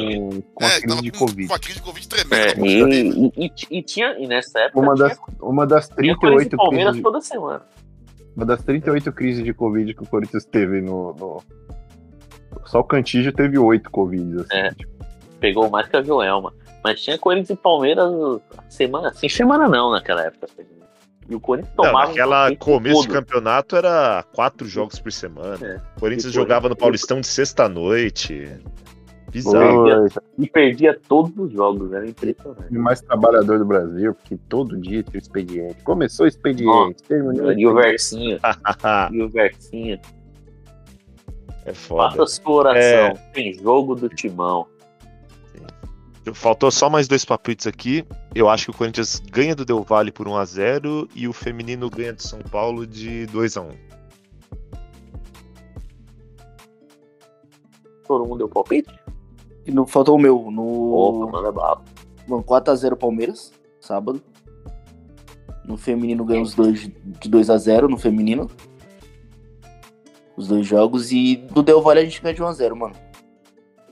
com 0.54 0.64
a 0.64 0.66
é, 0.66 0.70
crise 0.80 0.86
tava 0.88 1.02
de 1.02 1.10
com, 1.12 1.18
Covid. 1.18 1.48
com 1.48 1.54
a 1.54 1.58
crise 1.58 1.74
de 1.78 1.82
Covid 1.82 2.08
É, 2.12 2.52
tremenda. 2.52 2.66
e, 2.94 3.32
e, 3.36 3.46
e- 3.46 3.78
e 3.78 3.82
tinha, 3.82 4.18
e 4.18 4.26
nessa 4.26 4.58
época 4.60 4.80
Uma 4.80 4.94
das, 4.94 5.12
tinha, 5.18 5.26
uma 5.42 5.66
das 5.66 5.88
tinha 5.88 6.16
Corinthians 6.16 6.46
e 6.46 6.48
38 6.50 6.56
Palmeiras 6.56 6.90
crises, 6.92 7.02
toda 7.02 7.20
semana. 7.20 7.62
uma 8.36 8.46
das 8.46 8.62
38 8.62 9.12
crises 9.12 9.44
de 9.44 9.52
Covid 9.54 9.94
que 9.94 10.02
o 10.02 10.06
Corinthians 10.06 10.44
teve 10.44 10.80
no. 10.80 11.14
no- 11.14 11.42
Só 12.64 12.80
o 12.80 12.84
Cantígio 12.84 13.32
teve 13.32 13.58
8 13.58 13.90
Covid. 13.90 14.40
Assim, 14.40 14.56
É. 14.56 14.70
tipo, 14.74 14.92
pegou 15.40 15.68
mais 15.70 15.86
que 15.88 15.96
a 15.96 16.02
Joelma. 16.02 16.52
Mas 16.82 17.00
tinha 17.00 17.18
Corinthians 17.18 17.50
e 17.50 17.56
Palmeiras 17.56 18.10
semana 18.68 19.12
sim, 19.14 19.28
semana 19.28 19.68
não 19.68 19.90
naquela 19.90 20.22
época. 20.24 20.46
E 21.28 21.34
o 21.34 21.40
Corinthians 21.40 21.74
Não, 21.76 21.84
tomava. 21.86 22.06
um 22.06 22.08
naquela 22.10 22.56
começo 22.56 23.00
de 23.02 23.06
todo. 23.08 23.14
campeonato 23.16 23.76
era 23.76 24.24
quatro 24.34 24.66
jogos 24.68 24.98
por 24.98 25.10
semana. 25.10 25.58
É. 25.66 25.76
O 25.96 26.00
Corinthians 26.00 26.32
E 26.32 26.34
jogava 26.34 26.68
no 26.68 26.76
Paulistão 26.76 27.20
de 27.20 27.26
sexta-noite. 27.26 28.48
Bizarro. 29.32 30.06
E 30.38 30.46
perdia 30.48 30.96
todos 31.08 31.36
os 31.36 31.50
jogos, 31.52 31.92
era 31.92 32.06
impressionante. 32.06 32.70
o 32.76 32.80
mais 32.80 33.00
trabalhador 33.00 33.58
do 33.58 33.64
Brasil, 33.64 34.14
porque 34.14 34.36
todo 34.48 34.78
dia 34.80 35.02
tinha 35.02 35.18
expediente. 35.18 35.82
Começou 35.82 36.24
o 36.24 36.28
expediente, 36.28 37.02
terminou. 37.02 37.52
E 37.52 37.66
o 37.66 37.74
Versinho, 37.74 38.38
e 39.12 39.22
o 39.22 39.28
Versinho. 39.28 39.98
é 41.64 41.72
foda. 41.74 42.10
Faça 42.16 42.26
sua 42.40 42.52
oração. 42.52 43.18
Tem 43.32 43.54
jogo 43.54 43.94
do 43.96 44.08
timão. 44.08 44.66
Faltou 46.32 46.70
só 46.70 46.88
mais 46.88 47.06
dois 47.06 47.24
palpites 47.24 47.66
aqui. 47.66 48.04
Eu 48.34 48.48
acho 48.48 48.66
que 48.66 48.70
o 48.70 48.74
Corinthians 48.74 49.20
ganha 49.30 49.54
do 49.54 49.64
Del 49.64 49.82
Valle 49.82 50.10
por 50.10 50.26
1x0 50.26 51.08
e 51.14 51.28
o 51.28 51.32
feminino 51.32 51.90
ganha 51.90 52.14
do 52.14 52.22
São 52.22 52.38
Paulo 52.40 52.86
de 52.86 53.26
2x1. 53.26 53.74
Todo 58.06 58.24
mundo 58.24 58.38
deu 58.38 58.48
palpite? 58.48 58.88
E 59.66 59.70
não 59.70 59.86
faltou 59.86 60.16
o 60.16 60.18
meu. 60.18 60.36
Opa, 60.36 60.50
No 60.50 61.30
manda 61.30 61.52
bala. 61.52 61.82
Mano, 62.26 62.42
4x0 62.42 62.96
Palmeiras, 62.96 63.52
sábado. 63.80 64.22
No 65.64 65.76
feminino 65.76 66.24
ganhou 66.24 66.42
os 66.42 66.54
dois 66.54 66.80
de 66.80 67.30
2x0 67.30 67.88
no 67.88 67.98
feminino. 67.98 68.50
Os 70.36 70.48
dois 70.48 70.66
jogos. 70.66 71.12
E 71.12 71.36
do 71.36 71.62
Del 71.62 71.82
Valle 71.82 72.00
a 72.00 72.04
gente 72.04 72.22
ganha 72.22 72.34
de 72.34 72.42
1x0, 72.42 72.74
mano. 72.74 72.94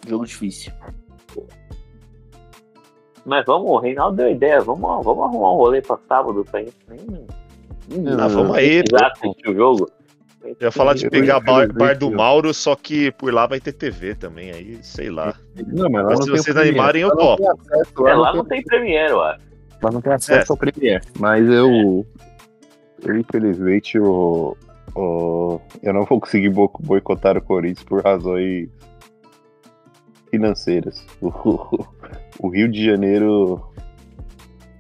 Jogo 0.07 0.27
difícil. 0.27 0.73
Mas 3.25 3.45
vamos, 3.47 3.71
o 3.71 3.79
Reinaldo 3.79 4.17
deu 4.17 4.31
ideia. 4.31 4.61
Vamos, 4.61 5.05
vamos 5.05 5.25
arrumar 5.25 5.53
um 5.53 5.57
rolê 5.57 5.81
pra 5.81 5.99
sábado 6.09 6.45
pra 6.51 6.61
gente. 6.61 6.75
Ah, 8.19 8.29
vamos 8.29 8.57
aí, 8.57 8.83
assistir 8.95 9.49
o 9.51 9.55
jogo. 9.55 9.89
Eu 10.45 10.57
ia 10.61 10.73
falar 10.73 10.95
de 10.95 11.05
Eu- 11.05 11.11
pegar 11.11 11.35
eu- 11.37 11.41
bar, 11.45 11.63
eu- 11.65 11.73
bar 11.73 11.97
do 11.97 12.07
eu- 12.07 12.17
Mauro, 12.17 12.53
só 12.53 12.75
que 12.75 13.13
por 13.13 13.33
lá 13.33 13.47
vai 13.47 13.61
ter 13.61 13.73
TV 13.73 14.15
também, 14.17 14.51
aí 14.51 14.79
sei 14.83 15.09
lá. 15.09 15.35
Não, 15.69 15.89
mas 15.89 16.03
lá 16.05 16.11
Mas 16.11 16.19
não 16.19 16.27
se 16.27 16.33
tem 16.33 16.43
vocês 16.43 16.45
Premiere. 16.57 16.69
animarem, 16.71 17.03
eu 17.03 17.09
Lá 17.09 17.15
não 17.15 17.23
topo. 17.23 17.43
tem 17.43 17.51
acesso, 17.77 17.93
É, 18.09 18.15
lá 18.15 18.21
lá 18.21 18.29
não 18.31 18.37
não 18.39 18.45
tem 18.45 18.63
Premiere, 18.65 19.11
eu 19.13 19.21
acho. 19.23 19.41
Lá 19.83 19.91
não 19.93 20.01
tem 20.01 20.13
acesso 20.13 20.53
ao 20.53 20.57
Premiere. 20.57 21.05
Mas 21.21 21.49
eu. 21.49 22.05
eu, 23.05 23.17
infelizmente, 23.17 23.99
o- 24.01 24.57
eu 24.97 25.93
não 25.95 26.05
vou 26.05 26.19
conseguir 26.21 26.49
bo- 26.51 26.73
boicotar 26.81 27.37
o 27.37 27.43
Corinthians 27.43 27.85
por 27.85 28.03
razões 28.03 28.69
financeiras. 30.31 31.05
O, 32.39 32.49
Rio 32.49 32.71
de 32.71 32.85
Janeiro. 32.85 33.63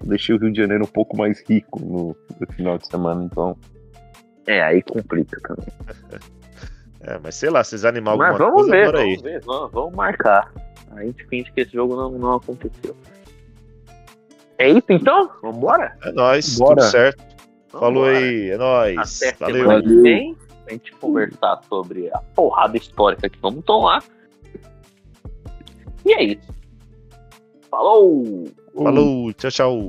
Eu 0.00 0.06
deixei 0.08 0.34
o 0.34 0.38
Rio 0.38 0.52
de 0.52 0.60
Janeiro 0.60 0.84
um 0.84 0.88
pouco 0.88 1.16
mais 1.16 1.42
rico 1.48 1.80
no, 1.80 2.16
no 2.40 2.52
final 2.54 2.78
de 2.78 2.86
semana, 2.86 3.24
então. 3.24 3.56
É, 4.46 4.62
aí 4.62 4.82
complica 4.82 5.40
também. 5.40 5.68
É, 7.04 7.18
mas 7.20 7.34
sei 7.34 7.50
lá, 7.50 7.64
vocês 7.64 7.84
animar 7.84 8.12
alguma 8.12 8.28
Mas 8.28 8.38
vamos 8.38 8.62
coisa, 8.62 8.70
ver, 8.70 8.96
aí. 8.96 9.06
vamos 9.16 9.22
ver, 9.22 9.40
vamos, 9.44 9.72
vamos 9.72 9.92
marcar. 9.96 10.52
A 10.92 11.02
gente 11.02 11.26
finge 11.26 11.50
que 11.50 11.62
esse 11.62 11.72
jogo 11.72 11.96
não, 11.96 12.12
não 12.12 12.34
aconteceu. 12.34 12.96
É 14.56 14.68
isso 14.68 14.86
então? 14.88 15.28
Vambora? 15.42 15.96
É 16.04 16.12
nóis, 16.12 16.56
Bora. 16.56 16.76
tudo 16.76 16.90
certo. 16.90 17.24
Falou 17.70 18.04
Vambora. 18.04 18.18
aí, 18.18 18.50
é 18.50 18.56
nóis. 18.56 19.20
Até 19.20 19.36
Valeu. 19.36 19.56
semana 19.56 19.82
que 19.82 20.00
vem, 20.00 20.36
pra 20.64 20.74
gente 20.74 20.92
conversar 20.92 21.60
sobre 21.68 22.08
a 22.12 22.18
porrada 22.36 22.76
histórica 22.76 23.28
que 23.28 23.38
vamos 23.40 23.64
tomar. 23.64 24.04
E 26.06 26.12
é 26.12 26.22
isso. 26.22 26.54
Falou! 27.72 28.48
Falou, 28.74 29.32
tchau, 29.32 29.50
tchau. 29.50 29.80